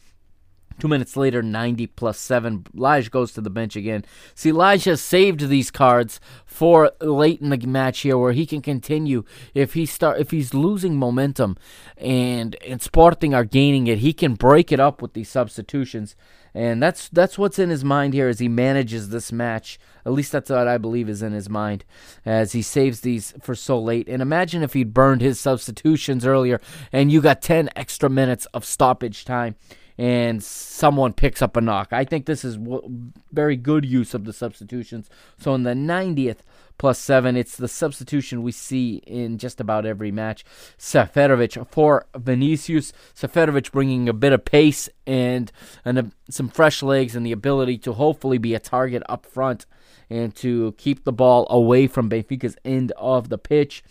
Two 0.78 0.88
minutes 0.88 1.16
later, 1.16 1.42
90 1.42 1.88
plus 1.88 2.18
7. 2.18 2.66
Lage 2.72 3.10
goes 3.10 3.32
to 3.32 3.40
the 3.40 3.50
bench 3.50 3.74
again. 3.74 4.04
See, 4.34 4.50
Elijah 4.50 4.96
saved 4.96 5.48
these 5.48 5.70
cards 5.70 6.20
for 6.46 6.92
late 7.00 7.40
in 7.40 7.50
the 7.50 7.58
match 7.66 8.00
here 8.00 8.16
where 8.16 8.32
he 8.32 8.46
can 8.46 8.62
continue. 8.62 9.24
If 9.54 9.74
he 9.74 9.86
start 9.86 10.20
if 10.20 10.30
he's 10.30 10.54
losing 10.54 10.96
momentum 10.96 11.56
and, 11.96 12.56
and 12.66 12.80
Sporting 12.80 13.34
are 13.34 13.44
gaining 13.44 13.88
it, 13.88 13.98
he 13.98 14.12
can 14.12 14.34
break 14.34 14.70
it 14.70 14.78
up 14.78 15.02
with 15.02 15.14
these 15.14 15.28
substitutions. 15.28 16.14
And 16.54 16.82
that's 16.82 17.08
that's 17.08 17.36
what's 17.38 17.58
in 17.58 17.70
his 17.70 17.84
mind 17.84 18.14
here 18.14 18.28
as 18.28 18.38
he 18.38 18.48
manages 18.48 19.08
this 19.08 19.32
match. 19.32 19.78
At 20.06 20.12
least 20.12 20.32
that's 20.32 20.50
what 20.50 20.68
I 20.68 20.78
believe 20.78 21.08
is 21.08 21.22
in 21.22 21.32
his 21.32 21.48
mind 21.48 21.84
as 22.24 22.52
he 22.52 22.62
saves 22.62 23.00
these 23.00 23.34
for 23.40 23.54
so 23.54 23.78
late. 23.78 24.08
And 24.08 24.22
imagine 24.22 24.62
if 24.62 24.74
he'd 24.74 24.94
burned 24.94 25.20
his 25.20 25.40
substitutions 25.40 26.24
earlier 26.24 26.60
and 26.92 27.10
you 27.12 27.20
got 27.20 27.42
10 27.42 27.68
extra 27.76 28.08
minutes 28.08 28.46
of 28.46 28.64
stoppage 28.64 29.24
time 29.24 29.56
and 29.98 30.42
someone 30.42 31.12
picks 31.12 31.42
up 31.42 31.56
a 31.56 31.60
knock. 31.60 31.88
I 31.92 32.04
think 32.04 32.26
this 32.26 32.44
is 32.44 32.56
w- 32.56 33.10
very 33.32 33.56
good 33.56 33.84
use 33.84 34.14
of 34.14 34.24
the 34.24 34.32
substitutions. 34.32 35.10
So 35.38 35.54
in 35.54 35.64
the 35.64 35.72
90th 35.72 36.38
plus 36.78 37.00
7, 37.00 37.36
it's 37.36 37.56
the 37.56 37.66
substitution 37.66 38.44
we 38.44 38.52
see 38.52 39.02
in 39.06 39.38
just 39.38 39.60
about 39.60 39.84
every 39.84 40.12
match. 40.12 40.44
Seferovic 40.78 41.68
for 41.68 42.06
Vinicius. 42.16 42.92
Seferovic 43.14 43.72
bringing 43.72 44.08
a 44.08 44.12
bit 44.12 44.32
of 44.32 44.44
pace 44.44 44.88
and, 45.04 45.50
and 45.84 45.98
a, 45.98 46.10
some 46.30 46.48
fresh 46.48 46.80
legs 46.80 47.16
and 47.16 47.26
the 47.26 47.32
ability 47.32 47.78
to 47.78 47.94
hopefully 47.94 48.38
be 48.38 48.54
a 48.54 48.60
target 48.60 49.02
up 49.08 49.26
front 49.26 49.66
and 50.08 50.34
to 50.36 50.72
keep 50.78 51.02
the 51.02 51.12
ball 51.12 51.46
away 51.50 51.88
from 51.88 52.08
Benfica's 52.08 52.56
end 52.64 52.92
of 52.96 53.30
the 53.30 53.38
pitch. 53.38 53.82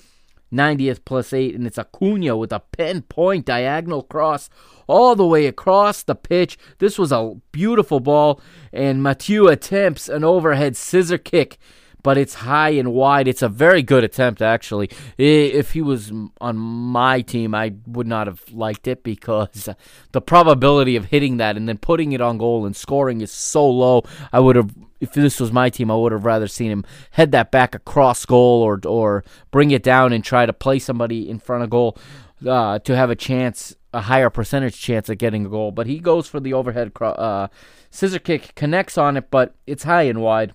90th 0.52 1.00
plus 1.06 1.34
8, 1.34 1.56
and 1.56 1.68
it's 1.68 1.78
Acuna 1.78 2.38
with 2.38 2.52
a 2.52 2.60
pinpoint 2.60 3.46
diagonal 3.46 4.04
cross 4.04 4.50
all 4.88 5.16
the 5.16 5.26
way 5.26 5.46
across 5.46 6.04
the 6.04 6.16
pitch. 6.16 6.58
This 6.80 6.98
was 6.98 7.12
a 7.12 7.36
beautiful 7.52 8.00
ball, 8.00 8.42
and 8.72 9.04
Mathieu 9.04 9.48
attempts 9.48 10.08
an 10.10 10.24
overhead 10.24 10.78
scissor 10.78 11.18
kick, 11.18 11.58
but 12.04 12.18
it's 12.18 12.36
high 12.36 12.70
and 12.70 12.94
wide. 12.94 13.28
It's 13.28 13.42
a 13.42 13.50
very 13.50 13.84
good 13.84 14.04
attempt, 14.04 14.42
actually. 14.42 14.90
If 15.18 15.74
he 15.74 15.82
was 15.82 16.12
on 16.40 16.58
my 16.58 17.22
team, 17.22 17.54
I 17.54 17.74
would 17.86 18.08
not 18.08 18.28
have 18.28 18.42
liked 18.52 18.88
it 18.88 19.04
because 19.04 19.68
the 20.14 20.22
probability 20.22 20.96
of 20.96 21.06
hitting 21.06 21.38
that 21.38 21.58
and 21.58 21.68
then 21.68 21.78
putting 21.78 22.14
it 22.14 22.22
on 22.22 22.38
goal 22.38 22.66
and 22.66 22.76
scoring 22.76 23.22
is 23.22 23.32
so 23.32 23.70
low. 23.70 24.04
I 24.32 24.40
would 24.40 24.56
have 24.56 24.74
if 25.00 25.14
this 25.14 25.40
was 25.40 25.52
my 25.52 25.70
team, 25.70 25.92
I 25.92 25.96
would 25.96 26.12
have 26.12 26.26
rather 26.26 26.48
seen 26.48 26.72
him 26.72 26.86
head 27.12 27.32
that 27.32 27.52
back 27.52 27.76
across 27.76 28.26
goal 28.26 28.62
or 28.62 28.80
or 28.86 29.24
bring 29.52 29.72
it 29.72 29.84
down 29.84 30.14
and 30.14 30.24
try 30.24 30.46
to 30.46 30.54
play 30.54 30.80
somebody 30.80 31.30
in 31.30 31.40
front 31.40 31.64
of 31.64 31.70
goal 31.70 31.98
uh, 32.46 32.80
to 32.80 32.96
have 32.96 33.10
a 33.10 33.16
chance, 33.16 33.76
a 33.94 34.02
higher 34.02 34.30
percentage 34.30 34.80
chance 34.80 35.10
at 35.10 35.18
getting 35.18 35.46
a 35.46 35.50
goal. 35.50 35.72
But 35.72 35.88
he 35.88 36.00
goes 36.00 36.28
for 36.28 36.40
the 36.40 36.54
overhead 36.54 36.94
cro- 36.94 37.12
uh, 37.12 37.48
scissor 37.90 38.20
kick, 38.20 38.56
connects 38.56 38.98
on 38.98 39.18
it, 39.18 39.30
but 39.32 39.56
it's 39.66 39.84
high 39.84 40.04
and 40.04 40.22
wide. 40.22 40.54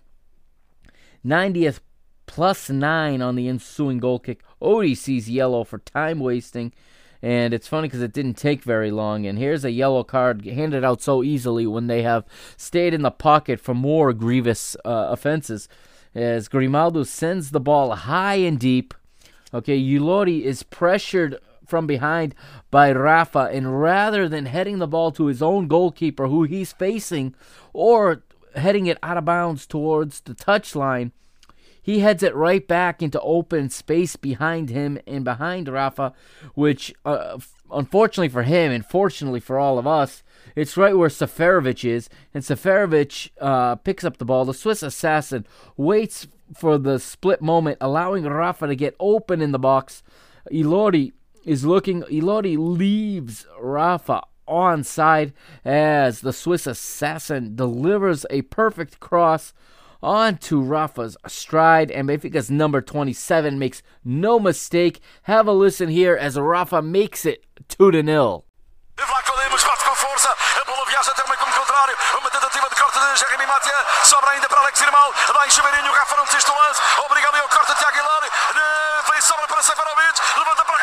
90th 1.24 1.80
plus 2.26 2.70
nine 2.70 3.22
on 3.22 3.36
the 3.36 3.48
ensuing 3.48 3.98
goal 3.98 4.18
kick. 4.18 4.42
Odie 4.60 4.96
sees 4.96 5.28
yellow 5.28 5.64
for 5.64 5.78
time 5.78 6.18
wasting 6.18 6.72
And 7.22 7.54
it's 7.54 7.68
funny 7.68 7.86
because 7.86 8.02
it 8.02 8.12
didn't 8.12 8.34
take 8.34 8.64
very 8.64 8.90
long. 8.90 9.26
And 9.26 9.38
here's 9.38 9.64
a 9.64 9.70
yellow 9.70 10.02
card 10.02 10.44
handed 10.44 10.84
out 10.84 11.00
so 11.00 11.22
easily 11.22 11.66
when 11.66 11.86
they 11.86 12.02
have 12.02 12.24
stayed 12.56 12.92
in 12.92 13.02
the 13.02 13.12
pocket 13.12 13.60
for 13.60 13.74
more 13.74 14.12
grievous 14.12 14.76
uh, 14.84 15.06
offenses. 15.10 15.68
As 16.14 16.48
Grimaldo 16.48 17.04
sends 17.04 17.50
the 17.50 17.60
ball 17.60 17.94
high 17.94 18.34
and 18.34 18.58
deep. 18.58 18.92
Okay, 19.54 19.80
Ilori 19.80 20.42
is 20.42 20.62
pressured 20.62 21.38
from 21.64 21.86
behind 21.86 22.34
by 22.70 22.92
Rafa, 22.92 23.50
and 23.52 23.80
rather 23.80 24.28
than 24.28 24.46
heading 24.46 24.78
the 24.78 24.86
ball 24.86 25.12
to 25.12 25.26
his 25.26 25.40
own 25.40 25.68
goalkeeper 25.68 26.26
who 26.28 26.42
he's 26.42 26.72
facing 26.72 27.34
or 27.72 28.22
heading 28.54 28.86
it 28.86 28.98
out 29.02 29.16
of 29.16 29.24
bounds 29.24 29.66
towards 29.66 30.20
the 30.20 30.34
touchline, 30.34 31.12
he 31.82 31.98
heads 31.98 32.22
it 32.22 32.34
right 32.34 32.66
back 32.66 33.02
into 33.02 33.20
open 33.20 33.68
space 33.68 34.14
behind 34.14 34.70
him 34.70 34.98
and 35.06 35.24
behind 35.24 35.68
Rafa, 35.68 36.12
which, 36.54 36.94
uh, 37.04 37.38
unfortunately 37.72 38.28
for 38.28 38.44
him 38.44 38.70
and 38.70 38.86
fortunately 38.86 39.40
for 39.40 39.58
all 39.58 39.78
of 39.78 39.86
us, 39.86 40.22
it's 40.54 40.76
right 40.76 40.96
where 40.96 41.08
Seferovic 41.08 41.84
is. 41.84 42.08
And 42.32 42.44
Seferovic 42.44 43.30
uh, 43.40 43.74
picks 43.76 44.04
up 44.04 44.18
the 44.18 44.24
ball. 44.24 44.44
The 44.44 44.54
Swiss 44.54 44.82
assassin 44.82 45.44
waits 45.76 46.28
for 46.54 46.78
the 46.78 47.00
split 47.00 47.42
moment, 47.42 47.78
allowing 47.80 48.24
Rafa 48.24 48.68
to 48.68 48.76
get 48.76 48.94
open 49.00 49.40
in 49.40 49.50
the 49.50 49.58
box. 49.58 50.04
Ilori 50.52 51.12
is 51.44 51.64
looking. 51.64 52.02
Ilori 52.02 52.56
leaves 52.58 53.46
Rafa 53.60 54.22
onside 54.46 55.32
as 55.64 56.20
the 56.20 56.32
Swiss 56.32 56.66
assassin 56.66 57.56
delivers 57.56 58.26
a 58.30 58.42
perfect 58.42 59.00
cross 59.00 59.52
onto 60.02 60.60
Rafa's 60.60 61.16
stride, 61.26 61.90
and 61.90 62.08
Benfica's 62.08 62.50
number 62.50 62.80
27 62.80 63.58
makes 63.58 63.82
no 64.04 64.38
mistake. 64.38 65.00
Have 65.22 65.46
a 65.46 65.52
listen 65.52 65.88
here 65.88 66.16
as 66.16 66.38
Rafa 66.38 66.82
makes 66.82 67.24
it 67.24 67.44
2 67.68 67.90
to 67.92 68.02
0. 68.02 68.44
Vlaco 68.96 69.36
Lemos 69.38 69.64
bate 69.64 69.84
com 69.84 69.94
força, 69.94 70.28
a 70.28 70.64
bola 70.64 70.84
viaja 70.86 71.10
até 71.10 71.24
o 71.24 71.28
meio 71.28 71.38
como 71.40 71.52
contrário, 71.52 71.96
uma 72.20 72.30
tentativa 72.30 72.68
de 72.68 72.76
corte 72.76 72.98
de 72.98 73.16
Jeremy 73.18 73.46
Mathieu, 73.46 73.74
sobra 74.04 74.30
ainda 74.30 74.48
para 74.48 74.60
Alex 74.60 74.80
Irmão, 74.80 75.12
Rafa 75.92 76.16
não 76.16 76.24
desiste 76.24 76.50
lance, 76.50 76.80
obriga 77.04 77.28
ali 77.28 77.40
ao 77.40 77.48
corte 77.48 77.74
de 77.74 77.84
Aguilar, 77.84 78.24
eh, 78.24 79.10
vem 79.10 79.20
sobra 79.20 79.46
para 79.46 79.62
Seferovic, 79.62 80.20
levanta 80.38 80.64
para 80.64 80.81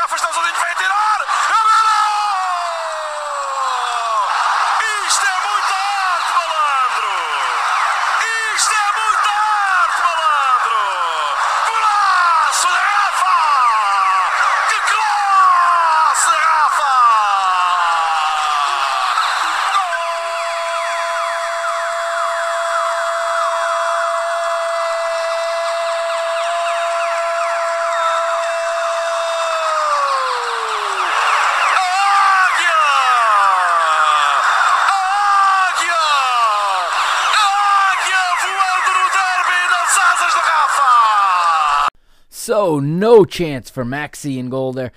So, 42.49 42.79
no 42.79 43.25
chance 43.25 43.69
for 43.69 43.85
Maxi 43.85 44.39
in 44.39 44.49
goal 44.49 44.73
there. 44.73 44.91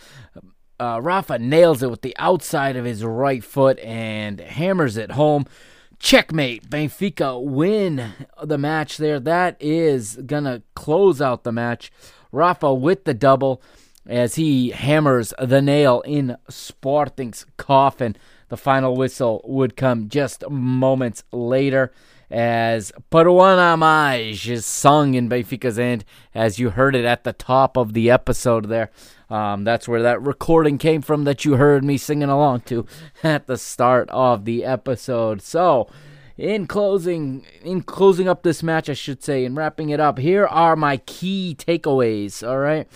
Uh, 0.81 1.01
Rafa 1.03 1.39
nails 1.39 1.83
it 1.83 1.91
with 1.91 2.01
the 2.01 2.17
outside 2.19 2.77
of 2.77 2.87
his 2.87 3.05
right 3.05 3.45
foot 3.45 3.79
and 3.81 4.41
hammers 4.41 4.97
it 4.97 5.11
home. 5.11 5.45
Checkmate. 5.99 6.71
Benfica 6.71 7.39
win 7.45 8.15
the 8.43 8.57
match 8.57 8.97
there. 8.97 9.21
That 9.21 9.59
is 9.61 10.17
going 10.25 10.45
to 10.45 10.63
close 10.75 11.21
out 11.21 11.45
the 11.45 11.53
match. 11.53 11.93
Rafa 12.33 12.73
with 12.73 13.05
the 13.05 13.13
double 13.13 13.61
as 14.07 14.37
he 14.37 14.71
hammers 14.71 15.35
the 15.39 15.61
nail 15.61 16.01
in 16.07 16.39
Sporting's 16.49 17.45
coffin. 17.59 18.17
The 18.49 18.57
final 18.57 18.97
whistle 18.97 19.43
would 19.45 19.77
come 19.77 20.09
just 20.09 20.49
moments 20.49 21.23
later 21.33 21.93
as 22.33 22.93
Peruana 23.11 24.49
is 24.49 24.65
sung 24.65 25.13
in 25.13 25.29
Benfica's 25.29 25.79
end, 25.79 26.03
as 26.35 26.59
you 26.59 26.71
heard 26.71 26.97
it 26.97 27.05
at 27.05 27.25
the 27.25 27.35
top 27.35 27.77
of 27.77 27.93
the 27.93 28.11
episode 28.11 28.71
there. 28.71 28.91
Um, 29.29 29.65
that's 29.65 29.87
where 29.87 30.01
that 30.03 30.23
recording 30.23 30.79
came 30.79 31.03
from 31.03 31.25
that 31.25 31.45
you 31.45 31.57
heard 31.57 31.85
me 31.85 31.99
singing 31.99 32.31
along 32.31 32.63
to 32.63 32.87
at 33.23 33.47
the 33.47 33.59
start 33.59 34.09
of 34.11 34.47
the 34.47 34.65
episode. 34.65 35.43
So, 35.43 35.89
in 36.39 36.67
closing, 36.67 37.45
in 37.63 37.83
closing 37.83 38.29
up 38.29 38.43
this 38.43 38.63
match, 38.63 38.89
I 38.89 38.95
should 38.95 39.23
say, 39.23 39.45
and 39.45 39.55
wrapping 39.55 39.91
it 39.91 40.01
up, 40.01 40.19
here 40.19 40.47
are 40.47 40.75
my 40.75 40.97
key 40.97 41.55
takeaways. 41.59 42.47
All 42.47 42.59
right. 42.59 42.89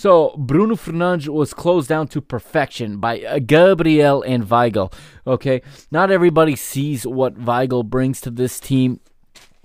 So 0.00 0.34
Bruno 0.38 0.76
Fernandes 0.76 1.28
was 1.28 1.52
closed 1.52 1.90
down 1.90 2.08
to 2.08 2.22
perfection 2.22 3.00
by 3.00 3.20
uh, 3.20 3.38
Gabriel 3.38 4.22
and 4.22 4.48
Weigl. 4.48 4.90
Okay, 5.26 5.60
not 5.90 6.10
everybody 6.10 6.56
sees 6.56 7.06
what 7.06 7.34
Weigl 7.34 7.84
brings 7.84 8.22
to 8.22 8.30
this 8.30 8.58
team. 8.58 9.00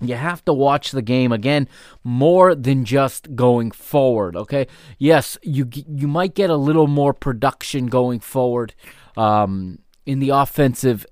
You 0.02 0.16
have 0.16 0.44
to 0.44 0.52
watch 0.52 0.92
the 0.92 1.02
game 1.02 1.32
again 1.32 1.70
more 2.04 2.54
than 2.54 2.84
just 2.84 3.34
going 3.34 3.72
forward. 3.72 4.36
Okay, 4.36 4.68
yes, 4.98 5.38
you 5.42 5.70
you 5.72 6.10
might 6.10 6.36
get 6.36 6.50
a 6.50 6.58
little 6.58 6.88
more 6.88 7.14
production 7.14 7.86
going 7.88 8.20
forward 8.20 8.76
um, 9.16 9.80
in 10.06 10.20
the 10.20 10.32
offensive 10.32 11.06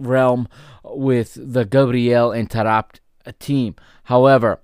realm 0.00 0.48
with 0.82 1.38
the 1.40 1.64
Gabriel 1.64 2.32
and 2.32 2.50
Taarabt 2.50 2.98
team. 3.38 3.76
However, 4.02 4.62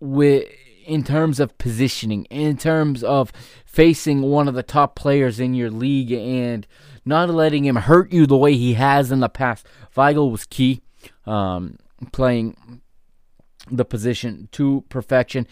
with 0.00 0.48
in 0.84 1.04
terms 1.04 1.40
of 1.40 1.56
positioning, 1.58 2.24
in 2.26 2.56
terms 2.56 3.02
of 3.02 3.32
facing 3.64 4.22
one 4.22 4.48
of 4.48 4.54
the 4.54 4.62
top 4.62 4.94
players 4.94 5.40
in 5.40 5.54
your 5.54 5.70
league 5.70 6.12
and 6.12 6.66
not 7.04 7.28
letting 7.28 7.64
him 7.64 7.76
hurt 7.76 8.12
you 8.12 8.26
the 8.26 8.36
way 8.36 8.54
he 8.54 8.74
has 8.74 9.10
in 9.10 9.20
the 9.20 9.28
past. 9.28 9.66
Weigl 9.96 10.30
was 10.30 10.44
key, 10.44 10.82
um, 11.26 11.78
playing 12.12 12.80
the 13.70 13.84
position 13.84 14.48
to 14.52 14.84
perfection. 14.88 15.46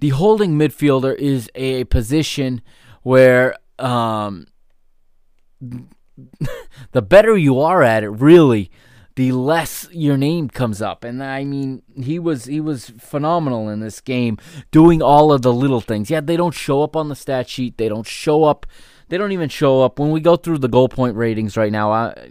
The 0.00 0.10
holding 0.10 0.58
midfielder 0.58 1.14
is 1.14 1.50
a 1.54 1.84
position 1.84 2.62
where 3.02 3.56
um, 3.78 4.46
the 6.92 7.02
better 7.02 7.36
you 7.36 7.60
are 7.60 7.82
at 7.82 8.04
it, 8.04 8.10
really, 8.10 8.70
the 9.18 9.32
less 9.32 9.88
your 9.90 10.16
name 10.16 10.48
comes 10.48 10.80
up. 10.80 11.02
And 11.02 11.24
I 11.24 11.42
mean, 11.42 11.82
he 12.00 12.20
was 12.20 12.44
he 12.44 12.60
was 12.60 12.92
phenomenal 13.00 13.68
in 13.68 13.80
this 13.80 14.00
game, 14.00 14.38
doing 14.70 15.02
all 15.02 15.32
of 15.32 15.42
the 15.42 15.52
little 15.52 15.80
things. 15.80 16.08
Yeah, 16.08 16.20
they 16.20 16.36
don't 16.36 16.54
show 16.54 16.84
up 16.84 16.94
on 16.94 17.08
the 17.08 17.16
stat 17.16 17.48
sheet. 17.48 17.78
They 17.78 17.88
don't 17.88 18.06
show 18.06 18.44
up. 18.44 18.64
They 19.08 19.18
don't 19.18 19.32
even 19.32 19.48
show 19.48 19.82
up 19.82 19.98
when 19.98 20.12
we 20.12 20.20
go 20.20 20.36
through 20.36 20.58
the 20.58 20.68
goal 20.68 20.88
point 20.88 21.16
ratings 21.16 21.56
right 21.56 21.72
now. 21.72 21.90
I 21.90 22.30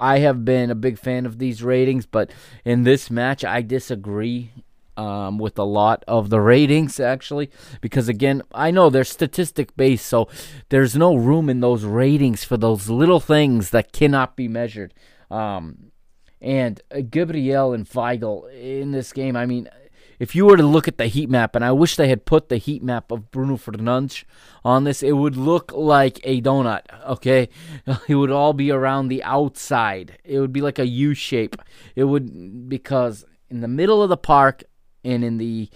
I 0.00 0.18
have 0.18 0.44
been 0.44 0.72
a 0.72 0.74
big 0.74 0.98
fan 0.98 1.24
of 1.24 1.38
these 1.38 1.62
ratings, 1.62 2.04
but 2.04 2.32
in 2.64 2.82
this 2.82 3.12
match, 3.12 3.44
I 3.44 3.62
disagree. 3.62 4.50
Um, 4.96 5.38
with 5.38 5.56
a 5.60 5.62
lot 5.62 6.02
of 6.08 6.28
the 6.28 6.40
ratings, 6.40 6.98
actually, 6.98 7.50
because 7.80 8.08
again, 8.08 8.42
I 8.50 8.72
know 8.72 8.90
they're 8.90 9.04
statistic 9.04 9.76
based, 9.76 10.08
so 10.08 10.28
there's 10.70 10.96
no 10.96 11.14
room 11.14 11.48
in 11.48 11.60
those 11.60 11.84
ratings 11.84 12.42
for 12.42 12.56
those 12.56 12.90
little 12.90 13.20
things 13.20 13.70
that 13.70 13.92
cannot 13.92 14.34
be 14.34 14.48
measured. 14.48 14.92
Um, 15.30 15.87
and 16.40 16.80
uh, 16.90 17.00
Gabriel 17.00 17.72
and 17.72 17.88
Weigl 17.88 18.52
in 18.52 18.92
this 18.92 19.12
game, 19.12 19.36
I 19.36 19.46
mean, 19.46 19.68
if 20.18 20.34
you 20.34 20.46
were 20.46 20.56
to 20.56 20.64
look 20.64 20.88
at 20.88 20.98
the 20.98 21.06
heat 21.06 21.30
map, 21.30 21.54
and 21.54 21.64
I 21.64 21.72
wish 21.72 21.96
they 21.96 22.08
had 22.08 22.24
put 22.24 22.48
the 22.48 22.56
heat 22.56 22.82
map 22.82 23.10
of 23.12 23.30
Bruno 23.30 23.56
Fernandes 23.56 24.24
on 24.64 24.84
this, 24.84 25.02
it 25.02 25.12
would 25.12 25.36
look 25.36 25.72
like 25.72 26.20
a 26.24 26.40
donut, 26.40 26.82
okay? 27.06 27.48
It 28.08 28.16
would 28.16 28.30
all 28.30 28.52
be 28.52 28.70
around 28.70 29.08
the 29.08 29.22
outside. 29.22 30.18
It 30.24 30.40
would 30.40 30.52
be 30.52 30.60
like 30.60 30.78
a 30.78 30.86
U 30.86 31.14
shape. 31.14 31.56
It 31.94 32.04
would, 32.04 32.68
because 32.68 33.24
in 33.48 33.60
the 33.60 33.68
middle 33.68 34.02
of 34.02 34.08
the 34.08 34.16
park 34.16 34.64
and 35.04 35.24
in 35.24 35.38
the 35.38 35.70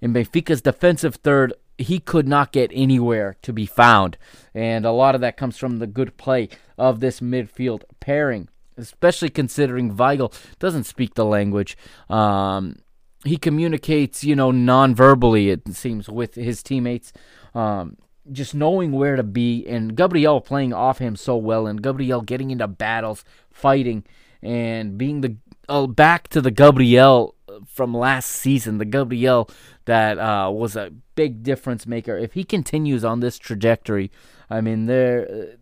in 0.00 0.14
Benfica's 0.14 0.62
defensive 0.62 1.16
third, 1.16 1.52
he 1.76 1.98
could 1.98 2.26
not 2.26 2.52
get 2.52 2.70
anywhere 2.72 3.36
to 3.42 3.52
be 3.52 3.66
found. 3.66 4.16
And 4.54 4.86
a 4.86 4.92
lot 4.92 5.14
of 5.14 5.20
that 5.20 5.36
comes 5.36 5.58
from 5.58 5.78
the 5.78 5.86
good 5.86 6.16
play 6.16 6.48
of 6.78 7.00
this 7.00 7.20
midfield 7.20 7.82
pairing 8.00 8.48
especially 8.76 9.30
considering 9.30 9.96
Weigl 9.96 10.32
doesn't 10.58 10.84
speak 10.84 11.14
the 11.14 11.24
language. 11.24 11.76
Um, 12.08 12.76
he 13.24 13.36
communicates, 13.36 14.24
you 14.24 14.34
know, 14.34 14.50
non-verbally. 14.50 15.50
It 15.50 15.74
seems 15.74 16.08
with 16.08 16.34
his 16.34 16.62
teammates, 16.62 17.12
um, 17.54 17.96
just 18.32 18.54
knowing 18.54 18.92
where 18.92 19.16
to 19.16 19.22
be, 19.22 19.66
and 19.66 19.96
Gabriel 19.96 20.40
playing 20.40 20.72
off 20.72 20.98
him 20.98 21.16
so 21.16 21.36
well, 21.36 21.66
and 21.66 21.82
Gabriel 21.82 22.22
getting 22.22 22.50
into 22.50 22.66
battles, 22.66 23.24
fighting, 23.50 24.04
and 24.42 24.96
being 24.96 25.20
the 25.20 25.36
uh, 25.68 25.86
back 25.86 26.28
to 26.28 26.40
the 26.40 26.50
Gabriel 26.50 27.34
from 27.66 27.94
last 27.94 28.30
season, 28.30 28.78
the 28.78 28.84
Gabriel 28.84 29.50
that 29.84 30.18
uh, 30.18 30.50
was 30.50 30.76
a 30.76 30.92
big 31.14 31.42
difference 31.42 31.86
maker. 31.86 32.16
If 32.16 32.34
he 32.34 32.44
continues 32.44 33.04
on 33.04 33.20
this 33.20 33.38
trajectory, 33.38 34.10
I 34.48 34.60
mean, 34.60 34.86
there 34.86 35.56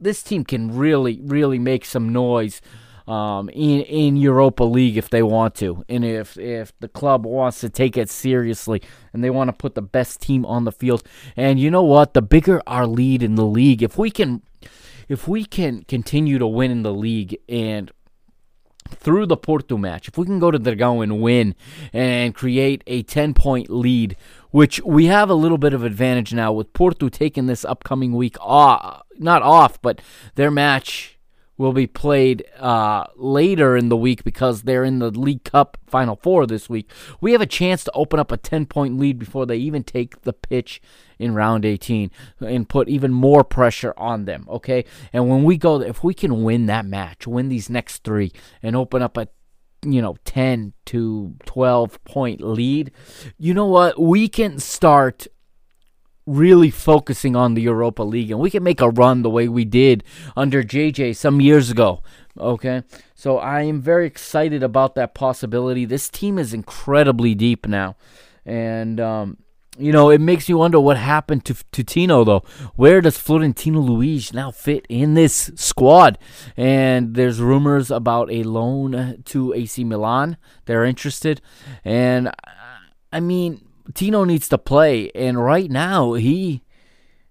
this 0.00 0.22
team 0.22 0.44
can 0.44 0.76
really, 0.76 1.20
really 1.22 1.58
make 1.58 1.84
some 1.84 2.12
noise 2.12 2.60
um, 3.08 3.48
in 3.48 3.80
in 3.82 4.16
Europa 4.16 4.64
League 4.64 4.98
if 4.98 5.08
they 5.08 5.22
want 5.22 5.54
to, 5.56 5.84
and 5.88 6.04
if 6.04 6.36
if 6.38 6.78
the 6.80 6.88
club 6.88 7.24
wants 7.24 7.60
to 7.60 7.70
take 7.70 7.96
it 7.96 8.10
seriously 8.10 8.82
and 9.12 9.24
they 9.24 9.30
want 9.30 9.48
to 9.48 9.52
put 9.52 9.74
the 9.74 9.82
best 9.82 10.20
team 10.20 10.44
on 10.44 10.64
the 10.64 10.72
field. 10.72 11.02
And 11.34 11.58
you 11.58 11.70
know 11.70 11.82
what? 11.82 12.12
The 12.12 12.22
bigger 12.22 12.62
our 12.66 12.86
lead 12.86 13.22
in 13.22 13.34
the 13.34 13.46
league, 13.46 13.82
if 13.82 13.96
we 13.96 14.10
can, 14.10 14.42
if 15.08 15.26
we 15.26 15.46
can 15.46 15.84
continue 15.84 16.38
to 16.38 16.46
win 16.46 16.70
in 16.70 16.82
the 16.82 16.92
league 16.92 17.38
and 17.48 17.90
through 18.90 19.26
the 19.26 19.36
Porto 19.36 19.78
match, 19.78 20.08
if 20.08 20.18
we 20.18 20.26
can 20.26 20.38
go 20.38 20.50
to 20.50 20.58
Dragão 20.58 21.02
and 21.02 21.20
win 21.20 21.54
and 21.92 22.34
create 22.34 22.82
a 22.86 23.02
10 23.02 23.32
point 23.32 23.70
lead, 23.70 24.16
which 24.50 24.82
we 24.84 25.06
have 25.06 25.30
a 25.30 25.34
little 25.34 25.58
bit 25.58 25.72
of 25.72 25.82
advantage 25.82 26.34
now 26.34 26.52
with 26.52 26.72
Porto 26.72 27.08
taking 27.08 27.46
this 27.46 27.64
upcoming 27.64 28.12
week 28.12 28.36
off, 28.40 29.02
not 29.18 29.42
off, 29.42 29.80
but 29.80 30.00
their 30.34 30.50
match 30.50 31.18
will 31.58 31.72
be 31.72 31.88
played 31.88 32.44
uh, 32.58 33.04
later 33.16 33.76
in 33.76 33.88
the 33.88 33.96
week 33.96 34.22
because 34.22 34.62
they're 34.62 34.84
in 34.84 35.00
the 35.00 35.10
League 35.10 35.42
Cup 35.42 35.76
Final 35.86 36.14
Four 36.14 36.46
this 36.46 36.70
week. 36.70 36.88
We 37.20 37.32
have 37.32 37.40
a 37.40 37.46
chance 37.46 37.82
to 37.84 37.92
open 37.92 38.20
up 38.20 38.30
a 38.30 38.36
10 38.36 38.66
point 38.66 38.96
lead 38.98 39.18
before 39.18 39.44
they 39.44 39.56
even 39.56 39.82
take 39.82 40.22
the 40.22 40.32
pitch 40.32 40.80
in 41.18 41.34
round 41.34 41.64
18 41.64 42.12
and 42.40 42.68
put 42.68 42.88
even 42.88 43.12
more 43.12 43.42
pressure 43.42 43.92
on 43.96 44.24
them, 44.24 44.46
okay? 44.48 44.84
And 45.12 45.28
when 45.28 45.42
we 45.42 45.58
go, 45.58 45.82
if 45.82 46.04
we 46.04 46.14
can 46.14 46.44
win 46.44 46.66
that 46.66 46.86
match, 46.86 47.26
win 47.26 47.48
these 47.48 47.68
next 47.68 48.04
three, 48.04 48.32
and 48.62 48.76
open 48.76 49.02
up 49.02 49.16
a 49.16 49.28
you 49.84 50.02
know 50.02 50.16
10 50.24 50.72
to 50.86 51.36
12 51.46 52.02
point 52.02 52.40
lead 52.40 52.90
you 53.38 53.54
know 53.54 53.66
what 53.66 53.96
we 53.96 54.28
can 54.28 54.58
start 54.58 55.28
really 56.28 56.70
focusing 56.70 57.34
on 57.34 57.54
the 57.54 57.62
Europa 57.62 58.02
League 58.02 58.30
and 58.30 58.38
we 58.38 58.50
can 58.50 58.62
make 58.62 58.80
a 58.82 58.90
run 58.90 59.22
the 59.22 59.30
way 59.30 59.48
we 59.48 59.64
did 59.64 60.04
under 60.36 60.62
JJ 60.62 61.16
some 61.16 61.40
years 61.40 61.70
ago. 61.70 62.02
Okay, 62.38 62.82
so 63.14 63.38
I 63.38 63.62
am 63.62 63.80
very 63.80 64.06
excited 64.06 64.62
about 64.62 64.94
that 64.94 65.14
possibility. 65.14 65.84
This 65.84 66.08
team 66.08 66.38
is 66.38 66.54
incredibly 66.54 67.34
deep 67.34 67.66
now, 67.66 67.96
and 68.46 69.00
um, 69.00 69.38
you 69.76 69.90
know 69.90 70.10
it 70.10 70.20
makes 70.20 70.48
you 70.48 70.58
wonder 70.58 70.78
what 70.78 70.96
happened 70.98 71.44
to 71.46 71.54
to 71.72 71.82
Tino 71.82 72.22
though. 72.22 72.44
Where 72.76 73.00
does 73.00 73.18
Florentino 73.18 73.80
Luis 73.80 74.32
now 74.32 74.52
fit 74.52 74.86
in 74.88 75.14
this 75.14 75.50
squad? 75.56 76.16
And 76.56 77.14
there's 77.14 77.40
rumors 77.40 77.90
about 77.90 78.30
a 78.30 78.44
loan 78.44 79.22
to 79.24 79.52
AC 79.54 79.82
Milan. 79.82 80.36
They're 80.66 80.84
interested, 80.84 81.40
and 81.84 82.30
I 83.12 83.18
mean 83.18 83.67
Tino 83.94 84.24
needs 84.24 84.48
to 84.48 84.58
play, 84.58 85.10
and 85.14 85.42
right 85.42 85.70
now 85.70 86.14
he 86.14 86.62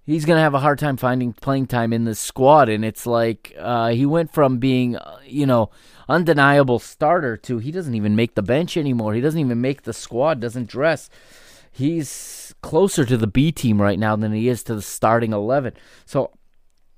he's 0.06 0.26
gonna 0.26 0.42
have 0.42 0.54
a 0.54 0.60
hard 0.60 0.80
time 0.80 0.98
finding 0.98 1.34
playing 1.34 1.68
time 1.68 1.94
in 1.94 2.06
this 2.06 2.20
squad. 2.20 2.70
And 2.70 2.84
it's 2.84 3.06
like 3.06 3.54
uh, 3.60 3.90
he 3.90 4.06
went 4.06 4.34
from 4.34 4.58
being 4.58 4.96
uh, 4.96 5.20
you 5.26 5.46
know 5.46 5.70
undeniable 6.10 6.80
starter 6.80 7.38
to 7.38 7.60
he 7.60 7.72
doesn't 7.72 7.96
even 7.96 8.16
make 8.16 8.36
the 8.36 8.42
bench 8.42 8.78
anymore. 8.78 9.14
He 9.14 9.22
doesn't 9.22 9.40
even 9.40 9.62
make 9.62 9.84
the 9.84 9.94
squad. 9.94 10.40
Doesn't 10.40 10.68
dress. 10.68 11.10
He's 11.72 12.56
closer 12.62 13.06
to 13.06 13.18
the 13.18 13.28
B 13.28 13.52
team 13.52 13.82
right 13.82 14.00
now 14.00 14.16
than 14.16 14.34
he 14.34 14.50
is 14.50 14.64
to 14.64 14.76
the 14.76 14.82
starting 14.82 15.34
eleven. 15.34 15.74
So. 16.06 16.32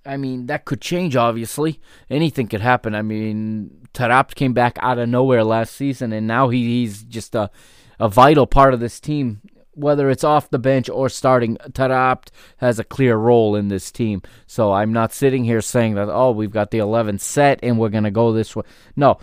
I 0.05 0.15
mean, 0.15 0.47
that 0.47 0.63
could 0.63 0.79
change, 0.81 1.17
obviously. 1.17 1.81
Anything 2.09 2.47
could 2.47 2.61
happen. 2.61 2.95
I 2.95 3.01
mean, 3.01 3.85
Taarabt 3.93 4.33
came 4.33 4.53
back 4.53 4.79
out 4.81 4.97
of 4.97 5.09
nowhere 5.09 5.43
last 5.43 5.75
season, 5.75 6.13
and 6.13 6.25
now 6.25 6.47
he, 6.49 6.65
he's 6.65 7.03
just 7.03 7.35
a, 7.35 7.51
a 7.99 8.09
vital 8.09 8.47
part 8.47 8.73
of 8.73 8.79
this 8.79 8.99
team 8.99 9.41
whether 9.79 10.09
it's 10.09 10.23
off 10.23 10.49
the 10.49 10.59
bench 10.59 10.89
or 10.89 11.09
starting, 11.09 11.57
Taarabt 11.71 12.29
has 12.57 12.79
a 12.79 12.83
clear 12.83 13.15
role 13.15 13.55
in 13.55 13.69
this 13.69 13.91
team. 13.91 14.21
So 14.45 14.73
I'm 14.73 14.91
not 14.91 15.13
sitting 15.13 15.43
here 15.43 15.61
saying 15.61 15.95
that, 15.95 16.09
oh, 16.09 16.31
we've 16.31 16.51
got 16.51 16.71
the 16.71 16.79
11 16.79 17.19
set 17.19 17.59
and 17.63 17.79
we're 17.79 17.89
going 17.89 18.03
to 18.03 18.11
go 18.11 18.31
this 18.31 18.55
way. 18.55 18.63
No. 18.95 19.19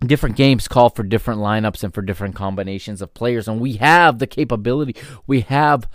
Different 0.00 0.36
games 0.36 0.68
call 0.68 0.90
for 0.90 1.04
different 1.04 1.40
lineups 1.40 1.84
and 1.84 1.94
for 1.94 2.02
different 2.02 2.34
combinations 2.34 3.02
of 3.02 3.14
players, 3.14 3.46
and 3.46 3.60
we 3.60 3.74
have 3.74 4.18
the 4.18 4.26
capability, 4.26 4.96
we 5.28 5.42
have 5.42 5.88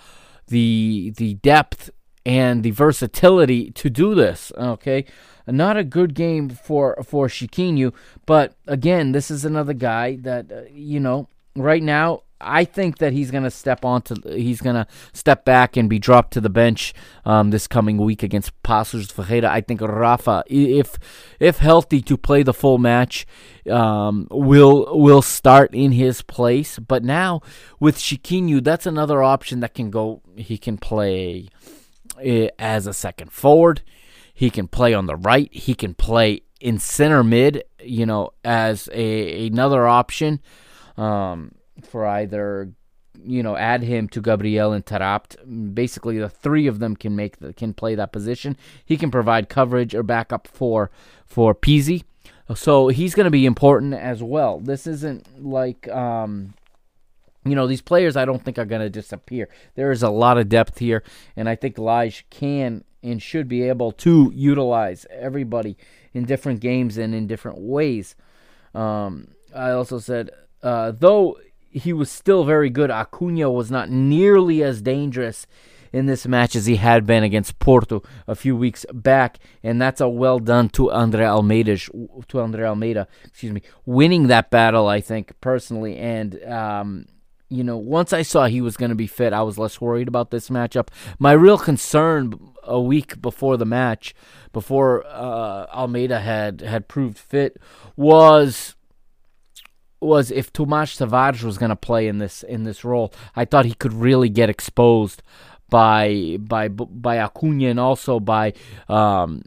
the 0.47 1.13
the 1.17 1.33
depth 1.33 1.89
and 2.25 2.63
the 2.63 2.71
versatility 2.71 3.69
to 3.71 3.89
do 3.89 4.15
this. 4.15 4.53
Okay, 4.57 5.03
not 5.45 5.75
a 5.75 5.83
good 5.83 6.13
game 6.13 6.47
for 6.47 6.97
for 7.03 7.27
Chiquinho, 7.27 7.93
but 8.25 8.55
again, 8.65 9.11
this 9.11 9.29
is 9.29 9.43
another 9.43 9.73
guy 9.73 10.15
that 10.21 10.49
uh, 10.53 10.61
you 10.71 11.01
know 11.01 11.27
right 11.57 11.83
now 11.83 12.21
I 12.39 12.65
think 12.65 12.99
that 12.99 13.13
he's 13.13 13.31
to 13.43 13.51
step 13.51 13.83
onto 13.83 14.15
he's 14.29 14.61
to 14.75 14.87
step 15.13 15.43
back 15.43 15.75
and 15.75 15.89
be 15.89 15.97
dropped 15.97 16.33
to 16.33 16.41
the 16.41 16.49
bench 16.49 16.93
um, 17.25 17.49
this 17.49 17.67
coming 17.67 17.97
week 17.97 18.21
against 18.21 18.61
Paços 18.61 19.07
de 19.07 19.13
Ferreira. 19.13 19.49
I 19.49 19.61
think 19.61 19.81
Rafa, 19.81 20.43
if 20.47 20.99
if 21.39 21.57
healthy 21.57 22.01
to 22.01 22.17
play 22.17 22.43
the 22.43 22.53
full 22.53 22.77
match, 22.77 23.25
um, 23.69 24.27
will 24.29 24.87
will 24.99 25.23
start 25.23 25.73
in 25.73 25.93
his 25.93 26.21
place. 26.21 26.77
But 26.77 27.03
now 27.03 27.41
with 27.79 27.97
Chiquinho, 27.97 28.63
that's 28.63 28.85
another 28.85 29.23
option 29.23 29.59
that 29.61 29.73
can 29.73 29.89
go. 29.89 30.21
He 30.35 30.57
can 30.57 30.77
play 30.77 31.49
eh, 32.21 32.49
as 32.59 32.85
a 32.85 32.93
second 32.93 33.31
forward. 33.31 33.81
He 34.33 34.51
can 34.51 34.67
play 34.67 34.93
on 34.93 35.07
the 35.07 35.15
right. 35.15 35.51
He 35.51 35.73
can 35.73 35.95
play 35.95 36.41
in 36.61 36.77
center 36.77 37.23
mid. 37.23 37.63
You 37.81 38.05
know, 38.05 38.29
as 38.43 38.89
a 38.93 39.47
another 39.47 39.87
option. 39.87 40.39
Um, 40.97 41.51
for 41.83 42.05
either 42.05 42.71
you 43.23 43.41
know 43.41 43.55
add 43.55 43.83
him 43.83 44.07
to 44.09 44.21
Gabriel 44.21 44.71
and 44.71 44.85
Taarabt. 44.85 45.73
Basically, 45.73 46.17
the 46.17 46.29
three 46.29 46.67
of 46.67 46.79
them 46.79 46.95
can 46.95 47.15
make 47.15 47.37
the, 47.37 47.53
can 47.53 47.73
play 47.73 47.95
that 47.95 48.11
position. 48.11 48.57
He 48.85 48.97
can 48.97 49.11
provide 49.11 49.49
coverage 49.49 49.95
or 49.95 50.03
backup 50.03 50.47
for 50.47 50.91
for 51.25 51.53
Pizzi. 51.55 52.03
So 52.55 52.87
he's 52.87 53.13
going 53.13 53.25
to 53.25 53.31
be 53.31 53.45
important 53.45 53.93
as 53.93 54.23
well. 54.23 54.59
This 54.59 54.87
isn't 54.87 55.45
like 55.45 55.87
um, 55.89 56.53
you 57.45 57.55
know 57.55 57.67
these 57.67 57.81
players. 57.81 58.15
I 58.15 58.25
don't 58.25 58.43
think 58.43 58.57
are 58.57 58.65
going 58.65 58.81
to 58.81 58.89
disappear. 58.89 59.49
There 59.75 59.91
is 59.91 60.03
a 60.03 60.09
lot 60.09 60.37
of 60.37 60.49
depth 60.49 60.79
here, 60.79 61.03
and 61.35 61.49
I 61.49 61.55
think 61.55 61.77
Lage 61.77 62.25
can 62.29 62.83
and 63.03 63.21
should 63.21 63.47
be 63.47 63.63
able 63.63 63.91
to 63.91 64.31
utilize 64.33 65.05
everybody 65.11 65.77
in 66.13 66.25
different 66.25 66.59
games 66.59 66.97
and 66.97 67.13
in 67.13 67.27
different 67.27 67.59
ways. 67.59 68.15
Um, 68.73 69.29
I 69.55 69.71
also 69.71 69.99
said 69.99 70.31
uh, 70.63 70.91
though 70.97 71.37
he 71.69 71.93
was 71.93 72.09
still 72.09 72.43
very 72.43 72.69
good. 72.69 72.89
Acuna 72.91 73.51
was 73.51 73.69
not 73.69 73.89
nearly 73.89 74.63
as 74.63 74.81
dangerous 74.81 75.47
in 75.93 76.05
this 76.05 76.27
match 76.27 76.55
as 76.55 76.65
he 76.65 76.75
had 76.75 77.05
been 77.05 77.23
against 77.23 77.59
Porto 77.59 78.03
a 78.27 78.35
few 78.35 78.55
weeks 78.55 78.85
back, 78.93 79.39
and 79.63 79.81
that's 79.81 80.01
a 80.01 80.09
well 80.09 80.39
done 80.39 80.69
to 80.69 80.91
Andre 80.91 81.25
Almeida. 81.25 81.77
To 81.77 82.39
Andre 82.39 82.67
Almeida, 82.67 83.07
excuse 83.25 83.51
me, 83.51 83.61
winning 83.85 84.27
that 84.27 84.49
battle. 84.49 84.87
I 84.87 85.01
think 85.01 85.39
personally, 85.41 85.97
and 85.97 86.43
um, 86.45 87.05
you 87.49 87.63
know, 87.63 87.77
once 87.77 88.13
I 88.13 88.21
saw 88.21 88.45
he 88.45 88.61
was 88.61 88.77
going 88.77 88.89
to 88.89 88.95
be 88.95 89.07
fit, 89.07 89.33
I 89.33 89.41
was 89.43 89.57
less 89.57 89.79
worried 89.79 90.07
about 90.07 90.31
this 90.31 90.49
matchup. 90.49 90.89
My 91.19 91.31
real 91.31 91.57
concern 91.57 92.33
a 92.63 92.79
week 92.79 93.21
before 93.21 93.57
the 93.57 93.65
match, 93.65 94.13
before 94.51 95.05
uh, 95.07 95.65
Almeida 95.73 96.19
had 96.19 96.61
had 96.61 96.87
proved 96.87 97.17
fit, 97.17 97.57
was 97.95 98.75
was 99.99 100.31
if 100.31 100.53
Tomas 100.53 100.97
Tavares 100.97 101.43
was 101.43 101.57
going 101.57 101.69
to 101.69 101.75
play 101.75 102.07
in 102.07 102.17
this 102.19 102.43
in 102.43 102.63
this 102.63 102.83
role, 102.83 103.13
I 103.35 103.45
thought 103.45 103.65
he 103.65 103.73
could 103.73 103.93
really 103.93 104.29
get 104.29 104.49
exposed 104.49 105.23
by 105.69 106.37
by 106.39 106.67
by 106.67 107.19
Acuna 107.19 107.67
and 107.67 107.79
also 107.79 108.19
by 108.19 108.53
um, 108.87 109.43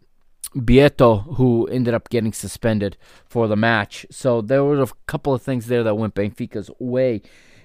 Vietto, 0.54 1.18
who 1.36 1.66
ended 1.68 1.94
up 1.94 2.08
getting 2.08 2.32
suspended 2.32 2.96
for 3.24 3.46
the 3.46 3.56
match. 3.56 4.06
So 4.10 4.40
there 4.40 4.64
were 4.64 4.82
a 4.82 4.88
couple 5.06 5.32
of 5.32 5.42
things 5.42 5.66
there 5.66 5.84
that 5.84 5.94
went 5.94 6.14
Benfica's 6.14 6.70
way. 6.78 7.22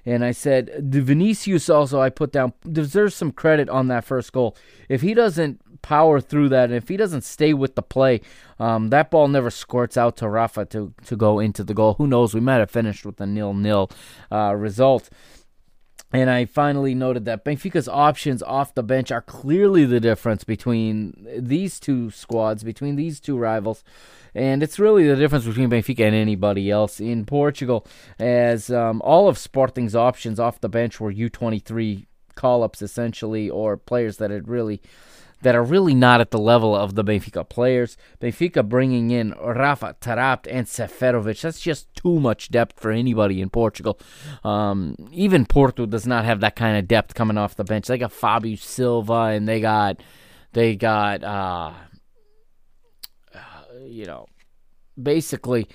And 0.08 0.24
I 0.24 0.32
said, 0.32 0.70
the 0.78 1.02
Vinicius 1.02 1.68
also 1.68 2.00
I 2.00 2.12
put 2.12 2.32
down 2.32 2.54
deserves 2.72 3.16
some 3.16 3.32
credit 3.32 3.70
on 3.70 3.88
that 3.88 4.06
first 4.06 4.32
goal. 4.34 4.56
If 4.88 5.02
he 5.02 5.16
doesn't 5.16 5.62
power 5.86 6.20
through 6.20 6.50
that. 6.50 6.66
And 6.66 6.74
if 6.74 6.88
he 6.88 6.98
doesn't 6.98 7.24
stay 7.24 7.54
with 7.54 7.76
the 7.76 7.84
play, 7.84 8.22
um, 8.58 8.90
that 8.90 9.12
ball 9.12 9.28
never 9.28 9.52
squirts 9.52 9.98
out 9.98 10.18
to 10.18 10.28
Rafa 10.28 10.66
to, 10.66 10.96
to 11.06 11.16
go 11.16 11.40
into 11.40 11.64
the 11.64 11.76
goal. 11.76 11.94
Who 12.00 12.08
knows? 12.08 12.34
We 12.34 12.40
might 12.40 12.58
have 12.58 12.72
finished 12.72 13.06
with 13.06 13.22
a 13.22 13.28
nil 13.28 13.54
nil 13.54 13.92
uh, 14.32 14.56
result. 14.56 15.12
And 16.12 16.28
I 16.30 16.46
finally 16.46 16.96
noted 16.96 17.26
that 17.26 17.46
Benfica's 17.46 17.88
options 17.88 18.42
off 18.42 18.74
the 18.74 18.82
bench 18.82 19.12
are 19.12 19.22
clearly 19.22 19.86
the 19.86 20.00
difference 20.00 20.44
between 20.44 21.28
these 21.38 21.80
two 21.80 22.10
squads, 22.10 22.64
between 22.64 22.96
these 22.96 23.20
two 23.20 23.38
rivals. 23.38 23.84
And 24.34 24.64
it's 24.64 24.80
really 24.80 25.08
the 25.08 25.16
difference 25.16 25.46
between 25.46 25.70
Benfica 25.70 26.00
and 26.00 26.16
anybody 26.16 26.72
else 26.72 27.00
in 27.00 27.26
Portugal, 27.26 27.86
as 28.18 28.72
um, 28.72 29.04
all 29.04 29.28
of 29.28 29.38
Sporting's 29.38 29.96
options 29.96 30.40
off 30.40 30.62
the 30.62 30.70
bench 30.70 31.00
were 31.00 31.14
U23 31.14 32.08
call 32.34 32.64
ups 32.64 32.82
essentially, 32.82 33.50
or 33.50 33.78
players 33.78 34.18
that 34.18 34.32
had 34.32 34.48
really 34.48 34.82
that 35.46 35.54
are 35.54 35.64
really 35.64 35.94
not 35.94 36.22
at 36.22 36.32
the 36.32 36.40
level 36.40 36.76
of 36.76 36.96
the 36.96 37.04
Benfica 37.04 37.48
players. 37.48 37.98
Benfica 38.20 38.68
bringing 38.68 39.12
in 39.12 39.30
Rafa, 39.34 39.96
Taarabt, 40.02 40.48
and 40.50 40.66
Seferovic. 40.66 41.40
That's 41.40 41.60
just 41.60 41.94
too 41.94 42.20
much 42.20 42.50
depth 42.50 42.80
for 42.80 42.90
anybody 42.90 43.42
in 43.42 43.52
Portugal. 43.52 44.00
Um, 44.44 44.96
even 45.12 45.46
Porto 45.46 45.86
does 45.86 46.08
not 46.08 46.26
have 46.26 46.40
that 46.40 46.56
kind 46.56 46.78
of 46.78 46.88
depth 46.88 47.14
coming 47.14 47.38
off 47.38 47.56
the 47.56 47.64
bench. 47.64 47.86
They 47.86 48.00
got 48.00 48.12
Fabio 48.12 48.56
Silva 48.56 49.36
and 49.36 49.48
they 49.48 49.62
got 49.62 50.02
they 50.54 50.76
got 50.76 51.24
uh, 51.24 51.74
you 53.86 54.08
know, 54.08 54.26
basically. 55.02 55.68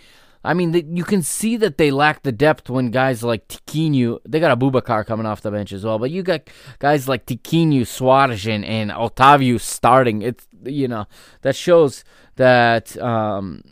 I 0.42 0.54
mean, 0.54 0.72
the, 0.72 0.84
you 0.88 1.04
can 1.04 1.22
see 1.22 1.56
that 1.58 1.76
they 1.76 1.90
lack 1.90 2.22
the 2.22 2.32
depth 2.32 2.70
when 2.70 2.90
guys 2.90 3.22
like 3.22 3.46
Tiquinho, 3.48 4.18
they 4.26 4.40
got 4.40 4.58
Aboubakar 4.58 5.04
coming 5.04 5.26
off 5.26 5.42
the 5.42 5.50
bench 5.50 5.72
as 5.72 5.84
well, 5.84 5.98
but 5.98 6.10
you 6.10 6.22
got 6.22 6.48
guys 6.78 7.08
like 7.08 7.26
Tiquinho, 7.26 7.86
Suarez, 7.86 8.46
and, 8.46 8.64
and 8.64 8.90
Otavio 8.90 9.60
starting. 9.60 10.22
It's, 10.22 10.46
you 10.64 10.88
know, 10.88 11.06
that 11.42 11.56
shows 11.56 12.04
that, 12.36 12.96
um, 12.98 13.62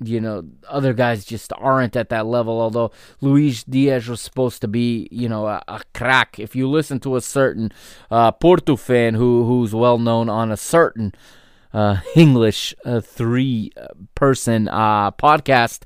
you 0.00 0.20
know, 0.20 0.44
other 0.68 0.92
guys 0.92 1.24
just 1.24 1.52
aren't 1.56 1.96
at 1.96 2.08
that 2.10 2.24
level. 2.24 2.60
Although 2.60 2.92
Luis 3.20 3.64
Diaz 3.64 4.08
was 4.08 4.20
supposed 4.20 4.60
to 4.60 4.68
be, 4.68 5.08
you 5.10 5.28
know, 5.28 5.48
a, 5.48 5.60
a 5.66 5.82
crack. 5.92 6.38
If 6.38 6.54
you 6.54 6.68
listen 6.68 7.00
to 7.00 7.16
a 7.16 7.20
certain 7.20 7.72
uh, 8.10 8.30
Porto 8.30 8.76
fan 8.76 9.14
who 9.14 9.44
who's 9.44 9.74
well 9.74 9.98
known 9.98 10.28
on 10.28 10.52
a 10.52 10.56
certain 10.56 11.12
uh, 11.72 11.98
English 12.16 12.74
uh, 12.84 13.00
three 13.00 13.72
person 14.14 14.68
uh, 14.68 15.10
podcast, 15.12 15.82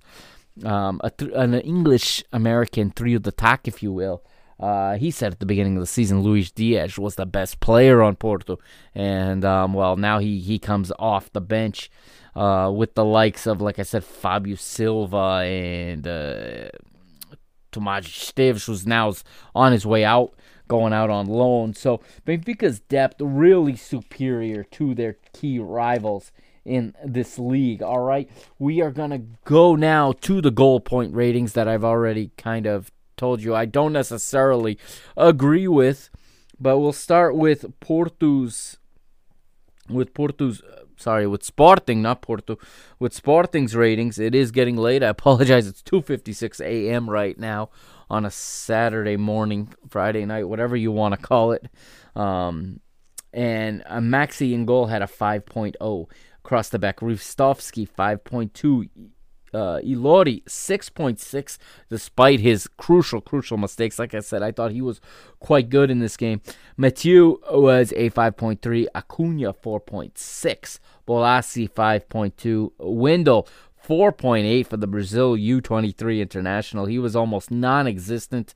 um, 0.65 1.01
th- 1.19 1.33
an 1.35 1.55
English 1.55 2.23
American 2.33 2.91
three 2.91 3.15
of 3.15 3.23
the 3.23 3.33
tack, 3.33 3.67
if 3.67 3.83
you 3.83 3.93
will. 3.93 4.23
Uh, 4.61 4.97
he 4.97 5.11
said 5.11 5.33
at 5.33 5.41
the 5.41 5.47
beginning 5.47 5.77
of 5.77 5.81
the 5.81 5.87
season, 5.87 6.23
Luis 6.23 6.53
Diaz 6.53 6.97
was 6.97 7.17
the 7.17 7.27
best 7.27 7.59
player 7.59 8.01
on 8.01 8.15
Porto, 8.15 8.59
and 8.95 9.45
um, 9.45 9.75
well, 9.75 9.97
now 9.97 10.19
he 10.19 10.39
he 10.39 10.59
comes 10.59 10.93
off 11.01 11.33
the 11.33 11.41
bench 11.41 11.91
uh, 12.35 12.71
with 12.75 12.95
the 12.95 13.05
likes 13.05 13.47
of, 13.47 13.61
like 13.61 13.79
I 13.79 13.83
said, 13.83 14.05
Fabio 14.05 14.55
Silva 14.55 15.43
and 15.45 16.07
uh, 16.07 16.69
Tomas 17.73 18.07
Esteves, 18.07 18.67
who's 18.67 18.87
now 18.87 19.13
on 19.55 19.73
his 19.73 19.85
way 19.85 20.05
out, 20.05 20.35
going 20.73 20.95
out 20.95 21.11
on 21.11 21.27
loan. 21.27 21.75
So 21.75 22.01
Benfica's 22.27 22.81
depth 22.81 23.21
really 23.21 23.77
superior 23.77 24.65
to 24.65 24.95
their 24.95 25.19
key 25.35 25.59
rivals 25.59 26.33
in 26.65 26.95
this 27.05 27.39
league. 27.39 27.83
All 27.83 28.01
right, 28.01 28.27
we 28.59 28.81
are 28.81 28.91
gonna 28.91 29.21
go 29.45 29.77
now 29.77 30.13
to 30.23 30.41
the 30.41 30.51
goal 30.51 30.81
point 30.81 31.15
ratings 31.15 31.53
that 31.53 31.69
I've 31.69 31.85
already 31.85 32.31
kind 32.39 32.67
of 32.67 32.91
told 33.19 33.43
you 33.43 33.55
I 33.55 33.67
don't 33.67 33.93
necessarily 33.93 34.79
agree 35.15 35.69
with, 35.69 36.09
but 36.59 36.79
we'll 36.79 36.95
start 36.95 37.37
with 37.37 37.67
Porto's 37.81 38.79
with 39.91 40.15
Porto's 40.15 40.63
uh, 40.63 40.85
sorry, 40.97 41.27
with 41.27 41.45
Sporting, 41.45 42.01
not 42.01 42.23
Porto, 42.23 42.57
with 42.99 43.13
Sporting's 43.13 43.77
ratings. 43.77 44.19
It 44.19 44.35
is 44.35 44.51
getting 44.51 44.79
late. 44.79 45.03
I 45.03 45.09
apologize. 45.19 45.67
It's 45.67 45.83
2:56 45.83 46.65
a.m. 46.65 47.11
right 47.11 47.39
now 47.39 47.69
on 48.13 48.27
a 48.27 48.31
Saturday 48.31 49.17
morning, 49.17 49.73
Friday 49.89 50.27
night, 50.27 50.47
whatever 50.47 50.77
you 50.77 50.93
want 50.93 51.15
to 51.15 51.21
call 51.21 51.53
it. 51.53 51.67
Um, 52.15 52.81
and 53.33 53.83
uh, 53.87 54.01
Maxi 54.01 54.53
in 54.53 54.67
goal 54.67 54.87
had 54.87 55.01
a 55.01 55.07
5.0 55.07 56.07
across 56.45 56.69
the 56.69 56.79
back. 56.79 57.01
Ristovski 57.01 57.89
5.2 57.89 58.91
uh, 59.55 59.81
Ilori 59.83 60.45
6.6 60.45 61.59
despite 61.89 62.41
his 62.41 62.69
crucial, 62.77 63.23
crucial 63.23 63.57
mistakes. 63.57 63.99
Like 63.99 64.15
I 64.15 64.21
said, 64.21 64.43
I 64.43 64.53
thought 64.53 64.73
he 64.73 64.83
was 64.83 65.01
quite 65.41 65.71
good 65.71 65.91
in 65.91 65.99
this 65.99 66.19
game. 66.19 66.43
Mathieu 66.77 67.39
was 67.51 67.93
a 67.97 68.11
5.3, 68.11 68.87
Acuna 68.95 69.55
4.6, 69.55 70.79
Bolasie 71.09 71.71
5.2, 71.71 72.73
Wendel 72.79 73.49
4.8 73.87 74.67
for 74.67 74.77
the 74.77 74.87
Brazil 74.87 75.37
U23 75.37 76.21
international. 76.21 76.87
He 76.87 76.99
was 76.99 77.17
almost 77.17 77.51
non 77.51 77.87
existent. 77.87 78.55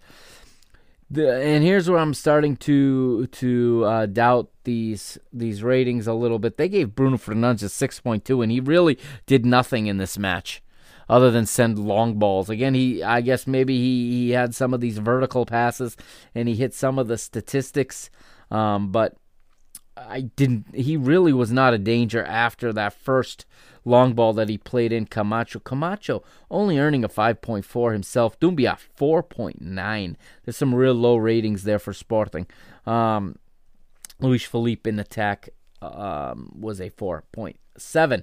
The, 1.08 1.40
and 1.40 1.62
here's 1.62 1.88
where 1.88 2.00
I'm 2.00 2.14
starting 2.14 2.56
to 2.58 3.26
to 3.28 3.84
uh, 3.84 4.06
doubt 4.06 4.50
these 4.64 5.18
these 5.32 5.62
ratings 5.62 6.06
a 6.06 6.14
little 6.14 6.38
bit. 6.38 6.56
They 6.56 6.68
gave 6.68 6.96
Bruno 6.96 7.16
Fernandes 7.16 7.62
a 7.62 7.88
6.2, 7.88 8.42
and 8.42 8.50
he 8.50 8.60
really 8.60 8.98
did 9.24 9.46
nothing 9.46 9.86
in 9.86 9.98
this 9.98 10.18
match 10.18 10.62
other 11.08 11.30
than 11.30 11.46
send 11.46 11.78
long 11.78 12.18
balls. 12.18 12.50
Again, 12.50 12.74
he 12.74 13.02
I 13.02 13.20
guess 13.20 13.46
maybe 13.46 13.78
he, 13.78 14.10
he 14.10 14.30
had 14.30 14.54
some 14.54 14.74
of 14.74 14.80
these 14.80 14.98
vertical 14.98 15.46
passes 15.46 15.96
and 16.34 16.48
he 16.48 16.56
hit 16.56 16.74
some 16.74 16.98
of 16.98 17.08
the 17.08 17.18
statistics, 17.18 18.10
um, 18.50 18.90
but 18.90 19.16
I 19.96 20.22
didn't. 20.22 20.74
He 20.74 20.96
really 20.96 21.32
was 21.32 21.50
not 21.50 21.74
a 21.74 21.78
danger 21.78 22.22
after 22.24 22.72
that 22.72 22.92
first 22.92 23.46
long 23.84 24.12
ball 24.12 24.32
that 24.34 24.48
he 24.48 24.58
played 24.58 24.92
in 24.92 25.06
Camacho. 25.06 25.60
Camacho 25.60 26.22
only 26.50 26.78
earning 26.78 27.04
a 27.04 27.08
5.4 27.08 27.92
himself. 27.92 28.38
Doumbia 28.38 28.78
4.9. 28.98 30.16
There's 30.44 30.56
some 30.56 30.74
real 30.74 30.94
low 30.94 31.16
ratings 31.16 31.64
there 31.64 31.78
for 31.78 31.92
Sporting. 31.92 32.46
Um, 32.84 33.36
Luiz 34.20 34.42
Phellype 34.42 34.86
in 34.86 34.98
attack 34.98 35.50
um, 35.80 36.52
was 36.58 36.80
a 36.80 36.90
4.7. 36.90 38.22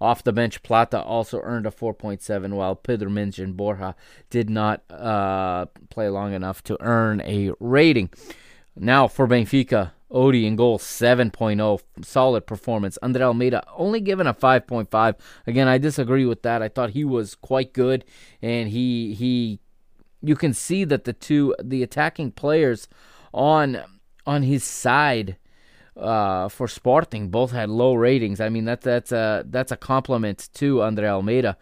Off 0.00 0.24
the 0.24 0.32
bench, 0.32 0.62
Plata 0.62 1.02
also 1.02 1.40
earned 1.42 1.66
a 1.66 1.70
4.7, 1.70 2.54
while 2.54 2.74
Pedro 2.74 3.10
and 3.14 3.56
Borja 3.56 3.94
did 4.30 4.48
not 4.48 4.82
uh, 4.90 5.66
play 5.90 6.08
long 6.08 6.32
enough 6.32 6.64
to 6.64 6.78
earn 6.80 7.20
a 7.20 7.50
rating. 7.60 8.08
Now 8.74 9.08
for 9.08 9.26
Benfica, 9.28 9.92
Odi 10.10 10.46
in 10.46 10.56
goal 10.56 10.78
7.0, 10.78 11.80
solid 12.02 12.46
performance. 12.46 12.98
Andre 13.02 13.24
Almeida 13.24 13.62
only 13.76 14.00
given 14.00 14.26
a 14.26 14.34
5.5. 14.34 15.14
Again, 15.46 15.68
I 15.68 15.78
disagree 15.78 16.26
with 16.26 16.42
that. 16.42 16.62
I 16.62 16.68
thought 16.68 16.90
he 16.90 17.04
was 17.04 17.34
quite 17.34 17.72
good, 17.72 18.04
and 18.42 18.68
he 18.68 19.14
he, 19.14 19.60
you 20.20 20.34
can 20.34 20.52
see 20.52 20.84
that 20.84 21.04
the 21.04 21.12
two 21.12 21.54
the 21.62 21.82
attacking 21.82 22.32
players 22.32 22.88
on 23.32 23.82
on 24.26 24.42
his 24.42 24.64
side 24.64 25.36
uh, 25.96 26.48
for 26.48 26.66
Sporting 26.66 27.28
both 27.28 27.52
had 27.52 27.70
low 27.70 27.94
ratings. 27.94 28.40
I 28.40 28.48
mean 28.48 28.64
that 28.64 28.80
that's 28.80 29.12
a 29.12 29.44
that's 29.46 29.72
a 29.72 29.76
compliment 29.76 30.48
to 30.54 30.82
Andre 30.82 31.08
Almeida. 31.08 31.56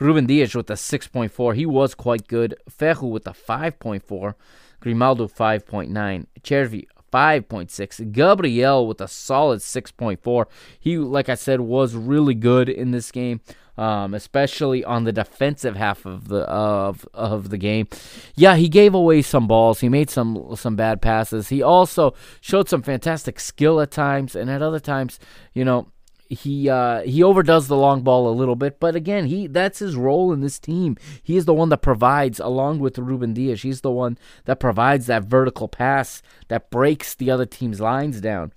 Ruben 0.00 0.26
Dias 0.26 0.56
with 0.56 0.68
a 0.70 0.74
6.4, 0.74 1.54
he 1.54 1.64
was 1.64 1.94
quite 1.94 2.26
good. 2.26 2.56
Ferro 2.68 3.06
with 3.06 3.28
a 3.28 3.30
5.4, 3.30 4.34
Grimaldo 4.80 5.28
5.9, 5.28 6.26
Cervi 6.42 6.86
5.6, 7.14 8.10
Gabriel 8.10 8.88
with 8.88 9.00
a 9.00 9.06
solid 9.06 9.60
6.4. 9.60 10.46
He, 10.80 10.98
like 10.98 11.28
I 11.28 11.36
said, 11.36 11.60
was 11.60 11.94
really 11.94 12.34
good 12.34 12.68
in 12.68 12.90
this 12.90 13.12
game 13.12 13.40
um, 13.76 14.14
especially 14.14 14.84
on 14.84 15.04
the 15.04 15.12
defensive 15.12 15.76
half 15.76 16.06
of 16.06 16.28
the 16.28 16.42
of 16.42 17.06
of 17.12 17.50
the 17.50 17.58
game. 17.58 17.88
Yeah, 18.36 18.56
he 18.56 18.68
gave 18.68 18.94
away 18.94 19.22
some 19.22 19.46
balls. 19.46 19.80
He 19.80 19.88
made 19.88 20.10
some 20.10 20.54
some 20.56 20.76
bad 20.76 21.02
passes. 21.02 21.48
He 21.48 21.62
also 21.62 22.14
showed 22.40 22.68
some 22.68 22.82
fantastic 22.82 23.40
skill 23.40 23.80
at 23.80 23.90
times, 23.90 24.36
and 24.36 24.50
at 24.50 24.62
other 24.62 24.80
times, 24.80 25.18
you 25.54 25.64
know, 25.64 25.88
he 26.28 26.68
uh, 26.68 27.02
he 27.02 27.22
overdoes 27.22 27.68
the 27.68 27.76
long 27.76 28.02
ball 28.02 28.28
a 28.28 28.32
little 28.32 28.56
bit, 28.56 28.80
but 28.80 28.96
again, 28.96 29.26
he 29.26 29.46
that's 29.46 29.78
his 29.78 29.96
role 29.96 30.32
in 30.32 30.40
this 30.40 30.58
team. 30.58 30.96
He 31.22 31.36
is 31.36 31.44
the 31.44 31.54
one 31.54 31.68
that 31.68 31.82
provides, 31.82 32.40
along 32.40 32.78
with 32.78 32.98
Ruben 32.98 33.34
Dias, 33.34 33.62
he's 33.62 33.82
the 33.82 33.90
one 33.90 34.18
that 34.44 34.60
provides 34.60 35.06
that 35.06 35.24
vertical 35.24 35.68
pass 35.68 36.22
that 36.48 36.70
breaks 36.70 37.14
the 37.14 37.30
other 37.30 37.46
team's 37.46 37.80
lines 37.80 38.20
down. 38.20 38.52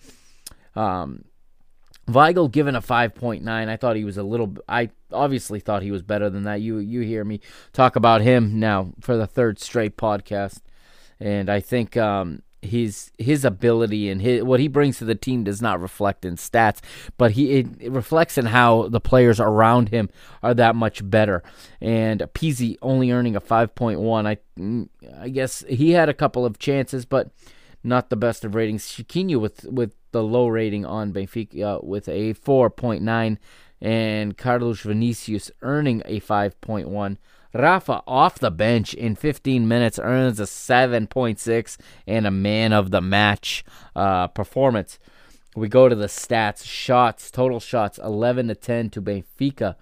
Um, 0.75 1.25
Weigl 2.07 2.49
given 2.49 2.75
a 2.75 2.81
5.9. 2.81 3.45
I 3.47 3.75
thought 3.75 3.97
he 3.97 4.05
was 4.05 4.17
a 4.17 4.23
little 4.23 4.55
I 4.67 4.89
obviously 5.11 5.59
thought 5.59 5.83
he 5.83 5.91
was 5.91 6.01
better 6.01 6.29
than 6.29 6.43
that. 6.43 6.61
You 6.61 6.77
you 6.77 7.01
hear 7.01 7.23
me 7.23 7.41
talk 7.73 7.95
about 7.95 8.21
him 8.21 8.59
now 8.59 8.93
for 9.01 9.17
the 9.17 9.27
third 9.27 9.59
straight 9.59 9.97
podcast. 9.97 10.61
And 11.19 11.49
I 11.49 11.59
think 11.59 11.97
um, 11.97 12.43
his 12.61 13.11
his 13.17 13.45
ability 13.45 14.09
and 14.09 14.21
his, 14.21 14.43
what 14.43 14.59
he 14.59 14.67
brings 14.67 14.97
to 14.97 15.05
the 15.05 15.15
team 15.15 15.43
does 15.43 15.61
not 15.61 15.79
reflect 15.79 16.25
in 16.25 16.35
stats, 16.35 16.79
but 17.17 17.31
he 17.31 17.59
it, 17.59 17.67
it, 17.79 17.91
reflects 17.91 18.37
in 18.37 18.47
how 18.47 18.87
the 18.89 18.99
players 18.99 19.39
around 19.39 19.89
him 19.89 20.09
are 20.41 20.53
that 20.53 20.75
much 20.75 21.07
better. 21.09 21.43
And 21.81 22.21
Pizzi 22.33 22.77
only 22.81 23.11
earning 23.11 23.35
a 23.35 23.41
5.1. 23.41 24.25
I 24.25 25.21
I 25.21 25.29
guess 25.29 25.63
he 25.69 25.91
had 25.91 26.09
a 26.09 26.13
couple 26.13 26.45
of 26.45 26.59
chances, 26.59 27.05
but 27.05 27.29
not 27.83 28.09
the 28.09 28.15
best 28.15 28.43
of 28.43 28.55
ratings. 28.55 28.87
Chiquinho 28.87 29.39
with 29.39 29.65
with 29.65 29.93
the 30.11 30.23
low 30.23 30.47
rating 30.47 30.85
on 30.85 31.13
Benfica 31.13 31.77
uh, 31.77 31.79
with 31.83 32.07
a 32.07 32.33
4.9, 32.33 33.37
and 33.81 34.37
Carlos 34.37 34.81
Vinicius 34.81 35.51
earning 35.61 36.01
a 36.05 36.19
5.1. 36.19 37.17
Rafa 37.53 38.01
off 38.07 38.39
the 38.39 38.51
bench 38.51 38.93
in 38.93 39.15
15 39.15 39.67
minutes 39.67 39.99
earns 39.99 40.39
a 40.39 40.43
7.6 40.43 41.77
and 42.05 42.27
a 42.27 42.31
man 42.31 42.73
of 42.73 42.91
the 42.91 43.01
match 43.01 43.63
uh, 43.95 44.27
performance. 44.27 44.99
We 45.55 45.67
go 45.67 45.89
to 45.89 45.95
the 45.95 46.05
stats. 46.07 46.65
Shots, 46.65 47.31
total 47.31 47.59
shots 47.59 47.97
11 47.97 48.49
to 48.49 48.55
10 48.55 48.89
to 48.91 49.01
Benfica. 49.01 49.75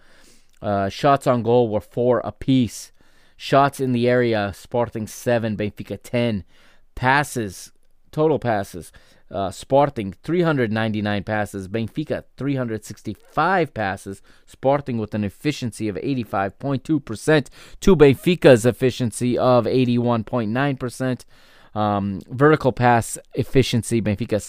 Uh, 0.62 0.90
shots 0.90 1.28
on 1.28 1.44
goal 1.44 1.70
were 1.70 1.82
four 1.82 2.20
apiece. 2.20 2.92
Shots 3.38 3.82
in 3.82 3.92
the 3.92 4.08
area, 4.08 4.54
Sporting 4.56 5.08
7, 5.08 5.58
Benfica 5.58 6.00
10. 6.02 6.46
Passes, 6.96 7.74
total 8.12 8.40
passes. 8.40 8.94
Uh, 9.32 9.50
Sporting 9.50 10.14
399 10.24 11.24
passes, 11.24 11.68
Benfica 11.68 12.24
365 12.38 13.74
passes, 13.74 14.22
Sporting 14.46 14.98
with 14.98 15.16
an 15.16 15.24
efficiency 15.24 15.88
of 15.88 15.96
85.2% 15.96 17.48
to 17.80 17.96
Benfica's 17.96 18.66
efficiency 18.66 19.38
of 19.38 19.66
81.9%. 19.66 21.26
Um, 21.74 22.22
vertical 22.30 22.72
pass 22.72 23.18
efficiency, 23.34 24.02
Benfica 24.02 24.40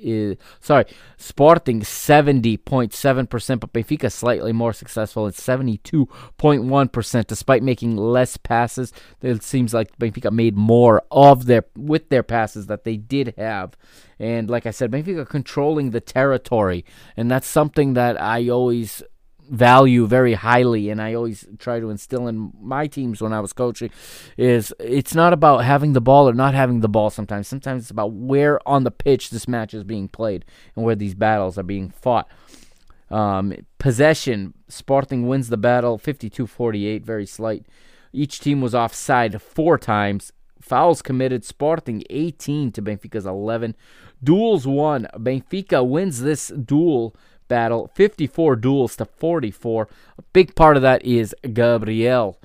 is 0.00 0.36
sorry, 0.60 0.84
Sporting 1.16 1.84
seventy 1.84 2.56
point 2.56 2.92
seven 2.92 3.26
percent, 3.26 3.60
but 3.60 3.72
Benfica 3.72 4.10
slightly 4.10 4.52
more 4.52 4.72
successful 4.72 5.26
at 5.26 5.34
seventy 5.34 5.78
two 5.78 6.06
point 6.36 6.64
one 6.64 6.88
percent, 6.88 7.28
despite 7.28 7.62
making 7.62 7.96
less 7.96 8.36
passes. 8.36 8.92
It 9.20 9.42
seems 9.42 9.72
like 9.72 9.98
Benfica 9.98 10.30
made 10.30 10.56
more 10.56 11.02
of 11.10 11.46
their 11.46 11.64
with 11.76 12.08
their 12.08 12.22
passes 12.22 12.66
that 12.66 12.84
they 12.84 12.96
did 12.96 13.34
have, 13.36 13.76
and 14.18 14.48
like 14.50 14.66
I 14.66 14.70
said, 14.70 14.90
Benfica 14.90 15.28
controlling 15.28 15.90
the 15.90 16.00
territory, 16.00 16.84
and 17.16 17.30
that's 17.30 17.46
something 17.46 17.94
that 17.94 18.20
I 18.20 18.48
always 18.48 19.02
value 19.50 20.06
very 20.06 20.34
highly 20.34 20.88
and 20.88 21.00
I 21.00 21.14
always 21.14 21.46
try 21.58 21.80
to 21.80 21.90
instill 21.90 22.28
in 22.28 22.52
my 22.60 22.86
teams 22.86 23.20
when 23.20 23.32
I 23.32 23.40
was 23.40 23.52
coaching 23.52 23.90
is 24.36 24.72
it's 24.78 25.14
not 25.14 25.32
about 25.32 25.58
having 25.58 25.92
the 25.92 26.00
ball 26.00 26.28
or 26.28 26.32
not 26.32 26.54
having 26.54 26.80
the 26.80 26.88
ball 26.88 27.10
sometimes. 27.10 27.48
Sometimes 27.48 27.82
it's 27.82 27.90
about 27.90 28.12
where 28.12 28.66
on 28.68 28.84
the 28.84 28.90
pitch 28.90 29.30
this 29.30 29.48
match 29.48 29.74
is 29.74 29.84
being 29.84 30.08
played 30.08 30.44
and 30.76 30.84
where 30.84 30.94
these 30.94 31.14
battles 31.14 31.58
are 31.58 31.64
being 31.64 31.90
fought. 31.90 32.28
Um, 33.10 33.52
possession, 33.78 34.54
Sporting 34.68 35.28
wins 35.28 35.50
the 35.50 35.58
battle 35.58 35.98
52-48, 35.98 37.04
very 37.04 37.26
slight. 37.26 37.66
Each 38.12 38.40
team 38.40 38.60
was 38.60 38.74
offside 38.74 39.40
four 39.40 39.76
times. 39.76 40.32
Fouls 40.60 41.02
committed, 41.02 41.44
Sporting 41.44 42.04
18 42.08 42.72
to 42.72 42.82
Benfica's 42.82 43.26
11. 43.26 43.74
Duels 44.22 44.66
won. 44.66 45.08
Benfica 45.16 45.86
wins 45.86 46.20
this 46.20 46.48
duel 46.48 47.14
battle 47.52 47.90
54 47.92 48.56
duels 48.56 48.96
to 48.96 49.04
44. 49.04 49.86
A 50.18 50.22
big 50.32 50.54
part 50.54 50.74
of 50.74 50.82
that 50.82 51.04
is 51.04 51.36
Gabriel. 51.52 52.40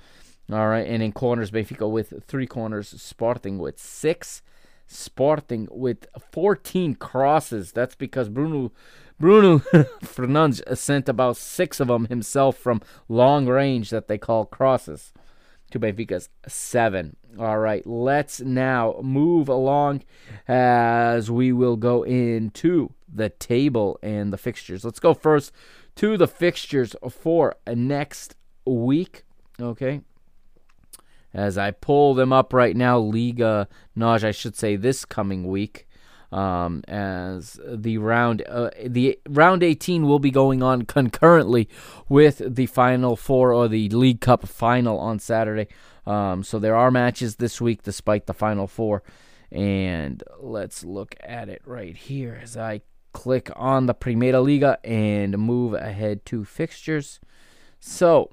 All 0.52 0.68
right, 0.68 0.86
and 0.86 1.02
in 1.02 1.14
corners, 1.14 1.50
Benfica 1.50 1.90
with 1.90 2.26
three 2.28 2.46
corners, 2.46 2.90
Sporting 3.02 3.58
with 3.58 3.80
six, 3.80 4.42
Sporting 4.86 5.70
with 5.72 6.08
14 6.34 6.96
crosses. 6.96 7.72
That's 7.72 7.96
because 7.96 8.28
Bruno 8.28 8.74
Bruno 9.18 9.60
Fernandes 10.04 10.78
sent 10.78 11.08
about 11.08 11.38
six 11.38 11.80
of 11.80 11.88
them 11.88 12.08
himself 12.08 12.58
from 12.58 12.82
long 13.08 13.48
range 13.48 13.92
that 13.92 14.10
they 14.10 14.18
call 14.18 14.44
crosses 14.46 15.14
to 15.72 15.80
Benfica's 15.80 16.28
seven. 16.50 17.16
All 17.40 17.60
right, 17.60 17.88
let's 17.88 18.42
now 18.42 19.00
move 19.02 19.48
along 19.48 20.04
as 20.50 21.32
we 21.32 21.54
will 21.54 21.78
go 21.78 22.04
into 22.04 22.92
the 23.12 23.30
table 23.30 24.00
and 24.02 24.32
the 24.32 24.38
fixtures. 24.38 24.84
Let's 24.84 25.00
go 25.00 25.14
first 25.14 25.52
to 25.96 26.18
the 26.18 26.28
fixtures 26.28 26.96
for 27.10 27.56
next 27.68 28.36
week. 28.66 29.24
Okay. 29.60 30.02
As 31.34 31.58
I 31.58 31.72
pull 31.72 32.14
them 32.14 32.32
up 32.32 32.54
right 32.54 32.76
now, 32.76 32.98
Liga 32.98 33.68
NOS, 33.96 34.24
I 34.24 34.32
should 34.32 34.56
say, 34.56 34.76
this 34.76 35.06
coming 35.06 35.48
week. 35.48 35.88
Um, 36.30 36.84
as 36.90 37.58
the 37.66 38.00
round, 38.00 38.44
uh, 38.50 38.72
the 38.86 39.18
round 39.30 39.64
18 39.64 40.06
will 40.06 40.20
be 40.20 40.32
going 40.32 40.62
on 40.62 40.82
concurrently 40.86 41.70
with 42.10 42.42
the 42.56 42.66
final 42.66 43.16
four 43.16 43.54
or 43.54 43.68
the 43.70 43.88
League 43.90 44.20
Cup 44.20 44.46
final 44.48 45.00
on 45.00 45.20
Saturday. 45.20 45.68
Um, 46.06 46.44
so 46.44 46.60
there 46.60 46.76
are 46.76 46.92
matches 46.92 47.38
this 47.38 47.62
week 47.62 47.84
despite 47.84 48.26
the 48.26 48.34
final 48.34 48.68
four. 48.68 49.04
And 49.52 50.22
let's 50.40 50.84
look 50.84 51.16
at 51.22 51.48
it 51.48 51.62
right 51.66 51.96
here 51.96 52.40
as 52.42 52.58
I 52.58 52.82
click 53.18 53.50
on 53.56 53.88
the 53.88 53.96
Primeira 53.96 54.40
Liga 54.40 54.78
and 54.84 55.36
move 55.40 55.74
ahead 55.74 56.24
to 56.28 56.46
fixtures. 56.46 57.20
So, 57.80 58.30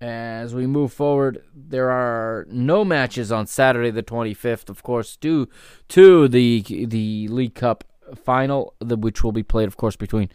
as 0.00 0.52
we 0.52 0.66
move 0.66 0.92
forward, 0.92 1.44
there 1.54 1.88
are 1.88 2.44
no 2.50 2.84
matches 2.84 3.30
on 3.30 3.46
Saturday 3.46 3.92
the 3.92 4.02
25th, 4.02 4.68
of 4.68 4.82
course, 4.82 5.16
due 5.16 5.48
to 5.90 6.26
the 6.26 6.84
the 6.88 7.28
League 7.28 7.54
Cup 7.54 7.84
final, 8.16 8.74
which 8.80 9.22
will 9.22 9.30
be 9.30 9.44
played, 9.44 9.68
of 9.68 9.76
course, 9.76 9.94
between 9.94 10.28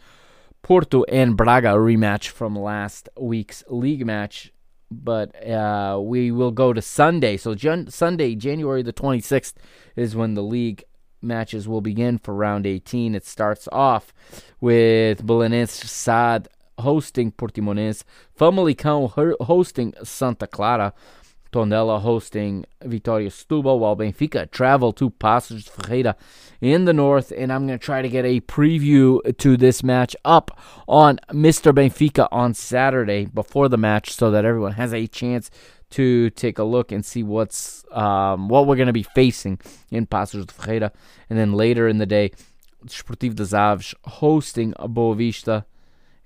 Porto 0.62 1.04
and 1.04 1.36
Braga, 1.36 1.72
rematch 1.90 2.28
from 2.28 2.56
last 2.56 3.10
week's 3.20 3.62
league 3.68 4.06
match. 4.06 4.54
But 4.90 5.28
uh, 5.46 6.00
we 6.02 6.30
will 6.30 6.50
go 6.50 6.72
to 6.72 6.80
Sunday. 6.80 7.36
So 7.36 7.54
Jan- 7.54 7.90
Sunday, 7.90 8.34
January 8.34 8.82
the 8.82 8.92
26th, 8.92 9.54
is 9.96 10.16
when 10.16 10.32
the 10.32 10.42
league 10.42 10.84
matches 11.22 11.68
will 11.68 11.80
begin 11.80 12.18
for 12.18 12.34
round 12.34 12.66
18. 12.66 13.14
It 13.14 13.26
starts 13.26 13.68
off 13.72 14.12
with 14.60 15.24
Belenenses 15.26 15.88
SAD 15.88 16.48
hosting 16.78 17.32
Portimonense, 17.32 18.04
Famalicão 18.38 19.10
hosting 19.40 19.94
Santa 20.02 20.46
Clara, 20.46 20.92
Tondela 21.52 22.00
hosting 22.00 22.64
Vitória 22.82 23.28
Setúbal, 23.28 23.78
while 23.78 23.96
Benfica 23.96 24.50
travel 24.50 24.92
to 24.94 25.10
Paços 25.10 25.64
de 25.64 25.70
Ferreira 25.70 26.16
in 26.60 26.86
the 26.86 26.92
north. 26.92 27.32
And 27.36 27.52
I'm 27.52 27.66
going 27.66 27.78
to 27.78 27.84
try 27.84 28.02
to 28.02 28.08
get 28.08 28.24
a 28.24 28.40
preview 28.40 29.20
to 29.36 29.56
this 29.56 29.82
match 29.82 30.16
up 30.24 30.58
on 30.88 31.20
Mr. 31.30 31.72
Benfica 31.72 32.26
on 32.32 32.54
Saturday 32.54 33.26
before 33.26 33.68
the 33.68 33.76
match 33.76 34.12
so 34.14 34.30
that 34.30 34.44
everyone 34.44 34.72
has 34.72 34.94
a 34.94 35.06
chance 35.06 35.50
to 35.90 36.30
take 36.30 36.58
a 36.58 36.64
look 36.64 36.90
and 36.90 37.04
see 37.04 37.22
what's 37.22 37.84
um, 37.92 38.48
what 38.48 38.66
we're 38.66 38.76
going 38.76 38.86
to 38.86 38.92
be 38.92 39.02
facing 39.02 39.60
in 39.90 40.06
Paços 40.06 40.46
de 40.46 40.52
Ferreira. 40.52 40.90
And 41.28 41.38
then 41.38 41.52
later 41.52 41.86
in 41.86 41.98
the 41.98 42.06
day, 42.06 42.32
Desportivo 42.84 43.34
das 43.34 43.52
Aves 43.52 43.94
hosting 44.04 44.72
Boavista. 44.72 45.64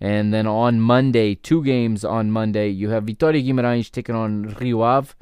And 0.01 0.33
then 0.33 0.47
on 0.47 0.81
Monday, 0.81 1.35
two 1.35 1.65
games 1.65 2.05
on 2.05 2.31
Monday, 2.31 2.69
you 2.69 2.91
have 2.91 3.05
Vitória 3.05 3.45
Guimarães 3.45 3.91
taking 3.91 4.15
on 4.15 4.55
Rio 4.61 4.83
Ave 4.83 5.15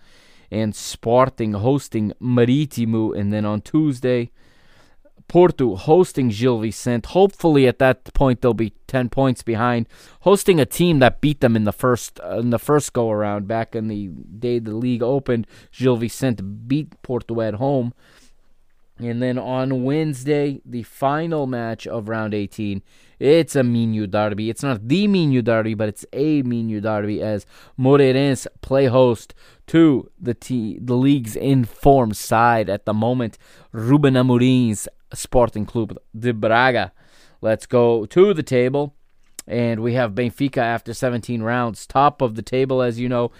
and 0.50 0.74
Sporting 0.74 1.52
hosting 1.52 2.12
Marítimo. 2.20 3.16
And 3.16 3.32
then 3.32 3.44
on 3.44 3.60
Tuesday, 3.60 4.30
Porto 5.28 5.74
hosting 5.74 6.28
Gil 6.28 6.58
Vicente. 6.58 7.08
Hopefully, 7.08 7.66
at 7.66 7.78
that 7.78 8.12
point, 8.14 8.40
they'll 8.40 8.54
be 8.54 8.74
ten 8.86 9.08
points 9.08 9.42
behind, 9.42 9.88
hosting 10.20 10.60
a 10.60 10.66
team 10.66 10.98
that 10.98 11.20
beat 11.20 11.40
them 11.40 11.56
in 11.56 11.64
the 11.64 11.72
first 11.72 12.20
uh, 12.20 12.38
in 12.38 12.50
the 12.50 12.58
first 12.58 12.92
go 12.92 13.10
around 13.10 13.48
back 13.48 13.74
in 13.74 13.88
the 13.88 14.08
day 14.08 14.58
the 14.58 14.74
league 14.74 15.02
opened. 15.02 15.46
Gil 15.72 15.96
Vicente 15.96 16.42
beat 16.42 17.00
Porto 17.02 17.40
at 17.40 17.54
home, 17.54 17.94
and 18.98 19.20
then 19.20 19.38
on 19.38 19.82
Wednesday, 19.82 20.60
the 20.64 20.84
final 20.84 21.46
match 21.46 21.86
of 21.86 22.08
round 22.08 22.32
18. 22.32 22.80
It's 23.18 23.56
a 23.56 23.64
Minho 23.64 24.06
derby. 24.06 24.50
It's 24.50 24.62
not 24.62 24.86
the 24.86 25.08
Minho 25.08 25.42
derby, 25.42 25.74
but 25.74 25.88
it's 25.88 26.06
a 26.12 26.42
Minho 26.42 26.80
derby 26.80 27.20
as 27.20 27.44
Moreirense 27.78 28.46
play 28.60 28.86
host 28.86 29.34
to 29.68 30.10
the 30.20 30.34
t- 30.34 30.78
the 30.80 30.94
league's 30.94 31.34
informed 31.34 32.16
side 32.16 32.68
at 32.68 32.84
the 32.84 32.94
moment, 32.94 33.36
Ruben 33.72 34.14
Amorim's 34.14 34.88
Sporting 35.12 35.66
Club 35.66 35.98
de 36.16 36.32
Braga. 36.32 36.92
Let's 37.40 37.66
go 37.66 38.06
to 38.06 38.32
the 38.32 38.42
table. 38.42 38.94
And 39.46 39.80
we 39.80 39.92
have 39.94 40.12
Benfica 40.12 40.58
after 40.58 40.94
17 40.94 41.42
rounds, 41.42 41.86
top 41.86 42.22
of 42.22 42.34
the 42.34 42.42
table, 42.42 42.80
as 42.80 42.98
you 42.98 43.10
know, 43.10 43.30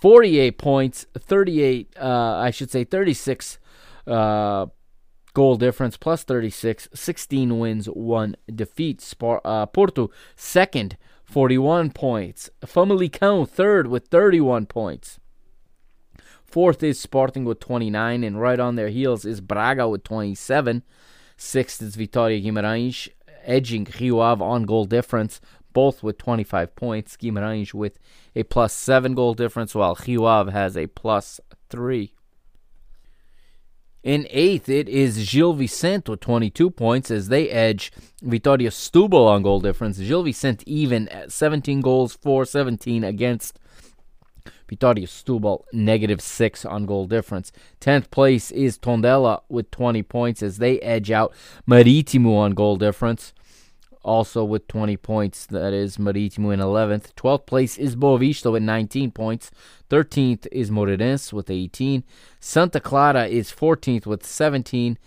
48 0.00 0.58
points, 0.58 1.06
38, 1.16 1.94
uh, 2.00 2.36
I 2.38 2.50
should 2.50 2.70
say 2.70 2.82
36 2.82 3.58
uh, 4.08 4.66
goal 5.34 5.56
difference, 5.56 5.96
plus 5.96 6.24
36, 6.24 6.88
16 6.94 7.58
wins, 7.58 7.86
1 7.86 8.36
defeat. 8.54 9.00
Spar- 9.00 9.40
uh, 9.44 9.66
Porto, 9.66 10.10
second, 10.36 10.96
41 11.24 11.90
points. 11.90 12.50
Famalicão, 12.64 13.48
third, 13.48 13.86
with 13.86 14.08
31 14.08 14.66
points. 14.66 15.18
Fourth 16.44 16.82
is 16.82 17.00
Sporting 17.00 17.46
with 17.46 17.60
29, 17.60 18.22
and 18.22 18.38
right 18.38 18.60
on 18.60 18.76
their 18.76 18.90
heels 18.90 19.24
is 19.24 19.40
Braga 19.40 19.88
with 19.88 20.04
27. 20.04 20.82
Sixth 21.38 21.80
is 21.80 21.96
Vitória 21.96 22.44
Guimarães, 22.44 23.08
edging 23.44 23.88
Rio 23.98 24.20
Ave 24.20 24.44
on 24.44 24.64
goal 24.64 24.84
difference, 24.84 25.40
both 25.72 26.02
with 26.02 26.18
25 26.18 26.76
points. 26.76 27.16
Guimarães 27.16 27.72
with 27.72 27.98
a 28.36 28.42
plus 28.42 28.74
7 28.74 29.14
goal 29.14 29.32
difference, 29.32 29.74
while 29.74 29.96
Rio 30.06 30.26
Ave 30.26 30.52
has 30.52 30.76
a 30.76 30.88
plus 30.88 31.40
3. 31.70 32.12
In 34.02 34.26
eighth, 34.30 34.68
it 34.68 34.88
is 34.88 35.30
Gil 35.30 35.52
Vicente 35.52 36.10
with 36.10 36.20
22 36.20 36.70
points 36.70 37.08
as 37.08 37.28
they 37.28 37.48
edge 37.48 37.92
Vitória 38.24 38.68
Setúbal 38.68 39.28
on 39.28 39.42
goal 39.42 39.60
difference. 39.60 39.98
Gil 39.98 40.24
Vicente 40.24 40.64
even 40.66 41.08
at 41.08 41.30
17 41.30 41.80
goals 41.80 42.14
for 42.14 42.44
17 42.44 43.04
against 43.04 43.60
Vitória 44.68 45.06
Setúbal, 45.06 45.62
negative 45.72 46.20
6 46.20 46.64
on 46.64 46.84
goal 46.84 47.06
difference. 47.06 47.52
10th 47.80 48.10
place 48.10 48.50
is 48.50 48.76
Tondela 48.76 49.42
with 49.48 49.70
20 49.70 50.02
points 50.02 50.42
as 50.42 50.58
they 50.58 50.80
edge 50.80 51.12
out 51.12 51.32
Marítimo 51.68 52.36
on 52.38 52.54
goal 52.54 52.76
difference. 52.76 53.32
Also 54.04 54.42
with 54.42 54.66
20 54.66 54.96
points, 54.96 55.46
that 55.46 55.72
is 55.72 55.96
Marítimo 55.96 56.52
in 56.52 56.60
11th. 56.60 57.14
12th 57.14 57.46
place 57.46 57.78
is 57.78 57.94
Boavista 57.94 58.50
with 58.50 58.62
19 58.62 59.12
points. 59.12 59.50
13th 59.90 60.46
is 60.50 60.70
Moreirense 60.70 61.32
with 61.32 61.48
18. 61.50 62.02
Santa 62.40 62.80
Clara 62.80 63.26
is 63.26 63.52
14th 63.52 64.06
with 64.06 64.26
17. 64.26 64.98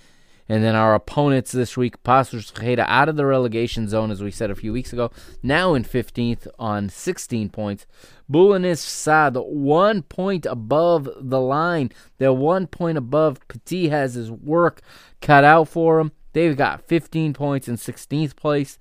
And 0.47 0.63
then 0.63 0.75
our 0.75 0.93
opponents 0.93 1.51
this 1.51 1.75
week, 1.75 2.03
Paços 2.03 2.51
Ferreira, 2.51 2.85
out 2.87 3.09
of 3.09 3.15
the 3.15 3.25
relegation 3.25 3.89
zone, 3.89 4.11
as 4.11 4.21
we 4.21 4.29
said 4.29 4.51
a 4.51 4.55
few 4.55 4.71
weeks 4.71 4.93
ago, 4.93 5.09
now 5.41 5.73
in 5.73 5.83
15th 5.83 6.47
on 6.59 6.87
16 6.87 7.49
points. 7.49 7.87
Belenenses 8.31 8.81
SAD, 8.81 9.37
one 9.37 10.03
point 10.03 10.45
above 10.45 11.09
the 11.19 11.41
line. 11.41 11.91
They're 12.19 12.31
one 12.31 12.67
point 12.67 12.97
above. 12.97 13.39
Petit 13.47 13.89
has 13.89 14.13
his 14.13 14.31
work 14.31 14.81
cut 15.19 15.43
out 15.43 15.67
for 15.67 15.99
him. 15.99 16.11
They've 16.35 16.57
got 16.57 16.81
15 16.81 17.31
points 17.31 17.69
in 17.69 17.77
16th 17.77 18.35
place, 18.35 18.77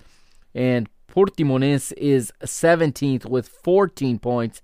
and 0.57 0.89
Portimonense 1.09 1.93
is 1.97 2.33
17th 2.43 3.27
with 3.27 3.47
14 3.47 4.19
points 4.19 4.61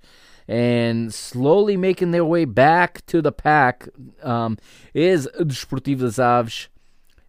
and 0.48 1.14
slowly 1.14 1.76
making 1.76 2.10
their 2.10 2.24
way 2.24 2.46
back 2.46 3.06
to 3.06 3.22
the 3.22 3.30
pack 3.30 3.88
um, 4.24 4.58
is 4.92 5.28
Desportivo 5.38 6.00
das 6.00 6.18
Aves. 6.18 6.68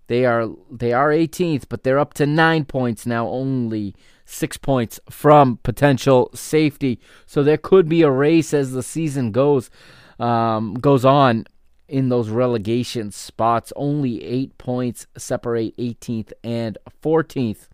They 0.07 0.25
are 0.25 0.47
they 0.71 0.93
are 0.93 1.09
18th, 1.09 1.65
but 1.69 1.83
they're 1.83 1.99
up 1.99 2.15
to 2.15 2.25
nine 2.25 2.65
points 2.65 3.05
now, 3.05 3.27
only 3.27 3.93
six 4.25 4.57
points 4.57 4.99
from 5.11 5.59
potential 5.61 6.31
safety. 6.33 6.99
So 7.27 7.43
there 7.43 7.57
could 7.57 7.87
be 7.87 8.01
a 8.01 8.09
race 8.09 8.51
as 8.51 8.71
the 8.71 8.81
season 8.81 9.31
goes 9.31 9.69
um, 10.19 10.73
goes 10.73 11.05
on 11.05 11.45
in 11.91 12.09
those 12.09 12.29
relegation 12.29 13.11
spots. 13.11 13.71
Only 13.75 14.23
eight 14.23 14.57
points 14.57 15.05
separate 15.17 15.77
18th 15.77 16.31
and 16.43 16.77
14th 17.03 17.67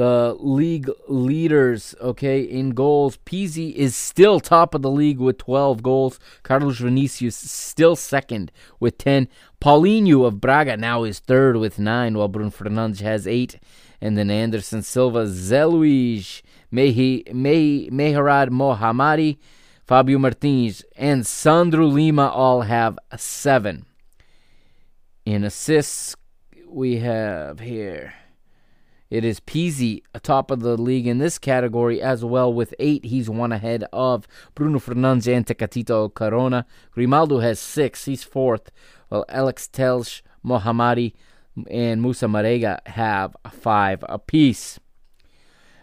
the 0.00 0.34
league 0.40 0.90
leaders, 1.08 1.94
okay, 2.00 2.40
in 2.40 2.70
goals. 2.70 3.18
Pizzi 3.26 3.74
is 3.74 3.94
still 3.94 4.40
top 4.40 4.74
of 4.74 4.80
the 4.80 4.90
league 4.90 5.18
with 5.18 5.36
12 5.36 5.82
goals. 5.82 6.18
Carlos 6.42 6.78
Vinicius 6.78 7.36
still 7.36 7.94
second 7.96 8.50
with 8.78 8.96
10. 8.96 9.28
Paulinho 9.60 10.24
of 10.24 10.40
Braga 10.40 10.78
now 10.78 11.04
is 11.04 11.18
third 11.18 11.56
with 11.56 11.78
9, 11.78 12.16
while 12.16 12.28
Bruno 12.28 12.48
Fernandes 12.48 13.00
has 13.00 13.26
8. 13.26 13.58
And 14.00 14.16
then 14.16 14.30
Anderson 14.30 14.82
Silva, 14.82 15.26
Zé 15.26 15.70
Luís, 15.70 16.40
Mehi, 16.72 17.30
Mehrdad 17.90 18.48
Mohammadi, 18.48 19.36
Fabio 19.90 20.20
Martins, 20.20 20.84
and 20.94 21.26
Sandro 21.26 21.84
Lima 21.84 22.28
all 22.28 22.60
have 22.60 22.96
7. 23.16 23.84
In 25.24 25.42
assists, 25.42 26.14
we 26.68 26.98
have 26.98 27.58
here. 27.58 28.14
It 29.10 29.24
is 29.24 29.40
Pizzi 29.40 30.04
atop 30.14 30.52
of 30.52 30.60
the 30.60 30.76
league 30.76 31.08
in 31.08 31.18
this 31.18 31.40
category 31.40 32.00
as 32.00 32.24
well 32.24 32.54
with 32.54 32.72
eight. 32.78 33.06
He's 33.06 33.28
one 33.28 33.50
ahead 33.50 33.84
of 33.92 34.28
Bruno 34.54 34.78
Fernandes 34.78 35.26
and 35.26 35.44
Tecatito 35.44 36.14
Corona. 36.14 36.66
Grimaldo 36.92 37.40
has 37.40 37.58
six. 37.58 38.04
He's 38.04 38.22
fourth. 38.22 38.70
While 39.08 39.24
Alex 39.28 39.66
Telles, 39.66 40.22
Mohammadi, 40.46 41.14
and 41.68 42.00
Moussa 42.00 42.26
Marega 42.26 42.78
have 42.86 43.36
five 43.50 44.04
apiece. 44.08 44.78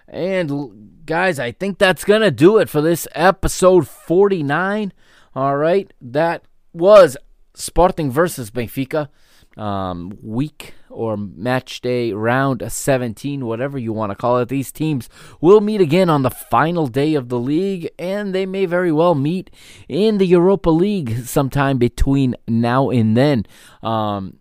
And 0.07 1.01
guys, 1.05 1.39
I 1.39 1.51
think 1.51 1.77
that's 1.77 2.03
going 2.03 2.21
to 2.21 2.31
do 2.31 2.57
it 2.57 2.69
for 2.69 2.81
this 2.81 3.07
episode 3.13 3.87
49. 3.87 4.93
All 5.35 5.57
right. 5.57 5.91
That 6.01 6.43
was 6.73 7.17
Sporting 7.53 8.11
versus 8.11 8.51
Benfica 8.51 9.09
um, 9.57 10.17
week 10.21 10.75
or 10.89 11.17
match 11.17 11.81
day 11.81 12.11
round 12.11 12.63
17, 12.71 13.45
whatever 13.45 13.77
you 13.77 13.91
want 13.91 14.11
to 14.11 14.15
call 14.15 14.37
it. 14.39 14.49
These 14.49 14.71
teams 14.71 15.09
will 15.41 15.61
meet 15.61 15.81
again 15.81 16.09
on 16.09 16.21
the 16.21 16.29
final 16.29 16.87
day 16.87 17.15
of 17.15 17.29
the 17.29 17.39
league, 17.39 17.89
and 17.99 18.33
they 18.33 18.45
may 18.45 18.65
very 18.65 18.91
well 18.91 19.15
meet 19.15 19.51
in 19.87 20.17
the 20.17 20.25
Europa 20.25 20.69
League 20.69 21.25
sometime 21.25 21.77
between 21.77 22.35
now 22.47 22.89
and 22.89 23.17
then. 23.17 23.45
Um, 23.83 24.39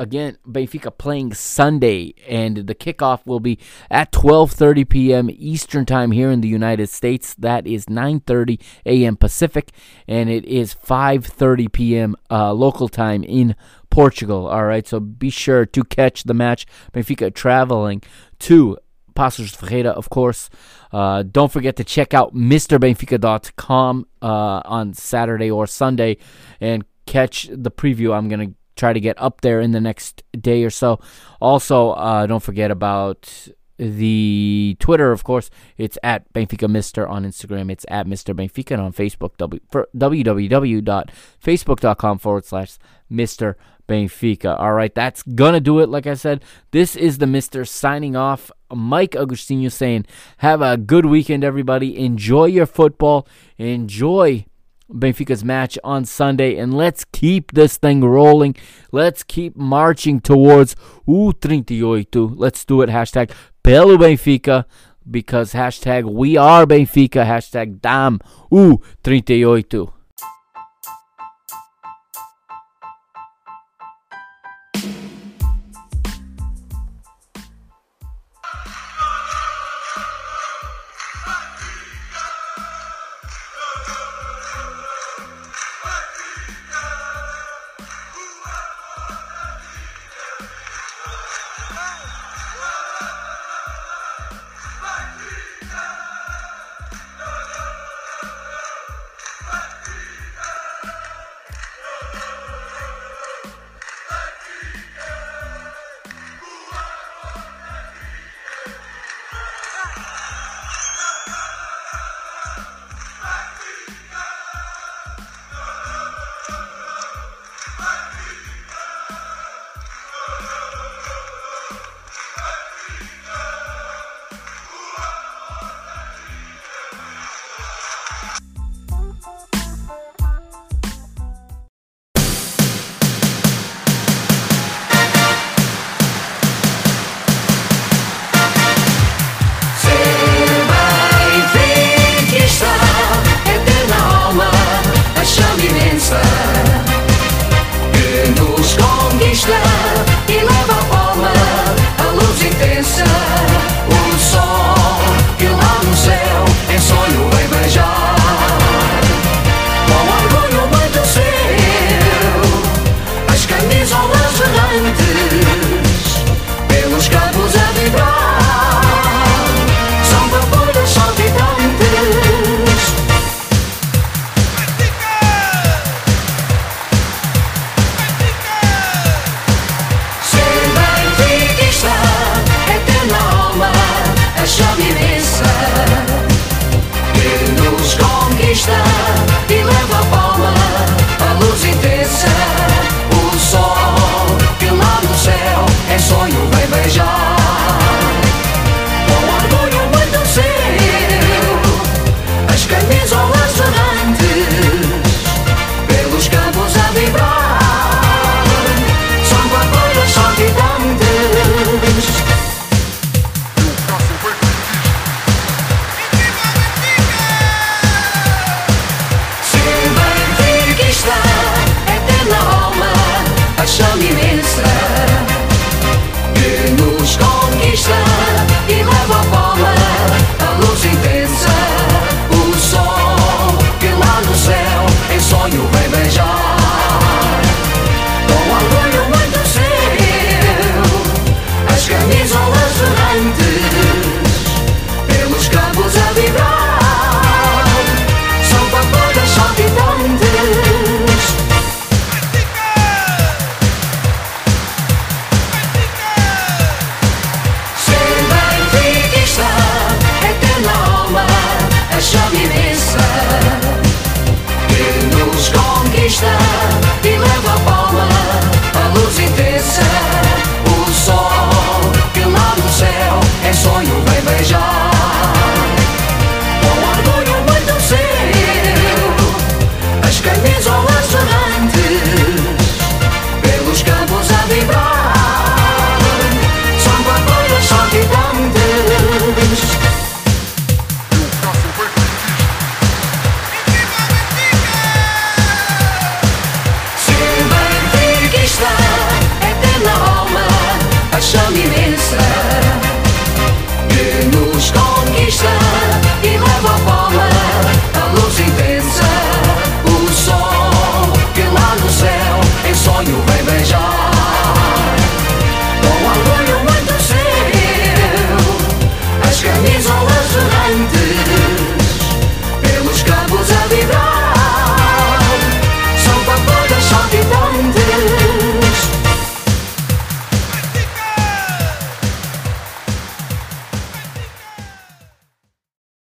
again, 0.00 0.38
Benfica 0.48 0.96
playing 0.96 1.34
Sunday, 1.34 2.14
and 2.26 2.56
the 2.66 2.74
kickoff 2.74 3.24
will 3.26 3.38
be 3.38 3.58
at 3.90 4.10
12:30 4.10 4.88
p.m. 4.88 5.30
Eastern 5.30 5.84
Time 5.84 6.10
here 6.10 6.30
in 6.30 6.40
the 6.40 6.48
United 6.48 6.88
States. 6.88 7.34
That 7.34 7.66
is 7.66 7.86
9:30 7.86 8.60
a.m. 8.86 9.16
Pacific, 9.16 9.70
and 10.08 10.30
it 10.30 10.44
is 10.46 10.74
5:30 10.74 11.70
p.m. 11.70 12.16
Uh, 12.30 12.52
local 12.52 12.88
time 12.88 13.22
in 13.22 13.54
Portugal. 13.90 14.48
All 14.48 14.64
right, 14.64 14.86
so 14.86 14.98
be 14.98 15.30
sure 15.30 15.66
to 15.66 15.84
catch 15.84 16.24
the 16.24 16.34
match. 16.34 16.66
Benfica 16.92 17.32
traveling 17.32 18.02
to 18.40 18.78
de 19.14 19.30
Ferreira, 19.30 19.90
of 19.90 20.08
course. 20.08 20.48
Uh, 20.92 21.22
don't 21.22 21.52
forget 21.52 21.76
to 21.76 21.84
check 21.84 22.14
out 22.14 22.34
MrBenfica.com 22.34 24.06
uh, 24.22 24.62
on 24.64 24.94
Saturday 24.94 25.50
or 25.50 25.66
Sunday 25.66 26.16
and 26.58 26.84
catch 27.06 27.48
the 27.52 27.70
preview. 27.70 28.16
I'm 28.16 28.28
going 28.28 28.48
to 28.48 28.54
try 28.80 28.94
to 28.96 29.00
get 29.00 29.20
up 29.20 29.42
there 29.42 29.60
in 29.60 29.72
the 29.76 29.80
next 29.80 30.22
day 30.32 30.64
or 30.64 30.70
so. 30.70 30.98
Also, 31.38 31.90
uh, 31.90 32.24
don't 32.26 32.42
forget 32.42 32.70
about 32.70 33.48
the 33.76 34.74
Twitter, 34.78 35.12
of 35.12 35.24
course, 35.24 35.50
it's 35.78 35.98
at 36.02 36.30
Benfica 36.34 36.68
Mister 36.68 37.08
on 37.08 37.24
Instagram. 37.24 37.72
It's 37.72 37.86
at 37.88 38.06
Mister 38.06 38.34
Benfica 38.34 38.72
and 38.72 38.82
on 38.82 38.92
Facebook, 38.92 39.38
w- 39.38 39.62
www.facebook.com 39.96 42.18
forward 42.18 42.44
slash 42.44 42.76
Mister 43.08 43.56
Benfica. 43.88 44.60
All 44.60 44.74
right, 44.74 44.94
that's 44.94 45.22
gonna 45.22 45.60
do 45.60 45.78
it. 45.80 45.88
Like 45.88 46.06
I 46.06 46.12
said, 46.12 46.44
this 46.72 46.94
is 46.94 47.16
the 47.18 47.26
Mister 47.26 47.64
signing 47.64 48.16
off. 48.16 48.52
Mike 48.68 49.12
Agustino 49.12 49.72
saying, 49.72 50.04
"Have 50.44 50.60
a 50.60 50.76
good 50.76 51.06
weekend, 51.06 51.42
everybody. 51.42 51.96
Enjoy 51.96 52.44
your 52.44 52.66
football. 52.66 53.26
Enjoy." 53.56 54.44
Benfica's 54.92 55.44
match 55.44 55.78
on 55.84 56.04
Sunday, 56.04 56.56
and 56.56 56.74
let's 56.74 57.04
keep 57.04 57.52
this 57.52 57.76
thing 57.76 58.02
rolling. 58.02 58.56
Let's 58.92 59.22
keep 59.22 59.56
marching 59.56 60.20
towards 60.20 60.74
U38. 61.06 62.34
Let's 62.36 62.64
do 62.64 62.82
it. 62.82 62.88
Hashtag 62.88 63.30
pelo 63.62 63.96
Benfica, 63.96 64.64
because 65.10 65.52
hashtag 65.52 66.12
we 66.12 66.36
are 66.36 66.66
Benfica, 66.66 67.24
hashtag 67.24 67.80
dam 67.80 68.20
U38. 68.50 69.92